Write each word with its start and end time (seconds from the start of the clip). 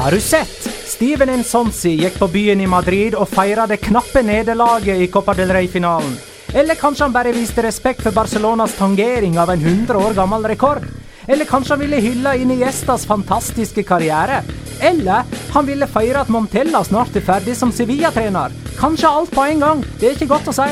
Har 0.00 0.10
du 0.10 0.20
sett? 0.20 0.70
Steven 0.86 1.28
Nsonsi 1.40 1.90
gikk 1.90 2.14
på 2.18 2.26
byen 2.32 2.60
i 2.64 2.66
Madrid 2.66 3.12
og 3.12 3.28
feira 3.28 3.66
det 3.68 3.82
knappe 3.84 4.22
nederlaget 4.24 4.96
i 4.96 5.08
Copa 5.12 5.34
del 5.36 5.52
Rey-finalen. 5.52 6.14
Eller 6.56 6.78
kanskje 6.80 7.04
han 7.04 7.12
bare 7.12 7.34
viste 7.36 7.60
respekt 7.66 8.00
for 8.00 8.16
Barcelonas 8.16 8.78
tangering 8.78 9.36
av 9.38 9.52
en 9.52 9.60
100 9.60 9.98
år 10.00 10.16
gammel 10.16 10.46
rekord? 10.48 10.86
Eller 11.28 11.44
kanskje 11.44 11.74
han 11.74 11.82
ville 11.82 12.00
hylle 12.00 12.32
Iniestas 12.40 13.04
fantastiske 13.06 13.84
karriere? 13.84 14.40
Eller 14.80 15.28
han 15.52 15.68
ville 15.68 15.86
feire 15.86 16.24
at 16.24 16.32
Montella 16.32 16.80
snart 16.88 17.20
er 17.20 17.26
ferdig 17.26 17.58
som 17.58 17.68
Sevilla-trener? 17.68 18.56
Kanskje 18.80 19.10
alt 19.10 19.36
på 19.36 19.44
en 19.44 19.60
gang? 19.60 19.84
Det 20.00 20.08
er 20.08 20.16
ikke 20.16 20.30
godt 20.32 20.48
å 20.48 20.56
si. 20.56 20.70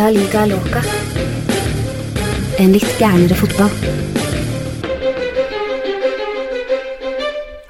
La 0.00 0.08
liga 0.08 0.48
loca. 0.48 0.80
En 2.56 2.72
litt 2.72 2.96
gærnere 2.96 3.36
fotball. 3.36 4.11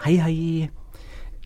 Hei, 0.02 0.16
hei. 0.18 0.70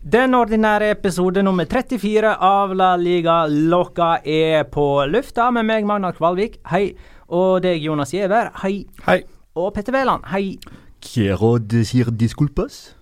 Den 0.01 0.33
ordinære 0.33 0.91
episode 0.95 1.43
nummer 1.45 1.65
34 1.69 2.31
av 2.41 2.71
La 2.77 2.95
Liga 2.97 3.43
Loca 3.49 4.15
er 4.25 4.63
på 4.71 4.85
lufta 5.11 5.49
med 5.53 5.67
meg, 5.67 5.85
Magnar 5.85 6.15
Kvalvik. 6.17 6.57
Hei. 6.71 6.91
Og 7.27 7.59
deg, 7.65 7.83
Jonas 7.83 8.13
Giæver. 8.15 8.49
Hei. 8.63 8.85
Hei. 9.05 9.19
Og 9.57 9.73
Petter 9.75 9.93
Wæland. 9.93 10.25
Hei. 10.31 10.55
Quiero 11.03 11.57
decir 11.59 12.09
disculpas. 12.09 12.95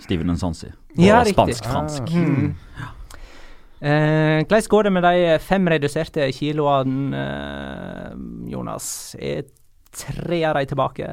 Steven 0.00 0.32
Nsansi. 0.32 0.70
Ja, 0.96 1.20
riktig. 1.20 1.34
spansk-fransk. 1.36 2.08
Mm. 2.14 2.54
Eh, 3.80 4.44
Hvordan 4.48 4.68
går 4.68 4.82
det 4.82 4.92
med 4.92 5.02
de 5.02 5.38
fem 5.40 5.66
reduserte 5.68 6.32
kiloene, 6.32 7.16
eh, 7.16 8.16
Jonas? 8.52 9.16
Er 9.18 9.42
tre 9.94 10.44
av 10.48 10.58
de 10.58 10.66
tilbake? 10.70 11.08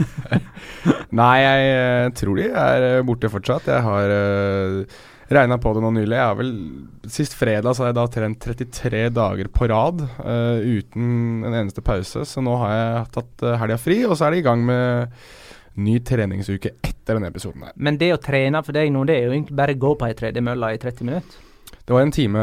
Nei, 1.20 1.36
jeg 1.42 1.70
eh, 1.74 2.10
tror 2.16 2.38
de 2.38 2.46
er 2.48 2.86
eh, 2.86 3.02
borte 3.06 3.30
fortsatt. 3.32 3.68
Jeg 3.70 3.84
har 3.84 4.12
uh, 4.14 5.00
regna 5.30 5.58
på 5.60 5.72
det 5.74 5.82
nå 5.84 5.90
nylig. 5.96 6.16
Jeg 6.16 6.28
har 6.28 6.38
vel 6.38 6.54
Sist 7.10 7.34
fredag 7.34 7.74
så 7.74 7.84
har 7.84 7.90
jeg 7.90 7.98
da 7.98 8.06
trent 8.12 8.46
33 8.46 9.04
dager 9.16 9.50
på 9.52 9.66
rad 9.72 10.04
uh, 10.22 10.60
uten 10.60 11.44
en 11.48 11.56
eneste 11.64 11.82
pause. 11.84 12.24
Så 12.28 12.44
nå 12.44 12.54
har 12.62 12.74
jeg 12.76 13.04
tatt 13.18 13.46
uh, 13.46 13.56
helga 13.60 13.80
fri, 13.80 14.02
og 14.06 14.16
så 14.16 14.28
er 14.28 14.36
de 14.36 14.42
i 14.42 14.46
gang 14.46 14.64
med 14.66 15.20
ny 15.80 16.00
treningsuke 16.04 16.74
etter 16.82 17.16
denne 17.16 17.30
episoden 17.30 17.64
her. 17.66 17.76
Men 17.76 17.98
det 18.00 18.12
å 18.14 18.22
trene 18.22 18.62
for 18.66 18.76
deg 18.76 18.90
nå, 18.92 19.06
det 19.08 19.16
er 19.16 19.28
jo 19.28 19.36
egentlig 19.36 19.60
bare 19.62 19.78
gå 19.80 19.94
på 19.96 20.08
ei 20.08 20.18
tredemølle 20.18 20.74
i 20.76 20.82
30 20.82 21.08
minutter. 21.08 21.46
Det 21.86 21.94
var 21.94 22.02
en 22.02 22.12
time 22.14 22.42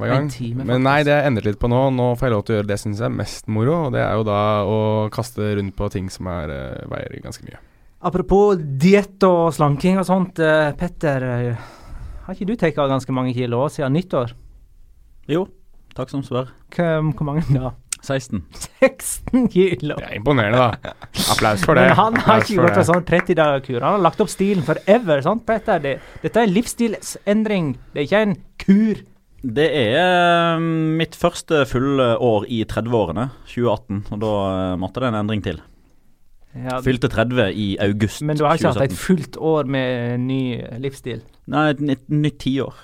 hver 0.00 0.10
gang. 0.10 0.26
Time, 0.32 0.64
Men 0.68 0.82
nei, 0.84 0.98
det 1.06 1.14
jeg 1.14 1.26
endret 1.30 1.44
litt 1.48 1.60
på 1.60 1.68
nå. 1.72 1.82
Nå 1.94 2.10
får 2.18 2.28
jeg 2.28 2.34
lov 2.34 2.42
til 2.44 2.54
å 2.54 2.58
gjøre 2.58 2.68
det 2.68 2.76
jeg 2.76 2.82
syns 2.84 3.00
er 3.00 3.14
mest 3.14 3.48
moro, 3.48 3.76
og 3.86 3.92
det 3.94 4.02
er 4.04 4.12
jo 4.18 4.26
da 4.28 4.40
å 4.68 4.78
kaste 5.14 5.54
rundt 5.56 5.76
på 5.78 5.88
ting 5.94 6.10
som 6.12 6.26
er, 6.28 6.50
eh, 6.52 6.84
veier 6.90 7.20
ganske 7.24 7.44
mye. 7.48 7.60
Apropos 8.04 8.56
diett 8.60 9.22
og 9.24 9.54
slanking 9.56 9.96
og 9.98 10.04
sånt. 10.04 10.38
eh, 10.38 10.72
Petter, 10.76 11.24
eh, 11.24 11.56
har 12.26 12.34
ikke 12.34 12.46
du 12.46 12.56
tatt 12.56 12.74
ganske 12.76 13.12
mange 13.12 13.32
kilo 13.32 13.64
siden 13.68 13.92
nyttår? 13.96 14.32
Jo, 15.28 15.46
takk 15.94 16.10
som 16.10 16.22
spør. 16.22 16.50
Hvor 16.74 17.24
mange 17.24 17.42
da? 17.54 17.72
16. 18.04 18.42
16 18.84 19.48
kilo! 19.52 19.96
Det 19.98 20.10
er 20.10 20.18
imponerende, 20.18 20.60
da. 20.60 20.94
Applaus 21.34 21.64
for 21.66 21.78
det. 21.78 21.88
Men 21.88 21.98
han 21.98 22.18
har 22.20 22.22
Applaus 22.38 22.50
ikke 22.50 22.60
gjort 22.60 22.80
en 22.82 22.88
sånn 22.90 23.08
30-dager-kur. 23.08 23.80
Han 23.80 23.96
har 23.98 24.04
lagt 24.06 24.22
opp 24.24 24.32
stilen 24.32 24.64
forever. 24.66 25.24
sant, 25.24 25.44
Petter? 25.48 25.82
Det, 25.84 25.96
dette 26.22 26.40
er 26.40 26.48
en 26.48 26.54
livsstilsendring. 26.54 27.74
Det 27.94 28.02
er 28.04 28.08
ikke 28.08 28.22
en 28.28 28.36
kur. 28.64 29.02
Det 29.44 29.66
er 29.76 29.98
eh, 30.00 30.62
mitt 31.02 31.16
første 31.20 31.64
fulle 31.68 32.14
år 32.16 32.46
i 32.48 32.62
30-årene, 32.64 33.28
2018, 33.50 34.04
og 34.14 34.22
da 34.22 34.34
eh, 34.54 34.74
måtte 34.80 35.02
det 35.04 35.10
en 35.10 35.18
endring 35.20 35.44
til. 35.44 35.60
Ja, 36.54 36.78
Fylte 36.84 37.10
30 37.10 37.50
i 37.58 37.68
august 37.82 38.20
2017. 38.22 38.26
men 38.30 38.38
du 38.38 38.44
har 38.46 38.54
ikke 38.60 38.70
hatt 38.76 38.84
et 38.86 38.94
fullt 38.94 39.36
år 39.42 39.66
med 39.66 40.22
ny 40.22 40.40
livsstil? 40.80 41.24
Nei, 41.50 41.64
et 41.74 41.80
nytt, 41.82 42.04
nytt 42.14 42.38
tiår. 42.44 42.76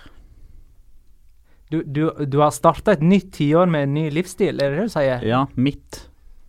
Du, 1.70 1.82
du, 1.86 2.10
du 2.26 2.38
har 2.42 2.50
starta 2.50 2.92
et 2.96 3.02
nytt 3.02 3.28
tiår 3.36 3.68
med 3.70 3.82
en 3.88 3.94
ny 3.94 4.08
livsstil, 4.10 4.58
er 4.60 4.70
det 4.72 4.78
det 4.80 4.86
du 4.88 4.94
sier? 4.96 5.22
Ja, 5.26 5.44
mitt 5.56 6.00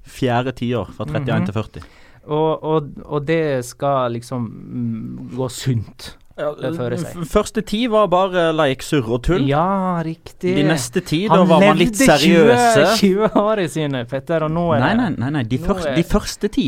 fjerde 0.08 0.54
tiår, 0.58 0.90
fra 0.98 1.06
31 1.06 1.40
Mhm. 1.42 1.46
til 1.46 1.54
40. 1.54 1.84
Og, 2.32 2.64
og, 2.64 2.90
og 3.06 3.26
det 3.26 3.66
skal 3.66 4.12
liksom 4.14 4.44
mm, 4.50 5.30
gå 5.38 5.48
sunt. 5.50 6.16
Første 7.30 7.62
ti 7.66 7.84
var 7.92 8.08
bare 8.12 8.48
leik, 8.56 8.82
surr 8.86 9.10
og 9.14 9.22
tull. 9.26 9.44
Ja, 9.50 10.02
riktig. 10.06 10.54
De 10.58 10.64
neste 10.66 11.02
ti, 11.06 11.24
da 11.30 11.42
var 11.44 11.60
man 11.62 11.78
litt 11.78 11.98
seriøse. 11.98 12.56
Han 12.56 12.82
levde 12.82 12.98
20 13.02 13.42
år 13.42 13.62
i 13.64 13.68
sine, 13.74 14.04
Petter, 14.10 14.46
og 14.48 14.52
nå 14.54 14.64
er 14.76 14.82
det 14.86 14.98
nei, 14.98 15.10
nei, 15.20 15.30
nei. 15.38 15.44
De, 15.52 15.58
første, 15.62 15.90
er- 15.92 15.96
de 16.00 16.04
første 16.08 16.50
ti. 16.54 16.68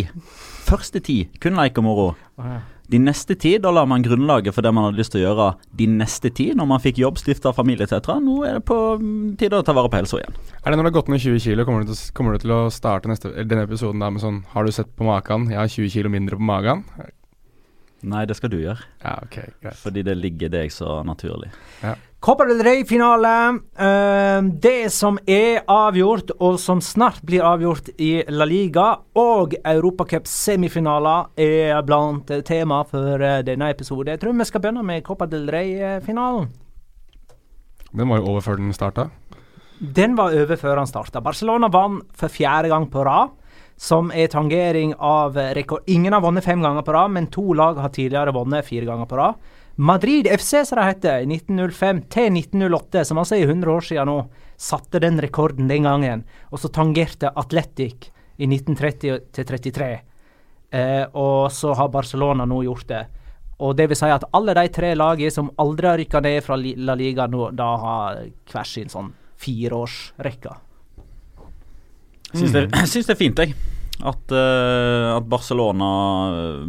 Første 0.68 1.02
ti. 1.04 1.18
Kun 1.42 1.58
leik 1.60 1.78
og 1.82 1.84
moro. 1.88 2.08
Oh, 2.38 2.46
ja. 2.46 2.60
De 2.92 3.00
neste 3.00 3.36
ti, 3.40 3.54
da 3.64 3.72
la 3.72 3.86
man 3.88 4.04
grunnlaget 4.04 4.54
for 4.54 4.62
det 4.66 4.74
man 4.76 4.90
hadde 4.90 5.00
lyst 5.00 5.14
til 5.16 5.22
å 5.22 5.28
gjøre 5.30 5.46
de 5.80 5.88
neste 5.88 6.30
ti, 6.36 6.50
når 6.58 6.68
man 6.68 6.82
fikk 6.84 7.00
jobb, 7.00 7.18
stifta 7.22 7.54
familie 7.56 7.88
etc. 7.88 8.18
Nå 8.22 8.42
er 8.46 8.60
det 8.60 8.66
på 8.68 8.78
mm, 9.00 9.36
tide 9.40 9.62
å 9.62 9.66
ta 9.66 9.74
vare 9.78 9.90
på 9.90 9.98
helsa 10.02 10.20
igjen. 10.20 10.36
Er 10.60 10.68
det 10.74 10.78
når 10.80 10.84
du 10.84 10.92
har 10.92 10.98
gått 11.00 11.12
ned 11.14 11.24
20 11.24 11.40
kilo, 11.46 11.66
kommer 11.66 11.88
du 11.88 11.94
til, 11.94 12.02
kommer 12.18 12.36
du 12.36 12.44
til 12.44 12.54
å 12.58 12.62
starte 12.74 13.10
neste, 13.10 13.32
denne 13.48 13.66
episoden 13.70 14.04
der 14.04 14.12
med 14.14 14.22
sånn 14.24 14.42
Har 14.52 14.68
du 14.68 14.72
sett 14.76 14.92
på 15.00 15.08
makan? 15.08 15.48
Jeg 15.54 15.62
har 15.62 15.72
20 15.72 15.94
kilo 15.96 16.12
mindre 16.12 16.40
på 16.40 16.44
magen. 16.52 16.84
Nei, 18.04 18.26
det 18.28 18.36
skal 18.36 18.52
du 18.52 18.58
gjøre, 18.60 18.84
Ja, 19.00 19.14
ok, 19.24 19.38
greit. 19.64 19.78
fordi 19.80 20.02
det 20.04 20.18
ligger 20.20 20.52
deg 20.52 20.74
så 20.76 20.98
naturlig. 21.08 21.54
Copa 22.24 22.46
del 22.48 22.62
Rey-finale. 22.64 23.60
Eh, 23.76 24.42
det 24.64 24.94
som 24.96 25.18
er 25.28 25.66
avgjort, 25.68 26.30
og 26.40 26.56
som 26.56 26.80
snart 26.80 27.18
blir 27.28 27.44
avgjort 27.44 27.90
i 28.00 28.22
La 28.32 28.46
Liga, 28.48 28.86
og 29.20 29.58
Europacup-semifinaler, 29.60 31.34
er 31.36 31.82
blant 31.84 32.32
tema 32.48 32.78
for 32.88 33.20
eh, 33.20 33.42
denne 33.44 33.68
episoden. 33.74 34.14
Jeg 34.14 34.22
tror 34.22 34.38
vi 34.40 34.48
skal 34.48 34.64
begynne 34.64 34.86
med 34.88 35.04
Copa 35.04 35.28
del 35.28 35.50
Rey-finalen. 35.52 36.48
Den 37.92 38.08
var 38.08 38.22
jo 38.22 38.30
over 38.32 38.46
før 38.46 38.62
den 38.62 38.72
starta. 38.72 39.10
Den 39.84 40.16
var 40.16 40.32
over 40.32 40.62
før 40.62 40.80
den 40.80 40.88
starta. 40.88 41.20
Barcelona 41.20 41.68
vant 41.68 42.06
for 42.16 42.32
fjerde 42.32 42.72
gang 42.72 42.88
på 42.94 43.04
rad, 43.04 43.36
som 43.76 44.16
er 44.16 44.32
tangering 44.32 44.96
av 44.96 45.36
rekord. 45.60 45.84
Ingen 45.92 46.16
har 46.16 46.24
vunnet 46.24 46.48
fem 46.48 46.64
ganger 46.64 46.88
på 46.88 46.96
rad, 46.96 47.12
men 47.20 47.28
to 47.28 47.50
lag 47.52 47.84
har 47.84 47.92
tidligere 47.92 48.32
vunnet 48.32 48.64
fire 48.72 48.88
ganger 48.88 49.12
på 49.12 49.20
rad. 49.20 49.44
Madrid 49.76 50.28
FC, 50.28 50.66
som 50.66 50.78
det 50.78 50.86
heter, 50.86 51.24
i 51.24 51.36
1905 51.36 52.02
til 52.14 52.36
1908, 52.38 53.06
som 53.10 53.18
altså 53.18 53.36
er 53.40 53.48
100 53.48 53.72
år 53.74 53.86
siden 53.88 54.10
nå, 54.10 54.18
satte 54.58 55.02
den 55.02 55.18
rekorden 55.22 55.72
den 55.72 55.88
gangen. 55.88 56.24
Og 56.54 56.62
så 56.62 56.70
tangerte 56.70 57.32
Atletic 57.34 58.12
i 58.38 58.46
1930 58.46 59.32
til 59.34 59.48
33. 59.50 59.90
Eh, 60.74 61.04
og 61.18 61.52
så 61.54 61.74
har 61.78 61.90
Barcelona 61.94 62.46
nå 62.46 62.62
gjort 62.68 62.88
det. 62.90 63.04
Og 63.66 63.76
det 63.78 63.90
vil 63.90 63.98
si 63.98 64.10
at 64.14 64.26
alle 64.34 64.54
de 64.58 64.68
tre 64.74 64.94
lagene 64.98 65.34
som 65.34 65.52
aldri 65.62 65.90
har 65.90 66.00
rykka 66.02 66.22
ned 66.22 66.40
fra 66.46 66.58
La 66.58 66.96
Liga 67.00 67.28
nå, 67.30 67.50
da 67.58 67.74
har 67.82 68.24
hver 68.52 68.70
sin 68.70 68.94
sånn 68.94 69.14
fireårsrekke. 69.42 70.58
Syns 72.34 72.54
det, 72.54 72.68
syns 72.94 73.10
det 73.10 73.16
er 73.16 73.22
fint, 73.26 73.42
jeg. 73.42 73.73
At, 74.02 74.32
uh, 74.34 75.14
at 75.14 75.26
Barcelona 75.30 75.90
eh, 76.34 76.64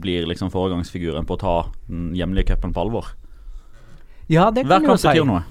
blir 0.00 0.24
liksom 0.26 0.48
foregangsfiguren 0.50 1.26
på 1.28 1.36
å 1.36 1.40
ta 1.40 1.56
den 1.90 2.14
hjemlige 2.16 2.54
cupen 2.54 2.72
på 2.72 2.80
alvor. 2.86 3.10
Ja, 4.32 4.48
det 4.54 4.64
kan 4.64 4.86
jo 4.86 4.94
kamp 4.94 5.04
betyr 5.04 5.26
noe. 5.28 5.42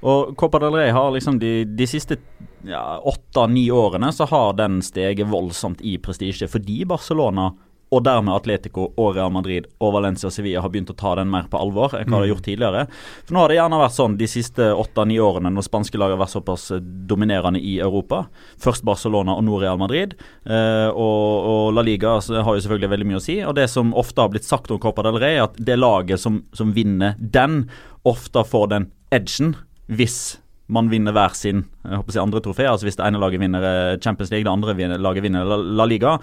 Og 0.00 0.34
Copa 0.40 0.60
del 0.62 0.76
Rey 0.76 0.92
har 0.92 1.10
liksom 1.12 1.38
de, 1.40 1.64
de 1.64 1.88
siste 1.88 2.18
åtte-ni 2.60 3.66
årene 3.72 4.12
så 4.12 4.26
har 4.28 4.54
den 4.56 4.80
steget 4.84 5.28
voldsomt 5.28 5.80
i 5.84 5.96
prestisje 6.00 6.48
fordi 6.48 6.82
Barcelona 6.88 7.50
og 7.90 8.04
dermed 8.06 8.34
Atletico 8.34 8.86
og 8.94 9.16
Real 9.16 9.32
Madrid 9.34 9.66
og 9.82 9.94
Valencia 9.96 10.28
og 10.28 10.34
Sevilla 10.34 10.62
har 10.62 10.70
begynt 10.70 10.92
å 10.92 10.96
ta 10.98 11.16
den 11.18 11.30
mer 11.30 11.48
på 11.50 11.58
alvor 11.58 11.96
enn 11.98 12.06
hva 12.06 12.20
de 12.20 12.28
har 12.28 12.32
gjort 12.32 12.46
tidligere. 12.46 12.84
For 13.26 13.34
nå 13.34 13.42
har 13.42 13.50
det 13.50 13.56
gjerne 13.58 13.80
vært 13.82 13.96
sånn 13.96 14.16
de 14.20 14.28
siste 14.30 14.68
åtte-ni 14.82 15.18
årene 15.22 15.50
når 15.54 15.66
spanske 15.66 15.98
lag 16.00 16.14
har 16.14 16.20
vært 16.22 16.34
såpass 16.36 16.68
eh, 16.76 16.84
dominerende 17.10 17.62
i 17.62 17.78
Europa. 17.82 18.24
Først 18.62 18.86
Barcelona 18.86 19.34
og 19.38 19.46
nå 19.46 19.58
Real 19.62 19.80
Madrid. 19.80 20.14
Eh, 20.46 20.88
og, 20.90 21.48
og 21.50 21.64
La 21.74 21.84
Liga 21.86 22.14
altså, 22.18 22.38
har 22.46 22.56
jo 22.56 22.66
selvfølgelig 22.66 22.92
veldig 22.94 23.08
mye 23.10 23.22
å 23.22 23.24
si. 23.24 23.40
Og 23.42 23.56
det 23.58 23.66
som 23.72 23.90
ofte 23.98 24.22
har 24.22 24.30
blitt 24.34 24.46
sagt 24.46 24.70
om 24.70 24.82
Copa 24.82 25.06
del 25.06 25.18
Rey, 25.18 25.40
er 25.40 25.48
at 25.48 25.58
det 25.58 25.80
laget 25.80 26.22
som, 26.22 26.44
som 26.56 26.70
vinner 26.76 27.18
den, 27.18 27.64
ofte 28.06 28.46
får 28.46 28.70
den 28.70 28.88
edgen 29.14 29.56
hvis 29.90 30.38
man 30.70 30.86
vinner 30.90 31.14
hver 31.14 31.34
sin 31.34 31.64
jeg 31.82 31.98
håper 31.98 32.12
å 32.12 32.14
si 32.14 32.22
andre 32.22 32.42
trofé. 32.44 32.66
Altså 32.70 32.86
Hvis 32.86 32.98
det 33.00 33.06
ene 33.06 33.20
laget 33.20 33.42
vinner 33.42 33.66
eh, 33.66 33.98
Champions 33.98 34.30
League, 34.30 34.46
det 34.46 34.52
andre 34.54 34.98
laget 35.02 35.26
vinner 35.26 35.58
La 35.58 35.86
Liga. 35.88 36.18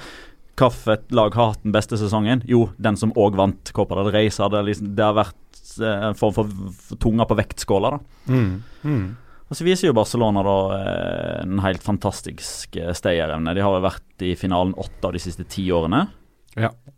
Hvilket 0.57 1.11
lag 1.13 1.35
har 1.37 1.51
hatt 1.53 1.63
den 1.63 1.71
beste 1.75 1.97
sesongen? 2.01 2.41
Jo, 2.49 2.69
den 2.81 2.97
som 2.97 3.11
òg 3.13 3.35
vant 3.37 3.71
Copa 3.77 3.95
del 3.99 4.11
Rey. 4.11 4.29
Så 4.33 4.47
det, 4.49 4.63
liksom, 4.65 4.95
det 4.97 5.05
har 5.05 5.13
vært 5.13 5.61
eh, 5.81 6.07
en 6.09 6.17
form 6.17 6.33
for, 6.33 6.49
for 6.89 6.97
tunga 7.03 7.27
på 7.29 7.37
vektskåla. 7.37 7.91
da 7.93 7.99
Mm. 8.33 8.63
Mm. 8.83 9.15
og 9.49 9.55
så 9.55 9.63
viser 9.63 9.87
jo 9.87 9.93
Barcelona 9.95 10.41
da 10.43 10.55
eh, 10.77 11.41
en 11.45 11.59
helt 11.63 11.83
fantastisk 11.85 12.75
eh, 12.75 12.89
stayerevne. 12.97 13.53
De 13.55 13.61
har 13.63 13.77
jo 13.77 13.85
vært 13.85 14.25
i 14.25 14.33
finalen 14.35 14.73
åtte 14.75 15.05
av 15.07 15.13
de 15.13 15.19
siste 15.23 15.45
ti 15.47 15.69
årene. 15.71 16.07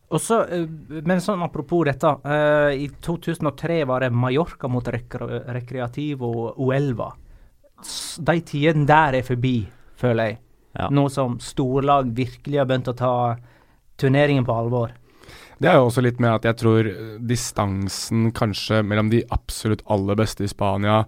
Og 0.10 0.18
så, 0.24 0.40
eh, 0.48 0.64
men 1.06 1.20
sånn 1.22 1.44
apropos 1.46 1.84
dette. 1.86 2.08
eh, 2.26 2.86
I 2.86 2.88
2003 3.04 3.84
var 3.86 4.00
det 4.00 4.14
Mallorca 4.16 4.68
mot 4.72 4.88
Recre 4.88 5.44
Recreativo 5.54 6.54
Uelva. 6.58 7.12
De 8.20 8.40
tidene 8.42 8.88
der 8.88 9.20
er 9.20 9.28
forbi, 9.28 9.68
føler 10.00 10.32
jeg. 10.32 10.40
Ja. 10.78 10.90
Nå 10.94 11.08
som 11.10 11.40
storlag 11.42 12.12
virkelig 12.16 12.60
har 12.62 12.68
begynt 12.70 12.92
å 12.92 12.98
ta 12.98 13.14
turneringen 14.00 14.46
på 14.48 14.56
alvor. 14.56 14.94
Det 15.60 15.68
er 15.68 15.80
jo 15.80 15.90
også 15.90 16.04
litt 16.06 16.22
med 16.24 16.38
at 16.38 16.46
jeg 16.48 16.60
tror 16.62 16.88
distansen 17.28 18.30
kanskje 18.36 18.80
mellom 18.88 19.10
de 19.12 19.26
absolutt 19.36 19.84
aller 19.92 20.16
beste 20.20 20.46
i 20.46 20.52
Spania 20.52 21.02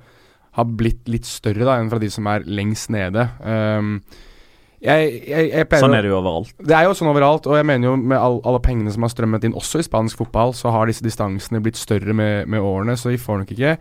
har 0.58 0.68
blitt 0.68 1.08
litt 1.08 1.28
større 1.30 1.64
da 1.64 1.78
enn 1.80 1.88
fra 1.92 2.02
de 2.02 2.10
som 2.12 2.28
er 2.28 2.44
lengst 2.44 2.92
nede. 2.92 3.30
Um, 3.40 3.94
jeg, 4.82 5.12
jeg, 5.30 5.52
jeg 5.54 5.68
pleier 5.70 5.86
Sånn 5.86 5.96
er 5.96 6.04
det 6.04 6.12
jo 6.12 6.18
overalt. 6.18 6.52
Det 6.58 6.76
er 6.76 6.88
jo 6.88 6.96
sånn 6.98 7.12
overalt, 7.14 7.48
og 7.48 7.56
jeg 7.56 7.68
mener 7.70 7.92
jo 7.92 7.98
med 8.02 8.18
all, 8.18 8.40
alle 8.50 8.62
pengene 8.66 8.92
som 8.92 9.06
har 9.06 9.14
strømmet 9.14 9.46
inn 9.48 9.56
også 9.58 9.80
i 9.80 9.86
spansk 9.88 10.24
fotball, 10.24 10.56
så 10.58 10.74
har 10.74 10.90
disse 10.90 11.06
distansene 11.06 11.62
blitt 11.64 11.80
større 11.80 12.16
med, 12.18 12.50
med 12.52 12.66
årene, 12.66 12.98
så 13.00 13.14
vi 13.14 13.22
får 13.22 13.44
nok 13.44 13.54
ikke 13.56 13.76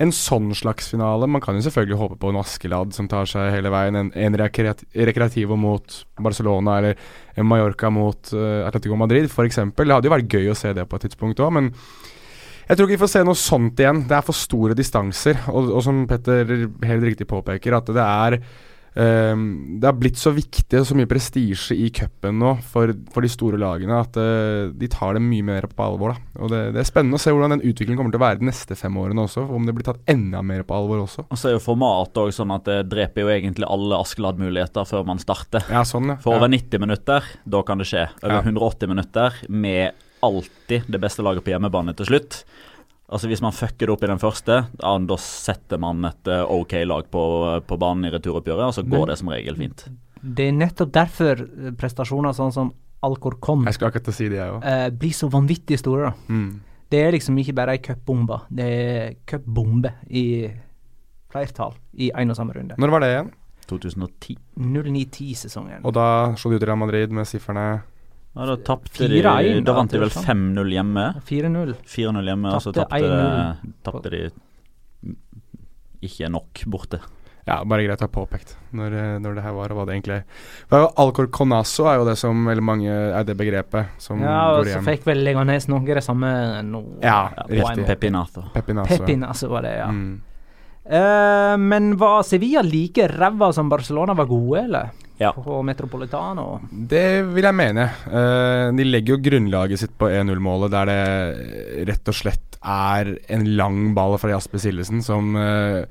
en 0.00 0.12
sånn 0.14 0.52
slags 0.56 0.88
finale. 0.92 1.28
Man 1.28 1.42
kan 1.44 1.56
jo 1.56 1.64
selvfølgelig 1.66 1.98
håpe 2.00 2.18
på 2.22 2.30
en 2.32 2.40
Askeladd 2.40 2.94
som 2.96 3.08
tar 3.10 3.28
seg 3.28 3.52
hele 3.54 3.72
veien, 3.72 3.98
en, 3.98 4.12
en 4.14 4.38
Recreativo 4.38 5.58
mot 5.60 5.98
Barcelona 6.22 6.78
eller 6.80 7.04
en 7.36 7.48
Mallorca 7.48 7.90
mot 7.92 8.32
uh, 8.36 8.64
Atletico 8.68 8.96
Madrid 8.98 9.28
f.eks. 9.28 9.60
Det 9.76 9.88
hadde 9.90 10.08
jo 10.08 10.14
vært 10.14 10.38
gøy 10.38 10.50
å 10.52 10.58
se 10.58 10.72
det 10.76 10.86
på 10.88 10.98
et 10.98 11.06
tidspunkt 11.08 11.42
òg, 11.44 11.52
men 11.58 11.72
jeg 12.62 12.78
tror 12.78 12.86
ikke 12.86 12.94
vi 12.94 13.02
får 13.02 13.12
se 13.12 13.24
noe 13.26 13.38
sånt 13.38 13.80
igjen. 13.82 14.04
Det 14.08 14.16
er 14.16 14.24
for 14.24 14.38
store 14.38 14.76
distanser, 14.78 15.40
og, 15.52 15.72
og 15.76 15.82
som 15.84 16.04
Petter 16.08 16.46
helt 16.88 17.08
riktig 17.08 17.26
påpeker, 17.28 17.74
at 17.76 17.90
det 17.92 18.04
er 18.06 18.38
Ehm, 18.94 19.80
det 19.80 19.88
har 19.88 19.96
blitt 19.96 20.18
så 20.20 20.34
viktig 20.36 20.80
og 20.82 20.84
så 20.84 20.96
mye 20.98 21.08
prestisje 21.08 21.76
i 21.80 21.86
cupen 21.94 22.36
nå 22.42 22.50
for, 22.74 22.92
for 23.14 23.24
de 23.24 23.30
store 23.32 23.60
lagene 23.60 23.96
at 24.02 24.18
eh, 24.20 24.68
de 24.76 24.88
tar 24.92 25.16
det 25.16 25.22
mye 25.24 25.46
mer 25.46 25.68
på 25.70 25.86
alvor. 25.86 26.12
Da. 26.12 26.42
Og 26.44 26.52
det, 26.52 26.60
det 26.76 26.82
er 26.82 26.88
spennende 26.90 27.16
å 27.16 27.22
se 27.22 27.32
hvordan 27.32 27.56
den 27.56 27.64
utviklingen 27.64 28.00
kommer 28.00 28.12
til 28.12 28.20
å 28.20 28.26
være 28.26 28.42
de 28.42 28.50
neste 28.50 28.76
fem 28.78 28.98
årene 29.00 29.24
også. 29.24 29.46
Om 29.48 29.68
det 29.68 29.76
blir 29.78 29.88
tatt 29.88 30.02
enda 30.12 30.42
mer 30.44 30.64
på 30.68 30.76
alvor 30.76 31.06
også. 31.06 31.26
Og 31.30 31.40
så 31.40 31.50
er 31.50 31.56
jo 31.56 31.64
format 31.64 32.20
òg 32.20 32.34
sånn 32.36 32.52
at 32.54 32.68
det 32.68 32.78
dreper 32.92 33.24
jo 33.24 33.32
egentlig 33.32 33.68
alle 33.68 34.00
Askeladd-muligheter 34.04 34.88
før 34.88 35.08
man 35.08 35.22
starter. 35.22 35.64
Ja, 35.72 35.86
sånn, 35.88 36.12
ja. 36.12 36.20
For 36.22 36.36
over 36.36 36.50
ja. 36.52 36.56
90 36.58 36.84
minutter, 36.84 37.32
da 37.48 37.64
kan 37.66 37.80
det 37.80 37.88
skje. 37.88 38.08
Over 38.22 38.40
Ja. 38.42 38.44
180 38.44 38.92
minutter 38.92 39.40
med 39.48 39.96
alltid 40.22 40.86
det 40.86 41.00
beste 41.02 41.24
laget 41.24 41.42
på 41.42 41.50
hjemmebane 41.50 41.96
til 41.98 42.06
slutt. 42.12 42.42
Altså 43.12 43.28
Hvis 43.28 43.42
man 43.44 43.52
fucker 43.52 43.86
det 43.86 43.92
opp 43.92 44.04
i 44.06 44.08
den 44.08 44.18
første, 44.22 44.54
ja, 44.80 44.92
da 44.98 45.16
setter 45.20 45.78
man 45.82 46.04
et 46.08 46.26
eh, 46.32 46.42
OK 46.48 46.72
lag 46.88 47.10
på, 47.12 47.24
på 47.68 47.76
banen 47.78 48.06
i 48.08 48.12
returoppgjøret, 48.14 48.70
og 48.70 48.72
så 48.74 48.82
Men- 48.86 48.94
går 48.98 49.06
det 49.12 49.18
som 49.20 49.28
regel 49.28 49.56
fint. 49.60 49.84
Det 50.22 50.46
er 50.48 50.52
nettopp 50.56 50.92
derfor 50.94 51.42
eh, 51.44 51.70
prestasjoner 51.76 52.32
sånn 52.32 52.52
som 52.54 52.72
Alcorcon 53.02 53.64
Jeg 53.66 53.74
skal 53.74 53.90
akkurat 53.90 54.14
si 54.14 54.28
det, 54.30 54.38
jeg 54.38 54.52
også. 54.54 54.64
eh, 54.64 54.90
blir 54.90 55.12
så 55.18 55.28
vanvittig 55.28 55.78
store. 55.82 56.10
da. 56.12 56.32
Mm. 56.32 56.60
Det 56.92 57.00
er 57.04 57.12
liksom 57.12 57.36
ikke 57.42 57.54
bare 57.56 57.72
ei 57.76 57.78
cupbombe, 57.84 58.40
det 58.52 58.64
er 58.68 59.14
cupbombe 59.26 59.92
i 60.10 60.24
flertall 61.32 61.72
i 61.98 62.10
én 62.14 62.30
og 62.30 62.36
samme 62.36 62.52
runde. 62.56 62.76
Når 62.78 62.90
var 62.92 63.00
det 63.00 63.08
igjen? 63.12 63.30
2010. 63.68 64.36
09-10-sesongen. 64.58 65.84
Og 65.86 65.94
da 65.96 66.06
slo 66.36 66.50
de 66.52 66.58
ut 66.60 66.66
Real 66.66 66.78
Madrid 66.80 67.12
med 67.14 67.26
sifrene 67.28 67.82
Ja, 68.32 68.46
Da 68.48 68.56
tapte 68.56 69.08
de 69.08 69.20
Da 69.22 69.74
vant 69.76 69.92
de 69.92 70.00
vel 70.00 70.12
5-0 70.12 70.72
hjemme. 70.72 71.08
4-0. 71.28 71.74
4-0 71.84 72.30
hjemme, 72.30 72.54
og 72.54 72.62
så 72.64 72.72
Tapte 72.72 73.00
tapte, 73.00 73.64
1-0 73.64 73.74
tapte 73.84 74.12
de 74.14 74.22
ikke 76.02 76.30
nok 76.32 76.64
borte. 76.66 77.02
Ja, 77.42 77.56
bare 77.66 77.82
greit 77.82 77.98
å 77.98 78.06
ha 78.06 78.10
påpekt 78.12 78.54
når, 78.70 78.94
når 79.22 79.34
det 79.34 79.42
her 79.42 79.54
var, 79.56 79.72
og 79.74 79.80
hva 79.80 79.84
det 79.88 79.96
egentlig 79.96 80.20
er. 80.20 80.84
Alcorconazo 81.02 81.88
er 81.90 81.96
jo 81.98 82.04
det 82.06 82.14
som 82.20 82.44
veldig 82.46 82.64
mange 82.64 82.92
er 82.92 83.26
det 83.26 83.34
begrepet 83.38 83.96
som 84.02 84.22
Ja, 84.22 84.52
og 84.54 84.68
så 84.70 84.78
fikk 84.86 85.08
vel 85.08 85.24
Leganes 85.26 85.66
noe 85.70 85.82
det 85.82 86.04
samme 86.06 86.30
nå. 86.66 86.82
Ja, 87.02 87.32
Ja, 87.34 87.46
riktig. 87.50 87.88
Pepinato. 87.90 88.46
Pepinazo. 88.54 88.94
Pepin, 88.94 89.26
altså, 89.26 89.50
var 89.50 89.66
det, 89.66 89.74
ja. 89.80 89.90
Mm. 89.90 90.20
Uh, 90.82 91.56
men 91.62 91.92
var 91.98 92.22
Sevilla 92.26 92.62
like 92.62 93.08
ræva 93.10 93.52
som 93.54 93.68
Barcelona 93.70 94.14
var 94.18 94.30
gode, 94.30 94.62
eller? 94.62 95.01
Ja. 95.20 95.32
På 95.36 95.60
Metropolitano? 95.62 96.60
Det 96.72 97.22
vil 97.34 97.44
jeg 97.46 97.54
mene. 97.54 97.84
Eh, 98.08 98.70
de 98.74 98.84
legger 98.88 99.14
jo 99.16 99.20
grunnlaget 99.22 99.78
sitt 99.78 99.92
på 100.00 100.08
1-0-målet, 100.10 100.72
der 100.72 100.88
det 100.90 101.86
rett 101.92 102.08
og 102.10 102.16
slett 102.16 102.56
er 102.62 103.12
en 103.34 103.44
lang 103.58 103.92
ball 103.94 104.16
fra 104.22 104.30
Jasper 104.32 104.58
Sillesen 104.62 105.02
som 105.02 105.34
uh, 105.36 105.82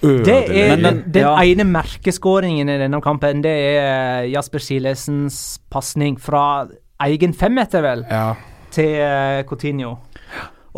Det 0.00 0.36
er 0.52 0.76
Men 0.76 0.82
den, 0.82 0.82
den- 1.02 1.12
den 1.12 1.22
ja. 1.26 1.34
ene 1.42 1.64
merkeskåringen 1.68 2.68
i 2.70 2.78
denne 2.78 3.00
kampen. 3.02 3.42
Det 3.42 3.50
er 3.50 3.78
eh, 4.24 4.30
Jasper 4.32 4.62
Silesens 4.62 5.58
pasning 5.72 6.16
fra 6.20 6.66
egen 7.08 7.32
femmeter, 7.34 7.82
vel, 7.82 8.04
Ja. 8.10 8.34
til 8.70 8.94
eh, 9.00 9.42
Coutinho. 9.48 9.96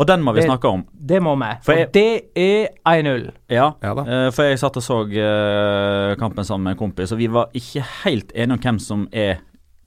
Og 0.01 0.07
den 0.09 0.23
må 0.25 0.33
vi 0.33 0.41
Det- 0.41 0.47
snakke 0.49 0.67
om. 0.67 0.81
Det 0.97 1.19
må 1.21 1.35
vi. 1.37 1.49
For 1.61 1.77
jeg- 1.77 1.91
det 1.93 2.31
er 2.35 2.67
1-0. 2.85 3.31
Ja, 3.53 3.67
Ja 3.83 3.93
da. 3.93 4.01
eh, 4.01 4.31
for 4.33 4.43
jeg 4.49 4.57
satt 4.59 4.77
og 4.79 4.83
så 4.83 4.97
eh, 5.11 6.15
kampen 6.17 6.43
sammen 6.47 6.63
med 6.63 6.71
en 6.73 6.77
kompis, 6.79 7.11
og 7.13 7.19
vi 7.19 7.27
var 7.27 7.51
ikke 7.53 7.83
helt 8.03 8.31
enige 8.33 8.53
om 8.57 8.59
hvem 8.59 8.79
som 8.81 9.07
er 9.13 9.37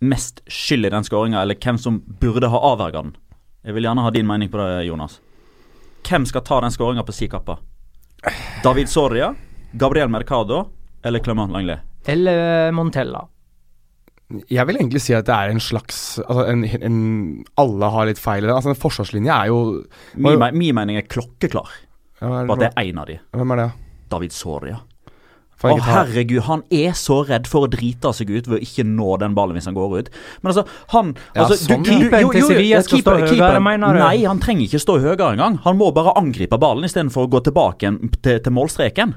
mest 0.01 0.41
skyld 0.47 0.87
i 0.87 0.91
den 0.91 1.03
skåringa, 1.05 1.43
eller 1.43 1.55
hvem 1.57 1.79
som 1.79 1.99
burde 2.21 2.49
ha 2.49 2.59
avverga 2.59 3.03
den. 3.03 3.17
Jeg 3.65 3.75
vil 3.75 3.83
gjerne 3.89 4.03
ha 4.03 4.11
din 4.11 4.27
mening 4.27 4.51
på 4.53 4.59
det, 4.61 4.87
Jonas. 4.87 5.19
Hvem 6.05 6.27
skal 6.27 6.43
ta 6.43 6.61
den 6.61 6.71
skåringa 6.71 7.03
på 7.05 7.13
si 7.13 7.27
kappe? 7.29 7.57
David 8.63 8.87
Soria, 8.89 9.35
Gabriel 9.77 10.09
Mercado 10.09 10.69
eller 11.03 11.19
Clement 11.21 11.51
Langley? 11.53 11.77
Eller 12.07 12.71
Montella. 12.73 13.27
Jeg 14.51 14.67
vil 14.69 14.77
egentlig 14.81 15.01
si 15.05 15.15
at 15.17 15.27
det 15.29 15.35
er 15.35 15.53
en 15.55 15.61
slags 15.63 16.19
altså 16.25 16.47
en, 16.53 16.65
en, 16.65 16.99
Alle 17.61 17.91
har 17.95 18.07
litt 18.11 18.19
feil 18.23 18.45
i 18.45 18.49
det. 18.49 18.55
Altså 18.57 18.73
En 18.75 18.79
forsvarslinje 18.81 19.33
er 19.35 19.53
jo 19.53 19.59
Min, 20.17 20.39
me- 20.41 20.53
min 20.55 20.75
mening 20.75 20.99
er 21.01 21.07
klokkeklar 21.09 21.71
ja, 22.21 22.31
er 22.43 22.47
på 22.49 22.57
at 22.57 22.61
det, 22.65 22.73
er 22.77 22.91
én 22.91 22.99
av 23.03 23.07
de. 23.11 23.19
Hvem 23.37 23.51
er 23.57 23.63
det? 23.65 23.71
David 24.15 24.33
Soria. 24.33 24.81
Å 25.65 25.71
oh, 25.73 25.79
herregud, 25.81 26.43
han 26.45 26.61
er 26.77 26.93
så 26.99 27.23
redd 27.25 27.47
for 27.49 27.65
å 27.65 27.69
drite 27.73 28.11
seg 28.13 28.29
ut 28.35 28.49
ved 28.51 28.59
å 28.59 28.65
ikke 28.67 28.85
nå 28.85 29.15
den 29.23 29.33
ballen 29.37 29.57
hvis 29.57 29.65
han 29.71 29.77
går 29.77 29.95
ut. 29.97 30.09
Men 30.43 30.51
altså, 30.53 30.65
han 30.93 31.13
Ja, 31.33 31.47
altså, 31.47 31.57
sånn, 31.63 31.87
ja. 31.89 31.95
Keeperen 32.03 32.33
til 32.35 32.45
Sevilla 32.51 32.75
ja, 32.77 32.83
skal 32.85 33.01
stå 33.01 33.15
keeper- 33.15 33.23
høyere, 33.23 33.31
keeperen- 33.39 33.65
mener 33.65 33.97
du? 33.97 34.01
Nei, 34.03 34.25
han 34.29 34.43
trenger 34.45 34.67
ikke 34.69 34.83
stå 34.83 34.99
høyere 35.01 35.31
engang. 35.33 35.57
Han 35.65 35.79
må 35.81 35.89
bare 35.97 36.13
angripe 36.21 36.59
ballen 36.61 36.85
istedenfor 36.85 37.25
å 37.25 37.31
gå 37.33 37.41
tilbake 37.49 37.95
til, 38.21 38.43
til 38.45 38.53
målstreken. 38.53 39.15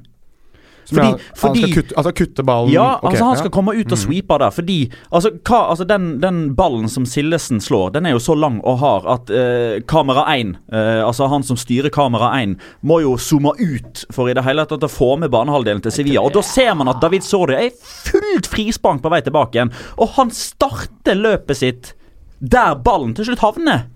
Fordi, 0.88 1.06
han, 1.06 1.20
fordi 1.36 1.62
han 1.62 1.72
skal 1.72 1.76
kutte, 1.82 1.96
altså 2.00 2.12
kutte 2.16 2.44
ballen 2.48 2.72
ja, 2.72 2.86
okay, 2.98 3.10
altså 3.10 3.26
han 3.26 3.40
skal 3.42 3.50
ja. 3.50 3.56
komme 3.58 3.76
ut 3.76 3.92
og 3.92 4.00
sweepe 4.00 4.38
der. 4.44 4.54
Fordi 4.56 4.78
altså, 5.10 5.32
hva, 5.50 5.60
altså 5.74 5.88
den, 5.90 6.08
den 6.24 6.40
ballen 6.56 6.88
som 6.92 7.08
Sillesen 7.10 7.60
slår, 7.64 7.92
den 7.98 8.08
er 8.08 8.16
jo 8.16 8.22
så 8.24 8.38
lang 8.40 8.62
og 8.64 8.80
hard 8.82 9.10
at 9.18 9.34
eh, 9.34 9.82
kamera 9.90 10.24
1, 10.34 10.56
eh, 10.72 11.02
altså 11.04 11.28
han 11.32 11.46
som 11.48 11.60
styrer 11.60 11.92
kamera 11.94 12.32
1, 12.40 12.56
må 12.88 13.02
jo 13.04 13.18
zoome 13.20 13.54
ut 13.60 14.06
for 14.14 14.32
i 14.32 14.38
det 14.38 14.46
hele 14.48 14.68
tatt 14.70 14.86
å 14.88 14.92
få 14.92 15.16
med 15.22 15.34
banehalvdelen 15.34 15.84
til 15.84 15.96
Sevilla. 15.96 16.24
Og 16.24 16.36
da 16.38 16.46
ser 16.46 16.74
man 16.80 16.92
at 16.92 17.02
David 17.04 17.26
Sordi 17.28 17.60
er 17.60 17.76
fullt 17.76 18.50
frispank 18.52 19.04
på 19.04 19.12
vei 19.12 19.22
tilbake 19.26 19.60
igjen. 19.60 19.76
Og 20.00 20.16
han 20.18 20.34
starter 20.34 21.20
løpet 21.20 21.62
sitt 21.64 21.94
der 22.40 22.76
ballen 22.86 23.16
til 23.18 23.28
slutt 23.28 23.44
havner. 23.44 23.88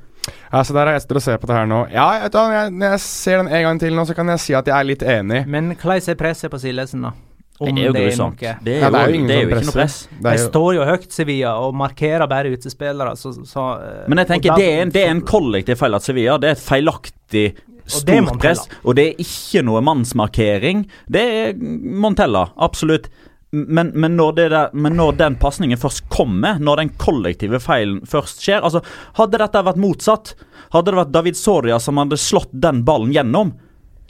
Ja, 0.51 0.61
så 0.67 0.75
der 0.75 0.89
er 0.89 0.97
jeg 0.97 1.05
sitter 1.05 1.19
og 1.21 1.23
ser 1.23 1.41
på 1.41 1.47
det 1.47 1.55
her 1.55 1.67
nå. 1.69 1.81
Ja, 1.93 2.05
vet 2.25 2.33
du 2.35 2.39
jeg, 2.51 2.71
Når 2.75 2.95
jeg 2.95 3.03
ser 3.05 3.37
den 3.39 3.51
en 3.51 3.63
gang 3.69 3.79
til 3.79 3.95
nå, 3.95 4.05
så 4.07 4.15
kan 4.17 4.31
jeg 4.33 4.43
si 4.43 4.55
at 4.57 4.67
jeg 4.67 4.75
er 4.75 4.87
litt 4.89 5.03
enig. 5.03 5.43
Men 5.47 5.75
hvordan 5.75 6.09
er 6.11 6.17
presset 6.19 6.51
på 6.51 6.59
Silesen, 6.59 7.07
da? 7.07 7.13
Om 7.61 7.75
det 7.77 7.83
er 7.83 7.85
jo 7.85 7.93
det 7.93 8.01
er 8.01 8.07
grusomt. 8.09 8.41
noe. 8.41 8.53
Det 8.65 8.73
er 8.73 8.79
Ja, 8.81 8.89
det 8.89 8.99
er 8.99 9.07
jo 9.11 9.17
ingen 9.19 9.27
det 9.29 9.35
er 9.35 9.41
jo 9.41 9.49
ikke 9.51 9.67
noe 9.69 9.75
press. 9.75 9.97
Det 10.09 10.21
De 10.23 10.29
er 10.31 10.37
jo, 10.39 10.45
står 10.49 10.69
jo 10.75 10.85
høyt, 10.89 11.09
Sevilla, 11.13 11.51
og 11.61 11.75
markerer 11.77 12.27
bare 12.27 12.53
utespillere. 12.55 13.15
Så, 13.15 13.33
så, 13.45 13.65
eh, 13.85 14.07
Men 14.09 14.23
jeg 14.23 14.27
tenker 14.31 14.55
det 14.57 14.65
er, 14.67 14.81
en, 14.81 14.93
det 14.95 15.03
er 15.05 15.11
en 15.13 15.21
kollektiv 15.21 15.77
feil 15.77 15.97
at 15.97 16.07
Sevilla. 16.07 16.37
Det 16.41 16.49
er 16.49 16.57
et 16.57 16.63
feilaktig 16.65 17.45
det 17.53 17.85
stort 17.85 18.39
press. 18.41 18.65
Og 18.83 18.97
det 18.97 19.05
er 19.11 19.21
ikke 19.21 19.63
noe 19.67 19.81
mannsmarkering. 19.85 20.87
Det 21.11 21.21
er 21.21 21.53
Montella, 21.61 22.47
absolutt. 22.57 23.11
Men, 23.51 23.89
men, 23.93 24.15
når, 24.15 24.35
det 24.37 24.45
der, 24.53 24.69
men 24.71 24.93
når 24.95 25.17
den 25.19 25.35
pasningen 25.39 25.79
først 25.79 26.05
kommer, 26.11 26.59
når 26.63 26.79
den 26.79 26.91
kollektive 27.01 27.59
feilen 27.59 27.99
først 28.07 28.45
skjer 28.45 28.63
altså 28.63 28.79
Hadde 29.17 29.41
dette 29.41 29.63
vært 29.67 29.81
motsatt, 29.81 30.31
hadde 30.71 30.93
det 30.93 30.99
vært 31.01 31.11
David 31.11 31.39
Soria 31.39 31.79
som 31.83 31.99
hadde 31.99 32.19
slått 32.21 32.53
den 32.55 32.85
ballen 32.87 33.11
gjennom 33.11 33.51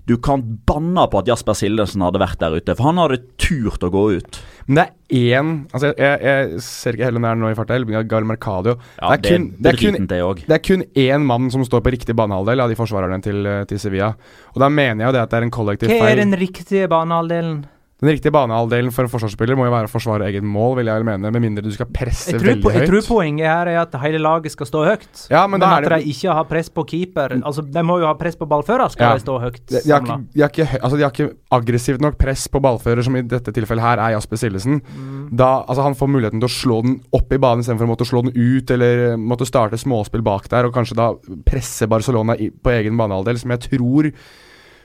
Du 0.06 0.14
kan 0.22 0.44
banne 0.70 1.08
på 1.10 1.24
at 1.24 1.32
Jasper 1.32 1.58
Sildesen 1.58 2.06
hadde 2.06 2.22
vært 2.22 2.38
der 2.44 2.54
ute, 2.54 2.76
for 2.78 2.92
han 2.92 3.02
hadde 3.02 3.18
turt 3.42 3.82
å 3.82 3.90
gå 3.90 4.06
ut. 4.20 4.40
men 4.68 4.78
det 4.78 4.86
er 4.86 5.42
én 5.42 5.52
altså 5.74 5.90
jeg, 5.90 6.22
jeg, 6.22 6.62
ser 6.68 6.98
ikke 7.00 7.10
heller 7.10 7.26
nær 7.26 7.42
nå 7.42 7.50
i 7.50 7.58
farta, 7.58 7.82
Gal 8.14 8.30
Mercadio. 8.30 8.78
Ja, 9.02 9.18
det 9.18 9.26
er 9.26 9.38
kun, 9.40 9.52
det 9.58 9.74
er 9.74 9.82
kun 9.82 10.10
det 10.14 10.24
òg. 10.28 10.46
Det 10.46 10.58
er 10.60 10.66
kun 10.70 10.86
én 10.86 11.30
mann 11.34 11.50
som 11.50 11.66
står 11.66 11.82
på 11.82 11.98
riktig 11.98 12.14
banehalvdel 12.18 12.62
av 12.62 12.70
de 12.70 12.78
forsvarerne 12.78 13.24
til, 13.26 13.42
eh, 13.42 13.66
til 13.66 13.82
Sevilla. 13.82 14.14
Og 14.54 14.62
da 14.62 14.70
mener 14.70 15.02
jeg 15.02 15.10
jo 15.10 15.18
det 15.18 15.26
at 15.26 15.34
det 15.34 15.42
er 15.42 15.50
en 15.50 15.58
kollektiv 15.58 15.90
feil. 15.90 16.06
Hva 16.06 16.14
er 16.14 16.26
den 16.28 16.42
riktige 16.46 16.90
banehalvdelen? 16.94 17.64
Den 18.02 18.10
riktige 18.16 18.34
banehalvdelen 18.34 18.90
for 18.90 19.06
en 19.06 19.12
forsvarsspiller 19.14 19.54
må 19.54 19.68
jo 19.68 19.72
være 19.76 19.86
å 19.86 19.92
forsvare 19.92 20.26
eget 20.32 20.42
mål, 20.42 20.72
vil 20.80 20.88
jeg 20.90 20.98
vel 20.98 21.06
mene, 21.06 21.30
med 21.36 21.44
mindre 21.44 21.62
du 21.62 21.70
skal 21.76 21.86
presse 21.94 22.34
veldig 22.34 22.64
på, 22.64 22.72
jeg 22.74 22.88
tror 22.90 23.04
poenget 23.06 23.46
her 23.46 23.70
er 23.70 23.78
at 23.84 23.94
hele 24.02 24.18
laget 24.18 24.56
skal 24.56 24.66
stå 24.66 24.82
høyt. 24.88 25.22
Ja, 25.30 25.44
men 25.46 25.62
men 25.62 25.68
at 25.70 25.86
det 25.86 26.00
de 26.02 26.10
ikke 26.10 26.34
har 26.34 26.48
press 26.50 26.72
på 26.74 26.82
keeper. 26.90 27.36
Altså, 27.46 27.62
De 27.62 27.84
må 27.86 28.00
jo 28.02 28.08
ha 28.10 28.16
press 28.18 28.36
på 28.40 28.48
ballfører, 28.50 28.90
skal 28.90 29.12
Ja. 29.12 29.14
de 29.20 29.22
stå 29.22 29.38
høyt. 29.44 29.62
de, 29.70 29.84
de, 29.86 29.92
har 29.94 30.02
ikke, 30.02 30.18
de, 30.34 30.42
har 30.42 30.50
ikke, 30.50 30.82
altså 30.82 30.98
de 30.98 31.04
har 31.06 31.14
ikke 31.14 31.30
aggressivt 31.52 32.02
nok 32.02 32.18
press 32.18 32.48
på 32.48 32.60
ballfører, 32.66 33.04
som 33.06 33.16
i 33.16 33.22
dette 33.22 33.54
tilfellet 33.54 33.86
her 33.86 34.02
er 34.02 34.16
Jasper 34.18 34.42
Sillesen. 34.42 34.82
Mm. 34.82 35.30
Da, 35.38 35.64
altså 35.68 35.84
Han 35.84 35.94
får 36.02 36.10
muligheten 36.10 36.42
til 36.42 36.50
å 36.50 36.56
slå 36.58 36.82
den 36.82 37.00
opp 37.14 37.32
i 37.32 37.38
banen 37.38 37.62
istedenfor 37.62 37.86
å 37.86 37.94
måtte 37.94 38.10
slå 38.10 38.26
den 38.26 38.34
ut, 38.34 38.72
eller 38.72 39.12
eh, 39.12 39.16
måtte 39.16 39.46
starte 39.46 39.78
småspill 39.78 40.26
bak 40.26 40.50
der, 40.50 40.66
og 40.66 40.74
kanskje 40.74 40.98
da 40.98 41.12
presse 41.46 41.86
Barcelona 41.86 42.34
i, 42.34 42.50
på 42.50 42.74
egen 42.74 42.98
banehalvdel, 42.98 43.38
som 43.38 43.54
jeg 43.54 43.70
tror 43.78 44.10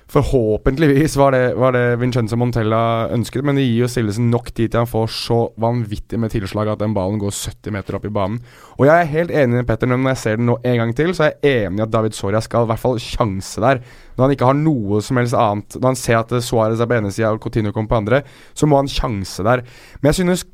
Forhåpentligvis 0.06 1.16
var 1.18 1.32
det, 1.34 1.56
var 1.58 1.72
det 1.74 1.96
Vincenzo 1.98 2.36
Montella 2.38 3.08
ønsket, 3.10 3.42
men 3.42 3.58
det 3.58 3.64
gir 3.64 3.80
jo 3.82 3.88
Sillesen 3.90 4.28
nok 4.30 4.52
tid 4.52 4.70
til 4.70 4.84
han 4.84 4.90
får 4.90 5.08
så 5.10 5.38
vanvittig 5.58 6.20
med 6.22 6.30
tilslag 6.30 6.70
at 6.70 6.78
den 6.78 6.94
ballen 6.94 7.18
går 7.18 7.34
70 7.34 7.74
meter 7.74 7.98
opp 7.98 8.06
i 8.06 8.12
banen. 8.14 8.38
Og 8.78 8.86
jeg 8.86 8.94
er 9.02 9.10
helt 9.10 9.34
enig 9.34 9.58
med 9.58 9.66
Petter, 9.66 9.90
når 9.90 10.12
jeg 10.12 10.22
ser 10.22 10.38
den 10.38 10.46
nå 10.46 10.60
en 10.62 10.78
gang 10.78 10.94
til, 10.94 11.10
så 11.10 11.26
er 11.26 11.34
jeg 11.34 11.66
enig 11.66 11.82
i 11.82 11.86
at 11.88 11.94
David 11.96 12.14
Soria 12.14 12.42
skal 12.44 12.68
i 12.68 12.70
hvert 12.70 12.84
fall 12.84 13.02
sjanse 13.02 13.64
der. 13.66 13.82
Når 14.14 14.28
han 14.28 14.36
ikke 14.36 14.52
har 14.52 14.60
noe 14.60 15.02
som 15.02 15.18
helst 15.18 15.34
annet, 15.42 15.80
når 15.80 15.90
han 15.90 15.98
ser 16.04 16.20
at 16.22 16.36
Suárez 16.38 16.78
er 16.78 16.90
på 16.92 17.00
ene 17.00 17.10
sida 17.10 17.34
og 17.34 17.42
Coutinho 17.42 17.74
kommer 17.74 17.90
på 17.90 18.04
andre, 18.04 18.22
så 18.54 18.70
må 18.70 18.78
han 18.78 18.92
sjanse 18.92 19.42
der. 19.42 19.66
Men 19.98 20.14
jeg 20.14 20.22
synes 20.22 20.46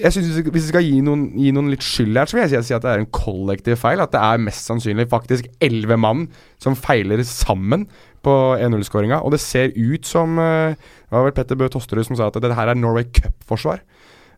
jeg 0.00 0.12
synes 0.12 0.38
Hvis 0.40 0.54
vi 0.54 0.68
skal 0.70 0.86
gi 0.86 1.00
noen, 1.04 1.26
gi 1.36 1.50
noen 1.52 1.68
litt 1.68 1.84
skyld 1.84 2.16
her, 2.16 2.24
så 2.24 2.38
vil 2.38 2.46
jeg 2.48 2.64
si 2.64 2.72
at 2.72 2.84
det 2.84 2.94
er 2.94 3.02
en 3.02 3.10
kollektiv 3.12 3.76
feil. 3.76 4.00
At 4.00 4.14
det 4.14 4.22
er 4.24 4.40
mest 4.40 4.64
sannsynlig 4.64 5.04
faktisk 5.10 5.50
elleve 5.60 5.98
mann 6.00 6.30
som 6.62 6.78
feiler 6.78 7.20
sammen 7.28 7.84
på 8.24 8.36
1-0-skåringa. 8.58 9.20
Og 9.22 9.34
det 9.34 9.42
ser 9.42 9.74
ut 9.76 10.06
som 10.08 10.38
uh, 10.38 10.72
Det 10.74 11.12
var 11.14 11.26
vel 11.28 11.36
Petter 11.36 11.58
Bø 11.58 11.68
Tosterud 11.72 12.08
som 12.08 12.18
sa 12.18 12.30
at 12.30 12.38
dette 12.38 12.56
her 12.58 12.72
er 12.72 12.78
Norway 12.78 13.08
Cup-forsvar. 13.10 13.82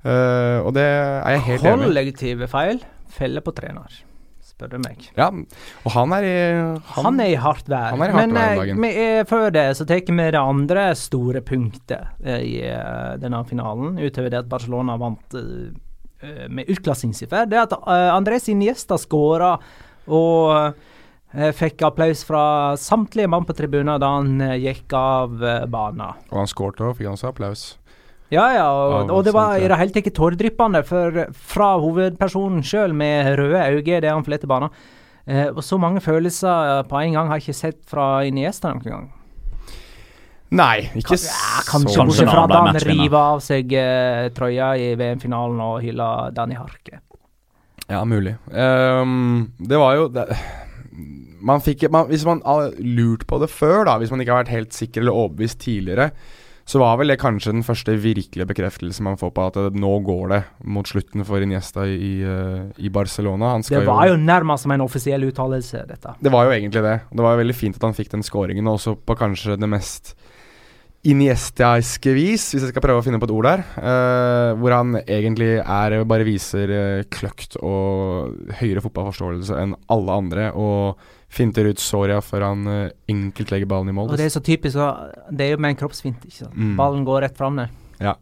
Uh, 0.05 0.61
og 0.65 0.75
det 0.77 0.85
er 0.85 1.37
jeg 1.37 1.47
helt 1.51 1.71
enig 1.71 1.87
i. 1.87 1.89
Kollektive 1.89 2.51
feil 2.53 2.83
feller 3.15 3.45
på 3.45 3.55
trener, 3.57 3.95
spør 4.45 4.75
du 4.75 4.77
meg. 4.83 5.07
Ja, 5.19 5.29
og 5.31 5.95
han 5.95 6.15
er 6.17 6.27
i 6.27 6.35
Han, 6.95 7.07
han 7.07 7.23
er 7.23 7.33
i 7.33 7.39
hardt 7.41 7.71
vær. 7.71 7.95
I 7.95 8.11
hardt 8.11 8.35
Men 8.35 8.35
vær 8.35 8.91
eh, 8.91 9.23
før 9.29 9.49
det 9.55 9.67
så 9.79 9.87
tar 9.89 10.03
vi 10.09 10.17
det 10.19 10.41
andre 10.41 10.89
store 10.99 11.45
punktet 11.47 12.25
eh, 12.25 12.43
i 12.43 12.55
eh, 12.69 13.15
denne 13.23 13.45
finalen, 13.49 13.99
utover 14.01 14.33
det 14.33 14.43
at 14.45 14.51
Barcelona 14.51 14.99
vant 15.01 15.39
eh, 15.39 15.71
eh, 16.25 16.47
med 16.51 16.71
utklassingssiffer. 16.75 17.47
Det 17.51 17.61
er 17.61 17.69
at 17.69 17.79
Andres 18.17 18.51
Iniesta 18.53 18.99
skåra 19.01 19.55
og 20.05 20.57
eh, 20.59 20.91
fikk 21.57 21.83
applaus 21.87 22.25
fra 22.27 22.43
samtlige 22.81 23.31
mann 23.31 23.47
på 23.47 23.57
tribunen 23.59 23.97
da 24.01 24.11
han 24.17 24.37
eh, 24.45 24.59
gikk 24.63 24.93
av 24.99 25.39
uh, 25.43 25.65
banen. 25.71 26.21
Og 26.31 26.43
han 26.43 26.51
skårte 26.51 26.87
og 26.89 26.99
fikk 26.99 27.11
også 27.11 27.33
applaus. 27.33 27.65
Ja, 28.33 28.49
ja, 28.55 28.67
og, 28.73 29.11
og 29.13 29.25
det 29.27 29.35
var 29.37 29.59
i 29.61 29.69
det 29.69 29.79
hele 29.79 29.95
tatt 29.95 30.15
tåredryppende, 30.17 30.81
fra 30.85 31.71
hovedpersonen 31.79 32.65
sjøl 32.67 32.95
med 32.97 33.35
røde 33.39 33.61
øyne 33.61 34.01
det 34.03 34.11
han 34.11 34.25
forlater 34.27 34.51
banen. 34.51 34.73
Eh, 35.25 35.49
og 35.49 35.63
så 35.65 35.79
mange 35.81 36.03
følelser 36.05 36.79
eh, 36.79 36.83
på 36.89 37.01
en 37.01 37.15
gang 37.17 37.31
har 37.31 37.41
jeg 37.41 37.49
ikke 37.49 37.61
sett 37.61 37.79
fra 37.89 38.09
Iniesta 38.29 38.75
noen 38.75 38.91
gang. 38.91 39.07
Nei, 40.55 40.91
ikke 40.93 41.17
Ja, 41.17 41.21
så 41.25 41.65
kanskje 41.71 42.05
bortsett 42.05 42.29
fra 42.31 42.45
da 42.51 42.61
han 42.67 42.79
river 42.85 43.21
av 43.21 43.41
seg 43.43 43.73
eh, 43.79 44.29
trøya 44.37 44.75
i 44.79 44.91
VM-finalen 45.01 45.63
og 45.65 45.81
hyller 45.83 46.35
Danny 46.37 46.59
Harke. 46.59 47.01
Ja, 47.89 48.05
mulig. 48.09 48.37
Um, 48.49 49.55
det 49.59 49.81
var 49.81 49.97
jo 49.99 50.07
det, 50.13 50.29
Man 51.45 51.61
fikk 51.65 51.85
man, 51.93 52.09
Hvis 52.09 52.25
man 52.27 52.41
har 52.47 52.73
lurt 52.81 53.27
på 53.29 53.39
det 53.43 53.51
før, 53.53 53.85
da 53.89 53.99
hvis 54.01 54.13
man 54.13 54.23
ikke 54.25 54.33
har 54.33 54.45
vært 54.45 54.55
helt 54.55 54.77
sikker 54.77 55.05
eller 55.05 55.17
overbevist 55.25 55.61
tidligere, 55.65 56.11
så 56.65 56.81
var 56.81 56.97
vel 56.97 57.13
det 57.13 57.19
kanskje 57.21 57.53
den 57.53 57.65
første 57.65 57.93
virkelige 58.01 58.49
bekreftelsen 58.49 59.05
man 59.05 59.19
får 59.21 59.35
på 59.37 59.49
at 59.51 59.59
nå 59.77 59.91
går 60.07 60.23
det 60.33 60.39
mot 60.65 60.89
slutten 60.89 61.25
for 61.29 61.45
Iniesta 61.45 61.85
i, 61.85 62.23
eh, 62.25 62.63
i 62.81 62.89
Barcelona. 62.89 63.53
Han 63.53 63.63
skal 63.63 63.83
Det 63.83 63.91
var 63.91 64.09
jo 64.09 64.17
nærmest 64.17 64.65
som 64.65 64.73
en 64.73 64.81
offisiell 64.87 65.29
uttalelse, 65.29 65.85
dette. 65.87 66.15
Det 66.25 66.33
var 66.33 66.49
jo 66.49 66.55
egentlig 66.57 66.83
det. 66.83 67.01
Det 67.13 67.21
var 67.21 67.37
jo 67.37 67.43
veldig 67.43 67.57
fint 67.59 67.77
at 67.77 67.85
han 67.85 67.97
fikk 67.97 68.15
den 68.17 68.25
scoringen, 68.25 68.65
også 68.65 68.97
på 68.97 69.17
kanskje 69.17 69.59
det 69.61 69.69
mest 69.69 70.15
iniestiaiske 71.05 72.15
vis, 72.17 72.47
hvis 72.55 72.65
jeg 72.65 72.73
skal 72.73 72.85
prøve 72.85 73.03
å 73.03 73.05
finne 73.05 73.21
på 73.21 73.29
et 73.29 73.35
ord 73.35 73.45
der. 73.45 73.65
Uh, 73.77 74.57
hvor 74.57 74.73
han 74.73 74.97
egentlig 75.05 75.59
er 75.61 75.99
bare 76.09 76.25
viser 76.25 76.73
eh, 76.73 77.05
kløkt 77.13 77.59
og 77.61 78.55
høyere 78.57 78.81
fotballforståelse 78.81 79.59
enn 79.61 79.77
alle 79.93 80.17
andre, 80.17 80.49
og 80.57 80.97
finter 81.35 81.69
ut 81.71 81.83
Soria 81.83 82.21
før 82.25 82.49
han 82.51 82.67
uh, 82.71 82.83
enkelt 83.11 83.51
legger 83.55 83.71
ballen 83.71 83.91
i 83.93 83.97
mål. 83.97 84.13
Og 84.15 84.21
det 84.21 84.29
er 84.29 84.35
så 84.35 84.43
typisk, 84.45 84.79
det 85.31 85.49
er 85.49 85.57
jo 85.57 85.63
med 85.63 85.75
en 85.75 85.83
kroppsfint, 85.83 86.23
ikke 86.29 86.45
sant. 86.45 86.55
Mm. 86.55 86.77
Ballen 86.81 87.05
går 87.09 87.27
rett 87.29 87.41
fram 87.41 87.59
der. 87.63 87.75
Ja. 88.03 88.15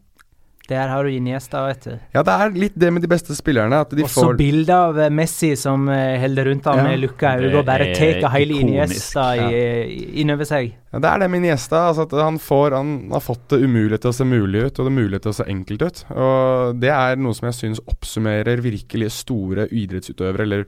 Der 0.70 0.88
har 0.88 1.04
du 1.04 1.10
Iniesta, 1.10 1.64
vet 1.66 1.84
du. 1.84 1.94
Ja, 2.14 2.22
det 2.22 2.34
er 2.38 2.52
litt 2.54 2.74
det 2.78 2.92
med 2.94 3.02
de 3.02 3.08
beste 3.10 3.34
spillerne, 3.34 3.80
at 3.82 3.90
de 3.90 4.04
Også 4.06 4.28
får 4.28 4.36
bilde 4.38 4.76
av 4.76 5.00
eh, 5.02 5.10
Messi 5.10 5.50
som 5.58 5.88
eh, 5.90 6.14
holder 6.22 6.48
rundt 6.52 6.68
ham 6.70 6.78
Ja. 6.78 6.84
med 6.86 7.02
lukka 7.02 7.32
øyne 7.40 7.58
og 7.58 7.66
bare 7.66 7.88
tar 7.98 8.30
hele 8.36 8.60
ikonisk, 8.60 8.68
Iniesta 8.68 9.24
i, 9.50 9.98
innover 10.22 10.48
seg. 10.48 10.70
Ja, 10.92 11.02
Det 11.02 11.10
er 11.10 11.18
det 11.24 11.30
med 11.32 11.42
Iniesta. 11.42 11.82
Altså 11.90 12.06
at 12.06 12.14
han, 12.22 12.38
får, 12.38 12.78
han 12.78 12.94
har 13.10 13.24
fått 13.24 13.48
det 13.50 13.58
umulig 13.66 13.98
til 14.00 14.12
å 14.12 14.16
se 14.16 14.28
mulig 14.28 14.64
ut, 14.68 14.78
og 14.78 14.88
det 14.88 14.94
mulige 14.94 15.24
til 15.26 15.34
å 15.34 15.38
se 15.40 15.48
enkelt 15.50 15.82
ut. 15.82 16.04
Og 16.14 16.80
Det 16.86 16.94
er 16.94 17.20
noe 17.26 17.34
som 17.34 17.50
jeg 17.50 17.58
syns 17.58 17.82
oppsummerer 17.90 18.62
virkelig 18.62 19.10
store 19.18 19.66
idrettsutøvere, 19.66 20.46
eller 20.46 20.66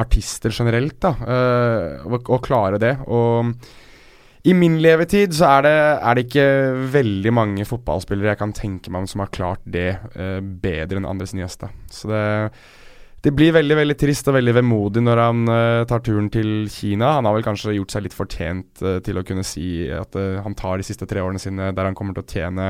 artister 0.00 0.54
generelt, 0.54 0.98
da. 1.02 1.14
eh, 1.22 2.04
å, 2.06 2.18
å 2.18 2.38
klare 2.42 2.80
det. 2.82 2.96
Og 3.06 3.54
i 4.44 4.52
min 4.52 4.76
levetid 4.84 5.32
så 5.32 5.48
er 5.54 5.64
det, 5.64 5.76
er 6.04 6.16
det 6.16 6.24
ikke 6.26 6.48
veldig 6.92 7.32
mange 7.32 7.64
fotballspillere 7.68 8.34
jeg 8.34 8.40
kan 8.42 8.52
tenke 8.56 8.92
meg 8.92 9.04
om 9.04 9.08
som 9.08 9.22
har 9.24 9.30
klart 9.32 9.62
det 9.64 9.94
uh, 10.18 10.40
bedre 10.42 11.00
enn 11.00 11.08
Andres 11.08 11.32
Niesta. 11.36 11.72
Så 11.90 12.12
det 12.12 12.24
det 13.24 13.30
blir 13.32 13.54
veldig 13.56 13.76
veldig 13.78 13.94
trist 13.96 14.26
og 14.28 14.34
veldig 14.36 14.52
vemodig 14.52 15.00
når 15.00 15.20
han 15.22 15.38
uh, 15.48 15.84
tar 15.88 16.02
turen 16.04 16.26
til 16.28 16.66
Kina. 16.68 17.14
Han 17.16 17.24
har 17.24 17.32
vel 17.32 17.46
kanskje 17.46 17.72
gjort 17.72 17.94
seg 17.94 18.04
litt 18.04 18.16
fortjent 18.16 18.82
uh, 18.84 18.98
til 19.00 19.16
å 19.16 19.22
kunne 19.24 19.46
si 19.48 19.86
at 19.88 20.12
han 20.44 20.56
tar 20.58 20.76
de 20.76 20.84
siste 20.84 21.08
tre 21.08 21.24
årene 21.24 21.40
sine 21.40 21.70
der 21.72 21.88
han 21.88 21.96
kommer 21.96 22.12
til 22.18 22.26
å 22.26 22.34
tjene 22.34 22.66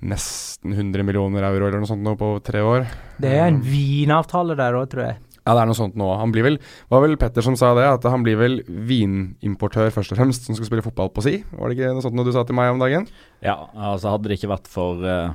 nesten 0.00 0.72
100 0.72 1.04
millioner 1.04 1.44
euro 1.50 1.68
eller 1.68 1.82
noe 1.82 1.90
sånt 1.90 2.00
nå 2.00 2.16
på 2.16 2.32
tre 2.40 2.64
år. 2.64 2.88
Det 3.20 3.34
er 3.36 3.50
en 3.50 3.60
vinavtale 3.60 4.56
der 4.56 4.80
òg, 4.80 4.88
tror 4.94 5.10
jeg. 5.10 5.20
Ja, 5.46 5.54
det 5.56 5.62
er 5.62 5.70
noe 5.70 5.78
sånt 5.78 5.96
nå. 5.98 6.06
Han 6.20 6.32
blir 6.34 6.44
vel 6.44 6.58
var 6.92 7.04
vel 7.04 7.16
Petter 7.20 7.44
som 7.44 7.56
sa 7.58 7.72
det, 7.78 7.86
at 7.88 8.06
han 8.12 8.24
blir 8.26 8.38
vel 8.40 8.58
vinimportør 8.68 9.92
først 9.94 10.12
og 10.14 10.20
fremst, 10.20 10.46
som 10.46 10.56
skal 10.56 10.68
spille 10.68 10.84
fotball 10.84 11.12
på 11.14 11.24
si. 11.24 11.38
Var 11.54 11.70
det 11.70 11.78
ikke 11.78 11.92
noe 11.96 12.04
sånt 12.04 12.18
noe 12.18 12.28
du 12.28 12.34
sa 12.36 12.44
til 12.46 12.58
meg 12.58 12.74
om 12.74 12.82
dagen? 12.82 13.08
Ja, 13.44 13.56
altså 13.74 14.14
hadde 14.14 14.30
det 14.30 14.40
ikke 14.40 14.52
vært 14.52 14.68
for, 14.70 15.00
eh, 15.06 15.32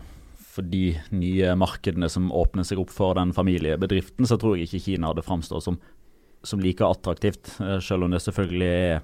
for 0.55 0.69
de 0.69 0.85
nye 1.15 1.55
markedene 1.59 2.09
som 2.11 2.29
åpner 2.29 2.67
seg 2.67 2.81
opp 2.83 2.93
for 2.93 3.17
den 3.17 3.33
familiebedriften, 3.35 4.29
så 4.29 4.37
tror 4.41 4.55
jeg 4.55 4.69
ikke 4.69 4.83
Kina 4.91 5.11
hadde 5.11 5.25
framstått 5.25 5.65
som, 5.65 5.79
som 6.45 6.61
like 6.61 6.85
attraktivt, 6.85 7.57
eh, 7.59 7.79
selv 7.81 8.05
om 8.05 8.13
det 8.13 8.21
selvfølgelig 8.21 8.71
er 8.71 9.03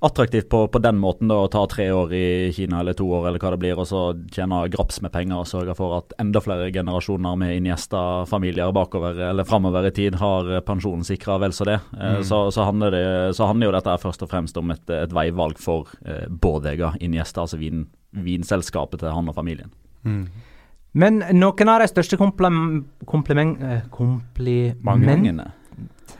attraktivt 0.00 0.48
på, 0.48 0.68
på 0.68 0.80
den 0.82 0.98
måten 1.00 1.30
da, 1.30 1.38
å 1.44 1.50
ta 1.52 1.64
tre 1.70 1.86
år 1.92 2.12
i 2.16 2.26
Kina 2.54 2.80
eller 2.80 2.96
to 2.98 3.06
år 3.06 3.28
eller 3.28 3.42
hva 3.42 3.52
det 3.54 3.60
blir, 3.62 3.78
og 3.78 3.88
så 3.88 4.02
tjene 4.34 4.62
graps 4.72 5.00
med 5.04 5.12
penger 5.14 5.42
og 5.42 5.48
sørge 5.48 5.76
for 5.78 5.96
at 5.98 6.14
enda 6.22 6.42
flere 6.44 6.70
generasjoner 6.74 7.38
med 7.40 7.56
Iniesta-familier 7.58 8.72
bakover 8.74 9.20
eller 9.30 9.48
framover 9.48 9.88
i 9.88 9.94
tid 9.96 10.18
har 10.20 10.50
eh, 10.50 10.64
pensjonen 10.66 11.06
sikra 11.06 11.38
vel 11.42 11.54
så 11.56 11.68
det. 11.68 11.78
Mm. 11.94 12.22
så, 12.24 12.40
så, 12.54 12.64
handler 12.68 12.94
det 12.94 13.04
så 13.38 13.48
handler 13.50 13.70
jo 13.70 13.76
dette 13.76 13.94
her 13.94 14.02
først 14.02 14.24
og 14.26 14.32
fremst 14.32 14.58
om 14.60 14.72
et, 14.74 14.84
et 14.90 15.14
veivalg 15.14 15.60
for 15.62 15.92
eh, 16.04 16.26
Bodega 16.28 16.94
Iniesta, 17.00 17.44
altså 17.44 17.60
vin, 17.60 17.86
vinselskapet 18.24 19.02
til 19.02 19.14
han 19.14 19.30
og 19.30 19.36
familien. 19.36 19.72
Men 20.94 21.24
noen 21.34 21.70
av 21.72 21.82
de 21.82 21.90
største 21.90 22.16
komplem, 22.20 22.58
kompliment, 23.10 23.58
eh, 23.62 23.82
kompliment 23.90 24.82
Mangene. 24.86 25.50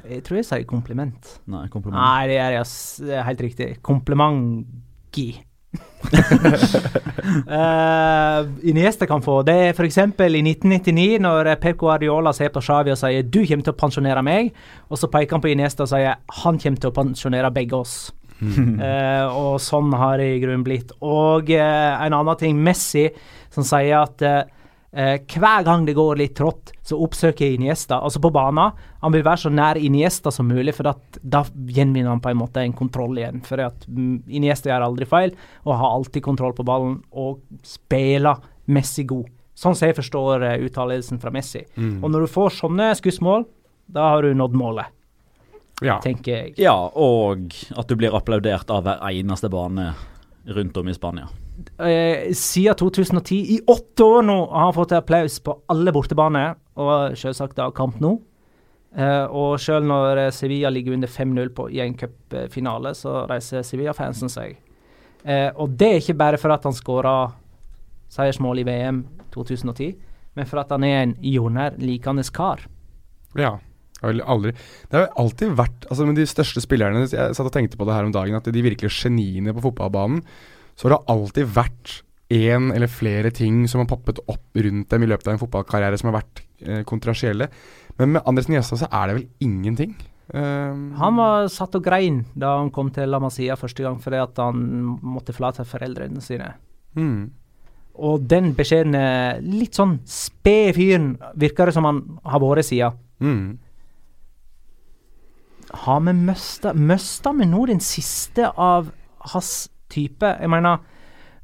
Jeg 0.04 0.24
tror 0.26 0.38
jeg 0.40 0.46
sier 0.48 0.64
kompliment. 0.68 1.34
Nei, 1.50 1.66
kompliment. 1.72 1.96
Nei, 1.96 2.28
det 2.28 2.38
er 2.42 2.60
det 2.60 3.16
er 3.16 3.26
helt 3.28 3.42
riktig. 3.44 3.68
Komplimenti. 3.84 5.28
uh, 7.50 8.44
Iniesta 8.70 9.08
kan 9.10 9.22
få 9.24 9.40
det 9.42 9.54
er 9.54 9.72
f.eks. 9.72 9.98
i 9.98 10.42
1999, 10.44 11.18
når 11.24 11.54
Pep 11.62 11.78
Guardiola 11.80 12.34
ser 12.36 12.52
på 12.54 12.62
Xavi 12.62 12.92
og 12.94 13.00
sier 13.00 13.22
'du 13.24 13.40
kommer 13.48 13.64
til 13.64 13.74
å 13.74 13.80
pensjonere 13.80 14.22
meg', 14.22 14.52
og 14.90 15.00
så 15.00 15.10
peker 15.10 15.34
han 15.34 15.42
på 15.42 15.50
Iniesta 15.54 15.82
og 15.86 15.90
sier 15.94 16.20
'han 16.20 16.60
kommer 16.60 16.80
til 16.80 16.92
å 16.92 16.98
pensjonere 17.00 17.50
begge 17.54 17.80
oss'. 17.80 18.12
uh, 18.44 19.26
og 19.30 19.60
sånn 19.62 19.92
har 19.94 20.18
det 20.18 20.34
i 20.34 20.40
grunnen 20.42 20.64
blitt. 20.66 20.92
Og 21.00 21.48
uh, 21.48 22.04
en 22.04 22.12
annen 22.12 22.36
ting, 22.36 22.58
Messi, 22.60 23.08
som 23.50 23.64
sier 23.64 24.02
at 24.02 24.22
eh, 24.94 25.18
hver 25.34 25.64
gang 25.66 25.84
det 25.86 25.94
går 25.98 26.16
litt 26.20 26.34
trått, 26.38 26.72
så 26.86 26.98
oppsøker 27.02 27.46
jeg 27.46 27.58
Iniesta, 27.58 27.98
altså 28.00 28.20
på 28.22 28.30
banen. 28.34 28.72
Han 29.02 29.12
vil 29.14 29.24
være 29.26 29.42
så 29.44 29.52
nær 29.52 29.76
Iniesta 29.80 30.30
som 30.32 30.48
mulig, 30.48 30.74
for 30.76 30.88
at, 30.92 31.18
da 31.22 31.42
gjenvinner 31.66 32.12
han 32.14 32.22
på 32.24 32.30
en 32.32 32.40
måte 32.40 32.62
en 32.62 32.72
kontroll 32.76 33.18
igjen. 33.18 33.42
For 33.46 33.60
at 33.64 33.86
mm, 33.88 34.24
Iniesta 34.28 34.70
gjør 34.70 34.86
aldri 34.88 35.08
feil, 35.10 35.34
og 35.64 35.76
har 35.80 35.96
alltid 35.98 36.24
kontroll 36.24 36.54
på 36.56 36.66
ballen, 36.68 37.00
og 37.12 37.42
spiller 37.66 38.40
Messi 38.66 39.04
god. 39.04 39.28
Sånn 39.54 39.76
som 39.78 39.86
jeg 39.86 39.94
forstår 40.00 40.42
uh, 40.42 40.56
uttalelsen 40.66 41.20
fra 41.22 41.30
Messi. 41.30 41.60
Og 41.78 42.08
når 42.10 42.24
du 42.24 42.32
får 42.32 42.56
sånne 42.56 42.88
skussmål, 42.98 43.44
da 43.86 44.08
har 44.14 44.24
du 44.26 44.34
nådd 44.34 44.56
målet, 44.58 44.90
Ja. 45.82 46.00
tenker 46.02 46.32
jeg. 46.32 46.54
Ja, 46.58 46.74
og 46.74 47.52
at 47.76 47.86
du 47.86 47.94
blir 47.94 48.14
applaudert 48.16 48.70
av 48.70 48.82
hver 48.86 48.98
eneste 49.12 49.50
bane 49.52 49.92
rundt 50.46 50.76
om 50.76 50.88
i 50.88 50.94
Spania. 50.94 51.28
Eh, 51.78 52.30
siden 52.32 52.76
2010. 52.80 53.40
I 53.56 53.60
åtte 53.66 54.04
år 54.04 54.22
nå 54.26 54.36
har 54.50 54.72
fått 54.76 54.92
applaus 54.92 55.40
på 55.44 55.56
alle 55.72 55.92
bortebaner, 55.92 56.54
og 56.76 57.16
selvsagt 57.18 57.56
da 57.56 57.70
kamp 57.74 58.00
nå. 58.02 58.16
Eh, 58.96 59.24
og 59.26 59.58
selv 59.62 59.86
når 59.90 60.20
eh, 60.26 60.30
Sevilla 60.34 60.70
ligger 60.70 60.94
under 60.94 61.08
5-0 61.10 61.48
på- 61.54 61.70
i 61.74 61.80
en 61.82 61.96
cupfinale, 61.98 62.94
så 62.94 63.24
reiser 63.30 63.62
Sevilla-fansen 63.66 64.30
seg. 64.30 64.56
Eh, 65.24 65.50
og 65.56 65.74
det 65.78 65.88
er 65.88 66.00
ikke 66.02 66.18
bare 66.20 66.38
for 66.38 66.52
at 66.54 66.64
han 66.68 66.76
skåra 66.76 67.32
seiersmål 68.14 68.60
i 68.62 68.66
VM 68.68 69.04
2010, 69.34 69.94
men 70.36 70.46
for 70.46 70.62
at 70.62 70.70
han 70.70 70.84
er 70.86 71.00
en 71.02 71.14
jordnær 71.22 71.78
likende 71.82 72.22
kar. 72.32 72.66
ja. 73.36 73.56
Aldri 74.04 74.50
Det 74.90 74.98
har 74.98 75.06
alltid 75.16 75.54
vært 75.56 75.86
Altså 75.88 76.04
Med 76.04 76.18
de 76.18 76.26
største 76.28 76.60
spillerne 76.60 77.06
Jeg 77.06 77.36
satt 77.38 77.46
og 77.46 77.52
tenkte 77.54 77.78
på 77.80 77.86
det 77.88 77.94
her 77.94 78.04
om 78.04 78.12
dagen, 78.12 78.34
at 78.36 78.44
de 78.52 78.60
virkelige 78.60 78.92
geniene 78.92 79.54
på 79.54 79.62
fotballbanen, 79.64 80.18
så 80.74 80.88
har 80.88 80.96
det 80.96 81.14
alltid 81.14 81.52
vært 81.54 82.00
én 82.34 82.72
eller 82.74 82.90
flere 82.90 83.30
ting 83.34 83.64
som 83.70 83.82
har 83.82 83.90
poppet 83.90 84.18
opp 84.26 84.56
rundt 84.56 84.90
dem 84.90 85.04
i 85.04 85.08
løpet 85.10 85.28
av 85.28 85.36
en 85.36 85.42
fotballkarriere 85.42 85.98
som 86.00 86.10
har 86.10 86.18
vært 86.22 86.42
eh, 86.64 86.82
kontrasielle. 86.88 87.48
Men 88.00 88.16
med 88.16 88.26
Andresen 88.26 88.56
Gjestad 88.56 88.82
så 88.82 88.90
er 88.90 89.08
det 89.10 89.16
vel 89.18 89.28
ingenting. 89.44 89.94
Um, 90.32 90.94
Han 90.96 91.18
var 91.20 91.50
satt 91.52 91.74
og 91.76 91.84
grein 91.84 92.22
da 92.32 92.54
han 92.56 92.70
kom 92.72 92.88
til 92.94 93.10
La 93.12 93.20
Masia 93.20 93.58
første 93.60 93.84
gang 93.84 93.98
fordi 94.00 94.22
at 94.22 94.38
han 94.40 94.62
måtte 95.04 95.34
forlate 95.36 95.66
foreldrene 95.68 96.22
sine. 96.24 96.54
mm. 96.96 97.24
Og 97.94 98.24
den 98.26 98.56
beskjedne, 98.58 99.38
litt 99.38 99.76
sånn 99.78 100.00
spede 100.10 100.72
fyren 100.74 101.12
virker 101.38 101.70
det 101.70 101.76
som 101.76 101.86
han 101.86 102.00
har 102.26 102.40
vært 102.42 102.66
siden. 102.66 102.96
Mm. 103.22 103.44
Har 105.84 106.00
vi 106.02 106.14
mista 106.18 106.72
Mista 106.74 107.30
vi 107.38 107.46
nå 107.46 107.60
den 107.70 107.78
siste 107.80 108.50
av 108.50 108.90
hans 109.30 109.52
type? 109.92 110.36
Jeg 110.40 110.50
mener, 110.50 110.82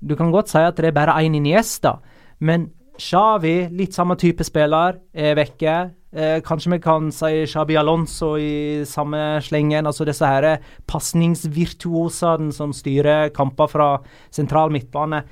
du 0.00 0.16
kan 0.16 0.32
godt 0.32 0.52
si 0.52 0.58
at 0.58 0.76
det 0.76 0.90
er 0.90 0.96
bare 0.96 1.18
én 1.22 1.36
Iniesta, 1.36 1.98
men 2.40 2.70
Xavi, 3.00 3.70
litt 3.72 3.96
samme 3.96 4.16
type 4.20 4.44
spiller, 4.44 4.98
er 5.14 5.36
vekke. 5.38 5.76
Eh, 6.10 6.40
kanskje 6.44 6.72
vi 6.74 6.78
kan 6.82 7.08
si 7.14 7.44
Xabi 7.48 7.76
Alonso 7.80 8.34
i 8.36 8.82
samme 8.88 9.40
slengen. 9.46 9.86
Altså 9.88 10.04
disse 10.08 10.26
her 10.26 10.58
pasningsvirtuosene 10.90 12.52
som 12.52 12.74
styrer 12.76 13.30
kamper 13.34 13.70
fra 13.70 13.90
sentral 14.34 14.72
midtbane. 14.74 15.22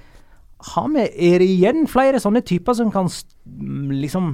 Har 0.73 0.89
vi, 0.95 1.05
er 1.05 1.43
det 1.43 1.51
igjen 1.51 1.87
flere 1.91 2.23
sånne 2.23 2.43
typer 2.47 2.75
som 2.79 2.93
kan 2.95 3.11
st 3.11 3.35
liksom 3.95 4.33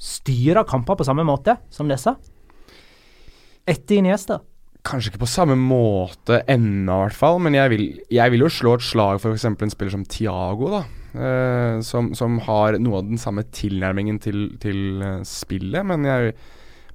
styre 0.00 0.64
kamper 0.68 0.96
på 0.96 1.06
samme 1.08 1.24
måte 1.24 1.56
som 1.72 1.88
disse? 1.88 2.12
Etter 3.66 3.98
Iniesta. 3.98 4.40
Kanskje 4.86 5.12
ikke 5.12 5.24
på 5.24 5.30
samme 5.30 5.56
måte 5.58 6.42
ennå, 6.50 7.00
i 7.00 7.06
hvert 7.06 7.18
fall. 7.18 7.40
Men 7.42 7.56
jeg 7.58 7.72
vil, 7.72 7.86
jeg 8.14 8.34
vil 8.34 8.46
jo 8.46 8.52
slå 8.52 8.76
et 8.78 8.86
slag 8.86 9.18
for 9.22 9.34
f.eks. 9.34 9.48
en 9.50 9.72
spiller 9.72 9.94
som 9.96 10.04
Tiago, 10.06 10.70
da. 10.76 10.82
Eh, 11.16 11.80
som, 11.86 12.12
som 12.18 12.38
har 12.46 12.76
noe 12.82 13.00
av 13.00 13.08
den 13.08 13.18
samme 13.20 13.46
tilnærmingen 13.56 14.20
til, 14.22 14.50
til 14.62 15.02
eh, 15.02 15.18
spillet. 15.26 15.86
Men 15.88 16.06
jeg 16.06 16.36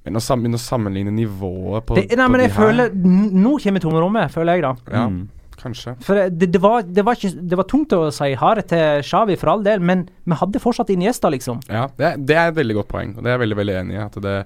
men 0.02 0.18
å, 0.18 0.22
sammenligne 0.58 1.12
nivået 1.14 1.84
på, 1.86 1.94
Det, 1.94 2.16
nei, 2.18 2.26
på 2.26 2.32
men 2.32 2.40
de 2.40 2.46
jeg 2.48 2.54
føler 2.56 2.88
Nå 2.98 3.52
kommer 3.62 3.82
tomrommet, 3.84 4.32
føler 4.34 4.58
jeg, 4.58 4.64
da. 4.66 4.74
Ja, 4.90 5.04
Mm. 5.12 5.28
Kanskje. 5.62 5.94
For 6.04 6.18
det, 6.18 6.48
det, 6.52 6.60
var, 6.62 6.84
det, 6.86 7.04
var 7.06 7.18
ikke, 7.18 7.32
det 7.50 7.58
var 7.58 7.68
tungt 7.70 7.94
å 7.96 8.04
si 8.14 8.32
ha 8.38 8.52
det 8.58 8.66
til 8.72 9.04
Xavi, 9.06 9.36
for 9.40 9.52
all 9.54 9.64
del, 9.66 9.82
men 9.82 10.06
vi 10.28 10.38
hadde 10.38 10.62
fortsatt 10.62 10.92
Iniesta, 10.94 11.30
liksom. 11.32 11.62
Ja, 11.72 11.88
det, 11.98 12.14
det 12.28 12.38
er 12.38 12.50
et 12.50 12.58
veldig 12.58 12.78
godt 12.80 12.90
poeng, 12.92 13.16
og 13.16 13.22
det 13.22 13.32
er 13.32 13.38
jeg 13.38 13.44
veldig 13.46 13.60
veldig 13.62 13.76
enig 13.82 13.96
i. 13.96 14.02
At 14.04 14.18
det, 14.24 14.36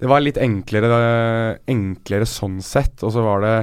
det 0.00 0.10
var 0.10 0.24
litt 0.24 0.40
enklere, 0.42 1.00
enklere 1.70 2.28
sånn 2.28 2.60
sett. 2.64 3.04
Og 3.06 3.14
så 3.14 3.24
var 3.26 3.44
det 3.46 3.56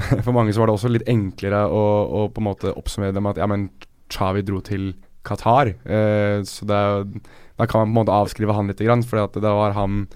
For 0.24 0.32
mange 0.32 0.52
så 0.54 0.62
var 0.62 0.70
det 0.70 0.76
også 0.78 0.88
litt 0.92 1.08
enklere 1.10 1.64
å, 1.66 1.84
å 2.16 2.26
på 2.32 2.40
en 2.40 2.46
måte 2.46 2.70
oppsummere 2.72 3.12
det 3.12 3.20
med 3.20 3.34
at 3.34 3.40
ja, 3.42 3.48
men 3.50 3.66
Chavi 4.10 4.44
dro 4.46 4.62
til 4.64 4.92
Qatar. 5.26 5.74
Eh, 5.84 6.40
så 6.48 6.66
det, 6.68 6.82
da 7.58 7.66
kan 7.68 7.82
man 7.82 7.90
på 7.90 7.92
en 7.92 7.98
måte 7.98 8.16
avskrive 8.16 8.56
han 8.56 8.70
litt, 8.70 8.80
for 9.10 9.40
det 9.40 9.52
var 9.58 9.76
han 9.76 10.06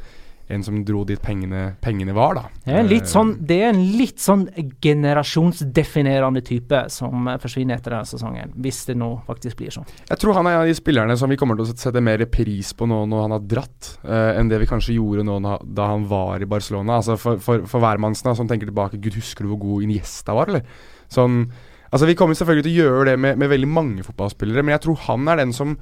en 0.53 0.65
som 0.65 0.83
dro 0.85 1.05
dit 1.09 1.21
pengene, 1.23 1.75
pengene 1.81 2.13
var, 2.17 2.37
da. 2.37 2.83
Litt 2.85 3.07
Eh, 3.07 3.11
sånn, 3.11 3.31
det 3.41 3.57
er 3.63 3.71
en 3.73 3.83
litt 3.97 4.21
sånn 4.21 4.45
generasjonsdefinerende 4.85 6.43
type 6.45 6.83
som 6.93 7.29
eh, 7.29 7.39
forsvinner 7.41 7.79
etter 7.79 7.95
denne 7.97 8.09
sesongen, 8.09 8.53
hvis 8.61 8.83
det 8.91 8.97
nå 9.01 9.11
faktisk 9.27 9.61
blir 9.61 9.75
sånn. 9.75 9.89
Jeg 10.11 10.21
tror 10.21 10.37
han 10.39 10.49
er 10.49 10.59
en 10.59 10.65
av 10.65 10.71
de 10.71 10.77
spillerne 10.77 11.17
som 11.21 11.33
vi 11.33 11.39
kommer 11.41 11.57
til 11.59 11.67
å 11.67 11.73
sette 11.73 12.05
mer 12.05 12.25
pris 12.33 12.75
på 12.77 12.89
nå 12.91 13.05
når 13.11 13.27
han 13.27 13.37
har 13.39 13.47
dratt, 13.55 13.93
eh, 14.05 14.33
enn 14.39 14.53
det 14.53 14.61
vi 14.63 14.71
kanskje 14.71 14.99
gjorde 14.99 15.27
nå 15.27 15.39
da 15.65 15.91
han 15.95 16.09
var 16.11 16.43
i 16.45 16.49
Barcelona. 16.51 17.01
Altså 17.01 17.17
For, 17.21 17.39
for, 17.41 17.65
for 17.71 17.81
hvermannsen 17.81 18.35
som 18.37 18.49
tenker 18.51 18.69
tilbake 18.69 19.01
Gud, 19.01 19.17
husker 19.17 19.45
du 19.45 19.55
hvor 19.55 19.63
god 19.63 19.87
Iniesta 19.87 20.35
var, 20.37 20.53
eller? 20.53 20.67
Sånn 21.13 21.47
Altså 21.95 22.09
Vi 22.09 22.17
kommer 22.19 22.35
selvfølgelig 22.35 22.65
til 22.67 22.73
å 22.73 22.87
gjøre 22.89 23.05
det 23.13 23.21
med, 23.23 23.39
med 23.39 23.53
veldig 23.53 23.69
mange 23.71 24.03
fotballspillere, 24.03 24.65
men 24.67 24.75
jeg 24.75 24.83
tror 24.83 24.97
han 25.05 25.29
er 25.31 25.39
den 25.39 25.53
som 25.55 25.77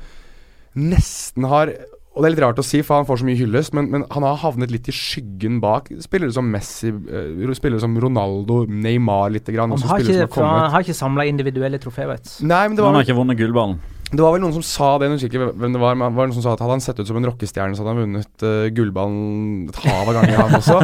nesten 0.77 1.47
har 1.49 1.73
og 2.13 2.21
det 2.21 2.29
er 2.29 2.35
litt 2.35 2.43
rart 2.45 2.59
å 2.61 2.65
si, 2.67 2.83
for 2.85 3.01
han 3.01 3.07
får 3.09 3.23
så 3.23 3.25
mye 3.25 3.39
hyllest, 3.39 3.73
men, 3.77 3.87
men 3.93 4.03
han 4.13 4.25
har 4.27 4.37
havnet 4.43 4.73
litt 4.75 4.91
i 4.91 4.93
skyggen 4.93 5.63
bak 5.63 5.89
spillere 6.05 6.35
som 6.37 6.51
Messi, 6.53 6.91
eh, 6.93 7.55
spillere 7.57 7.81
som 7.81 7.97
Ronaldo, 7.97 8.67
Neymar 8.69 9.33
lite 9.33 9.55
grann. 9.55 9.73
Han 9.73 9.89
har 9.89 10.05
ikke, 10.05 10.27
som 10.29 10.45
han 10.45 10.75
har 10.75 10.85
ikke 10.85 10.99
samla 10.99 11.25
individuelle 11.31 11.81
trofeer, 11.81 12.11
vet 12.13 12.29
du. 12.29 12.45
Nei, 12.45 12.67
men 12.69 12.77
det 12.77 12.85
var 12.85 12.93
Han 12.93 13.01
har 13.01 13.09
ikke 13.09 13.17
vunnet 13.17 13.41
gullballen. 13.41 13.81
Det 14.13 14.21
var 14.21 14.35
vel 14.35 14.43
noen 14.45 14.53
som 14.53 14.65
sa 14.67 14.89
det, 15.01 15.09
jeg 15.09 15.31
husker 15.31 15.53
hvem 15.57 15.73
det 15.73 15.81
var, 15.81 15.97
men 15.97 16.13
det 16.13 16.19
var 16.19 16.29
noen 16.29 16.37
som 16.37 16.45
sa 16.45 16.53
at 16.53 16.61
hadde 16.61 16.75
han 16.77 16.85
sett 16.85 16.99
ut 17.01 17.09
som 17.09 17.17
en 17.17 17.27
rockestjerne, 17.31 17.77
så 17.77 17.81
hadde 17.81 17.95
han 17.95 18.03
vunnet 18.03 18.45
uh, 18.45 18.67
gullballen 18.77 19.71
et 19.71 19.79
hav 19.87 20.11
av 20.11 20.19
ganger, 20.19 20.37
han 20.37 20.57
også. 20.59 20.79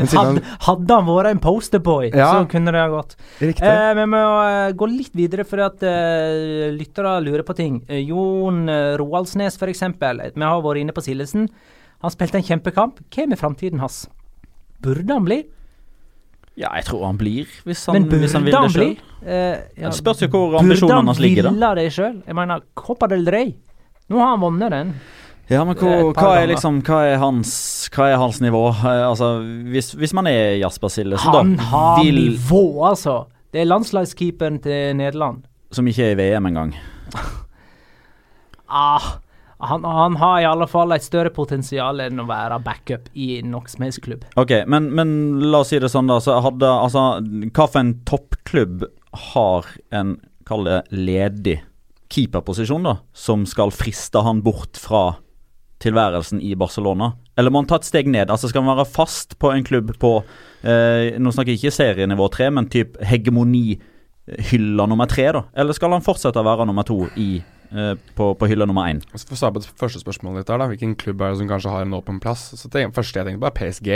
Men 0.00 0.10
Hadde, 0.12 0.42
hadde 0.66 0.98
han 0.98 1.10
vært 1.10 1.30
en 1.30 1.42
posterboy, 1.44 2.08
Ja. 2.10 2.32
så 2.34 2.48
kunne 2.50 2.74
det 2.74 2.82
ha 2.82 2.90
gått. 2.90 3.14
riktig. 3.38 3.68
Eh, 3.68 3.92
vi 4.00 4.06
må 4.10 4.22
eh, 4.48 4.72
gå 4.74 4.88
litt 4.90 5.14
videre, 5.18 5.46
for 5.46 5.62
at 5.62 5.84
uh, 5.86 6.72
lyttere 6.74 7.14
lurer 7.22 7.46
på 7.46 7.56
ting. 7.58 7.78
Jon 8.02 8.64
Roaldsnes, 8.98 9.60
eksempel. 9.72 10.24
Vi 10.34 10.42
har 10.42 10.66
vært 10.66 10.82
inne 10.82 10.96
på 10.96 11.04
Sildesen. 11.06 11.46
Han 12.02 12.10
spilte 12.10 12.40
en 12.40 12.46
kjempekamp. 12.50 12.98
Hva 13.14 13.28
med 13.30 13.38
framtiden 13.38 13.82
hans? 13.82 14.04
Burde 14.82 15.14
han 15.14 15.26
bli? 15.28 15.44
Ja, 16.60 16.68
jeg 16.76 16.84
tror 16.84 17.06
han 17.08 17.16
blir, 17.16 17.48
hvis 17.64 17.86
han, 17.88 18.04
hvis 18.12 18.34
han 18.36 18.44
vil 18.44 18.52
det 18.52 18.72
sjøl. 18.74 18.90
Uh, 19.22 19.30
ja, 19.30 19.88
Det 19.88 19.94
spørs 19.96 20.20
jo 20.22 20.28
hvor 20.28 20.58
ambisjonene 20.60 21.08
hans 21.08 21.20
ligger, 21.22 21.46
da. 21.46 21.50
Burde 21.54 21.64
han 21.66 21.76
ville 21.76 21.86
det 21.88 21.94
sjøl? 21.96 22.16
Jeg 22.28 22.36
mener, 22.36 22.60
Copa 22.76 23.08
del 23.08 23.24
Rey. 23.32 23.54
Nå 24.12 24.18
har 24.20 24.34
han 24.34 24.42
vunnet 24.42 24.74
den. 24.74 24.90
Ja, 25.50 25.64
men 25.64 25.76
hvor, 25.76 26.12
hva 26.16 26.28
er 26.38 26.46
liksom 26.52 26.78
Hva 26.86 27.00
er 27.08 27.16
hans, 27.20 27.52
hva 27.92 28.06
er 28.12 28.20
hans 28.20 28.38
nivå? 28.40 28.60
Eh, 28.72 29.02
altså, 29.08 29.30
hvis, 29.72 29.90
hvis 29.98 30.12
man 30.16 30.28
er 30.30 30.58
Jasper 30.60 30.88
Sillesen, 30.92 31.32
Han 31.34 31.54
har 31.58 32.02
vil, 32.04 32.20
nivå, 32.30 32.62
altså. 32.88 33.24
Det 33.52 33.60
er 33.60 33.68
landslagskeeperen 33.68 34.60
til 34.64 34.96
Nederland. 34.96 35.42
som 35.72 35.86
ikke 35.88 36.04
er 36.04 36.12
i 36.12 36.16
VM 36.20 36.46
engang 36.46 36.74
Ah, 38.68 39.18
han, 39.62 39.84
han 39.86 40.16
har 40.18 40.40
i 40.40 40.46
alle 40.48 40.66
fall 40.70 40.92
et 40.94 41.04
større 41.06 41.30
potensial 41.34 42.02
enn 42.02 42.20
å 42.20 42.26
være 42.26 42.58
backup 42.64 43.08
i 43.14 43.36
noen 43.46 43.70
som 43.70 44.02
klubb. 44.02 44.24
Ok, 44.40 44.54
men, 44.66 44.90
men 44.96 45.12
la 45.52 45.62
oss 45.62 45.70
si 45.70 45.78
det 45.82 45.92
sånn, 45.92 46.10
da. 46.10 46.18
Så 46.22 46.38
hadde 46.42 46.70
Altså, 46.72 47.04
hva 47.54 47.66
for 47.68 47.80
en 47.80 47.94
toppklubb 48.08 48.86
har 49.32 49.68
en, 49.94 50.16
kall 50.48 50.66
det, 50.66 50.80
ledig 50.90 51.60
keeperposisjon, 52.12 52.84
da, 52.84 52.96
som 53.14 53.46
skal 53.48 53.72
friste 53.74 54.20
han 54.24 54.42
bort 54.44 54.80
fra 54.80 55.04
tilværelsen 55.82 56.42
i 56.42 56.54
Barcelona? 56.58 57.12
Eller 57.38 57.52
må 57.52 57.62
han 57.62 57.70
ta 57.70 57.78
et 57.80 57.88
steg 57.88 58.10
ned? 58.12 58.30
Altså 58.30 58.50
Skal 58.50 58.64
han 58.64 58.74
være 58.74 58.88
fast 58.88 59.38
på 59.40 59.52
en 59.54 59.64
klubb 59.64 59.94
på 60.00 60.12
eh, 60.68 61.16
Nå 61.16 61.32
snakker 61.32 61.54
jeg 61.54 61.62
ikke 61.62 61.78
serienivå 61.78 62.28
tre, 62.34 62.50
men 62.52 62.68
typ 62.72 62.98
hegemonihylla 63.08 64.86
nummer 64.90 65.08
tre, 65.10 65.30
da? 65.38 65.46
Eller 65.56 65.76
skal 65.76 65.96
han 65.96 66.04
fortsette 66.04 66.42
å 66.42 66.46
være 66.46 66.68
nummer 66.68 66.86
to 66.86 67.06
i, 67.16 67.30
eh, 67.40 67.61
på, 68.16 68.26
på 68.38 68.48
hylla 68.50 68.66
nummer 68.68 68.88
én? 68.90 69.00
For 69.12 69.34
å 69.34 69.38
svare 69.40 69.54
på 69.56 69.62
det 69.64 69.70
første 69.80 70.00
spørsmålet 70.02 70.42
ditt 70.44 70.52
her, 70.52 70.58
da. 70.62 70.66
Hvilken 70.72 70.96
klubb 71.00 71.20
er 71.24 71.32
det 71.32 71.38
som 71.42 71.48
kanskje 71.48 71.70
har 71.72 71.86
en 71.86 71.94
åpen 71.96 72.20
plass? 72.20 72.50
Så 72.58 72.68
det 72.72 72.86
første 72.96 73.18
jeg 73.22 73.26
tenkte 73.30 73.40
på, 73.42 73.48
er 73.50 73.56
PSG. 73.60 73.88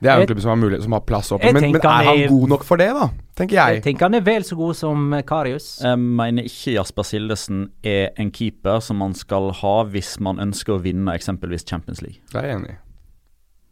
Det 0.00 0.06
er 0.06 0.14
jo 0.14 0.20
Jeg- 0.20 0.20
en 0.20 0.26
klubb 0.30 0.40
som 0.44 0.48
har, 0.50 0.56
mulighet, 0.62 0.82
som 0.84 0.92
har 0.92 1.00
plass 1.00 1.32
åpen. 1.32 1.52
Men, 1.54 1.72
men 1.72 1.80
er 1.82 1.88
han 1.88 2.06
er- 2.18 2.28
god 2.28 2.48
nok 2.48 2.62
for 2.64 2.76
det, 2.76 2.86
da? 2.94 3.08
Tenker 3.34 3.54
Jeg 3.56 3.74
jeg. 3.74 3.82
tenker 3.82 4.04
han 4.06 4.14
er 4.14 4.20
vel 4.20 4.42
så 4.46 4.54
god 4.56 4.76
som 4.76 5.12
eh, 5.14 5.22
Karius. 5.22 5.80
Jeg 5.82 5.98
mener 5.98 6.42
ikke 6.44 6.74
Jasper 6.76 7.02
Sildesen 7.02 7.70
er 7.82 8.10
en 8.16 8.30
keeper 8.30 8.78
som 8.80 8.96
man 8.98 9.14
skal 9.14 9.50
ha 9.50 9.84
hvis 9.84 10.20
man 10.20 10.36
ønsker 10.38 10.76
å 10.76 10.80
vinne 10.82 11.10
eksempelvis 11.18 11.66
Champions 11.66 12.00
League. 12.02 12.20
Det 12.32 12.38
er 12.44 12.46
jeg 12.46 12.56
enig 12.60 12.70
i. 12.70 12.78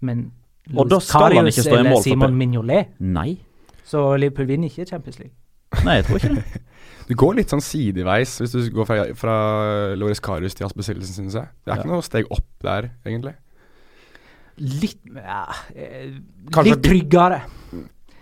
Men 0.03 0.33
Og 0.77 0.89
da 0.91 0.97
Luis 0.97 1.05
skal 1.07 1.21
han 1.23 1.33
Karius 1.37 1.57
ikke 1.59 1.63
stå 1.69 1.77
i 1.77 1.79
eller 1.87 2.03
Simon 2.03 2.35
Mignolet. 2.37 2.89
Nei. 2.99 3.39
Så 3.87 4.19
Liverpool 4.19 4.47
vinner 4.47 4.67
ikke 4.69 4.89
Champions 4.89 5.19
League. 5.21 5.35
Nei, 5.85 5.99
jeg 6.01 6.07
tror 6.09 6.23
ikke 6.23 6.35
det. 6.39 6.45
Du 7.07 7.15
går 7.15 7.37
litt 7.39 7.53
sånn 7.53 7.61
sideveis 7.63 8.33
hvis 8.43 8.51
du 8.51 8.65
går 8.75 8.87
fra, 8.89 9.03
fra 9.15 9.35
Loris 9.95 10.19
Karius 10.19 10.57
til 10.59 10.65
Jasper 10.65 10.83
Sildesen, 10.89 11.15
synes 11.21 11.37
jeg. 11.39 11.47
Det 11.63 11.71
er 11.71 11.77
ikke 11.79 11.87
Ja. 11.87 11.93
noe 11.93 12.03
steg 12.03 12.27
opp 12.35 12.49
der, 12.67 12.89
egentlig. 13.07 13.35
Litt 14.59 14.99
ja, 15.15 15.45
eh, 15.77 16.17
Litt 16.65 16.83
tryggere. 16.83 17.43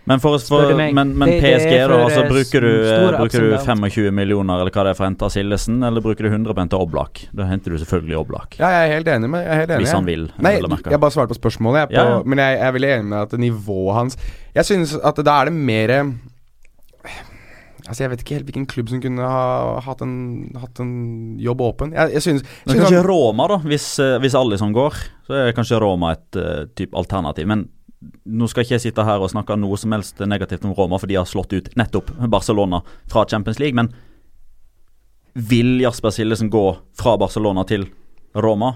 Men, 0.05 0.21
for, 0.21 0.37
for, 0.37 0.75
men, 0.77 0.93
men 1.17 1.29
Det- 1.31 1.41
det 1.41 1.63
PSG, 1.63 1.71
da, 1.89 1.97
altså 2.05 2.25
eh, 2.25 2.29
bruker 2.29 2.61
du, 2.61 2.73
store 2.85 3.21
bruker 3.23 3.41
du 3.41 3.55
25 3.57 4.13
millioner 4.13 4.61
eller 4.61 4.71
hva 4.75 4.85
det 4.85 4.91
er 4.93 4.99
for 4.99 5.07
å 5.07 5.09
hente 5.09 5.31
Sildesen, 5.33 5.79
eller 5.87 6.05
bruker 6.05 6.27
du 6.27 6.29
100 6.35 6.53
på 6.53 6.61
en 6.61 6.69
til 6.75 6.79
Oblak? 6.85 7.23
Da 7.33 7.47
henter 7.49 7.73
du 7.73 7.79
selvfølgelig 7.81 8.19
Oblak. 8.21 8.59
Ja, 8.61 8.69
jeg 8.69 8.91
er 8.91 8.95
helt 8.99 9.09
enig 9.15 9.31
med 9.33 9.47
jeg 9.47 9.49
er 9.55 9.61
helt 9.63 9.71
enig, 9.79 9.87
Hvis 9.87 9.95
han 9.97 10.05
vil, 10.05 10.27
Nei, 10.45 10.53
jeg, 10.59 10.85
jeg 10.93 11.01
bare 11.01 11.11
svarte 11.17 11.33
på 11.33 11.41
spørsmålet, 11.41 11.87
jeg, 11.87 11.89
på, 11.89 11.97
Ja, 11.97 12.05
ja. 12.19 12.23
men 12.27 12.39
jeg, 12.45 12.59
jeg 12.59 12.69
er 12.69 12.77
veldig 12.77 12.93
enig 12.99 13.09
med 13.15 13.19
at 13.23 13.39
nivået 13.47 13.95
hans 14.03 14.19
Jeg 14.61 14.65
synes 14.69 14.93
at 15.01 15.25
da 15.25 15.41
er 15.41 15.49
det 15.49 15.55
mer 15.57 15.95
Altså 17.85 18.01
Jeg 18.05 18.11
vet 18.15 18.23
ikke 18.25 18.35
helt 18.39 18.47
hvilken 18.49 18.67
klubb 18.71 18.89
som 18.89 19.01
kunne 19.05 19.21
ha 19.29 19.81
hatt 19.85 20.01
en, 20.01 20.15
hatt 20.57 20.79
en 20.81 20.93
jobb 21.43 21.61
åpen. 21.61 21.93
Jeg, 21.93 22.15
jeg 22.17 22.23
synes, 22.25 22.43
Men 22.65 22.73
synes 22.73 22.81
kanskje 22.87 22.97
han- 23.03 23.09
Roma, 23.11 23.47
da. 23.53 23.59
Hvis, 23.69 23.89
hvis 24.25 24.35
alle 24.41 24.57
som 24.59 24.73
går, 24.73 24.95
så 25.29 25.35
er 25.37 25.53
kanskje 25.53 25.81
Roma 25.83 26.13
et 26.17 26.39
uh, 26.41 26.65
type 26.75 26.97
alternativ. 26.97 27.47
Men 27.51 27.67
nå 28.25 28.49
skal 28.49 28.65
ikke 28.65 28.77
jeg 28.79 28.87
sitte 28.87 29.05
her 29.05 29.21
og 29.21 29.31
snakke 29.33 29.57
noe 29.61 29.77
som 29.81 29.93
helst 29.93 30.19
negativt 30.29 30.65
om 30.65 30.73
Roma, 30.77 30.97
for 31.01 31.07
de 31.09 31.17
har 31.21 31.29
slått 31.29 31.53
ut 31.53 31.69
nettopp 31.77 32.11
Barcelona 32.33 32.81
fra 33.13 33.27
Champions 33.29 33.61
League. 33.61 33.77
Men 33.77 33.93
vil 35.35 35.81
Jasper 35.83 36.11
Sildesen 36.15 36.51
gå 36.53 36.65
fra 36.97 37.17
Barcelona 37.19 37.65
til 37.69 37.87
Roma? 38.37 38.75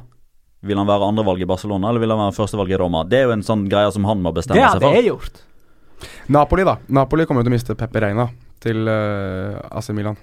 Vil 0.66 0.77
han 0.81 0.88
være 0.88 1.07
andrevalg 1.12 1.40
i 1.44 1.47
Barcelona, 1.47 1.88
eller 1.92 2.03
vil 2.03 2.11
han 2.11 2.18
være 2.27 2.35
førstevalg 2.35 2.73
i 2.75 2.79
Roma? 2.81 3.05
Det 3.07 3.21
er 3.21 3.29
jo 3.29 3.37
en 3.37 3.44
sånn 3.47 3.68
greie 3.71 3.92
som 3.94 4.05
han 4.09 4.21
må 4.25 4.33
bestemme 4.35 4.59
seg 4.59 4.81
for 4.81 4.88
hadde 4.88 4.88
for. 4.90 4.97
jeg 4.99 5.07
gjort. 5.12 5.42
Napoli, 6.35 6.64
da. 6.66 6.77
Napoli 6.88 7.27
kommer 7.27 7.40
jo 7.44 7.49
til 7.49 7.53
å 7.53 7.57
miste 7.57 7.77
Peppe 7.79 8.03
Reina 8.03 8.27
til 8.62 8.88
uh, 8.90 9.59
AC 9.71 9.90
Milan. 9.97 10.18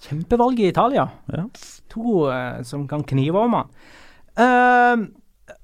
Kjempevalg 0.00 0.60
i 0.62 0.70
Italia. 0.70 1.06
Ja. 1.32 1.46
To 1.92 2.26
uh, 2.30 2.60
som 2.66 2.86
kan 2.88 3.04
knive 3.06 3.42
om 3.42 3.58
han. 3.58 3.72
Uh, 4.40 5.08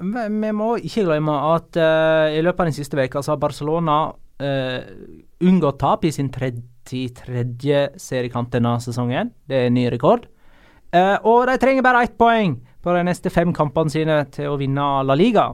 vi 0.01 0.53
må 0.55 0.77
ikke 0.83 1.05
glemme 1.07 1.35
at 1.55 1.77
eh, 1.79 2.37
i 2.39 2.45
løpet 2.45 2.63
av 2.63 2.69
den 2.69 2.77
siste 2.77 2.99
veka 2.99 3.23
så 3.23 3.35
har 3.35 3.43
Barcelona 3.43 3.99
uh, 4.43 4.81
unngått 5.47 5.79
tap 5.81 6.05
i 6.05 6.13
sin 6.13 6.29
33. 6.33 7.85
seriekamp 8.01 8.51
denne 8.53 8.77
sesongen. 8.83 9.33
Det 9.49 9.57
er 9.61 9.69
en 9.71 9.77
ny 9.79 9.87
rekord. 9.93 10.27
Eh, 10.95 11.17
og 11.27 11.47
de 11.51 11.57
trenger 11.61 11.85
bare 11.87 12.05
ett 12.07 12.17
poeng 12.19 12.59
på 12.83 12.95
de 12.95 13.05
neste 13.09 13.33
fem 13.33 13.53
kampene 13.57 13.93
sine 13.93 14.21
til 14.35 14.53
å 14.53 14.59
vinne 14.61 14.85
La 15.07 15.17
Liga. 15.19 15.49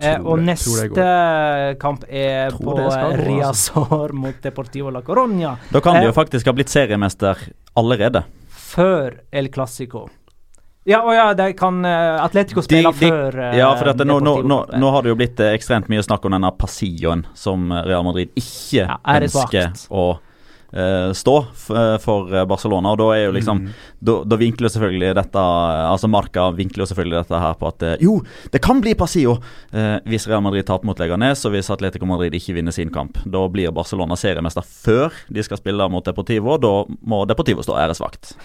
Eh, 0.00 0.16
Tror 0.16 0.30
og 0.32 0.38
neste 0.44 1.76
kamp 1.80 2.04
er 2.08 2.50
på 2.56 2.64
gå, 2.72 2.76
altså. 2.86 3.10
Riazor 3.20 4.12
mot 4.16 4.38
Deportivo 4.42 4.90
la 4.90 5.02
Coronia. 5.02 5.56
Da 5.72 5.80
kan 5.80 5.94
de 5.98 6.00
Eh, 6.06 6.06
jo 6.08 6.12
faktisk 6.16 6.46
ha 6.46 6.52
blitt 6.56 6.68
seriemester 6.72 7.36
allerede. 7.76 8.24
før 8.50 9.18
El 9.32 9.48
Clásico. 9.50 10.08
Ja, 10.86 11.02
og 11.04 11.12
ja, 11.12 11.34
de 11.34 11.52
kan 11.52 11.84
uh, 11.84 12.24
Atletico 12.24 12.62
spille 12.62 12.88
de- 12.96 13.10
før 13.10 13.34
eh, 13.50 13.58
Ja, 13.58 13.74
for 13.76 13.84
dette, 13.90 14.04
nå, 14.08 14.16
nå, 14.24 14.42
nå, 14.42 14.56
nå 14.80 14.90
har 14.94 15.02
det 15.02 15.10
jo 15.12 15.16
blitt 15.20 15.38
eh, 15.44 15.52
ekstremt 15.54 15.88
mye 15.92 16.00
snakk 16.02 16.24
om 16.24 16.32
denne 16.32 16.50
Passilloen 16.56 17.26
som 17.36 17.70
eh, 17.70 17.82
Real 17.84 18.02
Madrid 18.06 18.30
ikke 18.34 18.86
Ja, 18.86 18.96
er 19.04 19.26
ønsker 19.28 19.74
å 19.90 20.06
eh, 20.14 20.18
stå 21.16 21.34
eh, 21.74 21.96
for 22.02 22.30
eh, 22.34 22.44
Barcelona. 22.46 22.92
Og 22.94 22.98
da 23.02 23.08
er 23.16 23.24
jo 23.26 23.32
liksom 23.36 23.60
Mm. 23.60 23.72
da, 24.00 24.12
da 24.24 24.36
vinkler 24.38 24.70
selvfølgelig 24.70 25.14
dette 25.18 25.40
Altså 25.90 26.08
Marca 26.08 26.44
vinkler 26.54 26.84
jo 26.84 26.90
selvfølgelig 26.92 27.18
dette 27.24 27.40
her 27.42 27.54
på 27.58 27.66
at 27.68 27.82
eh, 27.82 27.96
jo, 28.00 28.20
det 28.52 28.60
kan 28.62 28.80
bli 28.80 28.94
Passillo 28.94 29.34
eh, 29.72 29.98
hvis 30.06 30.28
Real 30.30 30.40
Madrid 30.44 30.64
taper 30.68 30.86
mot 30.86 30.98
Leganes 31.02 31.42
og 31.44 31.52
hvis 31.56 31.70
Atletico 31.74 32.06
Madrid 32.06 32.32
ikke 32.38 32.54
vinner 32.54 32.72
sin 32.72 32.90
kamp. 32.94 33.18
Da 33.26 33.42
blir 33.48 33.72
Barcelona 33.74 34.16
seriemester 34.16 34.62
før 34.62 35.10
de 35.28 35.42
skal 35.42 35.58
spille 35.60 35.88
mot 35.90 36.04
Deportivo. 36.06 36.56
Da 36.62 36.72
må 37.02 37.24
Deportivo 37.28 37.62
stå 37.66 37.76
æresvakt. 37.82 38.36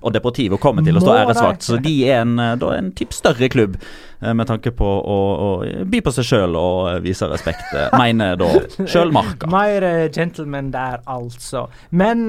Og 0.00 0.14
Deportivo 0.14 0.56
kommer 0.56 0.80
til 0.86 0.96
å 0.96 1.00
stå 1.02 1.12
æresvakt, 1.12 1.64
så 1.66 1.76
de 1.82 1.90
er 2.08 2.22
en, 2.22 2.38
eh, 2.40 2.54
da 2.56 2.70
en 2.72 2.86
typ 2.96 3.12
større 3.12 3.50
klubb 3.52 3.74
eh, 3.76 4.30
med 4.32 4.46
tanke 4.48 4.70
på 4.72 4.86
å, 4.88 5.16
å 5.44 5.48
by 5.84 6.00
på 6.06 6.12
seg 6.16 6.24
sjøl 6.24 6.56
og 6.56 6.78
eh, 6.88 7.00
vise 7.04 7.28
respekt, 7.28 7.66
mener 7.92 8.38
da 8.40 8.48
sjøl 8.88 9.12
Marca. 9.12 9.50
Mer 9.52 9.84
gentleman 10.14 10.70
der, 10.72 11.02
altså. 11.04 11.66
Men 11.92 12.24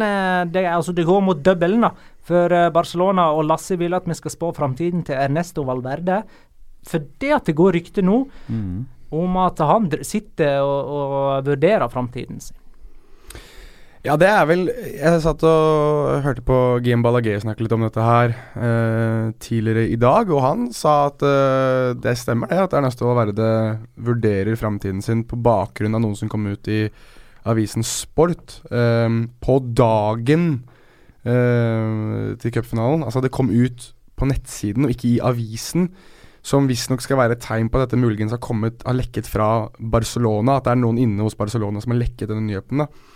det, 0.51 0.65
altså, 0.67 0.91
det 0.97 1.07
går 1.07 1.23
mot 1.23 1.39
dobbelen, 1.45 1.87
da. 1.87 1.93
For 2.25 2.49
Barcelona 2.75 3.29
og 3.37 3.45
Lasse 3.47 3.77
vil 3.79 3.93
at 3.95 4.07
vi 4.09 4.17
skal 4.17 4.33
spå 4.33 4.49
framtiden 4.57 5.05
til 5.07 5.15
Ernesto 5.15 5.63
Valverde. 5.63 6.23
For 6.89 7.07
det 7.21 7.31
at 7.37 7.47
det 7.47 7.55
går 7.55 7.77
rykter 7.79 8.03
nå 8.03 8.25
Mm. 8.49 8.85
om 9.15 9.37
at 9.37 9.61
han 9.63 9.87
sitter 10.03 10.59
og, 10.65 10.91
og 10.97 11.45
vurderer 11.47 11.87
framtiden 11.93 12.41
sin. 12.41 12.57
Ja, 14.05 14.13
det 14.21 14.27
er 14.29 14.43
vel 14.45 14.67
Jeg 14.69 15.21
satt 15.23 15.41
og 15.49 16.21
hørte 16.21 16.43
på 16.45 16.55
Guillaume 16.77 17.01
Balaguer 17.07 17.39
snakke 17.41 17.63
litt 17.65 17.73
om 17.73 17.87
dette 17.87 18.03
her 18.05 18.35
eh, 18.53 19.31
tidligere 19.41 19.87
i 19.89 19.97
dag, 19.97 20.29
og 20.29 20.43
han 20.43 20.67
sa 20.77 21.07
at 21.07 21.25
eh, 21.25 21.95
det 21.97 22.13
stemmer 22.21 22.51
det, 22.51 22.59
at 22.67 22.75
Ernesto 22.77 23.07
Valverde 23.07 23.47
vurderer 23.97 24.59
framtiden 24.61 25.01
sin 25.01 25.23
på 25.25 25.39
bakgrunn 25.41 25.97
av 25.97 26.03
noen 26.03 26.13
som 26.19 26.29
kom 26.29 26.45
ut 26.45 26.69
i 26.69 26.83
avisen 27.49 27.85
Sport 27.85 28.59
eh, 28.69 29.09
på 29.41 29.57
dagen 29.81 30.45
eh, 31.25 32.37
til 32.45 32.55
cupfinalen. 32.59 33.07
Altså, 33.09 33.25
det 33.25 33.33
kom 33.33 33.49
ut 33.49 33.89
på 34.15 34.29
nettsiden 34.29 34.85
og 34.85 34.93
ikke 34.93 35.15
i 35.15 35.19
avisen. 35.33 35.89
Som 36.45 36.69
visstnok 36.69 37.01
skal 37.01 37.17
være 37.23 37.39
et 37.39 37.41
tegn 37.41 37.73
på 37.73 37.81
at 37.81 37.87
dette 37.87 37.97
muligens 37.97 38.37
har 38.37 38.43
kommet 38.43 38.85
har 38.85 38.93
lekket 39.01 39.25
fra 39.25 39.71
Barcelona. 39.81 40.59
At 40.59 40.69
det 40.69 40.75
er 40.75 40.83
noen 40.83 41.01
inne 41.01 41.25
hos 41.25 41.33
Barcelona 41.33 41.81
som 41.81 41.95
har 41.95 42.03
lekket 42.05 42.29
denne 42.29 42.45
nyheten. 42.45 42.85
da 42.85 43.14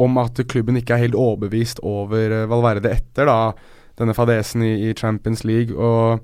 om 0.00 0.18
at 0.22 0.40
klubben 0.50 0.78
ikke 0.78 0.96
er 0.96 1.06
helt 1.06 1.18
overbevist 1.18 1.82
over 1.86 2.34
eh, 2.42 2.48
Valverde 2.50 2.92
etter 2.94 3.28
da 3.28 3.38
denne 3.98 4.14
fadesen 4.14 4.62
i, 4.62 4.74
i 4.88 4.96
Champions 4.96 5.44
League. 5.46 5.74
Og 5.74 6.20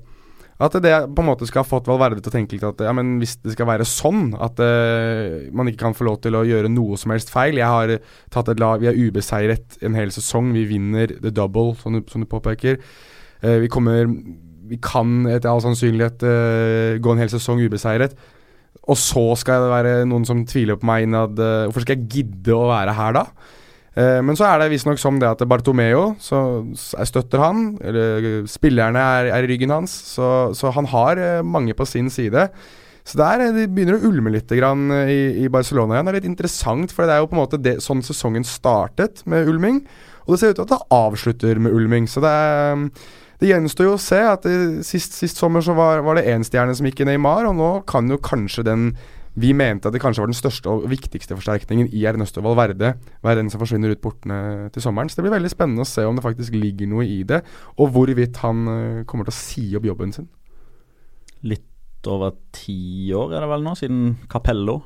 at 0.63 0.75
det 0.79 0.93
på 1.11 1.19
en 1.19 1.27
måte 1.27 1.47
skal 1.49 1.65
ha 1.65 1.67
fått 1.67 1.89
Valverde 1.91 2.21
til 2.23 2.31
å 2.31 2.35
tenke 2.37 2.55
litt 2.55 2.63
at 2.63 2.79
ja, 2.85 2.93
men 2.95 3.17
hvis 3.19 3.35
det 3.43 3.57
skal 3.57 3.67
være 3.67 3.87
sånn 3.89 4.29
at 4.39 4.61
uh, 4.63 5.49
man 5.51 5.67
ikke 5.67 5.81
kan 5.81 5.97
få 5.97 6.07
lov 6.07 6.21
til 6.23 6.37
å 6.39 6.45
gjøre 6.47 6.71
noe 6.71 6.95
som 6.95 7.11
helst 7.11 7.33
feil 7.33 7.59
Jeg 7.59 7.67
har 7.67 7.91
tatt 8.31 8.53
et 8.53 8.61
lag, 8.63 8.79
Vi 8.79 8.87
er 8.87 8.95
ubeseiret 8.95 9.75
en 9.83 9.97
hel 9.99 10.13
sesong. 10.15 10.53
Vi 10.55 10.63
vinner 10.69 11.11
the 11.11 11.33
double, 11.35 11.75
som 11.81 11.97
du, 11.97 12.05
som 12.07 12.23
du 12.23 12.29
påpeker. 12.31 12.79
Uh, 13.43 13.57
vi 13.65 13.67
kommer 13.67 14.07
Vi 14.71 14.79
kan 14.79 15.27
etter 15.27 15.51
all 15.51 15.65
sannsynlighet 15.65 16.23
uh, 16.23 16.95
gå 17.03 17.11
en 17.11 17.25
hel 17.25 17.35
sesong 17.35 17.59
ubeseiret. 17.67 18.15
Og 18.91 18.97
så 18.99 19.23
skal 19.39 19.65
det 19.65 19.73
være 19.73 19.93
noen 20.09 20.25
som 20.27 20.43
tviler 20.47 20.77
på 20.79 20.87
meg 20.87 21.07
innad 21.07 21.39
eh, 21.41 21.65
Hvorfor 21.65 21.85
skal 21.85 21.97
jeg 21.97 22.09
gidde 22.19 22.53
å 22.55 22.67
være 22.69 22.93
her 22.97 23.15
da? 23.17 23.23
Eh, 23.95 24.21
men 24.25 24.35
så 24.35 24.47
er 24.49 24.59
det 24.59 24.71
visstnok 24.73 24.99
som 24.99 25.19
det 25.21 25.29
at 25.29 25.43
Bartomeo 25.47 26.13
så, 26.19 26.39
støtter 26.75 27.43
han. 27.43 27.67
Eller 27.83 28.29
eh, 28.31 28.39
spillerne 28.51 28.99
er, 28.99 29.31
er 29.37 29.47
i 29.47 29.51
ryggen 29.53 29.73
hans. 29.73 29.93
Så, 30.15 30.31
så 30.57 30.73
han 30.75 30.89
har 30.91 31.21
eh, 31.21 31.45
mange 31.45 31.75
på 31.77 31.87
sin 31.87 32.11
side. 32.11 32.49
Så 33.05 33.19
der, 33.21 33.37
begynner 33.37 33.59
det 33.61 33.69
begynner 33.75 33.99
å 33.99 34.09
ulme 34.09 34.33
litt 34.33 34.51
eh, 34.51 35.11
i, 35.13 35.21
i 35.45 35.51
Barcelona 35.53 35.95
igjen. 35.95 36.09
Det 36.09 36.13
er 36.13 36.19
litt 36.19 36.31
interessant, 36.31 36.95
for 36.95 37.05
det 37.05 37.15
er 37.15 37.23
jo 37.23 37.29
på 37.31 37.37
en 37.37 37.43
måte 37.43 37.61
det, 37.61 37.77
sånn 37.85 38.03
sesongen 38.03 38.47
startet 38.47 39.23
med 39.29 39.47
ulming. 39.47 39.83
Og 40.25 40.33
det 40.33 40.41
ser 40.41 40.55
ut 40.55 40.59
til 40.59 40.65
at 40.65 40.73
det 40.73 40.95
avslutter 40.95 41.61
med 41.61 41.75
ulming. 41.77 42.09
Så 42.09 42.23
det 42.25 42.33
det 43.41 43.49
gjenstår 43.49 43.89
jo 43.89 43.95
å 43.97 44.01
se. 44.01 44.19
at 44.23 44.45
det, 44.47 44.85
sist, 44.87 45.15
sist 45.17 45.39
sommer 45.41 45.63
så 45.63 45.75
var, 45.75 46.03
var 46.05 46.17
det 46.17 46.27
én 46.31 46.45
stjerne 46.47 46.75
som 46.75 46.87
gikk 46.87 47.03
i 47.03 47.09
Neymar, 47.09 47.49
og 47.49 47.57
nå 47.59 47.71
kan 47.89 48.07
jo 48.09 48.17
kanskje 48.23 48.63
den 48.67 48.85
vi 49.35 49.49
mente 49.53 49.89
at 49.89 49.93
det 49.95 49.99
kanskje 49.99 50.21
var 50.23 50.29
den 50.31 50.37
største 50.37 50.71
og 50.71 50.85
viktigste 50.87 51.35
forsterkningen 51.35 51.89
i 51.91 52.05
Ernesto 52.07 52.39
Valverde, 52.45 52.93
være 53.21 53.41
den 53.41 53.49
som 53.51 53.59
forsvinner 53.59 53.91
ut 53.91 53.99
portene 54.03 54.69
til 54.71 54.81
sommeren. 54.85 55.09
Så 55.11 55.19
det 55.19 55.25
blir 55.27 55.35
veldig 55.35 55.51
spennende 55.51 55.83
å 55.83 55.89
se 55.89 56.05
om 56.07 56.15
det 56.15 56.23
faktisk 56.23 56.55
ligger 56.55 56.87
noe 56.87 57.03
i 57.03 57.21
det, 57.27 57.41
og 57.77 57.91
hvorvidt 57.91 58.39
han 58.45 58.61
eh, 58.71 59.03
kommer 59.09 59.27
til 59.27 59.35
å 59.35 59.39
si 59.39 59.65
opp 59.75 59.87
jobben 59.89 60.13
sin. 60.15 60.29
Litt 61.45 62.07
over 62.07 62.31
ti 62.55 63.11
år 63.17 63.33
er 63.35 63.43
det 63.45 63.49
vel 63.51 63.63
nå, 63.65 63.75
siden 63.79 64.01
Capello 64.31 64.79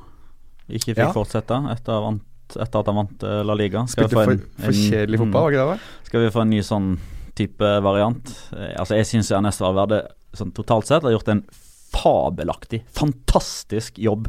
ikke 0.70 0.92
fikk 0.94 1.02
Ja. 1.04 1.12
fortsette 1.14 1.56
etter, 1.72 1.92
han 1.96 2.04
vant, 2.18 2.58
etter 2.62 2.78
at 2.82 2.86
han 2.90 2.98
vant 3.00 3.24
eh, 3.26 3.40
La 3.46 3.54
Liga. 3.58 3.84
Skal 3.90 4.06
vi 4.06 4.10
Spilte 4.10 4.18
få 4.18 4.24
for, 4.24 4.32
en- 4.32 4.66
for 4.66 4.72
kjedelig 4.82 5.18
mm. 5.18 5.24
fotball, 5.24 5.42
var 5.42 5.50
ikke 5.50 5.64
det 5.64 5.72
det? 5.78 6.06
Skal 6.10 6.20
vi 6.24 6.30
få 6.36 6.42
en 6.44 6.50
ny 6.54 6.60
sånn 6.66 6.90
type 7.38 7.70
variant? 7.86 8.34
Eh, 8.56 8.74
altså 8.78 8.98
Jeg 8.98 9.06
syns 9.10 9.30
Ernesto 9.34 9.66
Valverde 9.66 10.02
sånn 10.34 10.52
totalt 10.54 10.86
sett 10.90 11.02
har 11.06 11.14
gjort 11.14 11.28
en 11.32 11.44
fabelaktig, 11.92 12.82
fantastisk 12.94 13.98
jobb 13.98 14.28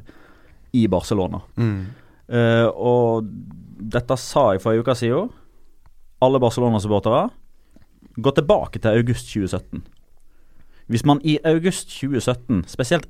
i 0.72 0.88
Barcelona. 0.92 1.42
Mm. 1.56 1.86
Uh, 2.32 2.68
og 2.72 3.30
dette 3.92 4.18
sa 4.20 4.52
jeg 4.54 4.64
for 4.64 4.74
ei 4.74 4.82
uke 4.82 4.96
siden. 4.98 5.32
Alle 6.22 6.42
Barcelona-supportere, 6.42 7.30
gå 8.16 8.34
tilbake 8.38 8.80
til 8.80 9.02
august 9.02 9.32
2017. 9.34 9.82
Hvis 10.92 11.06
man 11.08 11.22
i 11.24 11.38
august 11.48 11.90
2017, 11.98 12.66
spesielt 12.70 13.08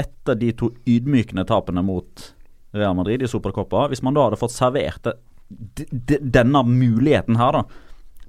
etter 0.00 0.36
de 0.38 0.50
to 0.56 0.70
ydmykende 0.88 1.44
tapene 1.48 1.82
mot 1.84 2.30
Real 2.76 2.96
Madrid 2.96 3.22
i 3.22 3.28
Supercopa, 3.30 3.86
hvis 3.90 4.02
man 4.06 4.16
da 4.16 4.26
hadde 4.26 4.40
fått 4.40 4.54
servert 4.54 5.08
denne 5.50 6.62
muligheten 6.66 7.38
her, 7.40 7.58
da 7.58 7.64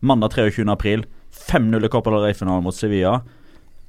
Mandag 0.02 0.34
23. 0.34 0.66
april, 0.72 1.04
5-0 1.32 1.86
i 1.86 1.90
Copa 1.94 2.10
del 2.10 2.24
Rey-finalen 2.24 2.64
mot 2.66 2.76
Sevilla. 2.76 3.20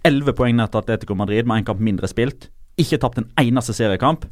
11 0.04 0.34
poeng 0.38 0.56
ned 0.58 0.72
til 0.72 0.82
Atletico 0.82 1.14
Madrid 1.18 1.46
med 1.46 1.62
én 1.62 1.66
kamp 1.68 1.80
mindre 1.80 2.08
spilt. 2.10 2.48
Ikke 2.80 2.98
tapt 2.98 3.18
en 3.20 3.28
eneste 3.40 3.74
seriekamp. 3.76 4.26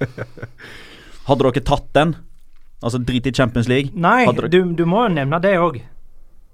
Hadde 1.28 1.44
dere 1.46 1.62
tatt 1.66 1.88
den? 1.96 2.14
Altså 2.80 3.00
drit 3.04 3.26
i 3.28 3.32
Champions 3.36 3.68
League? 3.68 3.92
Nei, 3.94 4.24
Hadde 4.26 4.48
du, 4.48 4.62
du 4.76 4.86
må 4.88 5.04
jo 5.04 5.14
nevne 5.18 5.40
det 5.44 5.56
òg. 5.60 5.80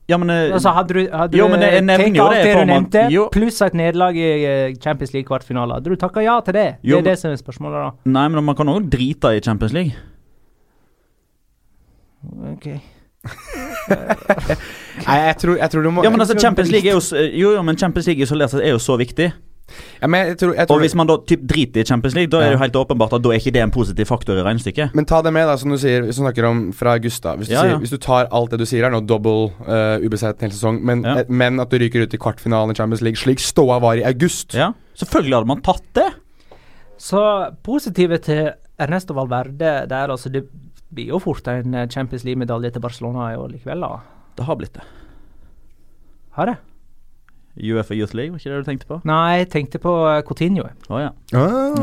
Ja, 0.06 0.18
men 0.22 0.30
eh, 0.30 0.52
Altså, 0.54 0.70
hadde 0.70 0.94
du, 0.94 1.00
hadde 1.10 1.38
Jo, 1.38 1.48
men 1.50 1.62
jeg 1.64 1.80
du 1.82 1.86
nevner 1.88 2.14
jo 2.14 2.26
det 2.30 2.42
det 2.46 2.52
du 2.54 2.68
nevnte, 2.70 3.00
jo. 3.10 3.24
pluss 3.34 3.58
et 3.66 3.74
nederlag 3.74 4.14
i 4.18 4.26
eh, 4.46 4.74
Champions 4.82 5.10
League-kvartfinale, 5.14 5.78
hadde 5.80 5.90
du 5.90 5.98
takka 5.98 6.22
ja 6.22 6.36
til 6.46 6.54
det? 6.54 6.66
Jo, 6.86 7.00
det 7.00 7.02
er 7.02 7.08
det 7.10 7.16
som 7.22 7.32
er 7.34 7.40
spørsmålet, 7.40 7.88
da. 7.88 8.10
Nei, 8.14 8.26
men 8.30 8.46
man 8.46 8.58
kan 8.58 8.70
òg 8.70 8.86
drite 8.92 9.32
i 9.34 9.42
Champions 9.42 9.74
League. 9.74 9.98
Ok. 12.52 12.68
Nei, 13.88 15.16
jeg 15.28 15.36
tror, 15.42 15.56
jeg 15.60 15.70
tror 15.72 15.82
du 15.86 15.90
må 15.94 16.04
Ja, 16.06 16.10
men 16.10 16.20
altså 16.24 16.38
Champions 16.40 16.70
League 16.72 16.88
er 16.90 16.94
jo 16.96 17.02
s- 17.04 17.12
Jo, 17.12 17.52
jo, 17.56 17.62
men 17.62 17.76
Champions 17.78 18.06
League 18.10 18.22
isolert 18.24 18.50
sett 18.54 18.62
er 18.64 18.72
jo 18.74 18.78
så 18.82 18.96
viktig. 18.98 19.32
ja, 20.00 20.06
men 20.06 20.28
jeg 20.28 20.36
tror, 20.38 20.54
jeg 20.54 20.70
Og 20.70 20.78
hvis 20.80 20.94
man 20.94 21.06
da 21.10 21.16
typ 21.26 21.40
driter 21.42 21.80
i 21.82 21.84
Champions 21.84 22.14
League, 22.14 22.30
da 22.30 22.38
er 22.38 22.50
det 22.50 22.56
jo 22.56 22.62
helt 22.62 22.76
åpenbart 22.78 23.12
at 23.18 23.22
da 23.24 23.30
er 23.34 23.40
ikke 23.40 23.52
det 23.52 23.62
en 23.64 23.70
positiv 23.74 24.06
faktor 24.06 24.38
i 24.38 24.42
regnestykket. 24.46 24.94
Men 24.94 25.04
ta 25.04 25.20
det 25.22 25.32
med, 25.34 25.46
da, 25.50 25.56
som 25.58 25.70
du 25.70 25.76
sier, 25.82 26.02
hvis 26.06 26.16
du 26.16 26.22
snakker 26.22 26.46
om 26.48 26.60
fra 26.72 26.96
Gustav. 27.02 27.36
Hvis 27.38 27.48
du, 27.48 27.54
Ja, 27.54 27.62
sier, 27.62 27.70
ja. 27.74 27.78
hvis 27.82 27.90
du 27.90 27.98
tar 27.98 28.28
alt 28.30 28.50
det 28.54 28.60
du 28.60 28.64
sier 28.66 28.84
her 28.86 28.90
nå, 28.94 29.00
double 29.06 29.50
uh, 29.66 29.98
ubeseiret 30.06 30.38
en 30.42 30.48
hel 30.48 30.54
sesong, 30.54 30.78
men, 30.86 31.02
Ja. 31.02 31.16
eh, 31.18 31.24
men 31.28 31.58
at 31.60 31.68
du 31.70 31.78
ryker 31.82 32.02
ut 32.06 32.14
i 32.14 32.16
kvartfinalen 32.18 32.70
i 32.70 32.74
Champions 32.78 33.02
League, 33.02 33.16
slik 33.18 33.38
ståa 33.42 33.80
var 33.82 33.94
i 33.98 34.04
august 34.06 34.54
Ja, 34.54 34.72
selvfølgelig 34.96 35.34
hadde 35.40 35.46
man 35.50 35.62
tatt 35.62 35.82
det. 35.94 36.12
Så 36.98 37.52
positive 37.64 38.18
til 38.22 38.52
Ernesto 38.78 39.14
Valverde 39.14 39.86
der, 39.88 40.08
altså 40.08 40.30
Det 40.32 40.44
blir 40.96 41.12
jo 41.12 41.20
fort 41.22 41.48
en 41.52 41.76
eh, 41.76 41.88
Champions 41.92 42.24
League-medalje 42.26 42.72
til 42.74 42.84
Barcelona 42.84 43.30
i 43.32 43.40
år 43.40 43.52
likevel, 43.54 43.84
da. 43.84 44.00
Det 44.36 44.46
har 44.48 44.58
blitt 44.60 44.74
det. 44.76 44.86
Har 46.36 46.50
det? 46.50 46.56
UFA 47.56 47.96
Youth 47.96 48.16
League, 48.16 48.32
var 48.32 48.40
ikke 48.40 48.52
det 48.52 48.64
du 48.64 48.68
tenkte 48.68 48.88
på? 48.90 49.00
Nei, 49.08 49.38
jeg 49.40 49.50
tenkte 49.54 49.80
på 49.80 49.94
eh, 50.10 50.22
Coutinho. 50.26 50.66
Å 50.92 51.00
ja. 51.00 51.12
Ah. 51.32 51.76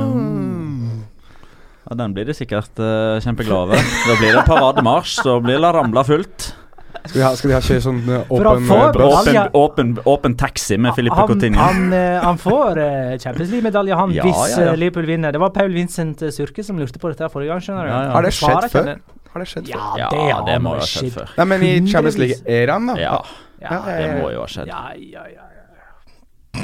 ja. 1.87 1.95
Den 1.97 2.13
blir 2.15 2.25
de 2.25 2.33
sikkert 2.33 2.79
uh, 2.81 3.19
kjempeglade 3.21 3.73
over. 3.73 3.89
Da 4.07 4.17
blir 4.17 4.37
det 4.37 4.45
parademarsj, 4.47 5.17
så 5.25 5.37
blir 5.43 5.61
La 5.61 5.73
Rambla 5.75 6.05
fullt. 6.07 6.53
Skal 7.03 7.19
de 7.19 7.23
ha, 7.25 7.31
skal 7.35 7.49
de 7.51 7.55
ha 7.57 7.61
kjøre 7.65 7.83
sånn 7.83 7.97
eh, 8.07 8.29
åpen 8.31 8.69
eh? 8.71 8.83
Åpen, 9.03 9.39
åpen, 9.59 9.89
åpen 10.07 10.35
taxi 10.39 10.77
med 10.79 10.95
Filippe 10.95 11.17
han, 11.19 11.27
Coutinho. 11.27 11.59
han, 11.59 11.93
eh, 11.93 12.19
han 12.23 12.37
får 12.39 12.79
Champions 13.19 13.51
League-medalje, 13.51 13.97
han, 13.99 14.13
Ja, 14.17 14.23
hvis 14.23 14.55
ja, 14.55 14.69
ja. 14.69 14.75
Liverpool 14.79 15.05
vinner. 15.09 15.31
Det 15.35 15.41
var 15.43 15.51
Paul 15.55 15.73
Vincent 15.75 16.23
Surke 16.33 16.63
som 16.63 16.79
lurte 16.79 16.99
på 17.03 17.11
dette 17.11 17.27
forrige 17.33 17.51
gang, 17.51 17.61
skjønner 17.65 17.89
du. 17.89 17.91
Ja, 17.91 18.01
ja. 18.07 18.11
Har 18.15 18.23
det 18.29 18.33
skjedd 18.37 18.69
før? 18.71 18.93
Har 19.33 19.43
det 19.43 19.49
skjedd 19.51 19.71
før? 19.73 19.87
ja, 19.99 20.09
det 20.13 20.25
har 20.31 20.45
det 20.47 20.59
må 20.63 20.75
jo 20.77 20.83
ha 20.83 20.87
skjedd 20.87 21.09
skjedd. 21.09 21.15
før. 21.19 21.33
Nei, 21.41 21.45
men 21.53 21.65
i 21.67 21.73
Champions. 21.91 22.19
League-æraen, 22.23 22.91
da? 22.93 22.99
Ja, 23.01 23.17
Ja, 23.63 23.79
det 23.87 24.13
må 24.21 24.31
jo 24.33 24.43
ha 24.45 24.47
skjedd. 24.51 24.67
ja, 24.71 24.85
ja, 24.95 25.25
ja. 25.33 25.49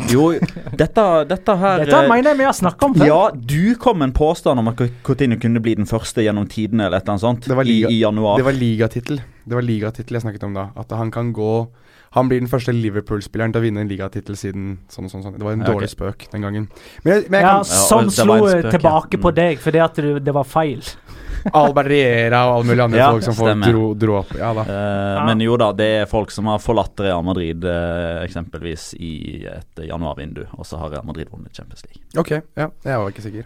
Jo, 0.10 0.24
dette, 0.78 1.04
dette 1.30 1.54
her 1.58 1.82
Dette 1.82 2.00
mener 2.10 2.30
jeg 2.32 2.38
vi 2.40 2.46
har 2.46 2.54
snakka 2.54 2.86
om 2.90 2.94
før. 2.98 3.08
Ja, 3.10 3.22
du 3.34 3.74
kom 3.82 3.98
med 4.02 4.10
en 4.12 4.14
påstand 4.14 4.62
om 4.62 4.70
at 4.70 4.82
Coutinho 5.06 5.38
kunne 5.42 5.62
bli 5.66 5.74
den 5.80 5.88
første 5.90 6.22
gjennom 6.26 6.46
tidene 6.50 6.86
eller 6.88 6.98
et 7.02 7.08
eller 7.08 7.16
annet 7.16 7.24
sånt 7.26 7.48
Det 7.50 7.58
var 7.58 7.66
liga- 7.66 7.90
i, 7.90 7.98
i 7.98 8.02
januar. 8.04 8.38
Det 8.38 8.46
var 8.46 8.58
ligatittel. 8.58 9.22
Det 9.50 9.58
var 9.58 9.66
ligatittel 9.66 10.18
jeg 10.20 10.24
snakket 10.28 10.44
om 10.48 10.54
da. 10.58 10.68
At 10.80 10.92
han 10.96 11.10
kan 11.12 11.34
gå 11.34 11.52
Han 12.16 12.26
blir 12.30 12.40
den 12.42 12.50
første 12.50 12.74
Liverpool-spilleren 12.74 13.52
til 13.54 13.62
å 13.62 13.64
vinne 13.68 13.82
en 13.84 13.90
ligatittel 13.92 14.34
siden 14.40 14.80
sånn 14.90 15.06
og 15.06 15.12
sånn. 15.12 15.22
sånn. 15.28 15.36
Det 15.38 15.46
var 15.46 15.54
en 15.54 15.62
Ja, 15.62 15.68
dårlig 15.74 15.90
spøk 15.92 16.24
den 16.32 16.42
gangen. 16.42 16.64
Men 17.06 17.14
jeg, 17.20 17.30
men 17.30 17.38
jeg 17.38 17.46
Ja, 17.46 17.52
kan 17.60 17.66
som 17.70 18.06
det 18.10 18.14
slo 18.16 18.38
spøk, 18.48 18.72
tilbake 18.74 19.14
ja. 19.14 19.22
på 19.22 19.30
Mm. 19.30 19.36
deg 19.36 19.60
fordi 19.62 19.80
at 19.84 19.94
det, 20.02 20.24
det 20.26 20.34
var 20.34 20.44
feil. 20.50 20.82
Albert 21.54 21.88
Riera 21.88 22.40
og 22.50 22.56
alle 22.56 22.66
mulige 22.72 22.84
andre 22.90 22.98
Ja, 22.98 23.12
folk 23.14 23.24
som 23.28 23.36
folk 23.38 23.62
dro, 23.62 23.84
dro 23.94 24.16
opp. 24.24 24.34
Ja 24.42 24.50
da. 24.58 24.64
ja. 24.66 25.26
Men 25.30 25.40
jo 25.46 25.56
da, 25.62 25.70
det 25.72 25.90
er 26.02 26.10
folk 26.10 26.32
som 26.34 26.50
har 26.50 26.58
forlatt 26.60 27.00
Real 27.06 27.22
Madrid 27.24 27.64
uh, 27.64 28.24
eksempelvis 28.26 28.90
i 28.98 29.46
et 29.46 29.86
januarvindu, 29.88 30.48
og 30.58 30.66
så 30.66 30.82
har 30.82 30.90
Real 30.98 31.06
Madrid 31.06 31.30
vunnet 31.30 31.54
Champions 31.56 31.86
League. 31.86 32.02
Ok, 32.18 32.32
ja. 32.58 32.72
Jeg 32.84 32.98
var 32.98 33.14
ikke 33.14 33.22
sikker. 33.28 33.46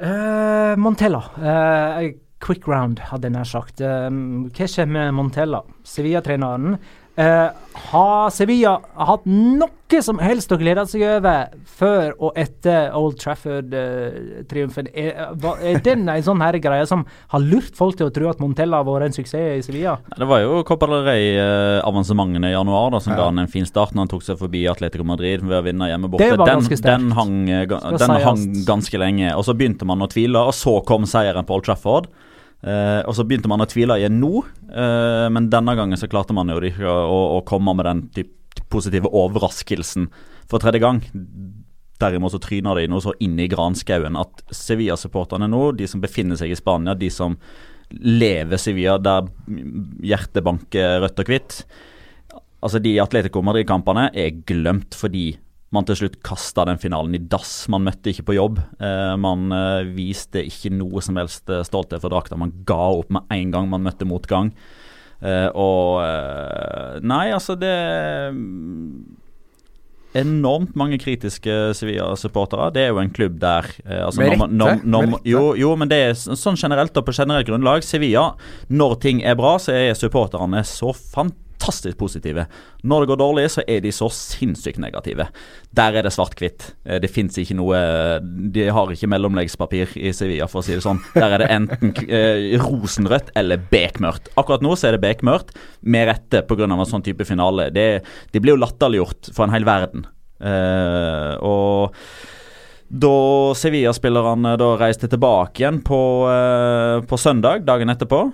Uh, 0.00 0.74
Montella. 0.78 1.20
Eh, 1.38 2.14
quick 2.40 2.66
round, 2.68 3.00
hadde 3.10 3.28
jeg 3.28 3.36
nær 3.36 3.48
sagt. 3.48 3.80
Eh, 3.84 4.10
hva 4.54 4.68
skjer 4.70 4.90
med 4.90 5.14
Montella? 5.16 5.62
Sevilla-treneren. 5.86 6.78
Eh, 7.16 7.48
har 7.92 8.30
Sevilla 8.34 8.80
hatt 8.98 9.22
noe 9.30 10.00
som 10.02 10.18
helst 10.18 10.50
å 10.50 10.56
glede 10.58 10.82
seg 10.90 11.04
over 11.06 11.52
før 11.78 12.08
og 12.18 12.32
etter 12.42 12.88
Old 12.98 13.20
Trafford-triumfen? 13.22 14.88
er, 14.90 15.28
hva- 15.38 15.54
er 15.62 15.78
den 15.84 16.08
en 16.10 16.22
sånn 16.26 16.42
her 16.42 16.58
greie 16.58 16.86
som 16.90 17.04
har 17.30 17.40
lurt 17.44 17.76
folk 17.78 17.94
til 18.00 18.08
å 18.08 18.12
tro 18.14 18.28
at 18.32 18.40
Montella 18.42 18.80
har 18.80 18.88
vært 18.88 19.06
en 19.06 19.12
suksess 19.14 19.60
i 19.60 19.62
Sevilla? 19.62 19.96
Det 20.18 20.26
var 20.26 20.42
jo 20.42 20.62
Copa 20.66 20.88
del 20.90 21.04
Rey-avansementene 21.06 22.50
i 22.50 22.56
januar 22.56 22.90
da, 22.90 22.98
som 23.00 23.12
Ja. 23.12 23.18
ga 23.18 23.24
han 23.30 23.38
en 23.38 23.46
fin 23.46 23.64
start 23.66 23.94
når 23.94 24.00
han 24.00 24.08
tok 24.08 24.22
seg 24.22 24.38
forbi 24.38 24.64
Atletico 24.68 25.04
Madrid 25.04 25.40
ved 25.42 25.62
å 25.62 25.64
vinne 25.64 25.86
hjemme 25.90 26.10
borte. 26.10 26.36
Den, 26.36 26.66
den, 26.82 27.10
hang, 27.12 27.48
eh, 27.48 27.66
den 27.66 28.10
hang 28.10 28.64
ganske 28.66 28.98
lenge. 28.98 29.30
Og 29.36 29.44
så 29.44 29.54
begynte 29.54 29.84
man 29.86 30.00
å 30.00 30.08
tvile, 30.10 30.36
og 30.48 30.52
så 30.52 30.84
kom 30.84 31.04
seieren 31.04 31.44
på 31.46 31.54
Old 31.54 31.64
Trafford. 31.64 32.06
Eh, 32.64 33.00
og 33.04 33.12
så 33.16 33.26
begynte 33.28 33.50
man 33.50 33.60
å 33.60 33.68
tvile 33.68 33.98
igjen 34.00 34.16
nå, 34.22 34.40
uh, 34.72 35.26
men 35.28 35.50
denne 35.52 35.74
gangen 35.76 36.00
så 36.00 36.08
klarte 36.08 36.32
man 36.36 36.48
jo 36.48 36.62
ikke 36.64 36.88
å, 36.88 37.18
å, 37.36 37.42
komme 37.44 37.74
med 37.76 37.84
den 37.84 38.00
typ 38.16 38.62
positive 38.72 39.10
overraskelsen 39.12 40.08
for 40.48 40.62
tredje 40.62 40.80
gang. 40.80 41.02
Derimot 42.00 42.32
så 42.32 42.40
tryner 42.40 42.80
de 42.80 42.88
noe 42.88 43.04
så 43.04 43.12
inn 43.22 43.36
i 43.42 43.50
granskauen 43.52 44.16
at 44.16 44.42
Sevilla-supporterne 44.48 45.50
nå, 45.50 45.66
de 45.76 45.88
som 45.90 46.00
befinner 46.00 46.40
seg 46.40 46.54
i 46.54 46.58
Spania, 46.58 46.96
de 46.96 47.12
som 47.12 47.36
lever 47.92 48.58
Sevilla 48.58 48.96
der 48.98 49.28
hjertet 50.02 50.40
banker 50.46 51.02
rødt 51.04 51.20
og 51.20 51.28
hvitt 51.30 51.58
Altså 52.64 52.80
De 52.80 52.94
Atletico 52.96 53.42
Madrid-kampene 53.44 54.06
er 54.16 54.38
glemt 54.48 54.96
fordi 54.96 55.34
man 55.74 55.84
til 55.88 55.98
slutt 55.98 56.20
kasta 56.24 56.64
den 56.68 56.78
finalen 56.80 57.14
i 57.18 57.20
dass. 57.20 57.66
Man 57.72 57.84
møtte 57.86 58.12
ikke 58.12 58.24
på 58.30 58.36
jobb. 58.38 58.60
Eh, 58.78 59.16
man 59.20 59.50
eh, 59.54 59.90
viste 59.96 60.40
ikke 60.46 60.72
noe 60.72 61.02
som 61.04 61.18
helst 61.20 61.50
eh, 61.50 61.64
stolthet 61.66 62.00
for 62.04 62.14
drakta. 62.14 62.38
Man 62.40 62.54
ga 62.68 62.78
opp 63.00 63.10
med 63.14 63.26
en 63.34 63.50
gang 63.54 63.68
man 63.72 63.84
møtte 63.84 64.06
motgang. 64.08 64.52
Eh, 65.24 65.48
og 65.56 66.02
Nei, 67.04 67.26
altså 67.32 67.54
det 67.58 67.74
Enormt 70.14 70.76
mange 70.78 70.94
kritiske 71.02 71.50
Sevilla-supportere. 71.74 72.68
Det 72.76 72.84
er 72.84 72.92
jo 72.92 73.00
en 73.02 73.10
klubb 73.10 73.40
der 73.42 73.66
altså 74.06 74.20
Med 74.22 74.38
når 74.38 74.52
når- 74.54 74.84
når 74.86 75.06
med. 75.10 75.24
Jo, 75.26 75.54
jo, 75.58 75.72
men 75.76 75.88
det 75.90 75.96
er 75.98 76.12
sånn 76.14 76.54
generelt 76.54 76.96
og 76.96 77.04
på 77.08 77.12
generelt 77.16 77.48
grunnlag. 77.48 77.82
Sevilla, 77.82 78.36
når 78.70 79.00
ting 79.02 79.24
er 79.24 79.34
bra, 79.34 79.56
så 79.58 79.72
er 79.74 79.94
supporterne 79.98 80.62
så 80.62 80.94
fantastisk 80.94 81.40
positive. 81.98 82.46
Når 82.84 83.00
det 83.04 83.08
går 83.08 83.20
dårlig, 83.20 83.44
så 83.50 83.62
er 83.68 83.80
de 83.80 83.92
så 83.92 84.08
sinnssykt 84.12 84.78
negative. 84.78 85.28
Der 85.74 85.98
er 85.98 86.02
det 86.02 86.12
svart-hvitt. 86.12 86.74
Eh, 86.86 87.00
Det 87.00 87.10
fins 87.10 87.36
ikke 87.38 87.56
noe 87.56 88.20
De 88.52 88.68
har 88.68 88.92
ikke 88.92 89.08
mellomleggspapir 89.08 89.96
i 89.96 90.12
Sevilla, 90.12 90.46
for 90.46 90.60
å 90.60 90.64
si 90.64 90.74
det 90.74 90.82
sånn. 90.82 91.00
Der 91.14 91.30
er 91.34 91.38
det 91.38 91.50
enten 91.50 91.94
eh, 92.08 92.58
rosenrødt 92.60 93.32
eller 93.36 93.56
bekmørkt. 93.70 94.28
Akkurat 94.36 94.62
nå 94.62 94.74
så 94.76 94.88
er 94.88 94.98
det 94.98 95.04
bekmørkt, 95.04 95.54
med 95.82 96.08
rette 96.08 96.42
pga. 96.46 96.64
en 96.64 96.86
sånn 96.86 97.04
type 97.04 97.24
finale. 97.24 97.70
Det, 97.70 98.04
de 98.32 98.40
blir 98.40 98.54
jo 98.54 98.62
latterliggjort 98.62 99.32
for 99.34 99.44
en 99.44 99.54
hel 99.54 99.64
verden. 99.64 100.06
Eh, 100.40 101.34
og 101.44 101.94
da 102.94 103.54
Sevilla-spillerne 103.58 104.54
reiste 104.78 105.08
tilbake 105.10 105.62
igjen 105.62 105.80
på, 105.82 106.00
eh, 106.30 107.00
på 107.08 107.18
søndag, 107.18 107.64
dagen 107.64 107.90
etterpå, 107.90 108.32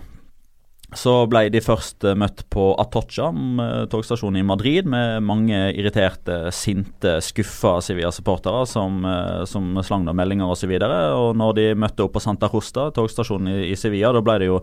så 0.96 1.14
ble 1.30 1.44
de 1.52 1.62
først 1.62 2.04
eh, 2.08 2.16
møtt 2.18 2.42
på 2.52 2.70
Atocha, 2.80 3.28
mm, 3.34 3.90
togstasjonen 3.92 4.40
i 4.40 4.46
Madrid, 4.46 4.88
med 4.90 5.22
mange 5.26 5.58
irriterte, 5.70 6.50
sinte, 6.54 7.18
skuffa 7.24 7.76
Sevilla-supportere 7.84 8.64
som, 8.68 9.02
eh, 9.06 9.42
som 9.50 9.78
slang 9.86 10.08
da 10.08 10.14
meldinger 10.16 10.50
osv. 10.50 10.72
Og, 10.74 10.86
så 10.86 11.20
og 11.20 11.36
når 11.38 11.58
de 11.58 11.66
møtte 11.78 12.06
opp 12.06 12.16
på 12.16 12.24
Santa 12.24 12.50
Rosta, 12.50 12.88
togstasjonen 12.96 13.52
i, 13.52 13.60
i 13.70 13.78
Sevilla, 13.78 14.12
da 14.16 14.24
ble 14.24 14.38
det 14.42 14.50
jo 14.50 14.60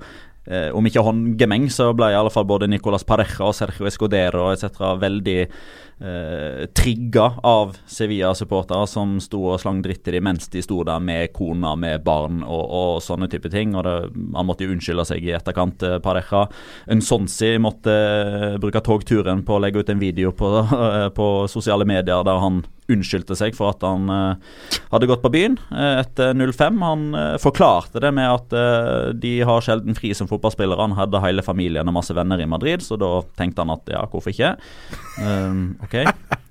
eh, 0.48 0.70
om 0.76 0.86
ikke 0.88 1.04
håndgemeng, 1.06 1.68
så 1.74 1.92
ble 1.98 2.12
i 2.14 2.18
alle 2.18 2.32
fall 2.34 2.48
både 2.50 2.70
Nicolas 2.72 3.06
Pareja 3.08 3.48
og 3.48 3.56
Sergio 3.58 3.88
Escudero 3.90 4.48
etc. 4.54 4.82
veldig 5.02 5.40
eh, 5.44 6.66
trigga 6.74 7.32
av 7.44 7.76
Sevilla-supportere 7.86 8.88
som 8.88 9.18
sto 9.24 9.44
og 9.52 9.62
slang 9.62 9.82
dritt 9.86 10.04
til 10.06 10.18
dem 10.18 10.28
mens 10.30 10.50
de 10.54 10.62
sto 10.64 10.82
der 10.88 11.02
med 11.04 11.34
kona, 11.36 11.76
med 11.80 12.04
barn 12.06 12.44
og, 12.44 12.64
og 12.64 13.04
sånne 13.04 13.30
type 13.32 13.52
ting. 13.54 13.76
og 13.76 13.86
det, 13.88 13.98
Han 14.36 14.48
måtte 14.48 14.68
jo 14.68 14.76
unnskylde 14.76 15.08
seg 15.10 15.26
i 15.26 15.36
etterkant, 15.38 15.84
eh, 15.84 16.00
Pareja. 16.04 16.48
Unsonsi 16.94 17.56
måtte 17.62 17.94
eh, 17.94 18.58
bruke 18.62 18.84
togturen 18.86 19.44
på 19.46 19.58
å 19.58 19.62
legge 19.64 19.84
ut 19.84 19.94
en 19.94 20.02
video 20.02 20.34
på, 20.36 20.54
eh, 20.88 21.10
på 21.16 21.30
sosiale 21.52 21.88
medier 21.88 22.26
der 22.28 22.44
han 22.44 22.64
unnskyldte 22.92 23.36
seg 23.38 23.56
for 23.58 23.74
at 23.74 23.84
han 23.86 24.08
uh, 24.12 24.60
hadde 24.92 25.10
gått 25.10 25.24
på 25.24 25.32
byen 25.34 25.58
eh, 25.72 26.02
etter 26.02 26.36
05. 26.38 26.78
Han 26.84 27.08
uh, 27.18 27.36
forklarte 27.42 28.02
det 28.04 28.12
med 28.16 28.30
at 28.32 28.56
uh, 28.56 29.10
de 29.18 29.34
har 29.48 29.64
sjelden 29.66 29.98
fri 29.98 30.14
som 30.18 30.30
fotballspillere. 30.30 30.88
Han 30.88 30.98
hadde 30.98 31.24
hele 31.24 31.46
familien 31.46 31.88
og 31.88 31.98
masse 31.98 32.16
venner 32.18 32.42
i 32.42 32.50
Madrid, 32.50 32.86
så 32.86 33.00
da 33.00 33.12
tenkte 33.40 33.66
han 33.66 33.76
at 33.76 33.92
ja, 33.92 34.06
hvorfor 34.12 34.34
ikke? 34.34 34.56
Um, 35.20 35.76
ok, 35.84 36.00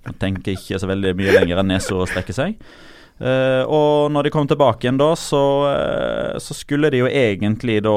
han 0.07 0.21
tenker 0.21 0.57
ikke 0.57 0.81
så 0.81 0.91
veldig 0.91 1.17
mye 1.19 1.39
lenger 1.41 1.63
enn 1.63 1.75
nesa 1.77 2.05
strekker 2.11 2.37
seg. 2.37 2.61
Eh, 3.17 3.63
og 3.65 4.11
når 4.13 4.27
de 4.27 4.33
kom 4.33 4.49
tilbake 4.49 4.85
igjen 4.85 4.99
da, 5.01 5.09
så, 5.17 5.43
uh, 5.73 6.37
så 6.43 6.57
skulle 6.57 6.91
de 6.93 7.01
jo 7.01 7.09
egentlig 7.09 7.79
da 7.87 7.95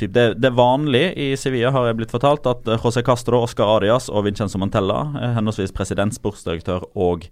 typ 0.00 0.14
det, 0.14 0.24
det 0.40 0.48
er 0.48 0.56
vanlig 0.56 1.04
i 1.12 1.28
Sevilla, 1.36 1.74
har 1.74 1.90
jeg 1.90 1.98
blitt 1.98 2.14
fortalt, 2.14 2.48
at 2.48 2.70
eh, 2.72 2.80
José 2.80 3.04
Castro, 3.04 3.42
Oscar 3.44 3.74
Arias 3.76 4.08
og 4.08 4.24
Vincenzo 4.24 4.60
Montella, 4.62 5.02
uh, 5.12 5.28
henholdsvis 5.36 5.76
president, 5.76 6.16
sportsdirektør 6.16 6.88
og 6.94 7.28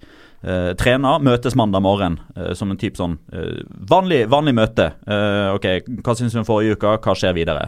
trener, 0.77 1.23
møtes 1.25 1.55
mandag 1.57 1.81
morgen 1.81 2.19
som 2.53 2.69
en 2.69 2.77
type 2.77 2.99
sånn 3.01 3.15
vanlig, 3.89 4.27
vanlig 4.29 4.53
møte. 4.53 4.91
Ok, 5.55 5.65
hva 6.05 6.13
syns 6.19 6.35
vi 6.37 6.43
om 6.43 6.45
forrige 6.45 6.77
uke, 6.77 6.91
hva 7.01 7.15
skjer 7.17 7.33
videre? 7.33 7.63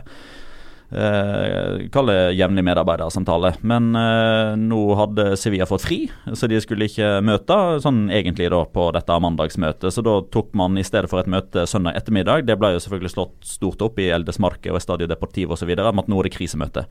Uh, 0.87 1.88
Kall 1.90 2.07
det 2.07 2.37
jevnlig 2.38 2.64
medarbeidersamtale. 2.66 3.53
Men 3.66 3.90
eh, 3.99 4.53
nå 4.59 4.81
hadde 4.99 5.29
Sevilla 5.38 5.66
fått 5.68 5.85
fri, 5.87 5.99
så 6.35 6.49
de 6.51 6.59
skulle 6.62 6.88
ikke 6.88 7.20
møte 7.27 7.57
sånn 7.83 8.07
egentlig 8.12 8.49
da 8.53 8.62
på 8.70 8.88
dette 8.94 9.18
mandagsmøtet. 9.22 9.88
Så 9.92 10.05
da 10.07 10.18
tok 10.33 10.53
man 10.59 10.79
i 10.79 10.85
stedet 10.87 11.11
for 11.11 11.22
et 11.22 11.31
møte 11.31 11.66
søndag 11.68 11.99
ettermiddag, 11.99 12.46
det 12.46 12.59
ble 12.61 12.75
jo 12.75 12.83
selvfølgelig 12.85 13.14
slått 13.14 13.49
stort 13.49 13.83
opp 13.87 14.01
i 14.03 14.09
Eldes 14.14 14.40
Marke 14.42 14.72
og 14.72 14.79
Estadio 14.81 15.09
Deportivo 15.11 15.57
osv., 15.57 15.72
om 15.77 16.03
at 16.03 16.11
nå 16.11 16.20
er 16.20 16.29
det 16.29 16.35
krisemøte. 16.37 16.87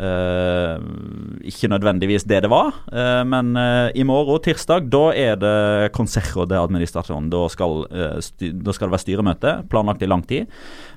Eh, 0.00 0.84
ikke 1.50 1.72
nødvendigvis 1.72 2.26
det 2.28 2.42
det 2.44 2.52
var, 2.52 2.74
eh, 2.92 3.22
men 3.28 3.54
eh, 3.58 3.90
i 4.00 4.06
morgen, 4.08 4.40
tirsdag, 4.44 4.88
da 4.92 5.04
er 5.16 5.40
det 5.40 5.92
Consejo 5.96 6.46
de 6.48 6.58
Administrasjon. 6.60 7.30
Da 7.32 7.46
skal, 7.52 7.84
eh, 7.90 8.20
da 8.52 8.76
skal 8.76 8.88
det 8.88 8.94
være 8.96 9.04
styremøte, 9.06 9.56
planlagt 9.72 10.04
i 10.04 10.10
lang 10.10 10.24
tid. 10.28 10.50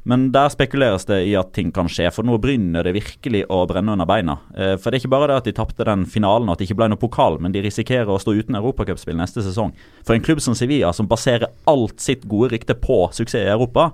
Men 0.04 0.26
der 0.36 0.52
spekuleres 0.52 1.06
det 1.08 1.22
i 1.30 1.36
at 1.40 1.54
ting 1.56 1.70
kan 1.72 1.88
skje, 1.92 2.10
for 2.12 2.28
nå 2.28 2.36
begynner 2.44 2.84
det 2.84 2.96
virkelig 2.98 3.46
å 3.48 3.62
brenne 3.70 3.96
under 3.96 4.08
beina. 4.08 4.36
Eh, 4.52 4.74
for 4.76 4.92
det 4.92 4.98
er 4.98 5.04
ikke 5.04 5.14
bare 5.14 5.30
det 5.32 5.38
at 5.40 5.48
de 5.48 5.56
tapte 5.56 5.88
den 5.88 6.04
finalen 6.10 6.50
og 6.50 6.58
at 6.58 6.64
det 6.64 6.68
ikke 6.68 6.80
ble 6.82 6.90
noe 6.92 7.00
pokal, 7.00 7.40
men 7.40 7.56
de 7.56 7.64
risikerer 7.64 8.12
å 8.12 8.20
stå 8.20 8.36
uten 8.36 8.60
europacupspill 8.60 9.16
neste 9.20 9.46
sesong. 9.46 9.72
For 10.04 10.16
en 10.16 10.26
klubb 10.26 10.44
som 10.44 10.58
Sevilla, 10.60 10.92
som 10.96 11.08
baserer 11.08 11.54
alt 11.72 12.04
sitt 12.04 12.28
gode 12.28 12.52
rykte 12.52 12.76
på 12.76 13.06
suksess 13.16 13.46
i 13.46 13.54
Europa, 13.54 13.92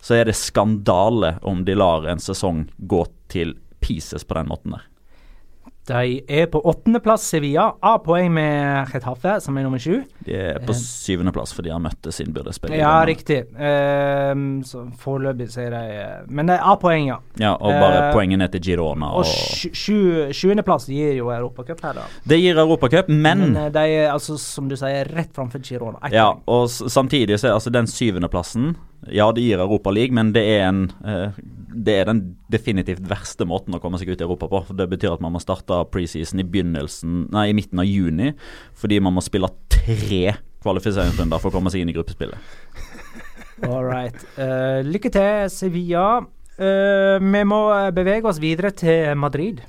så 0.00 0.16
er 0.16 0.30
det 0.30 0.38
skandale 0.40 1.34
om 1.44 1.60
de 1.66 1.76
lar 1.76 2.08
en 2.08 2.22
sesong 2.22 2.64
gå 2.78 3.04
til 3.28 3.58
pieces 3.84 4.24
på 4.24 4.38
den 4.38 4.48
måten 4.48 4.78
der. 4.78 4.86
De 5.90 6.20
er 6.40 6.46
på 6.50 6.60
åttendeplass 6.70 7.24
Sevilla. 7.32 7.70
A-poeng 7.82 8.30
med 8.34 8.88
Chetaffe, 8.92 9.36
som 9.42 9.58
er 9.58 9.66
nummer 9.66 9.80
sju. 9.82 10.02
De 10.26 10.36
er 10.36 10.60
på 10.66 10.74
syvendeplass 10.76 11.54
fordi 11.56 11.70
de 11.70 11.74
har 11.74 11.82
møttes 11.82 12.20
innbyrdes. 12.22 12.60
Ja, 12.76 12.92
riktig. 13.08 13.42
Um, 13.56 14.60
så 14.66 14.84
foreløpig 15.00 15.48
sier 15.52 15.72
de 15.74 15.80
eh, 16.00 16.12
Men 16.28 16.50
det 16.50 16.58
er 16.58 16.66
A-poeng, 16.72 17.08
ja. 17.10 17.18
Ja, 17.40 17.54
og 17.56 17.74
bare 17.80 18.08
uh, 18.08 18.12
poengene 18.14 18.48
til 18.52 18.62
Girona. 18.70 19.10
Og 19.16 19.24
Og 19.24 20.34
sjuendeplass 20.34 20.86
sju- 20.88 20.94
gir 20.94 21.16
jo 21.18 21.30
Europacup 21.34 21.82
her, 21.84 22.00
da. 22.00 22.06
det 22.28 22.40
gir 22.40 22.58
Europacup, 22.58 23.08
men, 23.08 23.50
Men 23.50 23.56
eh, 23.66 23.72
de 23.74 23.86
er 24.04 24.12
altså, 24.12 24.38
som 24.40 24.68
du 24.70 24.76
sier, 24.78 25.08
rett 25.16 25.32
framfor 25.36 25.62
Girona. 25.64 26.10
Ja, 26.12 26.30
og 26.46 26.70
samtidig 26.70 27.40
så 27.40 27.50
er 27.50 27.58
altså 27.58 27.72
den 27.74 27.86
syvendeplassen 27.90 28.74
Ja, 29.08 29.30
det 29.32 29.40
gir 29.40 29.60
Europa 29.62 29.90
League, 29.90 30.12
men 30.12 30.32
det 30.34 30.42
er 30.44 30.66
en 30.66 30.82
eh, 31.08 31.38
Det 31.70 31.94
er 31.96 32.08
den 32.10 32.20
definitivt 32.52 33.00
verste 33.08 33.46
måten 33.48 33.74
å 33.76 33.80
komme 33.80 33.96
seg 34.00 34.10
ut 34.10 34.20
i 34.20 34.26
Europa 34.26 34.50
på. 34.50 34.60
For 34.68 34.76
Det 34.76 34.88
betyr 34.90 35.14
at 35.14 35.22
man 35.24 35.32
må 35.32 35.40
starte 35.40 35.78
preseason 35.92 36.42
i 36.42 36.44
begynnelsen 36.44 37.30
Nei, 37.32 37.48
i 37.50 37.56
midten 37.56 37.80
av 37.80 37.88
juni, 37.88 38.34
fordi 38.76 39.00
man 39.00 39.16
må 39.16 39.24
spille 39.24 39.48
tre 39.72 40.36
kvalifiseringsrunder 40.60 41.40
for 41.40 41.48
å 41.48 41.56
komme 41.56 41.72
seg 41.72 41.84
inn 41.84 41.92
i 41.92 41.96
gruppespillet. 41.96 42.36
All 43.70 43.86
right. 43.86 44.16
Uh, 44.36 44.84
lykke 44.84 45.12
til, 45.12 45.48
Sevilla. 45.52 46.20
Uh, 46.60 47.16
vi 47.20 47.42
må 47.48 47.60
bevege 47.96 48.28
oss 48.28 48.40
videre 48.42 48.72
til 48.76 49.16
Madrid. 49.16 49.62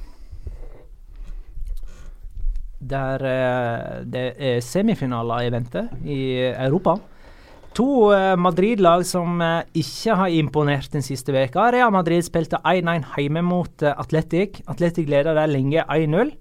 Der 2.82 3.24
uh, 3.24 4.02
det 4.04 4.26
er 4.36 4.60
semifinaler 4.66 5.48
i 5.48 5.54
vente 5.54 5.86
i 6.04 6.20
Europa. 6.50 6.98
To 7.78 8.12
eh, 8.12 8.36
Madrid-lag 8.36 9.06
som 9.08 9.40
eh, 9.42 9.62
ikke 9.80 10.16
har 10.20 10.34
imponert 10.36 10.90
den 10.92 11.04
siste 11.06 11.32
veka. 11.32 11.70
Real 11.72 11.92
Madrid 11.96 12.26
spilte 12.28 12.60
1-1 12.68 13.06
hjemme 13.16 13.44
mot 13.48 13.84
eh, 13.86 13.94
Atletic. 14.02 14.60
Atletic 14.68 15.08
leda 15.12 15.34
der 15.38 15.48
lenge 15.52 15.86
1-0. 15.88 16.34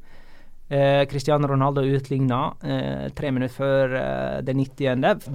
Eh, 0.71 1.05
Cristiano 1.11 1.47
Ronaldo 1.51 1.83
utligna 1.87 2.40
eh, 2.62 3.07
tre 3.14 3.31
minutter 3.35 3.55
før 3.57 3.95
eh, 4.01 4.40
det 4.47 4.57
90. 4.59 5.31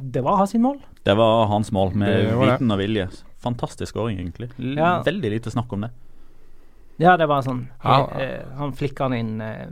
Det 0.00 0.22
var 0.24 0.40
hans 0.40 0.54
mål. 0.60 0.80
Det 1.06 1.14
var 1.16 1.46
hans 1.52 1.70
mål, 1.72 1.92
med 1.96 2.32
viten 2.40 2.72
og 2.74 2.80
vilje. 2.80 3.06
Fantastisk 3.44 3.92
skåring, 3.94 4.18
egentlig. 4.20 4.50
L 4.58 4.76
Ja. 4.80 4.90
Veldig 5.06 5.30
lite 5.36 5.52
snakk 5.52 5.72
om 5.76 5.84
det. 5.86 5.92
Ja, 7.00 7.12
det 7.20 7.26
var 7.28 7.42
sånn 7.44 7.66
Ja. 7.84 8.06
eh, 8.16 8.40
Han 8.56 8.72
flikka 8.72 9.04
han 9.04 9.12
inn 9.14 9.40
eh, 9.44 9.66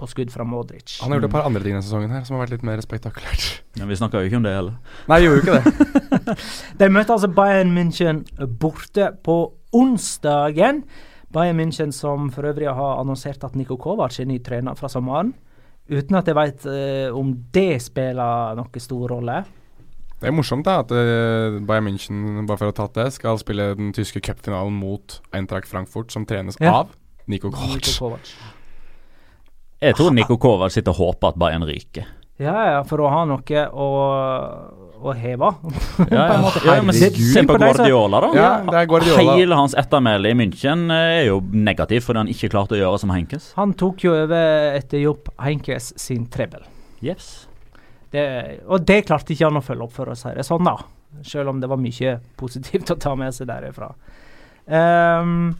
på 0.00 0.08
skudd 0.10 0.32
fra 0.32 0.46
Modric. 0.48 0.96
Han 1.02 1.12
har 1.12 1.20
gjort 1.20 1.28
et 1.28 1.34
par 1.34 1.46
andre 1.48 1.62
ting 1.62 1.76
denne 1.76 1.84
sesongen 1.84 2.14
her 2.14 2.24
som 2.26 2.36
har 2.38 2.46
vært 2.46 2.56
litt 2.56 2.64
mer 2.66 2.80
spektakulært. 2.84 3.46
Men 3.80 3.90
vi 3.92 3.98
snakka 4.00 4.22
jo 4.22 4.30
ikke 4.30 4.40
om 4.40 4.48
det 4.48 4.56
heller. 4.56 4.96
Nei, 5.10 5.20
vi 5.20 5.28
gjorde 5.28 5.38
jo 5.38 5.44
ikke 5.44 5.60
det. 5.60 6.36
De 6.80 6.90
møtte 6.92 7.16
altså 7.16 7.30
Bayern 7.36 7.74
München 7.76 8.24
borte 8.60 9.12
på 9.26 9.36
onsdagen. 9.76 10.82
Bayern 11.30 11.60
München 11.60 11.92
som 11.94 12.30
for 12.34 12.48
øvrig 12.50 12.72
har 12.74 12.98
annonsert 12.98 13.44
at 13.46 13.54
Niko 13.58 13.76
Kovac 13.78 14.18
er 14.18 14.26
ny 14.26 14.40
trener 14.42 14.74
fra 14.78 14.90
sommeren. 14.90 15.34
Uten 15.90 16.18
at 16.18 16.28
jeg 16.30 16.38
veit 16.38 16.66
uh, 16.70 17.16
om 17.18 17.32
det 17.54 17.80
spiller 17.82 18.54
noen 18.58 18.82
stor 18.82 19.10
rolle. 19.14 19.40
Det 20.20 20.28
er 20.28 20.34
morsomt 20.36 20.66
da 20.68 20.82
at 20.82 20.90
eh, 20.92 21.54
Bayern 21.64 21.86
München, 21.86 22.42
bare 22.44 22.60
for 22.60 22.68
å 22.68 22.72
ha 22.74 22.76
tatt 22.76 22.98
det, 22.98 23.06
skal 23.14 23.38
spille 23.40 23.70
den 23.78 23.88
tyske 23.96 24.20
cupfinalen 24.20 24.74
mot 24.76 25.16
Eintracht 25.32 25.70
Frankfurt, 25.70 26.12
som 26.12 26.26
trenes 26.28 26.58
Ja. 26.60 26.82
av 26.82 26.90
Niko 27.24 27.48
Kovac. 27.54 27.88
Kovac. 27.96 28.34
Jeg 29.80 29.96
tror 29.96 30.12
Niko 30.12 30.36
Kovac 30.36 30.74
sitter 30.74 30.92
og 30.92 31.00
håper 31.00 31.32
at 31.32 31.38
Bayern 31.40 31.64
ryker. 31.64 32.08
Ja, 32.40 32.56
ja, 32.72 32.80
for 32.88 33.00
å 33.04 33.08
ha 33.12 33.20
noe 33.28 33.62
å, 33.68 33.86
å 35.00 35.14
heve. 35.16 35.50
Ja, 36.12 36.24
ja. 36.32 36.50
ja 36.64 36.76
men 36.84 36.96
se, 36.96 37.10
se 37.12 37.44
på 37.48 37.56
Guardiola, 37.60 38.20
da. 38.24 38.30
Ja, 38.36 38.50
det 38.64 38.78
er 38.82 38.88
Guardiola. 38.88 39.36
Hele 39.36 39.56
hans 39.56 39.76
ettermæle 39.76 40.32
i 40.32 40.36
München 40.36 40.86
eh, 40.92 41.20
er 41.20 41.26
jo 41.30 41.40
negativ 41.52 42.04
fordi 42.06 42.22
han 42.22 42.32
ikke 42.32 42.50
klarte 42.52 42.76
å 42.76 42.80
gjøre 42.80 43.00
som 43.02 43.12
Henkes. 43.12 43.50
Han 43.60 43.72
tok 43.80 44.04
jo 44.04 44.14
over 44.22 44.76
etter 44.78 45.04
Jopp 45.04 45.32
Henkes 45.40 45.92
sin 46.00 46.28
treble. 46.32 46.64
Yes. 47.04 47.48
Det, 48.12 48.24
og 48.66 48.84
det 48.88 49.02
klarte 49.08 49.32
ikke 49.32 49.48
han 49.48 49.60
å 49.60 49.64
følge 49.64 49.86
opp, 49.86 49.96
for 49.96 50.12
å 50.12 50.18
si 50.18 50.32
det 50.36 50.44
sånn, 50.48 50.66
da. 50.66 50.76
Selv 51.26 51.52
om 51.52 51.60
det 51.62 51.68
var 51.70 51.80
mye 51.80 52.18
positivt 52.40 52.92
å 52.92 53.00
ta 53.00 53.16
med 53.18 53.36
seg 53.36 53.48
derifra. 53.48 53.92
Um, 54.66 55.52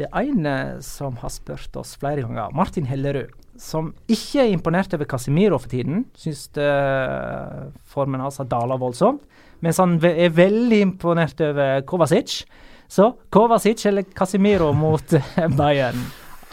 det 0.00 0.08
er 0.08 0.24
en 0.24 0.46
eh, 0.48 0.80
som 0.84 1.18
har 1.20 1.32
spurt 1.32 1.76
oss 1.76 1.96
flere 2.00 2.24
ganger, 2.24 2.52
Martin 2.56 2.88
Hellerud, 2.88 3.32
som 3.60 3.92
ikke 4.10 4.44
er 4.44 4.52
imponert 4.52 4.94
over 4.96 5.08
Casemiro 5.08 5.58
for 5.60 5.72
tiden. 5.72 6.06
Syns 6.18 6.48
uh, 6.56 7.68
formen 7.84 8.22
hans 8.22 8.40
har 8.40 8.48
dala 8.50 8.78
voldsomt. 8.80 9.24
Mens 9.62 9.78
han 9.78 9.98
er 10.02 10.32
veldig 10.34 10.80
imponert 10.82 11.40
over 11.44 11.84
Kovacic. 11.86 12.42
Så 12.90 13.12
Kovacic 13.32 13.84
eller 13.88 14.08
Casemiro 14.16 14.72
mot 14.76 15.14
eh, 15.14 15.48
Bayern? 15.56 16.00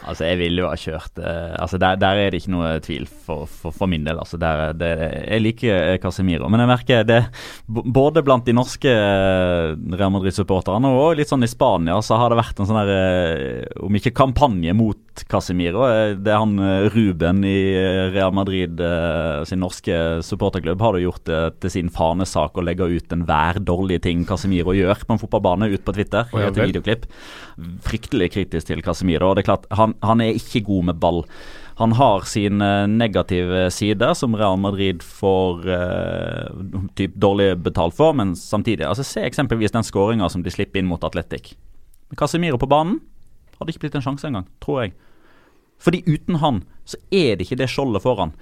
Altså, 0.07 0.25
jeg 0.29 0.39
ville 0.39 0.63
jo 0.63 0.69
ha 0.69 0.77
kjørt 0.79 1.19
eh, 1.19 1.55
Altså, 1.59 1.79
der, 1.81 1.97
der 1.99 2.21
er 2.21 2.31
det 2.31 2.41
ikke 2.41 2.53
noe 2.53 2.71
tvil 2.83 3.05
for, 3.09 3.49
for, 3.49 3.75
for 3.75 3.91
min 3.91 4.05
del. 4.07 4.19
Altså, 4.21 4.39
der, 4.41 4.71
det, 4.77 4.91
jeg 5.25 5.43
liker 5.43 5.75
eh, 5.75 5.97
Casemiro, 6.01 6.49
men 6.51 6.63
jeg 6.63 6.71
merker 6.71 7.07
det 7.07 7.19
både 7.67 8.23
blant 8.25 8.47
de 8.47 8.55
norske 8.55 8.89
eh, 8.89 9.75
Real 9.99 10.13
Madrid-supporterne 10.13 10.91
og 10.95 11.19
litt 11.19 11.31
sånn 11.31 11.45
i 11.45 11.51
Spania, 11.51 11.99
så 12.05 12.19
har 12.19 12.31
det 12.31 12.39
vært 12.39 12.61
en 12.61 12.69
sånn 12.69 12.79
der 12.79 12.93
eh, 12.95 13.79
Om 13.85 13.99
ikke 13.99 14.15
kampanje 14.15 14.75
mot 14.77 15.23
Casemiro, 15.29 15.83
eh, 15.89 16.15
det 16.17 16.33
er 16.33 16.41
han 16.41 16.55
Ruben 16.93 17.43
i 17.47 17.57
Real 18.13 18.33
Madrid 18.35 18.79
sin 19.47 19.61
norske 19.61 19.95
supporterklubb 20.25 20.81
har 20.81 20.95
det 20.95 21.03
gjort 21.03 21.25
det 21.27 21.41
til 21.63 21.73
sin 21.73 21.89
fanesak 21.93 22.57
å 22.57 22.63
legge 22.63 22.87
ut 22.87 23.13
enhver 23.15 23.59
dårlig 23.63 24.01
ting 24.05 24.23
Casemiro 24.27 24.73
gjør 24.75 25.03
på 25.05 25.15
en 25.15 25.21
fotballbane, 25.21 25.69
ut 25.73 25.83
på 25.85 25.95
Twitter. 25.95 26.29
Oh, 26.33 26.41
ja. 26.41 26.49
Fryktelig 27.83 28.29
kritisk 28.33 28.69
til 28.69 28.83
Casemiro. 28.85 29.29
og 29.29 29.37
det 29.37 29.43
er 29.43 29.49
klart, 29.49 29.67
han, 29.75 29.88
han 30.05 30.21
er 30.21 30.37
ikke 30.37 30.63
god 30.67 30.91
med 30.91 30.99
ball. 31.01 31.23
Han 31.79 31.93
har 31.95 32.25
sine 32.27 32.87
negative 32.91 33.69
sider, 33.71 34.11
som 34.13 34.35
Real 34.35 34.57
Madrid 34.59 35.03
får 35.05 35.69
eh, 35.71 36.57
typ 36.99 37.15
dårlig 37.15 37.53
betalt 37.63 37.95
for, 37.95 38.11
men 38.13 38.33
samtidig 38.35 38.83
altså 38.83 39.05
Se 39.07 39.23
eksempelvis 39.23 39.71
den 39.71 39.87
skåringa 39.87 40.27
som 40.29 40.43
de 40.43 40.51
slipper 40.51 40.81
inn 40.81 40.89
mot 40.89 41.03
Atletic. 41.07 41.53
Casemiro 42.19 42.59
på 42.59 42.67
banen 42.67 42.99
hadde 43.59 43.71
ikke 43.71 43.85
blitt 43.85 43.95
en 43.95 44.03
sjanse 44.03 44.27
engang, 44.27 44.47
tror 44.59 44.83
jeg. 44.83 44.93
Fordi 45.79 46.03
uten 46.07 46.39
han 46.43 46.63
så 46.83 46.99
er 47.15 47.37
det 47.37 47.47
ikke 47.47 47.61
det 47.61 47.69
skjoldet 47.71 48.03
foran. 48.03 48.35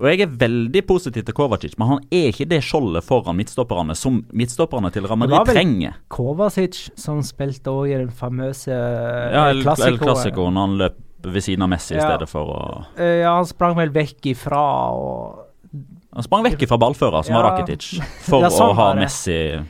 Og 0.00 0.06
Jeg 0.08 0.22
er 0.24 0.30
veldig 0.40 0.80
positiv 0.88 1.24
til 1.28 1.34
Kovacic, 1.36 1.74
men 1.76 1.88
han 1.90 1.98
er 2.10 2.30
ikke 2.32 2.46
det 2.48 2.62
skjoldet 2.64 3.04
foran 3.04 3.36
midtstopperne 3.36 3.92
som 3.98 4.22
midtstopperne 4.32 4.88
til 4.94 5.04
var 5.36 5.44
vel- 5.44 5.54
trenger. 5.58 5.98
Kovacic, 6.08 6.90
som 6.96 7.20
spilte 7.22 7.68
òg 7.68 7.90
i 7.92 7.98
den 7.98 8.08
famøse 8.08 8.72
Ja, 8.72 9.50
El, 9.50 9.60
han 10.56 10.78
løp 10.80 10.96
ved 11.22 11.42
siden 11.44 11.62
av 11.62 11.68
Messi 11.68 11.94
i 11.96 12.00
stedet 12.00 12.28
for 12.32 12.48
å 12.48 12.84
Eh, 12.96 13.20
ja, 13.20 13.34
han 13.36 13.44
sprang 13.44 13.76
vel 13.76 13.90
vekk 13.92 14.30
ifra 14.32 14.62
og 14.96 15.46
Han 16.16 16.24
sprang 16.26 16.42
vekk 16.48 16.64
ifra 16.66 16.78
ballfører, 16.80 17.22
som 17.22 17.34
var 17.36 17.44
Ja. 17.44 17.50
Rakitic, 17.58 18.00
for 18.24 18.40
Ja, 18.40 18.48
sånn 18.48 18.70
å 18.72 18.74
ha 18.74 18.88
var. 18.94 18.96
Messi 19.04 19.60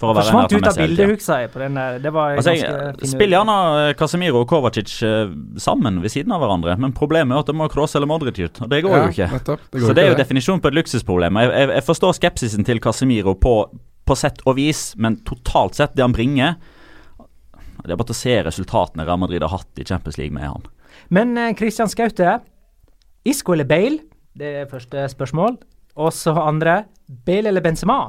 For 0.00 0.10
å 0.10 0.14
være 0.16 0.26
Forsvant 0.26 0.52
ut 0.54 0.66
av 0.68 0.78
bildet, 0.78 1.10
husker 1.12 1.42
jeg. 1.44 1.50
på 1.52 1.60
den 1.62 1.76
der. 1.78 1.98
Det 2.02 2.12
var 2.14 2.34
Altså, 2.40 2.54
jeg, 2.58 3.08
spill 3.12 3.34
gjerne 3.36 3.54
eh, 3.84 3.92
Casemiro 3.98 4.40
og 4.42 4.48
Kovacic 4.50 4.94
eh, 5.06 5.32
sammen 5.62 6.00
ved 6.02 6.10
siden 6.14 6.34
av 6.34 6.42
hverandre, 6.42 6.74
men 6.82 6.94
problemet 6.96 7.36
er 7.36 7.44
at 7.44 7.50
det 7.50 7.56
må 7.58 7.68
Cross 7.72 7.94
eller 7.98 8.10
Modric 8.10 8.40
ut, 8.42 8.62
og 8.64 8.70
det 8.72 8.80
går 8.86 8.96
jo 8.96 9.10
ikke. 9.12 9.28
nettopp. 9.36 9.66
Det 9.70 9.82
går 9.82 9.86
Så 9.90 9.96
det 9.96 10.04
er 10.04 10.10
jo 10.10 10.18
definisjonen 10.18 10.62
på 10.64 10.72
et 10.72 10.78
luksusproblem. 10.80 11.38
Jeg, 11.44 11.52
jeg, 11.54 11.70
jeg 11.78 11.86
forstår 11.86 12.16
skepsisen 12.18 12.66
til 12.66 12.82
Casemiro 12.82 13.36
på, 13.38 13.54
på 14.04 14.16
sett 14.18 14.42
og 14.48 14.58
vis, 14.58 14.82
men 14.98 15.20
totalt 15.28 15.78
sett, 15.78 15.94
det 15.94 16.02
han 16.02 16.16
bringer 16.16 16.56
Det 17.84 17.92
er 17.92 18.00
bare 18.00 18.08
til 18.10 18.16
å 18.16 18.22
se 18.24 18.34
resultatene 18.48 19.06
Real 19.06 19.20
Madrid 19.20 19.44
har 19.44 19.52
hatt 19.54 19.78
i 19.78 19.86
Champions 19.86 20.18
League 20.18 20.34
med 20.34 20.48
han. 20.48 20.66
Men 21.14 21.36
eh, 21.38 21.54
Christian 21.58 21.90
Skaute, 21.92 22.40
Isco 23.24 23.54
eller 23.54 23.68
Bale? 23.68 24.02
Det 24.34 24.50
er 24.64 24.68
første 24.70 25.06
spørsmål. 25.12 25.60
Og 26.00 26.10
så 26.16 26.34
andre, 26.40 26.84
Bale 27.26 27.52
eller 27.52 27.62
Benzema? 27.62 28.00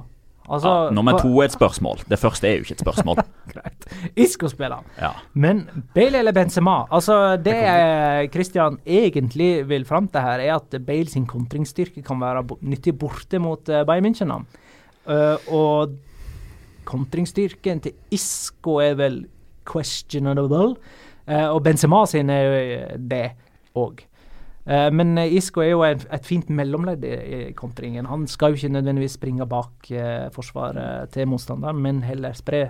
Altså, 0.45 0.69
Ja, 0.69 0.91
nummer 0.93 1.17
to 1.17 1.31
er 1.41 1.49
et 1.49 1.55
spørsmål. 1.55 2.03
Det 2.09 2.19
første 2.21 2.47
er 2.47 2.59
jo 2.59 2.65
ikke 2.65 2.77
et 2.77 2.83
spørsmål. 2.85 3.21
Greit. 3.53 3.87
Isco 4.15 4.47
spiller. 4.47 4.83
Ja. 5.01 5.11
Men 5.33 5.65
Bale 5.95 6.19
eller 6.21 6.35
Benzema? 6.35 6.83
Altså, 6.91 7.37
det 7.41 7.55
eh, 7.55 8.29
Christian 8.29 8.77
egentlig 8.85 9.67
vil 9.69 9.85
fram 9.85 10.07
til 10.07 10.21
her, 10.21 10.43
er 10.43 10.55
at 10.59 10.77
Bale 10.85 11.09
sin 11.09 11.25
kontringsstyrke 11.25 12.03
kan 12.05 12.21
være 12.21 12.45
nyttig 12.61 12.97
borte 12.99 13.39
mot 13.39 13.69
uh, 13.69 13.85
Bayern 13.85 14.05
München. 14.05 14.33
Eh, 15.05 15.53
og 15.53 15.95
kontringsstyrken 16.85 17.81
til 17.81 17.93
Isco 18.13 18.79
er 18.81 18.97
vel 18.99 19.23
questionable. 19.65 20.75
Uh, 21.25 21.49
og 21.55 21.63
Benzema 21.65 22.03
sin 22.05 22.29
er 22.29 22.43
jo 22.43 22.57
eh, 22.61 22.97
det 23.01 23.25
òg. 23.73 24.03
Men 24.65 25.17
eh, 25.21 25.33
Isco 25.37 25.61
er 25.61 25.69
jo 25.75 25.83
et, 25.85 26.07
et 26.13 26.25
fint 26.25 26.49
mellomledd 26.49 27.03
i, 27.05 27.13
i 27.13 27.41
kontringen. 27.57 28.07
Han 28.09 28.25
skal 28.27 28.53
jo 28.53 28.61
ikke 28.61 28.73
nødvendigvis 28.73 29.17
springe 29.19 29.45
bak 29.49 29.91
eh, 29.93 30.25
forsvaret 30.33 31.11
til 31.13 31.29
motstanderen, 31.29 31.77
men 31.81 32.01
heller 32.05 32.33
spre, 32.37 32.63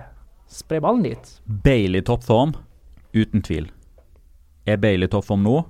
spre 0.52 0.82
ballen 0.84 1.06
dit. 1.08 1.32
Bailey 1.46 2.04
toppform, 2.04 2.52
uten 3.16 3.46
tvil. 3.46 3.70
Er 4.68 4.82
Bailey 4.82 5.08
toppform 5.08 5.46
nå? 5.46 5.62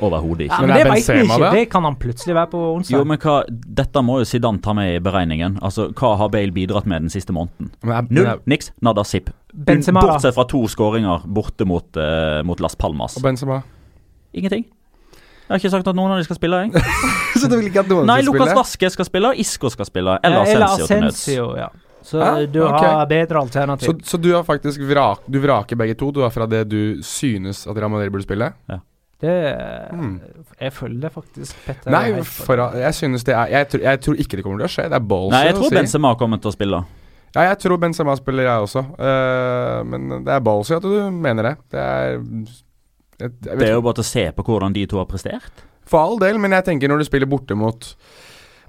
Overhodet 0.00 0.46
ikke. 0.46 0.56
Ja, 0.56 0.64
Men 0.64 0.70
det, 0.72 0.76
det 0.80 0.92
vet 0.94 1.08
vi 1.12 1.24
ikke. 1.26 1.50
det? 1.52 1.64
Kan 1.70 1.84
han 1.84 1.96
plutselig 2.00 2.34
være 2.34 2.50
på 2.54 2.60
onsdag. 2.72 2.94
Jo, 2.96 3.04
men 3.04 3.18
hva, 3.20 3.34
Dette 3.50 4.02
må 4.02 4.16
jo 4.22 4.28
Zidane 4.30 4.62
ta 4.64 4.72
med 4.76 4.94
i 4.94 5.02
beregningen. 5.04 5.58
Altså, 5.60 5.90
Hva 5.92 6.14
har 6.16 6.32
Bale 6.32 6.56
bidratt 6.56 6.88
med 6.88 7.04
den 7.04 7.12
siste 7.12 7.36
måneden? 7.36 7.68
Null, 8.08 8.30
niks, 8.48 8.72
nada, 8.80 9.04
zip. 9.04 9.28
Benzema. 9.52 10.00
Bortsett 10.06 10.34
fra 10.34 10.46
to 10.48 10.64
skåringer 10.72 11.26
borte 11.28 11.68
mot, 11.68 11.84
uh, 12.00 12.40
mot 12.48 12.64
Las 12.64 12.78
Palmas. 12.80 13.18
Og 13.20 13.26
Benzema. 13.28 13.60
Ingenting. 14.32 14.64
Jeg 15.50 15.56
har 15.56 15.58
ikke 15.64 15.70
sagt 15.72 15.88
at 15.90 15.96
noen 15.98 16.12
av 16.14 16.18
de 16.20 16.24
skal 16.28 16.36
spille, 16.38 16.58
jeg. 16.62 16.82
så 17.42 17.48
du 17.50 17.56
vil 17.58 17.66
ikke 17.72 17.80
at 17.82 17.88
noen 17.90 18.06
Nei, 18.06 18.20
skal 18.22 18.36
Nei, 18.36 18.38
spille? 18.38 18.54
Vaske 18.60 18.90
skal 18.94 19.08
spille, 19.08 19.32
Isco 19.42 19.70
skal 19.74 19.88
spille, 19.88 20.12
eller 20.22 20.44
Asensio 20.46 20.86
til 20.86 21.00
nøds. 21.02 21.22
Ja. 21.58 21.66
Så 22.06 22.20
Hæ? 22.22 22.46
du 22.54 22.60
ok. 22.64 22.76
har 22.84 23.02
bedre 23.10 23.40
alternativ. 23.42 23.98
så 24.06 24.16
du 24.22 24.30
har 24.32 24.44
faktisk 24.46 24.80
vrak, 24.88 25.26
Du 25.28 25.40
vraker 25.42 25.76
begge 25.76 25.98
to? 25.98 26.12
Du 26.14 26.22
er 26.22 26.30
fra 26.30 26.46
det 26.46 26.62
du 26.70 27.02
synes 27.02 27.66
at 27.66 27.76
Real 27.76 27.90
Madrid 27.90 28.14
burde 28.14 28.22
spille? 28.28 28.52
Det 29.20 29.34
Hmm. 29.90 30.14
Jeg 30.60 30.72
følger 30.72 31.10
faktisk 31.12 31.56
Petter. 31.66 31.90
Nei, 31.90 32.04
helt 32.12 32.24
på 32.24 32.46
for, 32.46 32.62
jeg 32.78 32.94
synes 32.94 33.24
det 33.24 33.34
er 33.34 33.46
jeg, 33.52 33.68
tror- 33.68 33.82
jeg 33.82 34.00
tror 34.00 34.14
ikke 34.14 34.36
det 34.38 34.44
kommer 34.46 34.58
til 34.62 34.68
å 34.70 34.72
skje. 34.72 34.86
Det 34.88 34.96
er 34.96 35.04
balls 35.10 35.30
Nei, 35.34 35.44
jeg 35.50 35.54
tror 35.58 35.68
si. 35.68 35.74
Benzema 35.76 36.14
kommer 36.16 36.40
til 36.40 36.48
å 36.48 36.52
spille. 36.54 36.84
Ja, 37.34 37.40
jeg 37.50 37.58
tror 37.58 37.76
Benzema 37.78 38.16
spiller, 38.16 38.42
jeg 38.48 38.64
også. 38.64 38.80
Eh, 38.98 39.84
men 39.84 40.24
det 40.24 40.32
er 40.34 40.40
ballsy 40.40 40.74
at 40.78 40.82
du 40.82 41.10
mener 41.10 41.42
det. 41.42 41.56
Det 41.70 41.80
er 41.80 42.18
jeg, 43.20 43.36
jeg 43.46 43.60
Det 43.60 43.68
er 43.68 43.76
jo 43.76 43.84
bare 43.84 44.00
til 44.00 44.06
å 44.06 44.10
se 44.10 44.24
på 44.36 44.46
hvordan 44.46 44.76
de 44.76 44.86
to 44.90 45.00
har 45.00 45.08
prestert. 45.10 45.64
For 45.90 46.02
all 46.02 46.20
del, 46.22 46.38
men 46.42 46.54
jeg 46.56 46.68
tenker 46.68 46.90
når 46.90 47.02
du 47.02 47.08
spiller 47.08 47.30
borte 47.30 47.56
mot 47.58 47.92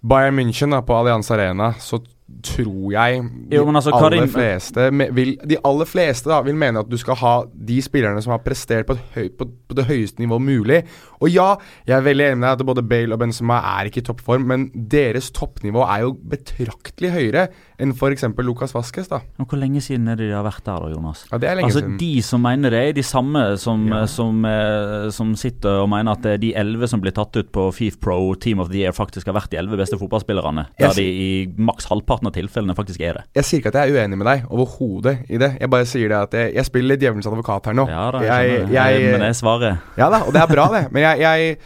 Bayern 0.02 0.38
München 0.40 0.74
da, 0.74 0.82
på 0.86 0.96
Allianz 0.98 1.30
Arena, 1.34 1.74
så 1.80 2.02
tror 2.44 2.92
jeg 2.94 3.22
de 3.50 3.56
Jo, 3.58 3.66
altså, 3.70 3.92
aller 3.94 4.10
Karim- 4.18 4.30
fleste 4.32 4.88
vil, 5.14 5.38
De 5.48 5.58
aller 5.64 5.86
fleste 5.86 6.30
da 6.30 6.42
vil 6.42 6.56
mene 6.56 6.80
at 6.80 6.90
du 6.90 6.98
skal 6.98 7.16
ha 7.16 7.34
de 7.54 7.82
spillerne 7.82 8.22
som 8.24 8.32
har 8.32 8.40
prestert 8.46 8.86
på, 8.88 8.96
høy, 9.16 9.30
på, 9.38 9.46
på 9.68 9.76
det 9.78 9.86
høyeste 9.86 10.20
nivå 10.24 10.40
mulig. 10.42 10.84
Og 11.22 11.30
ja, 11.30 11.56
jeg 11.86 11.98
er 11.98 12.02
veldig 12.02 12.26
enig 12.32 12.38
med 12.42 12.48
deg 12.48 12.60
at 12.62 12.66
både 12.66 12.84
Bale 12.88 13.14
og 13.14 13.20
Benzema 13.22 13.60
er 13.80 13.90
ikke 13.92 14.02
i 14.02 14.06
toppform, 14.08 14.46
men 14.48 14.72
deres 14.74 15.30
toppnivå 15.32 15.84
er 15.86 16.02
jo 16.08 16.14
betraktelig 16.32 17.12
høyere 17.14 17.48
enn 17.82 17.94
f.eks. 17.94 18.24
Lucas 18.42 18.74
Vasques. 18.74 19.08
da 19.10 19.20
Og 19.40 19.48
Hvor 19.50 19.58
lenge 19.62 19.82
siden 19.82 20.08
er 20.08 20.16
det 20.16 20.30
de 20.30 20.36
har 20.36 20.44
vært 20.46 20.64
der, 20.66 20.80
da, 20.82 20.90
Jonas? 20.96 21.26
Ja, 21.32 21.38
det 21.42 21.50
er 21.50 21.56
lenge 21.60 21.70
Altså, 21.72 21.82
siden. 21.84 21.98
De 22.02 22.22
som 22.26 22.42
mener 22.42 22.70
det, 22.74 22.82
er 22.90 22.94
de 22.94 23.04
samme 23.06 23.44
som, 23.62 23.88
Ja. 23.88 24.06
som, 24.06 24.44
eh, 24.46 25.10
som 25.12 25.36
sitter 25.36 25.82
og 25.84 25.90
mener 25.90 26.12
at 26.14 26.22
det 26.22 26.32
er 26.34 26.38
de 26.38 26.54
elleve 26.56 26.88
som 26.90 27.02
blir 27.02 27.12
tatt 27.14 27.36
ut 27.38 27.52
på 27.52 27.72
FIF 27.74 28.00
Pro 28.00 28.34
Team 28.36 28.60
of 28.60 28.70
the 28.70 28.80
Year, 28.82 28.92
faktisk 28.92 29.26
har 29.28 29.34
vært 29.38 29.50
de 29.52 29.58
elleve 29.58 29.78
beste 29.78 29.98
fotballspillerne. 29.98 30.68
Der 30.80 30.88
Yes. 30.88 30.96
de 30.96 31.04
i 31.04 31.48
maks 31.58 31.86
halvparten 31.86 32.21
av 32.30 32.36
tilfellene 32.36 32.76
faktisk 32.78 33.02
er 33.02 33.20
det. 33.20 33.24
Jeg 33.40 33.48
sier 33.48 33.62
ikke 33.62 33.72
at 33.74 33.80
jeg 33.82 33.92
er 33.96 34.04
uenig 34.04 34.20
med 34.20 34.30
deg 34.30 34.46
overhodet 34.52 35.18
i 35.30 35.40
det. 35.42 35.54
Jeg 35.60 35.72
bare 35.74 35.88
sier 35.90 36.12
det 36.12 36.20
at 36.20 36.38
jeg, 36.38 36.54
jeg 36.60 36.70
spiller 36.70 37.02
djevelens 37.02 37.32
advokat 37.32 37.72
her 37.72 37.78
nå. 37.78 37.88
Ja 37.90 38.06
da, 38.14 38.22
jeg 38.28 38.52
jeg, 38.52 38.70
jeg, 38.76 39.10
Men 39.12 39.26
det 39.26 39.32
er 39.32 39.40
svaret. 39.42 39.90
Ja 39.98 40.12
da, 40.14 40.24
og 40.28 40.36
det 40.36 40.44
er 40.44 40.54
bra, 40.54 40.70
det. 40.76 40.86
Men 40.94 41.08
jeg, 41.08 41.26
jeg, 41.26 41.58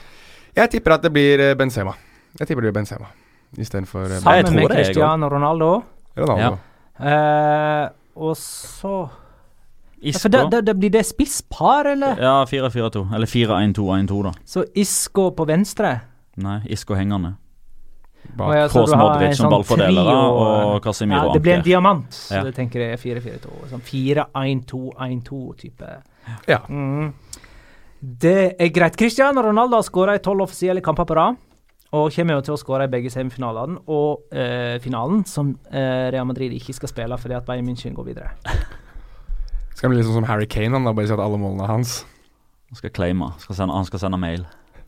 jeg 0.61 0.73
tipper 0.77 0.97
at 0.97 1.05
det 1.05 1.13
blir 1.15 1.45
eh, 1.51 1.53
Benzema. 1.59 1.97
Jeg 2.39 2.47
tipper 2.47 2.63
det 2.63 2.71
blir 2.71 2.79
Benzema 2.81 3.11
istedenfor 3.57 3.99
uh, 4.05 4.11
jeg 4.11 4.21
Sammen 4.21 4.55
med 4.55 4.71
Cristiano 4.71 5.29
Ronaldo. 5.29 5.83
Ronaldo. 6.17 6.57
Eh, 6.99 7.89
og 8.15 8.37
så 8.37 8.95
ja, 10.01 10.09
Isco. 10.09 10.21
For 10.21 10.29
da, 10.29 10.43
da, 10.51 10.61
da 10.61 10.73
blir 10.77 10.91
det 10.93 11.05
spisspar, 11.05 11.91
eller? 11.95 12.19
Ja, 12.21 12.43
4-4-2. 12.45 13.07
Eller 13.15 13.27
4-1-2-1-2, 13.27 14.23
da. 14.27 14.33
Så 14.45 14.65
Isco 14.75 15.29
på 15.35 15.47
venstre. 15.49 15.95
Nei, 16.37 16.59
Isco 16.69 16.93
hengende. 16.93 17.35
Bak. 18.35 18.47
Og 18.47 18.53
ja, 18.55 18.67
har 18.67 18.97
Modric 18.99 19.35
som 19.37 19.45
sånn 19.45 19.53
ballfordelere 19.53 20.11
trio, 20.11 20.75
og 20.75 20.81
Casemiro 20.83 21.27
ja, 21.29 21.33
Det 21.33 21.41
blir 21.45 21.53
en 21.55 21.63
diamant, 21.63 22.09
så 22.11 22.33
Ja. 22.35 22.41
jeg 22.43 22.53
tenker 22.57 22.79
jeg 22.83 22.91
er 22.97 22.99
4-4-2. 22.99 23.49
Sånn 23.71 23.81
4-1-2-1-2-type. 23.89 25.87
Ja. 26.49 26.59
Mm. 26.69 27.13
Det 28.01 28.55
er 28.59 28.69
greit. 28.75 28.97
Cristiano 28.99 29.41
Ronaldo 29.41 29.75
har 29.79 29.83
skåra 29.87 30.15
i 30.15 30.19
tolv 30.23 30.41
offisielle 30.45 30.81
kamper 30.83 31.05
på 31.05 31.15
rad. 31.15 31.35
Og 31.95 32.11
kommer 32.11 32.33
jo 32.35 32.41
til 32.41 32.53
å 32.55 32.57
skåre 32.59 32.83
i 32.89 32.91
begge 32.91 33.09
semifinalene 33.13 33.77
og 33.87 34.19
eh, 34.35 34.79
finalen, 34.83 35.23
som 35.29 35.53
eh, 35.71 36.09
Real 36.11 36.25
Madrid 36.27 36.51
ikke 36.57 36.73
skal 36.75 36.89
spille 36.91 37.17
fordi 37.21 37.35
at 37.37 37.45
Bayern 37.47 37.65
München 37.69 37.93
går 37.95 38.05
videre. 38.09 38.29
Skal 39.75 39.89
bli 39.91 39.97
litt 39.99 40.07
sånn 40.07 40.21
som 40.21 40.27
Harry 40.29 40.45
Kane, 40.47 40.71
han 40.71 40.85
da, 40.87 40.93
bare 40.95 41.09
si 41.09 41.11
at 41.11 41.19
alle 41.19 41.35
målene 41.35 41.65
er 41.65 41.67
hans. 41.67 42.05
Han 42.71 42.77
skal 42.79 42.93
claime. 42.95 43.27
Skal 43.43 43.57
sende, 43.57 43.75
han 43.75 43.83
skal 43.87 43.99
sende 44.05 44.19
mail. 44.21 44.45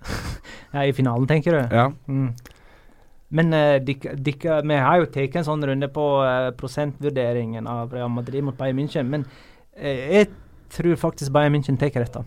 Ja, 0.74 0.84
I 0.84 0.92
finalen, 0.92 1.24
tenker 1.28 1.56
du? 1.56 1.62
Ja. 1.76 1.86
Mm. 2.12 2.34
Men 3.30 3.52
uh, 3.54 3.76
dik, 3.84 4.06
dik, 4.24 4.46
vi 4.46 4.80
har 4.80 5.02
jo 5.02 5.12
tatt 5.12 5.36
en 5.36 5.48
sånn 5.48 5.66
runde 5.68 5.90
på 5.92 6.08
uh, 6.24 6.50
prosentvurderingen 6.56 7.68
av 7.68 7.92
Real 7.94 8.12
Madrid 8.14 8.46
mot 8.48 8.58
Bayern 8.58 8.80
München, 8.80 9.10
men 9.12 9.28
uh, 9.28 9.84
jeg 9.84 10.30
tror 10.72 10.96
faktisk 11.00 11.34
Bayern 11.36 11.56
München 11.56 11.80
tar 11.80 11.92
dette. 11.96 12.24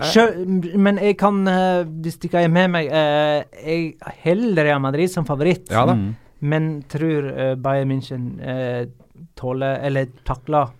Sjø, 0.00 0.24
men 0.80 0.96
jeg 1.02 1.18
kan, 1.20 1.42
eh, 1.48 1.82
hvis 1.84 2.16
dere 2.22 2.46
er 2.46 2.52
med 2.52 2.70
meg 2.72 2.88
eh, 2.88 3.42
Jeg 3.60 4.14
holder 4.24 4.64
Real 4.64 4.80
Madrid 4.80 5.10
som 5.12 5.26
favoritt, 5.28 5.68
Ja 5.70 5.84
da. 5.88 5.96
Mm. 5.98 6.14
men 6.40 6.70
tror 6.88 7.28
eh, 7.28 7.54
Bayern 7.60 7.90
München 7.92 8.40
eh, 8.40 8.86
tåler, 9.36 9.82
eller 9.84 10.08
takler 10.24 10.72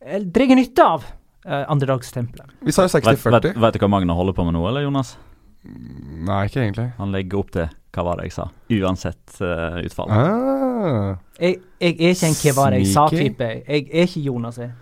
Eller 0.00 0.28
drar 0.28 0.54
nytte 0.54 0.84
av 0.84 1.06
uh, 1.48 1.64
andredagstempelet. 1.72 2.52
Vi 2.60 2.72
sa 2.72 2.84
jo 2.84 3.00
Vet, 3.00 3.24
vet, 3.24 3.56
vet 3.56 3.74
du 3.74 3.80
hva 3.82 3.88
Magna 3.90 4.14
holder 4.14 4.36
på 4.36 4.44
med 4.46 4.54
nå, 4.54 4.62
eller 4.68 4.84
Jonas? 4.84 5.16
Nei, 5.64 6.44
ikke 6.46 6.62
egentlig. 6.62 6.86
Han 7.00 7.12
legger 7.12 7.40
opp 7.40 7.50
til 7.56 7.66
hva 7.94 8.04
var 8.04 8.20
det 8.20 8.28
jeg 8.28 8.36
sa, 8.36 8.48
uansett 8.78 9.40
uh, 9.40 9.78
utfall. 9.80 10.12
Ah. 10.12 11.16
Jeg, 11.40 11.58
jeg 11.80 11.96
er 11.96 12.12
ikke 12.12 12.28
en 12.28 12.36
hva 12.42 12.54
var 12.58 12.74
det 12.74 12.82
jeg 12.82 12.92
sa-type. 12.92 13.48
Jeg 13.64 13.88
er 13.88 14.06
ikke 14.06 14.24
Jonas. 14.26 14.60
Jeg. 14.60 14.74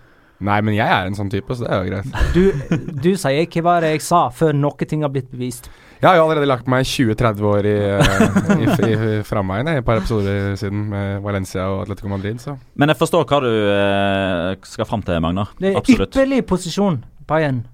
Nei, 0.46 0.59
men 0.61 0.74
jeg 0.76 0.84
er 0.84 1.09
en 1.09 1.16
sånn 1.16 1.30
type, 1.32 1.54
så 1.57 1.64
det 1.64 1.72
er 1.72 1.78
jo 1.80 1.92
greit. 1.94 2.16
Du, 2.34 2.90
du 3.07 3.11
sier 3.16 3.46
hva 3.48 3.62
var 3.64 3.86
det 3.86 3.94
jeg 3.94 4.04
sa, 4.04 4.26
før 4.34 4.57
noe 4.57 4.88
ting 4.88 5.04
har 5.07 5.12
blitt 5.14 5.30
bevist. 5.32 5.70
Jeg 5.96 6.11
har 6.11 6.18
jo 6.18 6.26
allerede 6.26 6.48
lagt 6.50 6.66
meg 6.68 6.84
20-30 6.84 7.46
år 7.48 7.66
i, 7.70 7.76
eh, 7.96 8.24
i, 8.52 8.66
i, 8.68 8.90
i 8.92 9.22
framveien 9.24 9.70
et 9.72 9.86
par 9.86 10.02
episoder 10.02 10.52
siden 10.61 10.82
med 10.90 11.22
Valencia 11.24 11.64
og 11.72 11.86
Atletico 11.86 12.11
Madrid, 12.12 12.42
så 12.42 12.59
Men 12.76 12.92
jeg 12.92 13.00
forstår 13.00 13.24
hva 13.30 13.38
du 13.40 13.48
eh, 13.48 14.50
skal 14.68 14.88
fram 14.88 15.04
til, 15.07 15.22
Magna. 15.24 15.46
Det 15.57 15.72
er 15.72 15.80
Absolutt. 15.80 16.12
ypperlig 16.12 16.42
posisjon, 16.50 17.00
Bayern, 17.28 17.64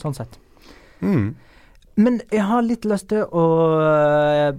sånn 0.00 0.16
sett. 0.16 0.40
mm. 1.04 1.28
Men 1.96 2.20
jeg 2.30 2.42
har 2.46 2.62
litt 2.62 2.84
lyst 2.88 3.08
til 3.10 3.24
å 3.26 3.44
øh, 3.80 4.52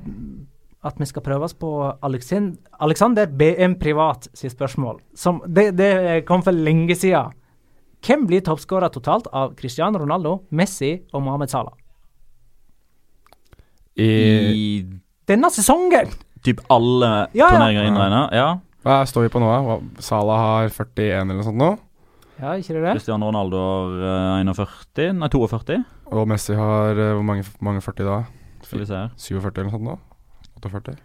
At 0.84 0.98
vi 1.00 1.06
skal 1.06 1.22
prøve 1.26 1.46
oss 1.46 1.54
på 1.54 1.70
Alexin- 2.04 2.58
Alexander 2.82 3.28
BM 3.28 3.76
Privat 3.80 4.28
sitt 4.34 4.52
spørsmål. 4.56 5.00
Som, 5.16 5.42
det, 5.48 5.72
det 5.78 5.92
kom 6.26 6.42
for 6.44 6.52
lenge 6.58 6.96
siden. 6.98 7.32
Hvem 8.02 8.26
blir 8.26 8.42
toppskårer 8.42 8.90
totalt 8.90 9.28
av 9.32 9.54
Cristiano 9.56 10.00
Ronaldo, 10.02 10.40
Messi 10.58 10.96
og 11.14 11.22
Mohammed 11.22 11.50
Salah? 11.54 11.76
I 13.96 14.08
I 14.08 14.86
Denne 15.30 15.50
sesongen! 15.54 16.10
typ 16.42 16.58
alle 16.74 17.28
Ja, 17.38 17.52
ja. 17.54 17.84
innregna? 17.86 18.22
Ja. 18.34 18.48
Hva 18.82 19.04
står 19.06 19.28
vi 19.28 19.30
på 19.30 19.40
nå, 19.44 19.82
Salah 20.02 20.40
har 20.42 20.70
41 20.74 21.22
eller 21.22 21.36
noe 21.38 21.46
sånt 21.46 21.60
nå. 21.62 21.68
Ja, 22.42 22.56
ikke 22.58 22.74
det 22.74 22.82
det? 22.82 22.94
Cristiano 22.98 23.28
Ronaldo 23.30 23.60
har 23.62 24.40
eh, 24.42 24.50
41, 24.50 25.20
nei 25.22 25.30
42, 25.30 25.78
Og 26.12 26.28
Messi 26.28 26.56
har 26.58 26.98
eh, 27.00 27.14
hvor 27.16 27.24
mange, 27.24 27.46
mange 27.64 27.82
40 27.82 28.08
da? 28.08 28.18
skal 28.66 28.80
vi 28.80 28.86
se 28.86 28.96
her. 28.96 29.14
47 29.18 29.48
eller 29.52 29.70
noe 29.70 29.74
sånt 29.78 29.88
nå? 29.88 29.96
48? 30.62 30.98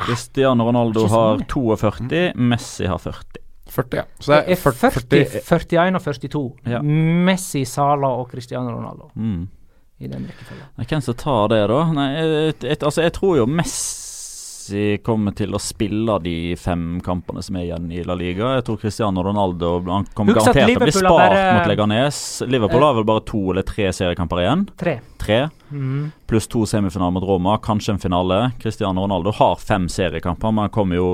Cristiano 0.00 0.64
Ronaldo 0.68 1.06
har 1.10 1.36
mange. 1.38 1.46
42, 1.50 2.32
Messi 2.50 2.86
har 2.90 2.98
40. 2.98 3.40
40, 3.70 3.96
ja. 4.00 4.04
Så 4.18 4.32
det 4.34 4.40
er 4.56 4.58
40, 4.58 4.90
40 4.90 5.40
41 5.46 5.94
og 5.98 6.02
42. 6.02 6.42
Ja. 6.72 6.80
Messi, 6.82 7.62
Salah 7.68 8.18
og 8.18 8.30
Cristiano 8.32 8.72
Ronaldo 8.74 9.10
Mm. 9.14 9.48
i 10.00 10.08
den 10.08 10.26
rekkefølgen. 10.26 10.86
Hvem 10.88 11.00
som 11.04 11.14
tar 11.14 11.48
det, 11.52 11.60
da? 11.68 11.80
Nei, 11.92 12.08
et, 12.48 12.64
et, 12.64 12.82
altså, 12.82 13.02
jeg 13.04 13.12
tror 13.12 13.36
jo 13.36 13.46
Messi 13.46 13.99
kommer 15.02 15.34
til 15.36 15.50
å 15.56 15.60
spille 15.60 16.18
de 16.22 16.54
fem 16.56 17.00
kampene 17.04 17.42
som 17.42 17.56
er 17.56 17.66
igjen 17.68 17.90
i 17.92 18.02
La 18.06 18.14
Liga. 18.14 18.54
Jeg 18.58 18.64
tror 18.64 18.78
Cristiano 18.80 19.22
Ronaldo 19.22 19.82
Han 19.86 20.06
kommer 20.14 20.34
garantert 20.34 20.66
til 20.66 20.76
å 20.76 20.80
bli 20.84 20.92
spart 20.92 21.30
bare- 21.30 21.54
mot 21.58 21.66
Leganes. 21.68 22.42
Liverpool 22.48 22.82
Eh. 22.82 22.86
har 22.86 22.94
vel 22.94 23.04
bare 23.04 23.20
to 23.24 23.50
eller 23.50 23.62
tre 23.62 23.88
seriekamper 23.92 24.38
igjen. 24.44 24.68
Tre. 24.76 25.00
Tre. 25.18 25.50
Mm. 25.70 26.10
Pluss 26.26 26.48
to 26.50 26.64
semifinaler 26.66 27.14
mot 27.14 27.26
Roma, 27.26 27.56
kanskje 27.62 27.94
en 27.94 28.02
finale. 28.02 28.38
Cristiano 28.60 29.02
Ronaldo 29.04 29.32
har 29.38 29.56
fem 29.56 29.88
seriekamper, 29.88 30.52
men 30.52 30.66
han 30.66 30.74
kommer 30.74 30.98
jo, 30.98 31.08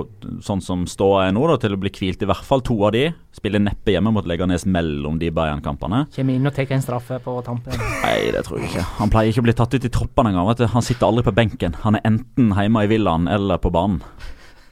sånn 0.44 0.62
som 0.64 0.86
ståa 0.90 1.26
er 1.26 1.34
nå, 1.36 1.46
da, 1.50 1.58
til 1.62 1.76
å 1.76 1.80
bli 1.80 1.92
hvilt 1.92 2.24
i 2.24 2.28
hvert 2.28 2.46
fall 2.46 2.64
to 2.66 2.78
av 2.86 2.94
de. 2.96 3.08
Spiller 3.36 3.62
neppe 3.62 3.92
hjemme 3.92 4.12
mot 4.14 4.26
Leganes 4.28 4.66
mellom 4.68 5.18
de 5.20 5.30
Bayern-kampene. 5.34 6.06
Kommer 6.16 6.38
inn 6.38 6.48
og 6.48 6.56
tar 6.56 6.72
en 6.72 6.84
straffe 6.84 7.20
på 7.24 7.36
tampen. 7.46 7.76
Nei, 8.04 8.32
det 8.34 8.46
tror 8.46 8.62
jeg 8.62 8.70
ikke. 8.70 8.86
Han 9.00 9.12
pleier 9.12 9.32
ikke 9.32 9.44
å 9.44 9.48
bli 9.48 9.56
tatt 9.58 9.76
ut 9.76 9.88
i 9.88 9.92
troppene 9.92 10.32
engang. 10.32 10.70
Han 10.72 10.84
sitter 10.84 11.08
aldri 11.10 11.26
på 11.26 11.36
benken. 11.36 11.76
Han 11.84 11.98
er 11.98 12.06
enten 12.08 12.54
hjemme 12.56 12.86
i 12.86 12.90
villaen 12.90 13.28
eller 13.32 13.60
på 13.62 13.72
banen. 13.74 14.02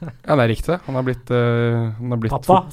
Ja, 0.03 0.35
det 0.35 0.43
er 0.43 0.49
riktig. 0.51 0.77
Han 0.85 0.97
har 0.97 1.05
blitt, 1.07 1.29
uh, 1.31 1.93
han 1.97 2.11
har 2.13 2.19
blitt 2.21 2.33
Pappa! 2.33 2.65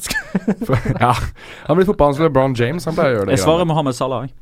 ja. 1.05 1.13
Han 1.15 1.71
har 1.71 1.79
blitt 1.79 1.89
fotballens 1.89 2.21
LeBron 2.21 2.57
James. 2.59 2.87
Han 2.89 2.97
pleier 2.97 3.15
å 3.15 3.21
gjøre 3.21 3.31
det. 3.31 3.37
Jeg 3.39 3.45
svarer. 3.45 3.69
Mohammed 3.69 3.97
Salah. 3.97 4.27
jeg. 4.27 4.35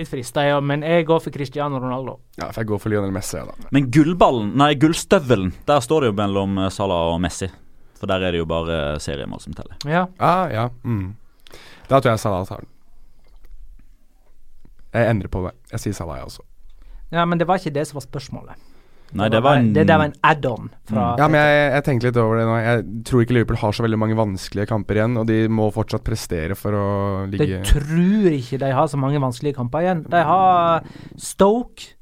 Litt 0.00 0.08
frista, 0.08 0.40
ja, 0.48 0.60
men 0.64 0.80
jeg 0.80 1.04
går 1.04 1.18
for 1.20 1.34
Cristiano 1.34 1.76
Ronaldo. 1.76 2.14
Ja, 2.38 2.46
for 2.48 2.62
jeg 2.62 2.68
går 2.70 2.78
for 2.80 2.88
Lionel 2.92 3.10
Messi, 3.12 3.36
da. 3.44 3.68
Men 3.74 3.90
gullballen, 3.92 4.54
nei, 4.56 4.70
gullstøvelen, 4.80 5.50
der 5.68 5.82
står 5.84 6.06
det 6.06 6.08
jo 6.08 6.14
mellom 6.22 6.56
eh, 6.62 6.70
Salah 6.72 7.10
og 7.12 7.18
Messi. 7.20 7.50
For 8.00 8.08
der 8.08 8.24
er 8.24 8.32
det 8.32 8.40
jo 8.40 8.46
bare 8.48 8.78
seriemål 9.04 9.42
som 9.44 9.52
teller. 9.58 9.76
Ja. 9.84 10.06
Ah, 10.16 10.46
ja. 10.48 10.70
Mm. 10.88 11.10
Da 11.90 11.98
tror 12.00 12.14
jeg 12.14 12.22
Salah 12.22 12.46
tar 12.48 12.64
den. 12.64 12.70
Jeg 14.96 15.10
endrer 15.12 15.28
på 15.36 15.44
det. 15.44 15.52
Jeg 15.74 15.84
sier 15.84 15.98
Salah, 16.00 16.16
jeg 16.22 16.30
også. 16.30 16.46
ja, 17.12 17.24
men 17.28 17.38
det 17.38 17.46
var 17.50 17.60
ikke 17.60 17.74
det 17.76 17.84
som 17.90 18.00
var 18.00 18.06
spørsmålet. 18.08 18.69
Nei, 19.12 19.26
det 19.28 19.40
var 19.42 19.56
en 19.58 19.72
det 19.74 19.86
der 19.88 19.98
var 19.98 20.04
en 20.06 20.14
add-on 20.22 20.68
Mm. 20.90 21.18
Ja, 21.18 21.26
men 21.28 21.38
jeg, 21.38 21.72
jeg 21.72 21.84
tenker 21.86 22.06
litt 22.08 22.16
over 22.18 22.36
det 22.38 22.44
nå. 22.46 22.54
Jeg 22.62 23.04
tror 23.06 23.20
ikke 23.22 23.34
Liverpool 23.36 23.56
har 23.62 23.72
så 23.72 23.82
veldig 23.84 23.98
mange 23.98 24.16
vanskelige 24.18 24.66
kamper 24.66 24.98
igjen, 24.98 25.16
og 25.20 25.26
de 25.28 25.36
må 25.48 25.68
fortsatt 25.74 26.02
prestere 26.06 26.56
for 26.58 26.74
å 26.74 26.86
ligge 27.30 27.46
Jeg 27.46 27.64
tror 27.68 28.26
ikke 28.34 28.58
de 28.58 28.70
har 28.74 28.86
så 28.90 28.98
mange 28.98 29.20
vanskelige 29.22 29.54
kamper 29.54 29.84
igjen. 29.86 30.02
De 30.10 30.22
har 30.26 30.82
Stoke 31.16 31.92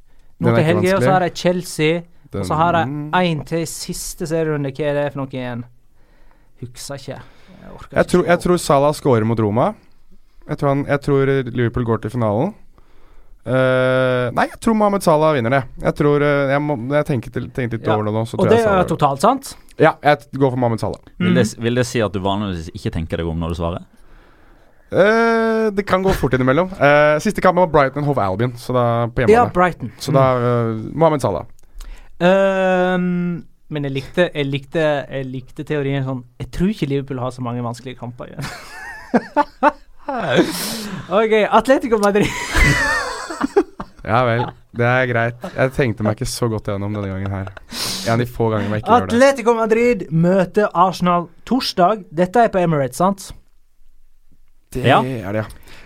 nå 0.40 0.54
til 0.54 0.64
helga, 0.64 0.94
og 0.96 1.02
så 1.04 1.12
har 1.12 1.20
de 1.26 1.30
Chelsea. 1.34 2.00
Den- 2.30 2.40
Og 2.40 2.46
så 2.46 2.54
har 2.56 2.72
de 2.72 2.84
én 3.12 3.44
til 3.46 3.66
siste 3.66 4.26
serierunde. 4.28 4.72
Hva 4.72 4.84
er 4.88 4.94
det 5.02 5.12
for 5.12 5.20
noe 5.22 5.32
igjen? 5.32 5.64
Husker 6.60 6.94
ikke. 6.96 7.18
Jeg, 7.18 7.70
orker 7.74 7.92
Jeg 7.96 8.04
ikke 8.04 8.10
tror, 8.12 8.24
jeg 8.26 8.38
tror 8.40 8.56
Salah 8.58 8.92
scorer 8.94 9.24
mot 9.24 9.38
Roma. 9.40 9.74
Jeg 10.48 10.58
tror, 10.58 10.68
han, 10.68 10.84
jeg 10.86 11.00
tror 11.04 11.26
Liverpool 11.52 11.84
går 11.84 12.00
til 12.02 12.10
finalen. 12.10 12.54
Eh, 13.48 14.26
nei, 14.36 14.44
jeg 14.50 14.58
tror 14.60 14.74
Mohammed 14.76 15.00
Salah 15.06 15.30
vinner 15.32 15.48
det. 15.54 15.60
Jeg 15.86 15.94
tror 15.96 16.20
uh, 16.20 16.50
Jeg, 16.52 16.60
må, 16.60 16.74
jeg 16.92 17.06
tenker, 17.08 17.32
til, 17.32 17.46
tenker 17.56 17.78
litt 17.78 17.86
Ja. 17.88 17.94
over 17.96 18.04
det 18.10 18.12
nå. 18.12 18.26
Så 18.28 18.36
Og 18.36 18.42
tror 18.44 18.50
det 18.52 18.58
jeg 18.60 18.68
er 18.68 18.84
totalt 18.90 19.22
sant? 19.24 19.54
Ja, 19.80 19.94
jeg 20.04 20.18
går 20.36 20.50
for 20.52 20.58
Mohammed 20.60 20.80
Salah. 20.82 21.00
Vil 21.18 21.32
det, 21.38 21.46
Mm. 21.56 21.62
vil 21.64 21.74
det 21.80 21.86
si 21.88 22.00
at 22.04 22.12
du 22.12 22.20
vanligvis 22.20 22.68
ikke 22.74 22.92
tenker 22.98 23.16
deg 23.22 23.26
om 23.30 23.38
når 23.40 23.48
du 23.54 23.58
svarer? 23.62 23.86
Uh, 24.92 25.68
det 25.76 25.84
kan 25.86 26.02
gå 26.04 26.12
fort 26.16 26.32
innimellom. 26.36 26.68
Uh, 26.80 27.16
siste 27.20 27.40
kamp 27.44 27.56
var 27.60 27.66
Brighton 27.72 28.04
Hove 28.04 28.20
Albion, 28.24 28.52
så 28.56 28.72
da 28.76 28.84
på 29.12 29.24
Ja. 29.28 29.46
Brighton. 29.52 29.92
så 30.00 30.12
da 30.12 30.26
eh, 30.36 30.74
Mohammed 30.92 31.20
Salah. 31.24 31.44
Ehm, 32.20 33.44
men 33.70 33.82
jeg 33.84 33.92
likte, 33.92 34.30
jeg, 34.34 34.46
likte, 34.50 35.06
jeg 35.08 35.24
likte 35.28 35.62
teorien 35.64 36.02
sånn 36.04 36.24
Jeg 36.40 36.50
tror 36.50 36.68
ikke 36.72 36.88
Liverpool 36.88 37.18
har 37.20 37.30
så 37.30 37.40
mange 37.44 37.62
vanskelige 37.62 37.98
kamper 38.00 38.24
igjen. 38.32 38.44
OK, 41.10 41.32
Atletico 41.50 41.98
Madrid. 41.98 42.28
Ja 44.08 44.22
vel, 44.24 44.44
det 44.78 44.86
er 44.88 45.06
greit. 45.10 45.42
Jeg 45.52 45.72
tenkte 45.76 46.04
meg 46.06 46.16
ikke 46.16 46.28
så 46.30 46.48
godt 46.48 46.70
gjennom 46.70 46.94
denne 46.96 47.10
gangen 47.10 47.30
her. 47.34 47.50
En 48.06 48.14
av 48.14 48.22
de 48.22 48.26
få 48.30 48.46
gangene 48.54 48.78
jeg 48.78 48.82
ikke 48.84 48.94
gjør 48.94 49.08
det. 49.10 49.16
Atletico 49.18 49.54
Madrid 49.58 50.04
møter 50.10 50.70
Arsenal 50.72 51.26
torsdag. 51.48 52.06
Dette 52.16 52.46
er 52.46 52.52
på 52.54 52.62
Emirates, 52.62 52.96
sant? 53.02 53.26
Det 54.72 54.84
Ja. 54.86 55.00
er 55.02 55.32
det, 55.32 55.42
ja. 55.44 55.44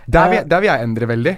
Der 0.08 0.30
vil, 0.30 0.44
der 0.48 0.60
vil 0.60 0.66
jeg 0.70 0.82
endre 0.86 1.06
veldig. 1.10 1.34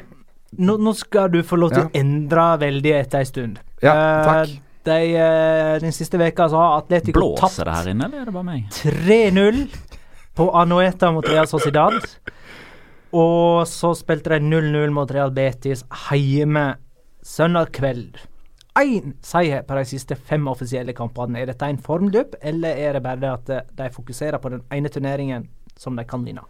Nå, 0.59 0.76
nå 0.78 0.93
skal 0.95 1.28
du 1.32 1.41
få 1.43 1.57
lov 1.59 1.70
til 1.72 1.82
Ja. 1.82 1.89
å 1.89 1.91
endre 1.95 2.45
veldig 2.61 2.93
etter 3.01 3.18
ei 3.18 3.24
stund. 3.24 3.59
Ja, 3.82 3.93
Eh, 3.95 4.24
takk. 4.28 4.61
De, 4.85 5.16
eh, 5.16 5.78
den 5.80 5.93
siste 5.93 6.18
veka 6.20 6.49
så 6.51 6.57
har 6.61 6.78
Atletico 6.82 7.18
Blåser 7.18 7.41
tapt 7.41 7.64
det 7.64 7.74
her 7.74 7.91
inne, 7.95 8.05
eller 8.05 8.20
er 8.20 8.24
det 8.26 8.35
bare 8.35 8.45
meg? 8.45 8.64
3-0 8.70 9.68
på 10.37 10.51
Anoeta 10.55 11.11
mot 11.12 11.24
Real 11.26 11.47
Sociedad. 11.47 11.93
Og 13.14 13.62
så 13.70 13.92
spilte 13.94 14.32
de 14.34 14.42
0-0 14.42 14.90
mot 14.94 15.10
Real 15.14 15.30
Betis 15.34 15.84
hjemme 16.10 16.72
søndag 17.22 17.70
kveld. 17.76 18.16
Én 18.74 19.12
seier 19.22 19.62
på 19.62 19.76
de 19.78 19.84
siste 19.86 20.16
fem 20.18 20.48
offisielle 20.50 20.96
kampene. 20.98 21.38
Er 21.38 21.52
dette 21.52 21.68
en 21.70 21.78
formdupp, 21.78 22.34
eller 22.42 22.74
er 22.74 22.96
det 22.96 23.04
bare 23.04 23.22
det 23.22 23.30
at 23.30 23.52
eh, 23.54 23.68
de 23.78 23.92
fokuserer 23.94 24.42
på 24.42 24.50
den 24.50 24.64
ene 24.74 24.90
turneringen 24.90 25.46
som 25.78 25.94
de 25.94 26.02
kan 26.10 26.26
vinne? 26.26 26.42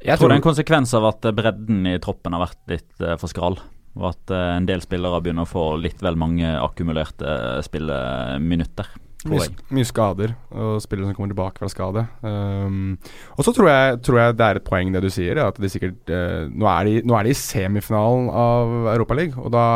Jeg 0.00 0.16
tror 0.16 0.32
det 0.32 0.38
er 0.38 0.40
en 0.40 0.46
konsekvens 0.46 0.96
av 0.96 1.10
at 1.10 1.28
eh, 1.28 1.36
bredden 1.36 1.84
i 1.92 1.98
troppen 2.00 2.32
har 2.32 2.46
vært 2.46 2.72
litt 2.72 3.04
eh, 3.04 3.18
for 3.20 3.28
skral. 3.28 3.60
Og 4.00 4.06
at 4.06 4.32
en 4.32 4.64
del 4.68 4.80
spillere 4.80 5.18
begynner 5.20 5.44
å 5.44 5.50
få 5.50 5.64
litt 5.82 6.00
vel 6.00 6.16
mange 6.16 6.48
akkumulerte 6.62 7.58
spilleminutter. 7.66 8.88
Tror 9.20 9.34
Mye, 9.36 9.48
mye 9.76 9.84
skader 9.84 10.30
og 10.52 10.80
spillere 10.80 11.10
som 11.10 11.14
kommer 11.14 11.28
tilbake 11.34 11.58
fra 11.60 11.68
skade. 11.68 12.06
Um, 12.24 12.96
og 13.36 13.44
så 13.44 13.52
tror 13.52 13.68
jeg, 13.68 13.98
tror 14.06 14.16
jeg 14.18 14.36
det 14.38 14.46
er 14.46 14.56
et 14.56 14.64
poeng 14.64 14.92
det 14.94 15.02
du 15.02 15.10
sier, 15.12 15.36
at 15.44 15.58
de 15.60 15.68
sikkert 15.68 16.08
uh, 16.08 16.48
nå, 16.48 16.64
er 16.66 16.84
de, 16.88 16.94
nå 17.04 17.18
er 17.18 17.24
de 17.28 17.34
i 17.34 17.36
semifinalen 17.36 18.30
av 18.32 18.72
Europaligaen, 18.94 19.36
og 19.44 19.52
da 19.52 19.66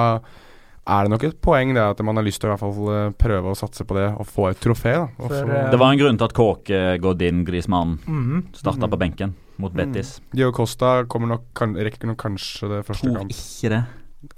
er 0.87 1.05
det 1.07 1.13
nok 1.15 1.23
et 1.25 1.37
poeng 1.41 1.71
det 1.77 1.81
at 1.81 2.01
man 2.05 2.17
har 2.21 2.25
lyst 2.27 2.41
til 2.43 2.49
å 2.49 2.53
i 2.53 2.57
hvert 2.57 2.61
fall 2.61 2.89
eh, 2.93 3.13
prøve 3.17 3.53
å 3.53 3.57
satse 3.57 3.87
på 3.89 3.95
det 3.97 4.11
og 4.21 4.27
få 4.29 4.51
et 4.51 4.59
trofé. 4.61 4.93
da 4.93 5.07
og 5.17 5.31
For, 5.31 5.39
få- 5.49 5.55
eh, 5.57 5.71
Det 5.73 5.79
var 5.81 5.93
en 5.95 5.99
grunn 6.03 6.19
til 6.21 6.25
at 6.29 6.35
Kåke, 6.37 6.81
Godin, 7.01 7.45
Griezmann 7.47 7.95
-hmm. 8.05 8.43
starta 8.53 8.85
Mhm. 8.87 8.91
på 8.93 8.99
benken 8.99 9.35
mot 9.59 9.73
Betis. 9.73 10.21
Diego 10.35 10.53
Costa 10.53 11.05
kommer 11.09 11.27
nok, 11.29 11.41
kan, 11.55 11.75
rekker 11.75 12.05
nok 12.07 12.19
kanskje 12.19 12.69
det 12.69 12.85
første 12.87 13.07
Tror 13.09 13.17
kamp. 13.17 13.31
ikke 13.33 13.69
det. 13.71 13.85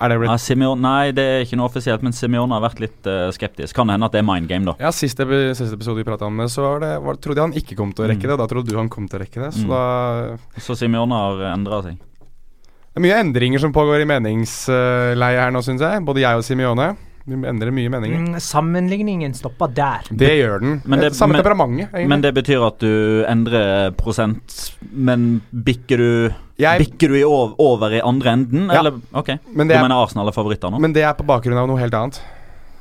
Er 0.00 0.08
det 0.12 0.18
blitt 0.20 0.30
Ja, 0.30 0.36
Simeon, 0.40 0.80
nei, 0.82 1.10
det 1.16 1.24
er 1.24 1.44
ikke 1.44 1.56
noe 1.60 1.68
offisielt, 1.70 2.02
men 2.02 2.12
Simeon 2.12 2.50
har 2.50 2.60
vært 2.64 2.80
litt 2.82 3.06
uh, 3.06 3.30
skeptisk. 3.32 3.74
Kan 3.76 3.88
hende 3.92 4.04
at 4.08 4.12
det 4.12 4.20
er 4.22 4.26
mind 4.26 4.48
game, 4.50 4.64
da. 4.66 4.74
Ja, 4.80 4.90
siste, 4.90 5.22
episode 5.24 5.96
vi 6.00 6.04
prata 6.04 6.26
om 6.26 6.36
det, 6.42 6.48
så 6.50 6.62
var 6.66 6.80
det, 6.82 6.92
var, 7.04 7.14
trodde 7.22 7.38
jeg 7.40 7.48
han 7.50 7.56
ikke 7.62 7.76
kom 7.78 7.92
til 7.92 8.04
å 8.06 8.08
rekke 8.10 8.24
Mm. 8.26 8.30
det. 8.32 8.38
Da 8.42 8.46
trodde 8.50 8.70
du 8.72 8.76
han 8.78 8.88
kom 8.92 9.06
til 9.08 9.20
å 9.20 9.22
rekke 9.24 9.40
det. 9.46 9.52
Så 9.54 9.64
Mm. 9.66 9.70
da 9.70 10.60
Så 10.60 10.76
Simeon 10.76 11.10
har 11.10 11.52
endra 11.54 11.82
seg. 11.82 11.96
Det 11.98 12.96
er 12.96 13.04
mye 13.04 13.20
endringer 13.20 13.60
som 13.60 13.72
pågår 13.72 14.00
i 14.00 14.08
meningsleie 14.08 15.40
her 15.40 15.50
nå, 15.52 15.60
syns 15.62 15.80
jeg. 15.84 16.04
Både 16.04 16.20
jeg 16.24 16.34
og 16.36 16.44
Simione. 16.44 16.96
Vi 17.26 17.34
endrer 17.34 17.72
mye 17.74 17.90
meninger. 17.90 18.20
Mm, 18.22 18.36
sammenligningen 18.40 19.32
stopper 19.34 19.72
der. 19.74 20.06
Det 20.14 20.28
gjør 20.38 20.60
den. 20.62 20.76
Men 20.86 21.00
det- 21.00 21.14
Samme 21.18 21.34
temperamentet, 21.34 21.88
egentlig. 21.90 22.08
Men 22.08 22.20
det 22.22 22.34
betyr 22.36 22.66
at 22.66 22.78
du 22.78 23.24
endrer 23.26 23.90
prosent, 23.98 24.76
men 24.92 25.42
bikker 25.52 25.96
du 25.98 26.34
jeg, 26.58 26.78
Bikker 26.86 27.08
du 27.08 27.16
i 27.18 27.24
over, 27.24 27.54
over 27.58 27.90
i 27.92 28.00
andre 28.00 28.30
enden, 28.32 28.68
Ja. 28.70 28.78
eller? 28.78 29.00
Ok. 29.12 29.28
men, 29.52 29.66
Du 29.68 29.74
er, 29.74 29.82
mener 29.82 30.02
Arsenal 30.04 30.28
er 30.28 30.32
favoritter 30.32 30.70
nå? 30.70 30.78
men 30.80 30.92
det 30.92 31.02
er 31.02 31.12
på 31.14 31.26
bakgrunn 31.26 31.58
av 31.58 31.66
noe 31.68 31.78
helt 31.78 31.92
annet. 31.94 32.20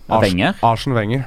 Wenger? 0.07 0.53
Arsen 0.63 0.93
Wenger. 0.93 1.25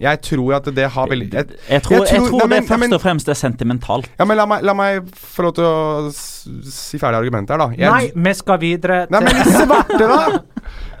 Jeg 0.00 0.20
tror 0.22 0.54
at 0.54 0.64
det 0.74 0.90
har 0.94 1.08
veldig 1.08 1.32
jeg, 1.32 1.46
Jeg 1.68 1.82
tror, 1.82 2.04
jeg 2.06 2.06
jeg 2.12 2.20
tror- 2.20 2.28
tror 2.28 2.38
nei, 2.38 2.40
det 2.40 2.48
men- 2.48 2.62
det 2.62 2.68
først 2.70 2.92
og 2.94 3.00
fremst 3.02 3.28
er 3.28 3.34
sentimentalt. 3.34 4.08
Ja, 4.18 4.24
men 4.24 4.36
la 4.36 4.46
meg, 4.46 4.62
la 4.62 4.72
meg 4.72 5.04
få 5.10 5.42
lov 5.42 5.54
til 5.56 5.64
å 5.64 6.12
si 6.12 6.98
ferdig 6.98 7.18
argumentet 7.18 7.50
her, 7.50 7.58
da. 7.58 7.68
Jeg, 7.76 7.90
Nei, 7.90 8.12
vi 8.14 8.32
skal 8.34 8.58
videre 8.58 9.06
Nei, 9.10 9.20
men 9.20 9.34
til 9.42 9.52
svarte, 9.52 9.98
da! 9.98 10.38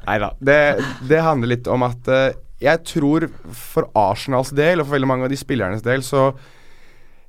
Nei 0.08 0.18
da. 0.22 0.32
Det, 0.40 0.60
det 1.10 1.24
handler 1.24 1.52
litt 1.52 1.68
om 1.70 1.84
at 1.84 2.08
uh, 2.08 2.30
jeg 2.62 2.84
tror 2.88 3.28
for 3.54 3.90
Arsenals 3.98 4.50
del, 4.56 4.80
og 4.80 4.88
for 4.88 4.96
veldig 4.96 5.10
mange 5.10 5.28
av 5.28 5.32
de 5.32 5.38
spillernes 5.38 5.84
del, 5.84 6.02
så 6.06 6.30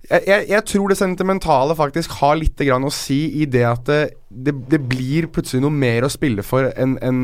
jeg, 0.10 0.24
jeg, 0.26 0.46
jeg 0.50 0.66
tror 0.72 0.90
det 0.90 0.98
sentimentale 0.98 1.76
faktisk 1.78 2.16
har 2.22 2.40
litt 2.40 2.62
å 2.64 2.94
si 2.94 3.20
i 3.44 3.46
det 3.46 3.66
at 3.68 3.84
det, 3.86 4.00
det, 4.30 4.56
det 4.72 4.80
blir 4.90 5.28
plutselig 5.30 5.62
noe 5.62 5.76
mer 5.76 6.08
å 6.08 6.12
spille 6.12 6.46
for 6.46 6.72
enn 6.72 6.96
en 7.04 7.20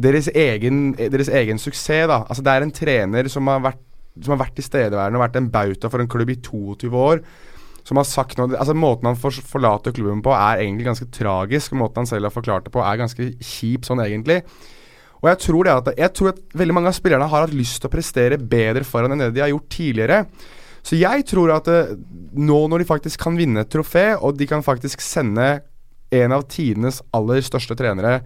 deres, 0.00 0.30
deres 0.32 1.28
egen 1.28 1.60
suksess. 1.60 2.08
da 2.08 2.24
Altså 2.24 2.42
Det 2.42 2.52
er 2.52 2.64
en 2.64 2.74
trener 2.74 3.28
som 3.28 3.46
har 3.46 3.60
vært 3.60 3.86
Som 4.20 4.34
har 4.34 4.40
vært 4.40 4.56
tilstedeværende 4.58 5.20
og 5.20 5.22
vært 5.22 5.36
en 5.38 5.50
bauta 5.50 5.88
for 5.88 6.02
en 6.02 6.08
klubb 6.10 6.30
i 6.30 6.40
22 6.42 6.90
år. 6.98 7.20
Som 7.86 8.00
har 8.00 8.06
sagt 8.08 8.38
noe 8.38 8.52
Altså 8.56 8.74
Måten 8.76 9.08
han 9.08 9.18
for, 9.18 9.32
forlater 9.32 9.94
klubben 9.96 10.22
på, 10.24 10.34
er 10.36 10.64
egentlig 10.64 10.88
ganske 10.88 11.08
tragisk. 11.14 11.74
Måten 11.78 12.02
han 12.02 12.10
selv 12.10 12.28
har 12.28 12.34
forklart 12.34 12.68
det 12.68 12.74
på, 12.74 12.82
er 12.84 13.00
ganske 13.00 13.32
kjip 13.38 13.88
sånn 13.88 14.02
egentlig. 14.04 14.42
Og 15.20 15.28
jeg 15.28 15.40
tror, 15.44 15.66
det 15.66 15.74
at, 15.74 15.90
jeg 16.00 16.12
tror 16.16 16.32
at 16.32 16.40
veldig 16.56 16.76
mange 16.76 16.88
av 16.88 16.96
spillerne 16.96 17.28
har 17.28 17.44
hatt 17.44 17.56
lyst 17.56 17.82
til 17.82 17.90
å 17.90 17.92
prestere 17.92 18.40
bedre 18.40 18.86
foran 18.88 19.12
enn 19.12 19.26
det 19.26 19.34
de 19.36 19.44
har 19.44 19.52
gjort 19.52 19.68
tidligere. 19.72 20.22
Så 20.86 20.96
jeg 20.96 21.26
tror 21.28 21.52
at 21.52 21.68
eh, 21.68 21.92
nå 22.40 22.60
når 22.72 22.82
de 22.82 22.88
faktisk 22.88 23.20
kan 23.20 23.36
vinne 23.36 23.64
et 23.64 23.72
trofé, 23.72 24.14
og 24.16 24.38
de 24.38 24.48
kan 24.48 24.64
faktisk 24.64 25.02
sende 25.04 25.58
en 26.10 26.34
av 26.34 26.46
tidenes 26.50 27.02
aller 27.14 27.44
største 27.44 27.76
trenere 27.78 28.20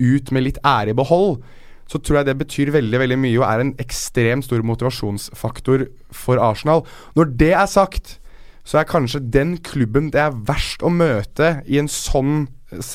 ut 0.00 0.32
med 0.34 0.46
litt 0.46 0.60
ære 0.66 0.94
i 0.94 0.96
behold, 0.96 1.42
så 1.88 2.00
tror 2.00 2.20
jeg 2.20 2.28
det 2.28 2.38
betyr 2.40 2.72
veldig 2.74 3.00
veldig 3.00 3.18
mye 3.20 3.38
og 3.40 3.46
er 3.48 3.62
en 3.62 3.74
ekstremt 3.80 4.44
stor 4.44 4.64
motivasjonsfaktor 4.66 5.86
for 6.12 6.40
Arsenal. 6.42 6.84
Når 7.16 7.30
det 7.40 7.52
er 7.56 7.68
sagt, 7.70 8.18
så 8.68 8.80
er 8.80 8.88
kanskje 8.88 9.24
den 9.32 9.56
klubben 9.64 10.10
det 10.12 10.20
er 10.20 10.40
verst 10.48 10.82
å 10.84 10.92
møte 10.92 11.62
i 11.64 11.80
sånn, 11.88 12.42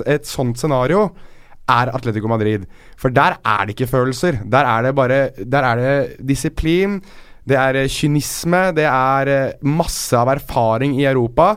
et 0.05 0.28
sånt 0.30 0.59
scenario, 0.61 1.07
er 1.69 1.89
Atletico 1.95 2.30
Madrid. 2.30 2.67
For 2.99 3.13
der 3.13 3.39
er 3.39 3.65
det 3.65 3.74
ikke 3.74 3.89
følelser. 3.89 4.41
Der 4.45 4.67
er 4.67 4.84
det 4.84 4.95
bare 4.95 5.19
Der 5.38 5.63
er 5.63 5.80
det 5.80 6.28
disiplin. 6.28 6.99
Det 7.47 7.55
er 7.55 7.76
eh, 7.76 7.89
kynisme. 7.89 8.74
Det 8.76 8.84
er 8.84 9.32
eh, 9.32 9.53
masse 9.63 10.13
av 10.15 10.30
erfaring 10.36 10.99
i 10.99 11.07
Europa. 11.07 11.55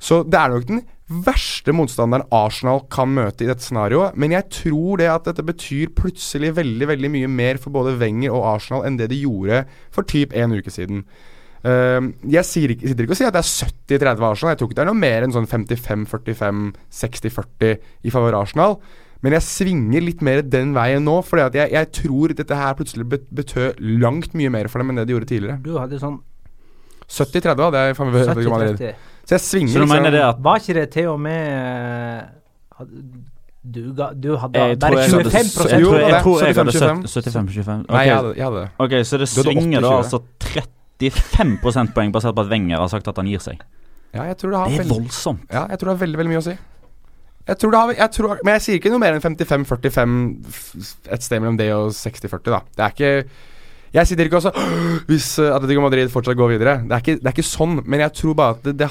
Så 0.00 0.22
det 0.24 0.40
er 0.40 0.48
nok 0.56 0.66
den 0.66 0.82
verste 1.26 1.74
motstanderen 1.76 2.24
Arsenal 2.32 2.86
kan 2.90 3.12
møte 3.12 3.44
i 3.44 3.50
dette 3.50 3.62
scenarioet. 3.62 4.16
Men 4.16 4.32
jeg 4.32 4.48
tror 4.62 4.98
det 4.98 5.10
at 5.12 5.28
dette 5.28 5.44
betyr 5.44 5.92
plutselig 5.96 6.54
veldig 6.56 6.88
veldig 6.88 7.12
mye 7.12 7.28
mer 7.28 7.60
for 7.60 7.74
både 7.74 7.98
Wenger 8.00 8.32
og 8.32 8.48
Arsenal 8.56 8.88
enn 8.88 8.96
det 8.98 9.10
de 9.12 9.20
gjorde 9.22 9.66
for 9.92 10.08
typ 10.08 10.32
en 10.32 10.56
uke 10.56 10.72
siden. 10.72 11.04
Ehm, 11.62 12.10
jeg 12.26 12.42
sier 12.48 12.72
ikke, 12.74 12.88
sitter 12.90 13.06
ikke 13.06 13.14
og 13.14 13.20
sier 13.20 13.30
at 13.30 13.36
det 13.36 13.44
er 13.44 14.02
70-30 14.02 14.26
Arsenal. 14.26 14.52
Jeg 14.52 14.60
tror 14.60 14.70
ikke 14.70 14.78
det 14.80 14.84
er 14.84 14.90
noe 14.90 14.98
mer 14.98 15.26
enn 15.26 15.34
sånn 15.34 15.46
55-45, 15.46 16.60
60-40 16.98 17.72
i 18.02 18.14
favør 18.14 18.40
Arsenal. 18.40 18.76
Men 19.22 19.36
jeg 19.36 19.46
svinger 19.46 20.02
litt 20.02 20.22
mer 20.26 20.42
den 20.42 20.72
veien 20.74 21.04
nå, 21.06 21.20
for 21.22 21.38
jeg, 21.38 21.70
jeg, 21.70 21.90
tror 21.94 22.34
dette 22.34 22.58
her 22.58 22.74
plutselig 22.78 23.06
betød 23.06 23.78
langt 24.02 24.34
mye 24.34 24.50
mer 24.50 24.66
for 24.70 24.82
dem 24.82 24.90
enn 24.90 24.98
det 24.98 25.06
de 25.06 25.14
gjorde 25.14 25.30
tidligere. 25.30 25.60
Du 25.62 25.76
hadde 25.78 26.02
sånn 26.02 26.18
70-30 27.06 27.66
hadde 27.68 27.84
jeg. 27.86 28.94
Så 29.22 29.36
jeg 29.36 29.44
svinger 29.44 29.70
Så 29.70 29.78
du 29.78 29.84
liksom- 29.84 29.94
mener 29.94 30.10
det 30.10 30.22
at 30.26 30.38
Var 30.42 30.58
ikke 30.58 30.74
det 30.74 30.90
til 30.90 31.06
og 31.12 31.20
med 31.20 31.46
eh, 31.46 32.86
du, 33.62 33.94
ga, 33.94 34.10
du, 34.10 34.34
hadde 34.36 34.74
bare 34.82 35.04
25 35.06 35.70
jeg, 35.70 35.84
tror 35.86 36.42
jeg 36.42 36.56
hadde 36.56 36.72
75-25. 37.06 37.86
Nei, 37.86 38.06
jeg 38.08 38.16
hadde, 38.16 38.32
jeg 38.34 38.68
ok, 38.78 38.94
så 39.06 39.18
det 39.22 39.28
svinger 39.30 39.84
da 39.84 39.92
altså 40.00 40.18
30 40.40 40.81
75 41.00 41.56
prosentpoeng 41.62 42.12
basert 42.14 42.36
på 42.36 42.44
at 42.44 42.50
Wenger 42.52 42.82
har 42.82 42.90
sagt 42.92 43.08
at 43.08 43.16
han 43.18 43.30
gir 43.30 43.42
seg. 43.42 43.62
Ja, 44.12 44.26
det, 44.28 44.42
det, 44.44 44.52
er 44.52 44.90
voldsomt. 44.90 45.46
Ja, 45.48 45.64
jeg 45.70 45.80
tror 45.80 45.88
det 45.88 45.94
har 45.96 46.02
veldig, 46.04 46.18
veldig 46.20 46.34
mye 46.34 46.42
å 46.42 46.44
si. 46.44 46.56
Jeg 47.48 47.58
tror 47.58 47.72
det 47.72 47.78
har, 47.80 47.94
jeg 47.98 48.14
tror, 48.14 48.34
men 48.44 48.54
jeg 48.54 48.62
sier 48.62 48.78
ikke 48.78 48.92
noe 48.92 49.02
mer 49.02 49.16
enn 49.16 49.24
55-45, 49.24 50.12
et 51.10 51.24
sted 51.24 51.40
mellom 51.40 51.56
det 51.58 51.72
og 51.74 51.88
60-40, 51.96 52.52
da. 52.52 52.60
Det 52.76 52.84
er 52.84 52.94
ikke 52.94 53.14
jeg 53.92 54.08
sitter 54.08 54.28
ikke 54.28 54.38
også 54.38 54.52
Hvis 55.10 55.26
øh, 55.42 55.50
Atletico 55.52 55.82
Madrid 55.84 56.08
fortsatt 56.12 56.36
går 56.36 56.54
videre. 56.54 56.78
Det 56.86 56.94
er 56.96 57.02
ikke, 57.02 57.16
det 57.18 57.28
er 57.28 57.34
ikke 57.34 57.44
sånn, 57.44 57.74
men 57.84 58.00
jeg 58.00 58.14
tror 58.16 58.36
bare 58.38 58.54
at 58.56 58.62
det, 58.64 58.72
det, 58.80 58.88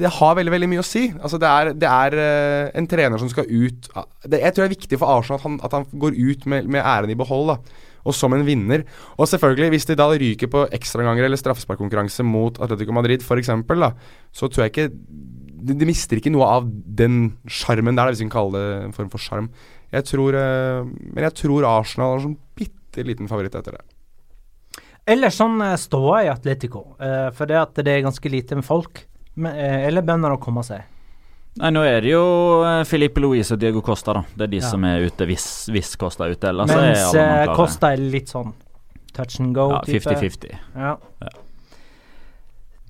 det, 0.00 0.10
har 0.16 0.38
veldig 0.38 0.54
veldig 0.56 0.70
mye 0.72 0.82
å 0.82 0.86
si. 0.86 1.04
Altså 1.20 1.38
Det 1.38 1.50
er, 1.50 1.70
det 1.78 1.90
er 1.90 2.16
øh, 2.24 2.64
en 2.80 2.88
trener 2.90 3.22
som 3.22 3.30
skal 3.30 3.46
ut 3.46 3.90
øh, 3.94 4.08
Jeg 4.32 4.50
tror 4.50 4.64
det 4.64 4.66
er 4.66 4.74
viktig 4.74 4.98
for 4.98 5.12
Arsenal 5.12 5.38
at 5.38 5.46
han, 5.46 5.60
at 5.68 5.78
han 5.78 5.86
går 6.02 6.18
ut 6.18 6.50
med, 6.50 6.66
med 6.66 6.82
æren 6.82 7.14
i 7.14 7.18
behold. 7.18 7.54
da 7.54 7.86
og 8.04 8.16
som 8.16 8.34
en 8.36 8.46
vinner. 8.46 8.84
Og 9.18 9.28
selvfølgelig, 9.30 9.74
hvis 9.74 9.88
de 9.90 9.98
da 9.98 10.08
ryker 10.12 10.50
på 10.52 10.66
ekstraganger 10.76 11.26
eller 11.26 11.40
straffesparkkonkurranse 11.40 12.26
mot 12.26 12.60
Atletico 12.62 12.96
Madrid 12.96 13.24
f.eks., 13.24 13.52
så 14.32 14.48
tror 14.48 14.66
jeg 14.66 14.72
ikke 14.72 14.88
de, 15.60 15.76
de 15.76 15.88
mister 15.88 16.20
ikke 16.20 16.32
noe 16.32 16.48
av 16.48 16.68
den 16.70 17.36
sjarmen 17.50 17.98
der, 17.98 18.10
hvis 18.10 18.22
vi 18.22 18.28
kan 18.28 18.36
kalle 18.38 18.56
det 18.56 18.82
en 18.86 18.96
form 18.96 19.10
for 19.12 19.22
sjarm. 19.22 19.50
Jeg 19.90 20.06
tror 20.06 20.36
eh, 20.38 20.86
Men 20.86 21.26
jeg 21.26 21.36
tror 21.42 21.66
Arsenal 21.68 22.16
er 22.16 22.28
en 22.30 22.36
bitte 22.58 23.06
liten 23.06 23.30
favoritt 23.30 23.56
etter 23.58 23.78
det. 23.78 23.84
Eller 25.10 25.32
sånn 25.34 25.58
eh, 25.64 25.78
ståa 25.80 26.24
i 26.26 26.30
Atletico, 26.32 26.94
eh, 27.02 27.28
for 27.36 27.50
det 27.50 27.58
at 27.60 27.82
det 27.82 27.96
er 27.96 28.06
ganske 28.06 28.32
lite 28.32 28.58
med 28.58 28.66
folk. 28.66 29.04
Eller 29.40 30.04
bønder 30.04 30.34
å 30.34 30.40
komme 30.42 30.62
seg. 30.66 30.82
Nei, 31.58 31.70
nå 31.74 31.80
er 31.82 32.00
det 32.04 32.12
jo 32.12 32.22
Filippe 32.62 32.84
Filipe 32.86 33.20
Louise 33.24 33.52
og 33.56 33.58
Diego 33.60 33.80
Costa, 33.82 34.12
da. 34.14 34.22
Det 34.36 34.42
er 34.46 34.50
de 34.52 34.60
Ja. 34.60 34.68
som 34.70 34.84
er 34.84 35.02
ute 35.06 35.26
hvis, 35.26 35.46
hvis 35.68 35.96
Costa 35.98 36.24
er 36.28 36.30
ute. 36.36 36.48
Ellers 36.48 36.70
er 36.70 36.80
Mens 36.80 37.02
alle 37.10 37.26
mann 37.26 37.48
eh. 37.48 37.54
Costa 37.56 37.92
er 37.92 37.96
litt 37.96 38.28
sånn 38.30 38.52
touch 39.12 39.40
and 39.40 39.54
go-type. 39.54 39.98
Ja, 40.06 40.20
50-50. 40.20 40.58
Ja. 40.76 40.96
Ja. 41.20 41.28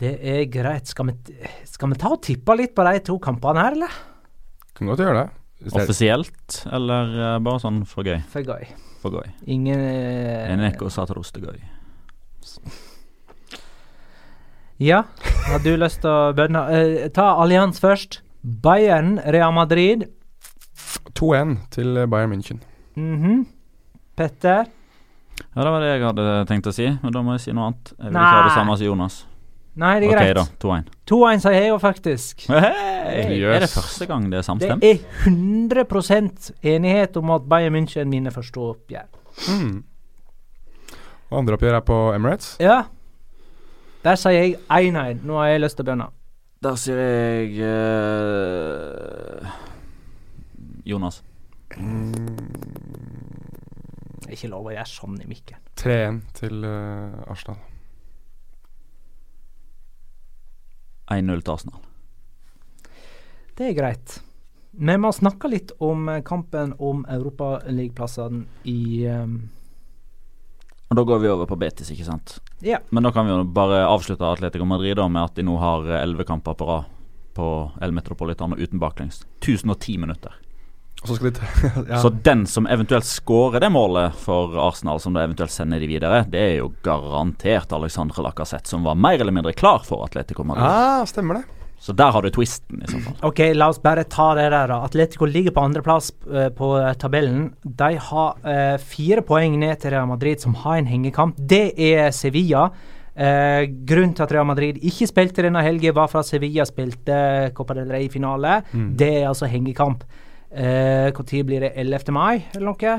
Det 0.00 0.12
er 0.22 0.44
greit. 0.52 0.86
Skal 0.86 1.06
vi, 1.06 1.12
skal 1.64 1.88
vi 1.88 1.94
ta 2.00 2.08
og 2.12 2.22
tippe 2.22 2.56
litt 2.56 2.74
på 2.76 2.84
de 2.84 3.00
to 3.00 3.18
kampene 3.18 3.60
her, 3.64 3.72
eller? 3.72 3.88
Kan 4.76 4.88
godt 4.92 5.00
gjøre 5.00 5.16
det. 5.24 5.30
Det 5.60 5.74
er- 5.74 5.82
Offisielt, 5.82 6.66
eller 6.72 7.34
eh, 7.34 7.38
bare 7.44 7.58
sånn 7.60 7.82
for 7.86 8.02
gøy? 8.04 8.22
For 8.28 8.42
gøy. 8.42 8.66
For 9.02 9.10
gøy. 9.10 9.32
Ingen 9.46 9.78
eh, 9.80 10.52
Eneko 10.52 10.88
Satorostegøy. 10.88 11.58
Ja, 14.80 15.02
har 15.50 15.58
du 15.60 15.74
lyst 15.76 16.00
til 16.00 16.08
å 16.10 16.32
bønne? 16.36 16.62
uh, 16.72 17.08
ta 17.12 17.34
Allians 17.42 17.80
først. 17.82 18.20
Bayern, 18.42 19.18
Real 19.26 19.52
Madrid. 19.52 20.06
2-1 21.14 21.56
til 21.70 22.06
Bayern 22.10 22.32
München. 22.32 22.60
Mhm. 22.96 23.46
Petter? 24.16 24.66
Ja, 25.54 25.62
det 25.64 25.70
var 25.72 25.80
det 25.80 25.88
jeg 25.94 26.04
hadde 26.04 26.24
tenkt 26.48 26.66
å 26.68 26.72
si, 26.74 26.86
men 27.02 27.12
da 27.14 27.22
må 27.24 27.32
jeg 27.36 27.40
si 27.46 27.52
noe 27.56 27.70
annet. 27.70 27.92
Jeg 27.96 28.10
vil 28.10 28.16
Nei. 28.16 28.22
ikke 28.24 28.36
ha 28.40 28.46
det 28.48 28.56
samme 28.58 28.76
som 28.76 28.86
Jonas. 28.86 29.18
Nei, 29.80 29.92
det 30.02 30.08
er 30.10 30.16
okay, 30.16 30.32
greit. 30.34 30.36
da. 30.36 30.44
2-1. 30.60 30.88
2-1 31.08 31.42
sier 31.44 31.54
jeg 31.56 31.68
jo 31.70 31.78
faktisk. 31.80 32.46
Hey, 32.50 33.38
Yes. 33.40 33.54
Er 33.56 33.60
det 33.64 33.70
første 33.72 34.06
gang 34.06 34.26
det 34.30 34.38
er 34.38 34.42
samstemt? 34.46 34.82
Det 34.82 34.90
er 34.90 35.30
100% 35.30 36.50
enighet 36.62 37.16
om 37.16 37.30
at 37.34 37.46
Bayern 37.48 37.74
München 37.74 38.10
vinner 38.12 38.30
første 38.34 38.60
oppgjør. 38.60 39.08
Mm. 39.48 39.82
Og 41.30 41.38
andre 41.40 41.56
oppgjør 41.56 41.78
er 41.78 41.84
på 41.86 41.96
Emirates. 42.14 42.52
Ja. 42.62 42.82
Der 44.04 44.14
sier 44.20 44.36
jeg 44.36 44.58
1-1. 44.68 45.24
Nå 45.26 45.38
har 45.40 45.46
jeg 45.54 45.62
lyst 45.64 45.76
til 45.78 45.86
å 45.86 45.88
begynne. 45.90 46.06
Der 46.60 46.76
sier 46.76 46.98
jeg 47.00 47.56
uh... 47.64 49.46
Jonas. 50.84 51.22
Det 54.20 54.26
er 54.28 54.34
ikke 54.36 54.50
lov 54.52 54.68
å 54.68 54.74
gjøre 54.74 54.90
sånn 54.90 55.14
i 55.24 55.28
mikken. 55.30 55.56
3-1 55.80 56.18
til 56.36 56.66
uh, 56.68 57.32
Arsenal. 57.32 57.56
1-0 61.08 61.40
til 61.40 61.54
Arsenal. 61.54 61.80
Det 63.56 63.70
er 63.70 63.78
greit. 63.80 64.20
Vi 64.70 64.96
må 65.00 65.16
snakke 65.16 65.48
litt 65.48 65.72
om 65.80 66.12
eh, 66.12 66.20
kampen 66.22 66.76
om 66.78 67.02
Europaligaplassene 67.08 68.44
i 68.68 69.08
um, 69.08 69.48
Og 70.90 70.96
Da 70.98 71.04
går 71.06 71.20
vi 71.22 71.28
over 71.30 71.46
på 71.46 71.54
Betis, 71.54 71.90
ikke 71.94 72.02
sant? 72.02 72.40
Ja. 72.66 72.80
Men 72.90 73.04
da 73.06 73.12
kan 73.14 73.26
vi 73.26 73.30
jo 73.30 73.44
bare 73.46 73.84
avslutte 73.86 74.26
Atletico 74.26 74.64
Madrid 74.66 74.96
da 74.98 75.04
med 75.06 75.22
at 75.28 75.36
de 75.38 75.44
nå 75.46 75.54
har 75.62 75.86
elleve 76.00 76.26
kamper 76.26 76.56
på 76.58 76.66
rad 76.66 76.88
på 77.38 77.44
El 77.80 77.92
Metropolitano 77.94 78.56
uten 78.58 78.80
baklengs. 78.82 79.20
1010 79.38 80.00
minutter. 80.02 80.34
Og 81.04 81.12
så 81.12 81.14
skal 81.14 81.30
de 81.30 81.46
ja. 81.92 82.00
Så 82.02 82.10
den 82.10 82.42
som 82.50 82.66
eventuelt 82.66 83.06
skårer 83.06 83.62
det 83.62 83.70
målet 83.70 84.18
for 84.18 84.58
Arsenal, 84.58 84.98
som 85.00 85.14
da 85.14 85.22
eventuelt 85.28 85.54
sender 85.54 85.78
de 85.78 85.86
videre, 85.92 86.24
det 86.26 86.42
er 86.42 86.56
jo 86.58 86.72
garantert 86.82 87.70
Alexandre 87.72 88.26
Lacassette, 88.26 88.66
som 88.74 88.82
var 88.82 88.98
mer 88.98 89.22
eller 89.22 89.32
mindre 89.38 89.54
klar 89.54 89.86
for 89.86 90.02
Atletico 90.04 90.42
Madrid. 90.42 90.66
ah, 90.66 91.06
Stemmer 91.06 91.38
det. 91.38 91.59
Så 91.80 91.94
der 91.96 92.12
har 92.12 92.20
du 92.22 92.28
twisten, 92.28 92.82
i 92.84 92.90
så 92.90 92.98
fall. 93.00 93.14
OK, 93.24 93.38
la 93.56 93.70
oss 93.72 93.78
bare 93.80 94.04
ta 94.04 94.34
det 94.36 94.50
der. 94.52 94.68
da. 94.68 94.82
Atletico 94.84 95.24
ligger 95.24 95.54
på 95.56 95.62
andreplass 95.64 96.10
uh, 96.28 96.50
på 96.52 96.74
eh, 96.76 96.92
tabellen. 97.00 97.46
De 97.64 97.94
har 97.96 98.40
eh, 98.44 98.74
fire 98.84 99.24
poeng 99.24 99.56
ned 99.62 99.80
til 99.80 99.94
Real 99.94 100.08
Madrid, 100.10 100.42
som 100.44 100.58
har 100.60 100.76
en 100.76 100.90
hengekamp. 100.90 101.38
Det 101.40 101.72
er 101.80 102.10
Sevilla. 102.12 102.66
Eh, 103.16 103.64
grunnen 103.88 104.12
til 104.12 104.26
at 104.26 104.34
Real 104.36 104.48
Madrid 104.50 104.82
ikke 104.84 105.08
spilte 105.08 105.46
denne 105.46 105.62
helgen, 105.64 105.96
var 105.96 106.12
for 106.12 106.20
at 106.20 106.28
Sevilla 106.28 106.68
spilte 106.68 107.16
Copa 107.56 107.78
del 107.78 107.88
Rey-finale. 107.96 108.58
Mm. 108.74 108.90
Det 109.00 109.10
er 109.22 109.30
altså 109.30 109.48
hengekamp. 109.48 110.04
Når 110.50 111.44
blir 111.46 111.62
det? 111.62 111.72
11. 111.78 112.10
mai, 112.12 112.42
eller 112.56 112.72
noe? 112.72 112.94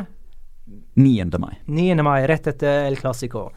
9. 0.96 1.26
mai. 1.38 1.58
9. 1.68 2.04
mai, 2.08 2.22
rett 2.32 2.48
etter 2.48 2.88
El 2.88 2.96
Clásico. 2.98 3.50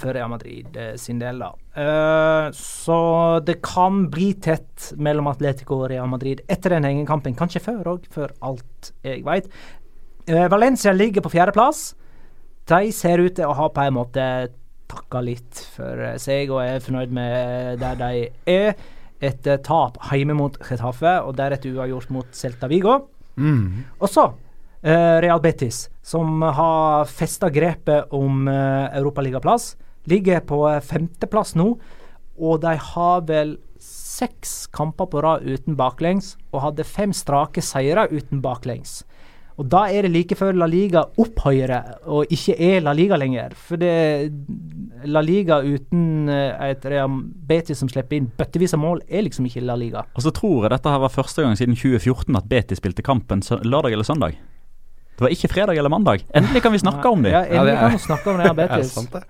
For 0.00 0.14
Real 0.16 0.30
Madrid 0.32 0.76
eh, 0.76 0.94
sin 1.00 1.20
del, 1.22 1.40
da. 1.42 1.52
Uh, 1.76 2.48
så 2.56 2.98
det 3.46 3.58
kan 3.64 4.06
bli 4.12 4.32
tett 4.42 4.92
mellom 4.96 5.30
Atletico 5.32 5.82
og 5.82 5.90
Real 5.92 6.08
Madrid 6.10 6.44
etter 6.48 6.76
den 6.76 6.88
hengekampen. 6.88 7.36
Kanskje 7.38 7.64
før 7.64 7.96
òg, 7.96 8.10
for 8.12 8.34
alt 8.46 8.92
jeg 9.06 9.24
veit. 9.26 9.50
Valencia 10.26 10.90
ligger 10.90 11.22
på 11.22 11.30
fjerdeplass. 11.36 11.92
De 12.66 12.90
ser 12.90 13.22
ut 13.22 13.36
til 13.38 13.46
å 13.46 13.54
ha 13.54 13.68
på 13.70 13.82
en 13.84 13.94
måte 13.94 14.22
takka 14.90 15.22
litt 15.24 15.60
for 15.74 16.02
eh, 16.02 16.16
seg 16.22 16.52
og 16.52 16.62
er 16.64 16.82
fornøyd 16.84 17.14
med 17.14 17.82
der 17.82 17.98
de 18.00 18.28
er. 18.50 18.74
Et 19.24 19.48
eh, 19.48 19.60
tap 19.64 19.96
hjemme 20.10 20.36
mot 20.36 20.58
Getafe 20.60 21.18
og 21.24 21.36
deretter 21.38 21.76
uavgjort 21.76 22.12
mot 22.14 22.36
Celta 22.36 22.68
Vigo. 22.70 22.98
Mm. 23.40 23.86
Og 24.00 24.10
så 24.10 24.26
eh, 24.82 25.16
Real 25.24 25.42
Betis, 25.44 25.86
som 26.04 26.42
har 26.44 27.08
festa 27.10 27.50
grepet 27.52 28.12
om 28.14 28.46
uh, 28.48 28.86
europaligaplass. 28.94 29.74
Ligger 30.06 30.40
på 30.46 30.62
eh, 30.70 30.80
femteplass 30.80 31.54
nå, 31.58 31.70
og 32.38 32.60
de 32.62 32.76
har 32.92 33.20
vel 33.28 33.56
seks 33.80 34.66
kamper 34.72 35.06
på 35.12 35.20
rad 35.24 35.44
uten 35.44 35.76
baklengs, 35.76 36.34
og 36.52 36.62
hadde 36.62 36.84
fem 36.88 37.12
strake 37.16 37.62
seire 37.64 38.06
uten 38.12 38.40
baklengs. 38.44 39.02
Og 39.56 39.70
da 39.72 39.86
er 39.88 40.04
det 40.04 40.10
like 40.12 40.36
før 40.36 40.52
La 40.52 40.66
Liga 40.68 41.06
opphøyere, 41.16 41.78
og 42.12 42.28
ikke 42.32 42.56
er 42.60 42.82
La 42.84 42.92
Liga 42.92 43.16
lenger. 43.16 43.54
For 43.56 43.80
det 43.80 43.92
La 45.08 45.22
Liga 45.24 45.62
uten 45.64 46.28
eh, 46.28 46.70
et 46.70 46.84
Betis 47.48 47.78
som 47.80 47.88
slipper 47.88 48.18
inn 48.18 48.28
bøttevis 48.36 48.74
av 48.76 48.82
mål, 48.82 49.00
er 49.08 49.24
liksom 49.24 49.48
ikke 49.48 49.64
La 49.64 49.76
Liga. 49.80 50.04
Og 50.16 50.24
så 50.26 50.32
tror 50.36 50.66
jeg 50.66 50.74
dette 50.74 50.92
her 50.92 51.00
var 51.06 51.14
første 51.14 51.44
gang 51.46 51.56
siden 51.56 51.76
2014 51.78 52.36
at 52.36 52.48
Betis 52.52 52.82
spilte 52.82 53.04
kampen 53.06 53.40
lørdag 53.64 53.92
eller 53.96 54.04
søndag. 54.08 54.36
Det 55.16 55.24
var 55.24 55.32
ikke 55.32 55.48
fredag 55.48 55.78
eller 55.80 55.88
mandag. 55.92 56.26
Endelig 56.36 56.60
kan 56.62 56.74
vi 56.76 56.82
snakke 56.84 57.08
om 57.08 57.24
Ja, 57.24 57.40
dem. 57.46 57.54
endelig 57.54 57.56
Ja, 57.56 57.64
det 57.64 57.72
er- 57.72 57.80
kan 57.80 57.92
vi 57.96 58.04
snakke 58.04 58.30
om 58.30 58.36
Det 58.42 58.50
er 58.50 58.56
Betis. 58.60 58.92
sant, 58.92 59.12
det. 59.12 59.22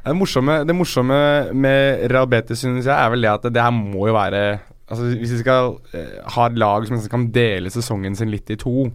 Det 0.00 0.16
morsomme, 0.16 0.62
det 0.64 0.76
morsomme 0.76 1.20
med 1.52 2.06
Real 2.10 2.28
Betis 2.30 2.62
synes 2.64 2.86
jeg 2.88 2.96
er 2.96 3.10
vel 3.12 3.26
det 3.26 3.32
at 3.34 3.48
det 3.52 3.62
her 3.62 3.74
må 3.74 4.08
jo 4.08 4.16
være 4.16 4.60
Altså 4.90 5.04
Hvis 5.06 5.36
vi 5.36 5.42
skal 5.44 5.76
eh, 5.94 6.16
ha 6.34 6.46
et 6.48 6.56
lag 6.58 6.86
som 6.88 6.98
kan 7.12 7.28
dele 7.30 7.70
sesongen 7.70 8.16
sin 8.18 8.32
litt 8.32 8.50
i 8.50 8.56
to, 8.58 8.88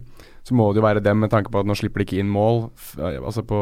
så 0.44 0.52
må 0.52 0.66
det 0.68 0.82
jo 0.82 0.84
være 0.84 1.00
dem, 1.00 1.22
med 1.24 1.32
tanke 1.32 1.48
på 1.48 1.62
at 1.62 1.68
nå 1.68 1.72
slipper 1.72 2.02
de 2.02 2.04
ikke 2.04 2.18
inn 2.20 2.28
mål. 2.28 2.66
Eh, 3.00 3.16
altså 3.16 3.40
på, 3.40 3.60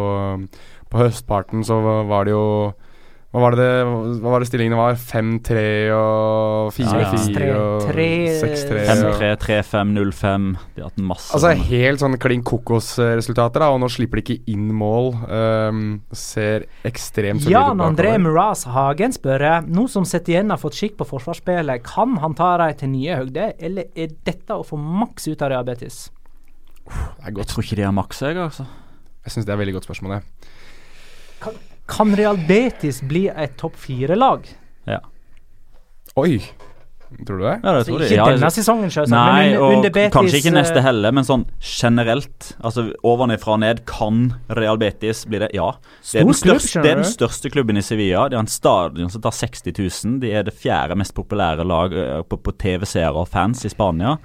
på 0.90 0.98
høstparten 0.98 1.62
så 1.62 1.78
var 2.10 2.26
det 2.26 2.34
jo 2.34 2.48
Hva 3.34 3.40
var 3.42 3.56
det, 3.58 3.64
det, 3.66 4.18
hva 4.22 4.30
var 4.30 4.44
det 4.44 4.46
stillingene 4.46 4.76
var? 4.78 4.94
5-3 4.94 5.62
og 5.90 6.68
4-4 6.76 7.48
Ja, 7.48 7.56
og 7.58 7.88
6-3. 7.90 8.84
5-3, 8.86 9.30
3-5, 9.42 9.90
0-5. 9.96 10.46
De 10.76 10.84
har 10.84 10.92
hatt 10.92 11.00
masse 11.02 11.34
Altså. 11.34 11.50
Helt 11.66 12.04
sånn 12.04 12.14
klin 12.22 12.44
kokos-resultater, 12.46 13.64
da, 13.64 13.72
og 13.74 13.82
nå 13.82 13.90
slipper 13.90 14.22
de 14.22 14.22
ikke 14.22 14.54
inn 14.54 14.70
mål. 14.78 15.10
Um, 15.26 15.82
ser 16.14 16.68
ekstremt 16.86 17.42
solide 17.42 17.58
ut 17.58 17.72
Jan 17.72 17.82
André. 17.82 18.14
Muraz 18.22 18.62
Hagen 18.70 19.18
spør 19.18 19.48
nå 19.66 19.88
som 19.90 20.06
Setien 20.06 20.54
har 20.54 20.62
fått 20.62 20.78
skikk 20.78 20.94
på 21.02 21.10
forsvarsspillet, 21.16 21.82
kan 21.90 22.14
han 22.22 22.38
ta 22.38 22.54
dem 22.62 22.78
til 22.78 22.94
nye 22.94 23.18
høyder, 23.24 23.58
eller 23.58 23.90
er 23.98 24.14
dette 24.30 24.54
å 24.54 24.62
få 24.62 24.78
maks 24.78 25.26
ut 25.26 25.42
av 25.42 25.56
diabetes? 25.56 26.04
Det 26.86 26.94
er 27.26 27.38
Jeg 27.42 27.50
tror 27.50 27.66
ikke 27.66 27.82
de 27.82 27.90
har 27.90 27.98
maks, 27.98 28.22
jeg, 28.22 28.38
altså. 28.38 28.70
Jeg 29.26 29.34
syns 29.34 29.46
det 29.48 29.50
er 29.50 29.58
et 29.58 29.64
veldig 29.66 29.80
godt 29.80 29.90
spørsmål. 29.90 30.20
Jeg. 30.20 30.52
Kan 31.42 31.62
Real 32.16 32.38
Betis 32.48 33.02
bli 33.04 33.26
et 33.28 33.56
topp 33.60 33.76
fire-lag? 33.76 34.46
Ja. 34.88 35.00
Oi! 36.16 36.38
Tror 37.26 37.38
du 37.38 37.44
det? 37.44 37.60
Ja, 37.62 37.72
det 37.76 37.82
tror 37.86 38.02
ikke 38.02 38.16
jeg. 38.16 38.38
denne 38.40 38.48
sesongen, 38.50 38.90
selvsagt, 38.90 39.12
Nei, 39.14 39.50
men 39.52 39.60
under, 39.62 39.76
og 39.90 39.94
Betis 39.94 40.14
kanskje 40.16 40.38
ikke 40.40 40.52
neste 40.56 40.80
eh, 40.80 40.82
heller, 40.82 41.12
men 41.14 41.26
sånn 41.28 41.44
generelt. 41.62 42.48
Altså 42.64 42.88
Ovenfra 43.06 43.54
og 43.54 43.60
ned. 43.62 43.82
Kan 43.86 44.22
Real 44.58 44.80
Betis 44.80 45.20
bli 45.30 45.38
det? 45.44 45.50
Ja. 45.54 45.68
Det 46.02 46.20
er, 46.22 46.26
den 46.26 46.34
største, 46.34 46.82
det 46.82 46.90
er 46.90 46.98
den 47.04 47.06
største 47.06 47.52
klubben 47.54 47.78
i 47.78 47.84
Sevilla. 47.86 48.24
De 48.32 48.34
har 48.38 48.42
en 48.42 48.50
stadion 48.50 49.12
som 49.14 49.22
tar 49.22 49.36
60 49.36 49.76
000. 49.78 50.16
De 50.24 50.32
er 50.34 50.48
det 50.48 50.56
fjerde 50.58 50.96
mest 50.98 51.14
populære 51.14 51.62
lag 51.68 51.94
på, 52.26 52.40
på 52.40 52.56
TV-seere 52.64 53.14
og 53.14 53.28
fans 53.30 53.62
i 53.68 53.70
Spania. 53.70 54.16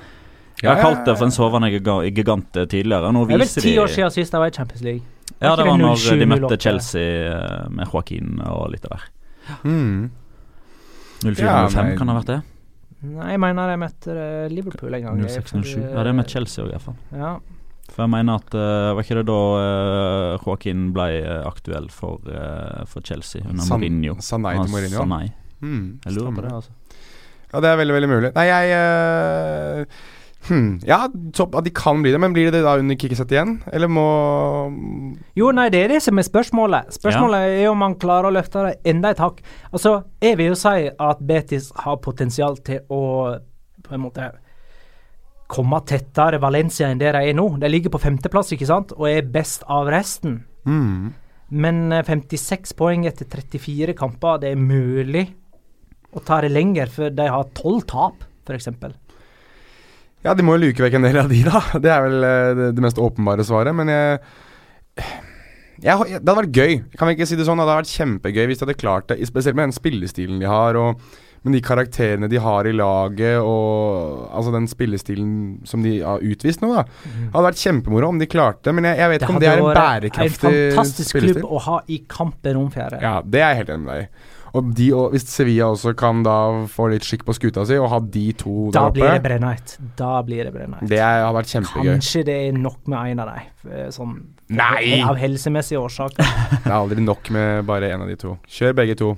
Jeg 0.64 0.72
har 0.74 0.82
kalt 0.82 1.05
det 1.05 1.14
for 1.16 1.30
en 1.30 1.32
sovende 1.32 1.70
giga- 1.72 2.01
gigant 2.10 2.49
tidligere. 2.57 3.14
Nå 3.14 3.28
Det 3.30 3.38
er 3.38 3.45
vel 3.45 3.53
ti 3.70 3.78
år 3.80 3.93
siden 3.93 4.12
sist 4.18 4.34
jeg 4.34 4.41
var 4.41 4.49
i 4.49 4.55
Champions 4.57 4.82
League. 4.84 5.05
Ja, 5.40 5.56
det 5.56 5.66
var 5.68 5.78
når 5.80 6.20
de 6.20 6.28
møtte 6.30 6.58
Chelsea 6.62 7.30
eh, 7.30 7.68
med 7.70 7.88
Joaquin 7.92 8.40
og 8.46 8.72
litt 8.74 8.86
av 8.90 8.98
der. 8.98 9.06
Mm. 9.64 10.10
04-05 11.24 11.40
Ja, 11.44 11.54
kan 11.70 12.08
det 12.08 12.14
ha 12.14 12.18
vært 12.22 12.32
det? 12.34 12.40
Nei, 13.00 13.30
jeg 13.32 13.40
mener 13.40 13.72
jeg 13.72 13.80
møtte 13.80 14.16
eh, 14.16 14.50
Liverpool 14.52 14.98
en 14.98 15.06
gang. 15.08 15.22
06-07. 15.24 15.78
Ja, 15.80 16.04
det 16.04 16.12
er 16.12 16.18
med 16.18 16.28
Chelsea 16.32 16.66
òg, 16.66 16.74
iallfall. 16.74 16.98
Ja. 17.16 17.38
For 17.90 18.04
jeg 18.06 18.12
mener 18.14 18.38
at 18.38 18.54
uh, 18.54 18.92
Var 18.94 19.02
ikke 19.02 19.16
det 19.18 19.24
da 19.26 19.38
uh, 19.58 20.44
Joaquin 20.44 20.90
ble 20.94 21.08
eh, 21.24 21.40
aktuell 21.50 21.88
for, 21.90 22.20
uh, 22.30 22.84
for 22.86 23.02
Chelsea 23.02 23.42
under 23.42 23.66
San- 23.66 23.80
Mourinho? 23.82 24.14
Sa 24.22 24.38
nei 24.38 24.54
til 24.60 24.70
Mourinho. 24.76 25.00
sa 25.02 25.08
nei. 25.10 25.26
Mm, 25.64 25.88
Jeg 26.06 26.14
lurer 26.16 26.36
på 26.38 26.44
det, 26.46 26.52
altså. 26.60 26.76
Ja, 27.50 27.62
det 27.66 27.72
er 27.72 27.80
veldig, 27.82 27.96
veldig 27.98 28.10
mulig. 28.12 28.30
Nei, 28.36 28.46
jeg 28.46 28.76
eh, 28.78 29.98
hmm, 30.48 30.80
Ja, 30.88 31.02
topp 31.36 31.58
at 31.60 31.68
de 31.68 31.74
kan 31.76 32.02
bli 32.04 32.14
det, 32.16 32.20
men 32.24 32.34
blir 32.36 32.50
det 32.50 32.60
det 32.60 32.66
da 32.66 32.78
under 32.80 32.98
kickset 33.00 33.32
igjen? 33.36 33.58
Eller 33.74 33.92
må 33.92 34.06
Jo, 35.38 35.52
nei, 35.56 35.70
det 35.74 35.84
er 35.84 35.96
det 35.96 36.02
som 36.06 36.18
er 36.20 36.28
spørsmålet. 36.28 36.94
Spørsmålet 36.96 37.60
er 37.60 37.70
om 37.72 37.84
han 37.86 37.98
klarer 38.00 38.30
å 38.30 38.36
løfte 38.38 38.66
det 38.68 38.94
enda 38.94 39.14
et 39.14 39.24
hakk. 39.24 39.42
Altså, 39.72 40.00
jeg 40.24 40.40
vil 40.40 40.54
jo 40.54 40.60
si 40.60 40.90
at 40.90 41.26
Betis 41.26 41.72
har 41.84 42.00
potensial 42.04 42.58
til 42.64 42.86
å 42.90 43.04
på 43.84 43.96
en 43.96 44.06
måte 44.06 44.32
komme 45.50 45.80
tettere 45.90 46.38
Valencia 46.42 46.90
enn 46.90 47.02
det 47.02 47.12
de 47.16 47.24
er 47.32 47.38
nå. 47.38 47.48
De 47.58 47.70
ligger 47.70 47.94
på 47.94 48.02
femteplass, 48.02 48.54
ikke 48.54 48.70
sant, 48.70 48.94
og 48.98 49.10
er 49.10 49.26
best 49.26 49.66
av 49.68 49.90
resten. 49.92 50.44
mm. 50.66 51.10
Men 51.50 51.92
eh, 51.92 52.06
56 52.06 52.76
poeng 52.78 53.08
etter 53.10 53.26
34 53.26 53.96
kamper, 53.98 54.42
det 54.44 54.52
er 54.54 54.60
mulig 54.62 55.26
å 56.14 56.22
ta 56.26 56.42
det 56.44 56.52
lenger, 56.54 56.92
for 56.94 57.14
de 57.14 57.26
har 57.30 57.50
tolv 57.58 57.86
tap, 57.90 58.26
f.eks. 58.46 58.70
Ja, 60.26 60.36
de 60.36 60.43
må 60.43 60.57
jo 60.57 60.65
luke 60.67 60.84
vekk 60.84 60.97
en 60.99 61.07
del 61.07 61.22
av 61.22 61.32
de, 61.32 61.41
da. 61.47 61.61
Det 61.84 61.91
er 61.93 62.05
vel 62.07 62.28
eh, 62.28 62.51
det, 62.57 62.70
det 62.78 62.84
mest 62.84 62.99
åpenbare 62.99 63.45
svaret. 63.47 63.76
Men 63.78 63.91
jeg, 63.93 64.20
jeg, 64.99 65.07
Det 65.80 65.95
hadde 65.95 66.38
vært 66.41 66.59
gøy. 66.59 66.76
Kan 66.99 67.09
vi 67.09 67.17
ikke 67.17 67.30
si 67.30 67.39
det 67.39 67.47
sånn? 67.47 67.61
Det 67.61 67.67
hadde 67.67 67.80
vært 67.82 67.95
kjempegøy 67.95 68.45
hvis 68.51 68.61
de 68.61 68.67
hadde 68.67 68.80
klart 68.82 69.09
det. 69.13 69.20
Spesielt 69.30 69.59
med 69.59 69.70
den 69.70 69.78
spillestilen 69.80 70.41
de 70.43 70.49
har, 70.49 70.80
og 70.80 70.99
med 71.47 71.55
de 71.55 71.61
karakterene 71.63 72.28
de 72.28 72.39
har 72.43 72.67
i 72.67 72.74
laget, 72.76 73.38
og 73.39 74.26
altså 74.36 74.51
den 74.51 74.65
spillestilen 74.67 75.30
som 75.67 75.86
de 75.86 76.01
har 76.03 76.20
utvist 76.20 76.59
nå, 76.59 76.74
da. 76.76 76.84
Det 76.84 77.30
hadde 77.32 77.45
vært 77.45 77.61
kjempemoro 77.63 78.09
om 78.11 78.20
de 78.20 78.28
klarte 78.28 78.67
det, 78.67 78.74
men 78.76 78.89
jeg, 78.89 78.99
jeg 78.99 79.13
vet 79.13 79.24
ikke 79.24 79.36
om 79.38 79.39
det 79.39 79.47
er 79.47 79.61
en 79.63 79.70
bærekraftig 79.70 80.34
spillestil. 80.36 80.43
Det 80.43 80.49
hadde 80.49 80.57
vært 80.57 80.74
en 80.74 80.82
fantastisk 80.82 81.22
klubb 81.24 81.47
å 81.47 81.61
ha 81.70 81.78
i 81.88 82.01
kampen 82.11 82.59
om 82.59 82.67
fjerde. 82.74 82.99
Ja, 83.05 83.13
det 83.24 83.39
er 83.39 83.53
jeg 83.53 83.61
helt 83.61 83.74
enig 83.78 83.88
med 83.88 83.93
deg 83.95 84.03
i. 84.03 84.36
Og 84.58 84.72
de, 84.76 84.88
og 84.97 85.12
hvis 85.14 85.28
Sevilla 85.30 85.68
også 85.70 85.93
kan 85.97 86.24
da 86.26 86.36
få 86.72 86.88
litt 86.89 87.06
skikk 87.06 87.26
på 87.28 87.36
skuta 87.38 87.66
si, 87.70 87.78
og 87.78 87.89
ha 87.91 88.00
de 88.02 88.26
to 88.39 88.70
Da 88.74 88.88
der 88.88 88.95
blir 88.95 89.06
det 89.06 89.14
oppe 89.20 89.28
Brennheit. 89.28 89.76
Da 90.00 90.12
blir 90.26 90.43
det 90.47 90.54
Brennheit. 90.56 90.89
Det 90.89 91.00
har 91.04 91.34
vært 91.36 91.52
kjempegøy. 91.54 91.89
Kanskje 91.93 92.24
det 92.26 92.38
er 92.47 92.58
nok 92.58 92.80
med 92.89 93.14
en 93.14 93.24
av 93.26 93.34
dem. 93.34 93.72
eh, 93.72 93.89
Sånn 93.93 94.16
Nei! 94.50 95.02
Av 95.06 95.18
helsemessige 95.22 95.78
årsaker. 95.78 96.26
Det 96.64 96.72
er 96.72 96.78
aldri 96.80 97.04
nok 97.06 97.30
med 97.36 97.66
bare 97.70 97.91
én 97.93 98.02
av 98.02 98.10
de 98.10 98.16
to. 98.18 98.38
Kjør 98.50 98.74
begge 98.82 98.95
to. 98.97 99.12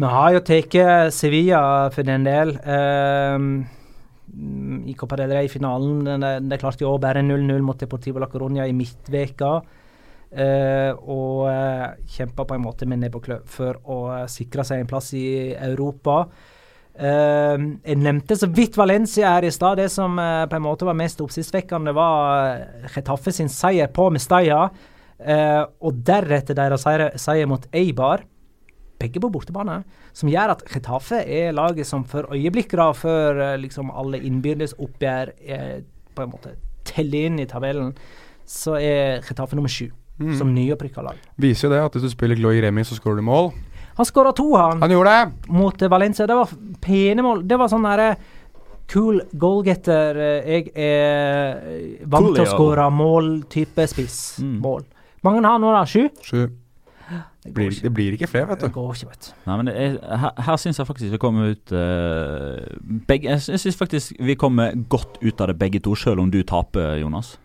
Vi 0.00 0.08
har 0.10 0.32
jo 0.34 0.40
tatt 0.40 0.74
Sevilla 1.14 1.60
for 1.94 2.02
den 2.08 2.24
del. 2.26 2.56
mm, 3.38 4.88
I 4.90 4.94
Copa 4.98 5.16
del 5.20 5.30
Rey-finalen. 5.36 6.02
Det 6.48 6.56
er 6.56 6.62
klarte 6.62 6.82
jo 6.82 6.94
år 6.94 7.02
bare 7.02 7.22
0-0 7.22 7.62
mot 7.62 7.78
Deportivo 7.78 8.18
La 8.18 8.26
Coruña 8.32 8.66
i 8.66 8.74
midtveka. 8.74 9.60
Eh, 10.30 10.90
og 10.94 11.48
uh, 11.50 11.90
kjempa 12.06 12.46
på 12.46 12.56
en 12.56 12.64
måte 12.64 12.88
med 12.88 13.02
nebb 13.02 13.18
og 13.18 13.26
klø 13.26 13.38
for 13.50 13.80
å 13.84 13.98
eh, 14.14 14.24
sikre 14.30 14.64
seg 14.66 14.82
en 14.82 14.90
plass 14.90 15.12
i 15.18 15.52
Europa. 15.54 16.22
Ehm, 17.00 17.68
jeg 17.86 18.00
nevnte 18.02 18.36
så 18.36 18.48
vidt 18.50 18.76
Valencia 18.76 19.36
her 19.36 19.46
i 19.46 19.52
stad. 19.54 19.78
Det 19.80 19.88
som 19.92 20.18
på 20.18 20.56
en 20.56 20.64
måte 20.64 20.84
var 20.84 20.98
mest 20.98 21.22
oppsiktsvekkende, 21.22 21.94
var 21.96 22.58
Getafe 22.92 23.32
sin 23.32 23.48
seier 23.48 23.88
på 23.94 24.10
Mestalla. 24.12 24.68
og 25.80 25.96
deretter 26.04 26.56
deres 26.56 26.82
seier, 26.82 27.10
seier 27.16 27.46
mot 27.46 27.66
Eibar 27.72 28.24
begge 29.00 29.20
på 29.20 29.30
bortebane, 29.32 29.82
som 30.12 30.28
gjør 30.28 30.54
at 30.54 30.64
Chetaffe 30.68 31.22
er 31.24 31.52
laget 31.52 31.86
som 31.86 32.04
for 32.04 32.28
øyeblikket, 32.32 32.76
da, 32.76 32.90
før 32.92 33.56
liksom 33.60 33.90
alle 33.90 34.20
innbyrdes 34.20 34.76
oppgjør 34.78 35.32
på 36.14 36.24
en 36.24 36.32
måte 36.32 36.54
teller 36.88 37.30
inn 37.30 37.40
i 37.40 37.48
tabellen, 37.48 37.94
så 38.44 38.76
er 38.80 39.24
Chetaffe 39.24 39.56
nummer 39.56 39.72
sju, 39.72 39.88
Mm. 40.20 40.34
som 40.38 40.50
nyopprykka 40.54 41.02
lag. 41.02 41.16
Viser 41.40 41.68
jo 41.68 41.74
det 41.74 41.80
at 41.86 41.94
hvis 41.96 42.02
du 42.04 42.10
spiller 42.12 42.36
Gloy 42.36 42.60
Remi, 42.62 42.82
så 42.84 42.94
skårer 42.98 43.16
du 43.22 43.22
mål. 43.24 43.50
Han 43.96 44.06
skåra 44.06 44.32
to, 44.36 44.50
han, 44.56 44.80
Han 44.82 44.90
gjorde 44.92 45.10
det! 45.16 45.48
mot 45.48 45.82
eh, 45.82 45.88
Valencia. 45.88 46.26
Det 46.28 46.36
var 46.36 46.48
pene 46.80 47.22
mål. 47.24 47.42
Det 47.48 47.56
var 47.58 47.68
sånn 47.72 47.82
derre 47.88 48.14
cool 48.92 49.20
goalgetter. 49.32 50.16
eh, 50.16 50.50
Jeg 50.52 50.70
er 50.76 51.56
eh, 51.56 52.06
vant 52.06 52.34
til 52.34 52.44
å 52.44 52.48
skåre 52.52 52.86
mål-type 52.92 53.86
spiss. 53.88 54.38
Mm. 54.44 54.58
Mål. 54.64 54.84
Mange 55.24 55.42
har 55.44 55.58
nå, 55.60 55.72
da? 55.72 55.84
Sju? 55.88 56.08
Sju. 56.24 56.46
Det 57.40 57.54
Blir, 57.56 57.70
det 57.72 57.90
blir 57.96 58.12
ikke 58.14 58.28
flere, 58.28 58.46
vet 58.52 58.60
du. 58.60 58.66
Det 58.66 58.74
går 58.74 58.90
ikke, 58.94 59.06
vet 59.14 59.24
du. 59.24 59.32
Nei, 59.48 59.54
men 59.56 59.66
det 59.70 59.74
er, 59.80 59.94
her, 60.20 60.32
her 60.44 60.56
syns 60.60 60.76
jeg 60.78 60.86
faktisk 60.86 61.10
vi 61.16 61.18
kommer 61.22 61.54
ut 61.54 61.72
uh, 61.72 62.60
begge, 63.08 63.30
Jeg, 63.32 63.40
jeg 63.48 63.62
syns 63.64 63.78
faktisk 63.80 64.12
vi 64.20 64.34
kommer 64.36 64.76
godt 64.92 65.16
ut 65.24 65.40
av 65.40 65.48
det 65.48 65.56
begge 65.58 65.80
to, 65.80 65.94
selv 65.96 66.20
om 66.20 66.28
du 66.30 66.42
taper, 66.44 66.98
Jonas. 67.00 67.38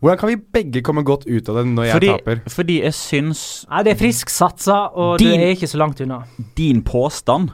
Hvordan 0.00 0.18
kan 0.20 0.28
vi 0.28 0.36
begge 0.36 0.82
komme 0.84 1.02
godt 1.08 1.24
ut 1.26 1.48
av 1.48 1.56
det 1.56 1.66
når 1.72 1.86
jeg 1.88 2.00
taper? 2.10 2.40
fordi 2.52 2.80
jeg 2.82 2.92
syns 2.92 3.40
Nei, 3.70 3.82
det 3.86 3.94
er 3.94 4.00
frisk 4.02 4.28
satsa, 4.30 4.90
og 4.94 5.18
Din- 5.18 5.40
det 5.40 5.46
er 5.48 5.54
ikke 5.56 5.70
så 5.72 5.78
langt 5.80 6.00
unna. 6.04 6.18
din 6.56 6.82
påstand 6.82 7.50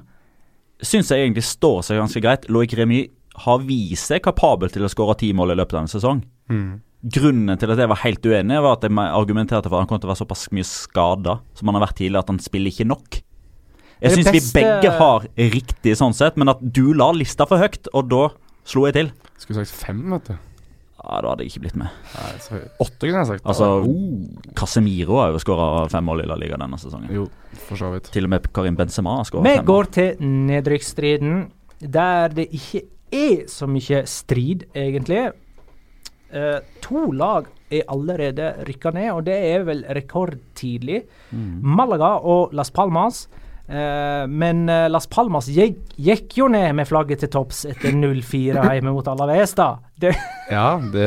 syns 0.82 1.11
jeg 1.14 1.22
egentlig 1.22 1.45
står 1.47 1.82
seg 1.86 2.01
ganske 2.01 2.20
greit. 2.20 2.49
Loic 2.51 2.72
Remy 2.74 3.05
har 3.47 3.59
vist 3.59 4.09
seg 4.11 4.22
kapabel 4.24 4.68
til 4.68 4.82
å 4.82 4.90
skåre 4.90 5.14
ti 5.16 5.32
mål 5.32 5.53
i 5.55 5.55
løpet 5.55 5.74
av 5.78 5.84
en 5.84 5.93
sesong. 5.93 6.24
Mm. 6.51 6.80
Grunnen 7.14 7.59
til 7.59 7.70
at 7.70 7.78
jeg 7.78 7.88
var 7.88 7.97
helt 8.03 8.22
uenig, 8.26 8.59
var 8.62 8.76
at 8.76 8.82
jeg 8.82 8.90
argumenterte 8.93 9.70
for 9.70 9.78
at 9.78 9.82
han 9.86 9.86
kom 9.90 10.01
til 10.03 10.11
å 10.11 10.12
være 10.12 10.22
såpass 10.26 10.49
mye 10.53 10.66
skada 10.66 11.40
som 11.55 11.68
han 11.70 11.78
har 11.78 11.86
vært 11.86 11.97
tidligere, 12.03 12.18
at 12.26 12.28
han 12.34 12.38
spiller 12.43 12.70
ikke 12.74 12.86
nok. 12.90 13.22
Jeg 14.03 14.16
syns 14.16 14.32
vi 14.34 14.43
begge 14.61 14.90
har 14.99 15.26
riktig 15.38 15.95
sånn 15.99 16.14
sett, 16.14 16.36
men 16.36 16.49
at 16.51 16.59
du 16.61 16.93
la 16.93 17.12
lista 17.14 17.47
for 17.47 17.62
høyt, 17.62 17.86
og 17.95 18.09
da 18.11 18.28
slo 18.66 18.86
jeg 18.86 18.95
til. 18.95 19.12
Skulle 19.38 19.62
sagt 19.64 19.78
fem, 19.86 20.03
vet 20.11 20.32
du. 20.32 20.34
Ja, 21.03 21.20
Da 21.20 21.32
hadde 21.32 21.42
jeg 21.42 21.50
ikke 21.53 21.64
blitt 21.64 21.76
med. 21.76 21.88
Nei, 22.14 22.61
åtte 22.80 23.00
kunne 23.00 23.22
jeg 23.22 23.26
sagt. 23.26 23.44
Altså- 23.44 23.70
oh. 23.82 24.53
Casemiro 24.55 25.18
har 25.18 25.32
jo 25.32 25.38
skåra 25.42 25.88
fem 25.90 26.05
mål 26.05 26.22
i 26.22 26.26
La 26.26 26.36
Liga 26.38 26.57
denne 26.57 26.78
sesongen. 26.78 27.11
Jo, 27.11 27.28
for 27.66 27.76
så 27.76 27.90
vidt. 27.92 28.11
Til 28.12 28.24
og 28.24 28.30
med 28.30 28.53
Karim 28.53 28.76
Benzema 28.76 29.16
har 29.16 29.24
skåra 29.24 29.42
Vi 29.42 29.66
går 29.66 29.90
til 29.90 30.16
nedrykksstriden, 30.20 31.50
der 31.80 32.28
det 32.28 32.48
ikke 32.53 32.84
er 33.12 33.46
så 33.48 33.66
mye 33.66 34.07
strid, 34.07 34.64
egentlig. 34.74 35.32
Eh, 36.32 36.61
to 36.80 37.11
lag 37.12 37.46
er 37.70 37.82
allerede 37.88 38.64
rykka 38.68 38.92
ned, 38.94 39.11
og 39.12 39.24
det 39.24 39.34
er 39.34 39.64
vel 39.64 39.84
rekordtidlig. 39.84 41.03
Mm. 41.30 41.61
Malaga 41.62 42.18
og 42.22 42.53
Las 42.53 42.70
Palmas. 42.70 43.26
Eh, 43.68 44.24
men 44.26 44.68
eh, 44.68 44.88
Las 44.90 45.06
Palmas 45.06 45.46
gikk, 45.52 45.78
gikk 45.94 46.34
jo 46.40 46.48
ned 46.50 46.74
med 46.76 46.88
flagget 46.88 47.22
til 47.22 47.30
topps 47.32 47.62
etter 47.70 47.94
0-4 47.94 48.64
hjemme 48.74 48.94
mot 48.94 49.08
Alaves, 49.08 49.54
da. 49.58 49.76
Det, 50.02 50.12
Ja, 50.50 50.80
det 50.92 51.06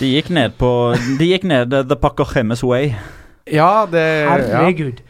De 0.00 0.10
gikk 0.10 0.32
ned 0.34 0.56
på 0.58 0.70
De 1.20 1.28
gikk 1.30 1.46
ned 1.46 1.70
the 1.70 1.96
Pacochemes 1.96 2.64
way. 2.66 2.90
Ja, 3.46 3.86
det 3.86 4.02
ja. 4.02 4.34
herregud. 4.34 5.04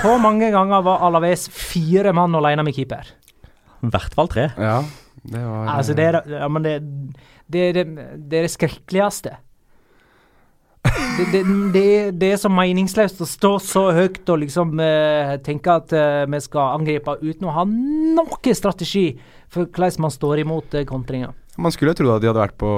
Hvor 0.00 0.16
mange 0.22 0.48
ganger 0.54 0.82
var 0.86 1.04
Alaves 1.04 1.48
fire 1.52 2.14
mann 2.16 2.34
alene 2.38 2.64
med 2.64 2.74
keeper? 2.76 3.12
I 3.82 3.90
hvert 3.92 4.14
fall 4.14 4.30
tre. 4.30 4.48
ja, 4.56 4.80
det 5.28 5.42
var 5.42 5.68
Altså, 5.76 5.94
det 5.98 6.04
er, 6.08 6.20
ja, 6.30 6.48
men 6.48 6.64
det, 6.64 6.76
det, 7.52 7.74
det, 7.74 7.86
det 8.30 8.38
er 8.38 8.46
det 8.46 8.54
skrekkeligste. 8.54 9.36
Det, 10.82 11.42
det, 11.72 11.84
det, 12.18 12.28
er 12.32 12.38
så 12.40 12.48
meningsløst 12.50 13.20
å 13.22 13.28
stå 13.28 13.50
så 13.62 13.82
høyt 13.94 14.24
og 14.32 14.40
liksom 14.42 14.72
uh, 14.80 15.34
tenke 15.44 15.74
at 15.76 15.92
uh, 15.94 16.24
vi 16.26 16.40
skal 16.42 16.78
angripe 16.78 17.14
uten 17.20 17.46
å 17.46 17.54
ha 17.54 17.66
noen 17.68 18.56
strategi 18.56 19.04
for 19.52 19.68
hvordan 19.68 20.06
man 20.06 20.14
står 20.14 20.42
imot 20.42 20.74
uh, 20.78 20.86
kontringer. 20.88 21.36
Man 21.60 21.74
skulle 21.74 21.92
trodd 21.94 22.16
at 22.16 22.24
de 22.24 22.30
hadde 22.30 22.40
vært 22.40 22.58
på 22.60 22.72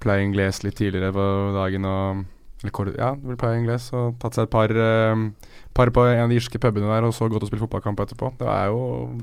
Play 0.00 0.24
Ingles 0.24 0.62
litt 0.62 0.78
tidligere 0.78 1.10
på 1.16 1.26
dagen 1.58 1.90
og 1.90 2.24
eller, 2.64 2.94
Ja, 2.96 3.10
Play 3.18 3.60
Ingles 3.60 3.90
og 3.94 4.16
tatt 4.22 4.38
seg 4.38 4.46
et 4.46 4.54
par, 4.54 4.72
uh, 4.72 5.52
par 5.76 5.92
på 5.92 6.06
en 6.06 6.24
av 6.24 6.32
de 6.32 6.38
irske 6.38 6.62
pubene 6.62 6.88
der 6.88 7.04
og 7.04 7.14
så 7.14 7.28
gått 7.28 7.44
og 7.44 7.50
spilt 7.50 7.66
fotballkamp 7.66 8.00
etterpå. 8.06 8.32
Det 8.40 8.48
er 8.48 8.70
jo 8.72 9.20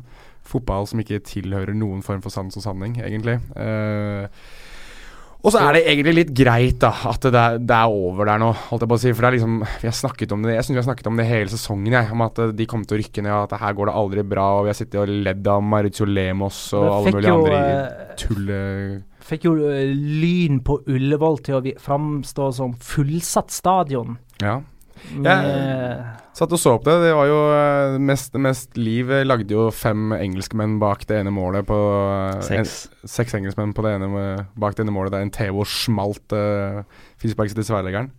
fotball 0.47 0.87
som 0.89 1.01
ikke 1.01 1.23
tilhører 1.25 1.75
noen 1.77 2.03
form 2.05 2.21
for 2.23 2.33
sans 2.33 2.59
og 2.59 2.65
sanning, 2.65 2.97
egentlig. 3.03 3.39
Eh, 3.55 4.27
og 5.43 5.51
så 5.51 5.59
er 5.59 5.75
det 5.75 5.81
egentlig 5.91 6.13
litt 6.15 6.29
greit 6.39 6.77
da 6.79 6.93
at 7.09 7.25
det 7.27 7.39
er, 7.39 7.57
det 7.59 7.75
er 7.75 7.91
over 7.91 8.29
der 8.29 8.39
nå, 8.39 8.53
holdt 8.69 8.85
jeg 8.85 8.91
på 8.93 8.95
å 8.95 9.01
si. 9.01 9.11
For 9.11 9.25
det 9.25 9.29
er 9.29 9.35
liksom 9.35 9.57
Vi 9.67 9.89
har 9.89 9.95
snakket 9.97 10.35
om 10.35 10.45
det 10.45 10.53
Jeg 10.55 10.63
synes 10.63 10.77
vi 10.77 10.79
har 10.79 10.87
snakket 10.87 11.09
om 11.11 11.19
det 11.19 11.25
hele 11.27 11.51
sesongen, 11.51 11.95
jeg. 11.97 12.11
Om 12.15 12.23
at 12.23 12.39
eh, 12.39 12.53
de 12.55 12.67
kommer 12.71 12.87
til 12.87 12.95
å 12.95 13.01
rykke 13.01 13.25
ned, 13.25 13.33
og 13.35 13.49
at 13.49 13.63
her 13.65 13.75
går 13.75 13.91
det 13.91 13.95
aldri 14.03 14.25
bra. 14.33 14.45
Og 14.55 14.63
vi 14.63 14.71
har 14.71 14.77
sittet 14.79 15.01
og 15.01 15.11
ledd 15.27 15.49
av 15.51 15.65
Maritio 15.73 16.07
Lemos 16.07 16.59
og 16.79 16.87
alle 16.87 17.15
mulige 17.17 17.33
jo, 17.33 17.41
andre 17.41 17.63
eh, 17.65 18.13
tulle... 18.23 18.59
Fikk 19.23 19.47
jo 19.49 19.53
eh, 19.67 19.91
Lyn 19.91 20.61
på 20.63 20.79
Ullevål 20.91 21.41
til 21.43 21.59
å 21.59 21.63
framstå 21.83 22.47
som 22.55 22.77
fullsatt 22.79 23.51
stadion. 23.51 24.15
Ja. 24.43 24.61
Med- 25.11 26.23
Satt 26.33 26.49
og 26.49 26.57
så 26.57 26.71
på 26.81 26.87
det. 26.87 26.95
Det 27.03 27.11
var 27.13 27.27
jo 27.29 27.39
eh, 27.53 27.95
mest, 28.01 28.33
mest 28.41 28.77
liv 28.79 29.11
lagde 29.21 29.53
jo 29.53 29.67
fem 29.69 30.15
engelskmenn 30.15 30.79
bak 30.81 31.05
det 31.05 31.19
ene 31.21 31.33
målet 31.33 31.67
på 31.69 31.77
eh, 31.77 32.39
Seks. 32.41 32.73
En, 33.03 33.09
seks 33.13 33.35
engelskmenn 33.37 33.75
på 33.77 33.85
det 33.85 33.91
ene, 33.99 34.09
eh, 34.17 34.41
bak 34.57 34.73
det 34.73 34.87
ene 34.87 34.95
målet 34.95 35.13
der 35.13 35.21
en 35.27 35.33
Theo 35.33 35.61
smalt 35.69 36.33
uh, 36.33 36.81
frisparket 37.21 37.59
til 37.59 37.67
tverrleggeren. 37.69 38.09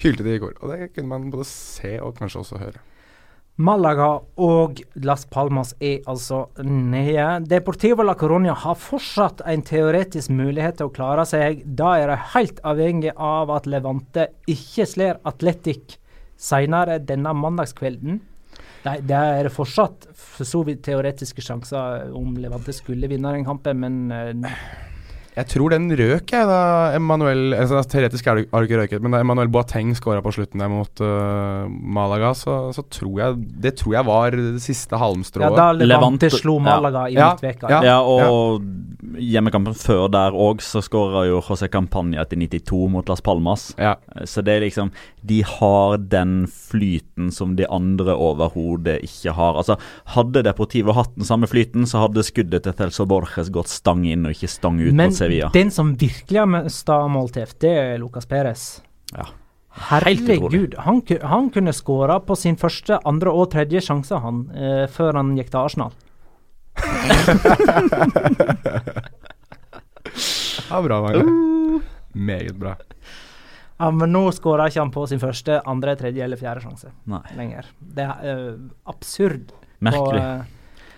Hylte 0.00 0.24
de 0.24 0.34
i 0.38 0.40
går. 0.40 0.56
Og 0.62 0.72
det 0.72 0.94
kunne 0.94 1.12
man 1.12 1.28
både 1.32 1.44
se 1.50 1.98
og 2.00 2.16
kanskje 2.16 2.40
også 2.40 2.62
høre. 2.62 2.80
Malaga 3.54 4.08
og 4.42 4.80
Las 5.06 5.22
Palmas 5.30 5.76
er 5.78 6.00
altså 6.10 6.48
nede. 6.66 7.44
Deportivo 7.46 8.02
la 8.02 8.16
Coronia 8.18 8.56
har 8.58 8.74
fortsatt 8.74 9.44
en 9.46 9.62
teoretisk 9.62 10.32
mulighet 10.34 10.80
til 10.80 10.88
å 10.88 10.94
klare 10.94 11.22
seg. 11.28 11.60
Da 11.62 11.92
er 12.00 12.10
de 12.10 12.16
helt 12.32 12.58
avhengig 12.66 13.12
av 13.14 13.52
at 13.54 13.68
Levante 13.70 14.26
ikke 14.50 14.88
slår 14.90 15.20
Atletic 15.30 16.00
senere 16.34 16.98
denne 16.98 17.30
mandagskvelden. 17.38 18.18
Nei, 18.84 18.96
det 19.06 19.22
er 19.38 19.52
fortsatt 19.54 20.10
for 20.18 20.50
så 20.50 20.64
vidt 20.66 20.82
teoretiske 20.88 21.44
sjanser 21.46 22.10
om 22.10 22.34
Levante 22.34 22.74
skulle 22.74 23.08
vinne 23.08 23.36
den 23.36 23.46
kampen, 23.46 23.78
men 23.80 24.10
eh, 24.10 24.58
Jeg 25.34 25.48
tror 25.50 25.72
den 25.74 25.88
røk, 25.98 26.30
jeg, 26.30 26.46
da 26.46 26.58
Emmanuel 26.94 27.54
altså, 27.58 27.80
Teoretisk 27.90 28.28
har 28.30 28.38
du 28.38 28.44
ikke 28.46 28.78
røket, 28.84 29.02
men 29.02 29.10
da 29.16 29.18
Emmanuel 29.24 29.48
Boateng 29.50 29.90
skåra 29.98 30.22
på 30.22 30.30
slutten 30.36 30.62
der 30.62 30.70
mot 30.70 31.02
uh, 31.02 31.66
Malaga, 31.68 32.30
så, 32.38 32.70
så 32.76 32.84
tror 32.86 33.18
jeg 33.18 33.40
Det 33.64 33.72
tror 33.80 33.96
jeg 33.96 34.06
var 34.06 34.30
det 34.38 34.62
siste 34.62 34.94
halmstrået. 35.00 35.50
ja, 35.50 35.56
da 35.58 35.72
Levante 35.74 36.28
Levante- 36.28 36.30
slo 36.38 36.54
ja. 36.60 36.64
Malaga 36.68 37.06
i 37.10 37.16
Ja, 37.18 37.32
midtveka. 37.34 37.70
ja. 37.72 37.80
Ja, 37.82 37.96
og 38.06 38.62
hjemmekampen 39.18 39.74
før 39.76 40.06
der 40.10 40.34
òg, 40.38 40.62
så 40.64 40.80
skåra 40.82 41.26
jo 41.28 41.40
José 41.44 41.68
Campaña 41.68 42.22
etter 42.22 42.38
92 42.38 42.88
mot 42.94 43.08
Las 43.10 43.20
Palmas. 43.20 43.72
ja. 43.78 43.96
Så 44.24 44.42
det 44.46 44.54
er 44.54 44.60
liksom 44.68 44.92
De 45.26 45.40
har 45.42 45.96
den 45.98 46.46
flyten 46.46 47.32
som 47.32 47.56
de 47.56 47.66
andre 47.72 48.14
overhodet 48.14 49.00
ikke 49.02 49.32
har. 49.34 49.56
Altså 49.56 49.76
Hadde 50.14 50.42
Deportivo 50.44 50.92
hatt 50.92 51.14
den 51.16 51.24
samme 51.26 51.48
flyten, 51.50 51.86
så 51.88 52.04
hadde 52.06 52.22
skuddet 52.22 52.62
til 52.66 52.72
Celso 52.78 53.06
Borges 53.08 53.50
gått 53.50 53.68
stang 53.72 54.04
inn 54.06 54.26
og 54.28 54.34
ikke 54.36 54.48
stang 54.52 54.78
ut 54.80 54.92
Men 54.92 55.08
mot 55.10 55.16
Sevilla. 55.24 55.50
den 55.54 55.70
som 55.74 55.94
virkelig 56.00 56.40
har 56.40 56.50
mista 56.50 57.00
målteft, 57.08 57.58
det 57.64 57.72
er 57.72 57.98
Lucas 58.02 58.26
Perez. 58.30 58.66
Ja. 59.12 59.26
Herregud, 59.74 60.74
han, 60.78 61.02
han 61.22 61.50
kunne 61.50 61.72
skåra 61.74 62.20
på 62.22 62.36
sin 62.38 62.54
første, 62.56 62.98
andre 63.04 63.30
og 63.34 63.50
tredje 63.50 63.80
sjanse, 63.82 64.14
han, 64.22 64.46
eh, 64.54 64.86
før 64.86 65.14
han 65.18 65.34
gikk 65.34 65.50
til 65.50 65.58
Arsenal. 65.64 65.90
ja 70.70 70.82
bra, 70.82 71.02
Magne. 71.02 71.24
Meget 72.14 72.54
bra. 72.58 72.76
Ja, 73.78 73.90
Men 73.90 74.12
nå 74.14 74.32
skåra 74.34 74.66
ikke 74.70 74.80
han 74.84 74.90
på 74.94 75.06
sin 75.10 75.20
første, 75.22 75.60
andre, 75.66 75.96
tredje 75.98 76.24
eller 76.24 76.36
fjerde 76.38 76.60
sjanse 76.62 76.88
Nei, 77.10 77.22
lenger. 77.38 77.64
Det 77.78 78.04
er 78.06 78.16
uh, 78.22 78.54
absurd. 78.86 79.52
merkelig. 79.82 80.22
På, 80.22 80.24
eh, 80.38 80.42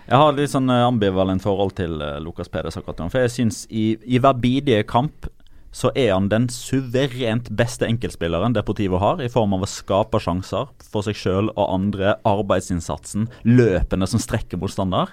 Jeg 0.07 0.21
har 0.21 0.35
litt 0.37 0.53
sånn 0.53 0.69
eh, 0.71 0.85
ambivalent 0.87 1.43
forhold 1.43 1.73
til 1.75 1.97
uh, 1.99 2.15
Lucas 2.23 2.47
Perez 2.47 2.77
akkurat 2.79 3.01
nå. 3.01 3.09
For 3.11 3.25
jeg 3.25 3.31
syns 3.33 3.65
i, 3.67 3.97
i 4.07 4.21
hver 4.23 4.37
bidige 4.39 4.85
kamp 4.87 5.27
så 5.75 5.89
er 5.99 6.13
han 6.13 6.29
den 6.31 6.45
suverent 6.47 7.49
beste 7.59 7.85
enkeltspilleren 7.85 8.53
Deportivo 8.55 9.01
har, 9.01 9.19
i 9.19 9.27
form 9.29 9.57
av 9.57 9.65
å 9.65 9.67
skape 9.69 10.21
sjanser 10.23 10.69
for 10.87 11.03
seg 11.03 11.17
sjøl 11.19 11.49
og 11.51 11.65
andre, 11.65 12.13
arbeidsinnsatsen, 12.25 13.27
løpene 13.43 14.07
som 14.07 14.21
strekker 14.23 14.61
motstander. 14.61 15.11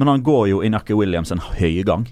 Men 0.00 0.08
han 0.08 0.24
går 0.24 0.46
jo 0.48 0.62
Inaki 0.64 0.96
Williams 0.96 1.34
en 1.34 1.44
høy 1.44 1.84
gang. 1.86 2.06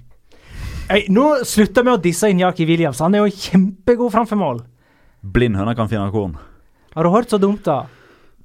Ei, 0.93 1.07
nå 1.09 1.41
slutter 1.49 1.87
vi 1.87 1.95
å 1.95 2.03
disse 2.05 2.29
Inaki 2.29 2.67
Williams. 2.69 3.01
Han 3.01 3.17
er 3.17 3.25
jo 3.25 3.33
kjempegod 3.47 4.13
framfor 4.13 4.39
mål. 4.39 4.61
Blindhøna 5.25 5.73
kan 5.73 5.89
finne 5.89 6.13
korn. 6.13 6.37
Har 6.93 7.09
du 7.09 7.11
hørt 7.17 7.33
så 7.33 7.41
dumt, 7.41 7.65
da? 7.65 7.87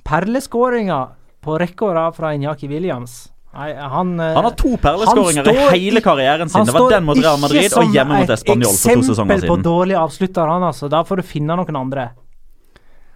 Perleskåringa 0.08 1.02
på 1.44 1.60
rekke 1.60 1.92
og 1.92 1.94
rad 2.00 2.16
fra 2.16 2.32
Inaki 2.40 2.72
Williams. 2.72 3.26
Nei, 3.50 3.74
han 3.74 4.20
eh, 4.20 4.34
Han 4.36 4.46
har 4.46 4.54
to 4.58 4.76
perleskåringer 4.78 5.48
i 5.50 5.54
hele 5.74 6.02
karrieren 6.06 6.50
sin. 6.50 6.68
Det 6.68 6.74
var 6.76 6.92
den 6.92 7.06
mot 7.08 7.18
Real 7.18 7.40
Madrid 7.42 7.74
og 7.80 7.96
hjemme 7.96 8.22
mot 8.22 8.34
Español 8.36 8.76
for 8.78 9.00
to 9.00 9.06
sesonger 9.08 9.34
Et 9.34 9.40
eksempel 9.40 9.50
på 9.50 9.56
dårlig 9.66 9.96
avslutter, 9.98 10.52
han 10.54 10.66
altså. 10.68 10.90
Da 10.92 11.02
får 11.08 11.22
du 11.22 11.26
finne 11.26 11.58
noen 11.58 11.80
andre. 11.80 12.12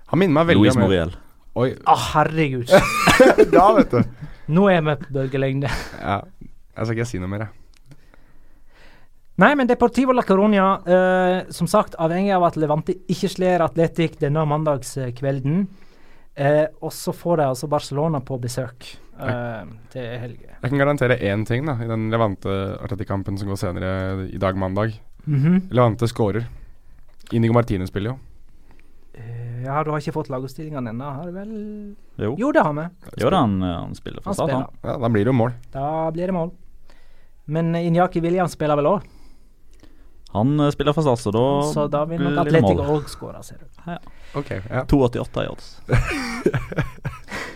Han 0.10 0.22
minner 0.22 0.40
meg 0.40 0.50
veldig 0.54 0.72
om 0.74 0.82
Moriel. 0.88 1.14
Oi, 1.54 1.68
Å, 1.86 1.98
herregud. 2.16 2.72
da, 3.54 3.68
vet 3.78 3.94
du. 3.94 4.32
Nå 4.58 4.66
er 4.74 4.82
vi 4.82 4.96
på 5.04 5.14
bølgelengde. 5.20 5.70
Ja. 6.00 6.24
Jeg 6.74 6.88
skal 6.90 6.98
ikke 6.98 7.08
si 7.12 7.22
noe 7.22 7.30
mer, 7.30 7.46
jeg. 7.46 7.60
Nei, 9.42 9.52
men 9.58 9.70
Deportivo 9.70 10.14
la 10.14 10.26
Coruña, 10.26 10.66
eh, 10.86 11.38
som 11.54 11.70
sagt, 11.70 11.94
avhengig 12.02 12.34
av 12.34 12.46
at 12.50 12.58
Levante 12.62 12.98
ikke 13.10 13.30
slår 13.34 13.66
Atletic 13.66 14.18
denne 14.22 14.46
mandagskvelden. 14.50 15.64
Eh, 16.34 16.66
og 16.82 16.94
så 16.94 17.14
får 17.14 17.42
de 17.42 17.48
altså 17.52 17.70
Barcelona 17.70 18.22
på 18.26 18.42
besøk 18.42 18.96
eh, 19.20 19.64
til 19.94 20.20
helge. 20.20 20.50
Jeg 20.62 20.70
kan 20.72 20.80
garantere 20.80 21.18
én 21.20 21.46
ting 21.46 21.66
da 21.66 21.76
i 21.84 21.88
den 21.88 22.10
Levante-Atletic-kampen 22.14 23.38
som 23.38 23.48
går 23.52 23.60
senere 23.60 24.28
i 24.30 24.38
dag, 24.38 24.56
mandag. 24.58 24.96
Mhm. 25.26 25.70
Levante 25.72 26.08
skårer. 26.08 26.46
Inigo 27.32 27.54
Martinez 27.54 27.90
spiller 27.90 28.14
jo. 28.14 28.18
Eh, 29.14 29.64
ja, 29.64 29.84
du 29.84 29.92
har 29.92 30.00
ikke 30.02 30.12
fått 30.16 30.30
lagoppstillingene 30.34 30.90
ennå, 30.90 31.12
har 31.16 31.26
du 31.26 31.32
vel? 31.32 31.96
Jo. 32.18 32.36
Jo, 32.40 32.52
det 32.52 32.64
har 32.66 32.74
vi. 32.74 32.88
Jo 33.22 33.30
da, 33.30 33.40
han, 33.46 33.62
eh, 33.62 33.76
han 33.80 33.96
spiller 33.96 34.22
for 34.22 34.30
Han 34.32 34.36
start, 34.36 34.52
han. 34.52 34.66
Ja, 34.84 34.98
Da 34.98 35.10
blir 35.10 35.24
det 35.24 35.32
jo 35.32 35.38
mål. 35.38 35.54
Da 35.72 36.12
blir 36.12 36.28
det 36.28 36.34
mål. 36.34 36.52
Men 37.46 37.76
Injaki 37.76 38.22
Williams 38.22 38.52
spiller 38.58 38.76
vel 38.76 38.86
òg, 38.86 39.02
Han 40.34 40.58
spiller 40.72 40.94
for 40.94 41.04
start, 41.04 41.20
så 41.20 41.32
da 41.32 41.62
så 41.74 41.88
da 41.92 42.06
vil 42.06 42.20
nok 42.20 42.40
Atletico 42.42 42.84
òg 42.96 43.08
skåre, 43.08 43.44
ser 43.44 43.58
du. 43.62 43.66
Ok, 44.36 44.50
ja. 44.50 44.84
2,88 44.90 45.44
i 45.46 45.48
odds. 45.48 45.82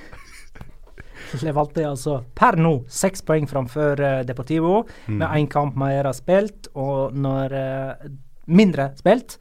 Levante 1.43 1.83
altså 1.87 2.19
per 2.35 2.57
nå 2.59 2.73
seks 2.87 3.21
poeng 3.27 3.47
framfor 3.49 3.99
uh, 3.99 4.23
Deportivo, 4.27 4.85
Mm. 5.07 5.17
med 5.19 5.27
én 5.37 5.47
kamp 5.49 5.75
mer 5.75 6.11
spilt, 6.13 6.67
og 6.75 7.13
når 7.13 7.53
uh, 7.53 8.09
mindre 8.47 8.91
spilt. 8.97 9.37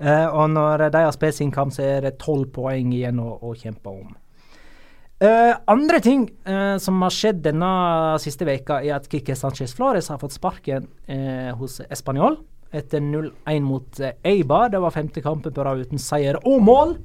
Uh, 0.00 0.26
og 0.34 0.50
når 0.50 0.88
de 0.90 1.04
har 1.06 1.12
spilt 1.14 1.34
sin 1.38 1.50
kamp, 1.54 1.72
så 1.72 1.82
er 1.82 2.00
det 2.08 2.18
tolv 2.18 2.48
poeng 2.52 2.92
igjen 2.92 3.20
å, 3.22 3.38
å 3.40 3.54
kjempe 3.54 3.88
om. 3.92 4.14
Uh, 5.22 5.54
andre 5.70 6.00
ting 6.02 6.24
uh, 6.48 6.74
som 6.82 6.98
har 7.00 7.14
skjedd 7.14 7.38
denne 7.44 7.68
siste 8.20 8.44
veka 8.44 8.80
er 8.82 8.96
at 8.96 9.06
Kike 9.08 9.36
Sanchez 9.38 9.72
Flores 9.78 10.10
har 10.10 10.18
fått 10.20 10.34
sparken 10.34 10.88
hos 11.60 11.78
Español 11.86 12.40
etter 12.74 12.98
0-1 13.00 13.62
mot 13.62 14.00
Eibar. 14.26 14.68
Det 14.72 14.80
var 14.82 14.90
femte 14.90 15.22
kampen 15.22 15.54
på 15.54 15.64
rad 15.64 15.84
uten 15.86 16.00
seier 16.02 16.40
og 16.42 16.58
mål. 16.66 16.96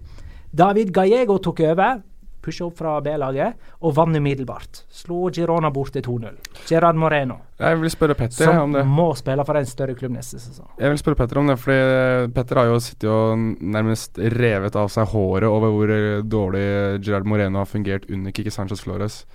David 0.49 0.89
Gallego 0.95 1.37
tok 1.37 1.61
over, 1.69 1.99
pusha 2.41 2.65
opp 2.65 2.77
fra 2.79 2.95
B-laget, 3.03 3.53
og 3.81 3.93
vant 3.97 4.15
umiddelbart. 4.17 4.83
Slo 4.89 5.29
Girona 5.33 5.69
bort 5.75 5.91
til 5.93 6.01
2-0. 6.05 6.37
Gerard 6.69 6.95
Moreno, 6.95 7.35
Jeg 7.59 7.79
vil 7.81 7.89
spørre 7.91 8.15
Petter 8.15 8.49
om 8.61 8.71
det. 8.73 8.81
som 8.85 8.89
må 8.95 9.09
spille 9.19 9.43
for 9.45 9.57
en 9.59 9.65
større 9.65 9.95
klubb 9.95 10.11
neste 10.15 10.39
sesong. 10.39 10.67
Jeg 10.79 10.89
vil 10.93 10.97
spørre 11.01 11.15
Petter 11.19 11.37
om 11.41 11.47
det, 11.51 11.57
fordi 11.59 12.31
Petter 12.33 12.55
har 12.61 12.65
jo 12.71 12.79
sittet 12.79 13.09
og 13.09 13.37
nærmest 13.61 14.17
revet 14.17 14.75
av 14.75 14.87
seg 14.89 15.07
håret 15.11 15.43
over 15.49 15.69
hvor 15.75 15.89
eh, 15.91 16.21
dårlig 16.23 16.65
Gerard 17.03 17.25
Moreno 17.27 17.59
har 17.59 17.65
fungert 17.69 18.09
under 18.09 18.31
Kiki 18.31 18.49
Sanchez 18.49 18.81
Flores. 18.81 19.25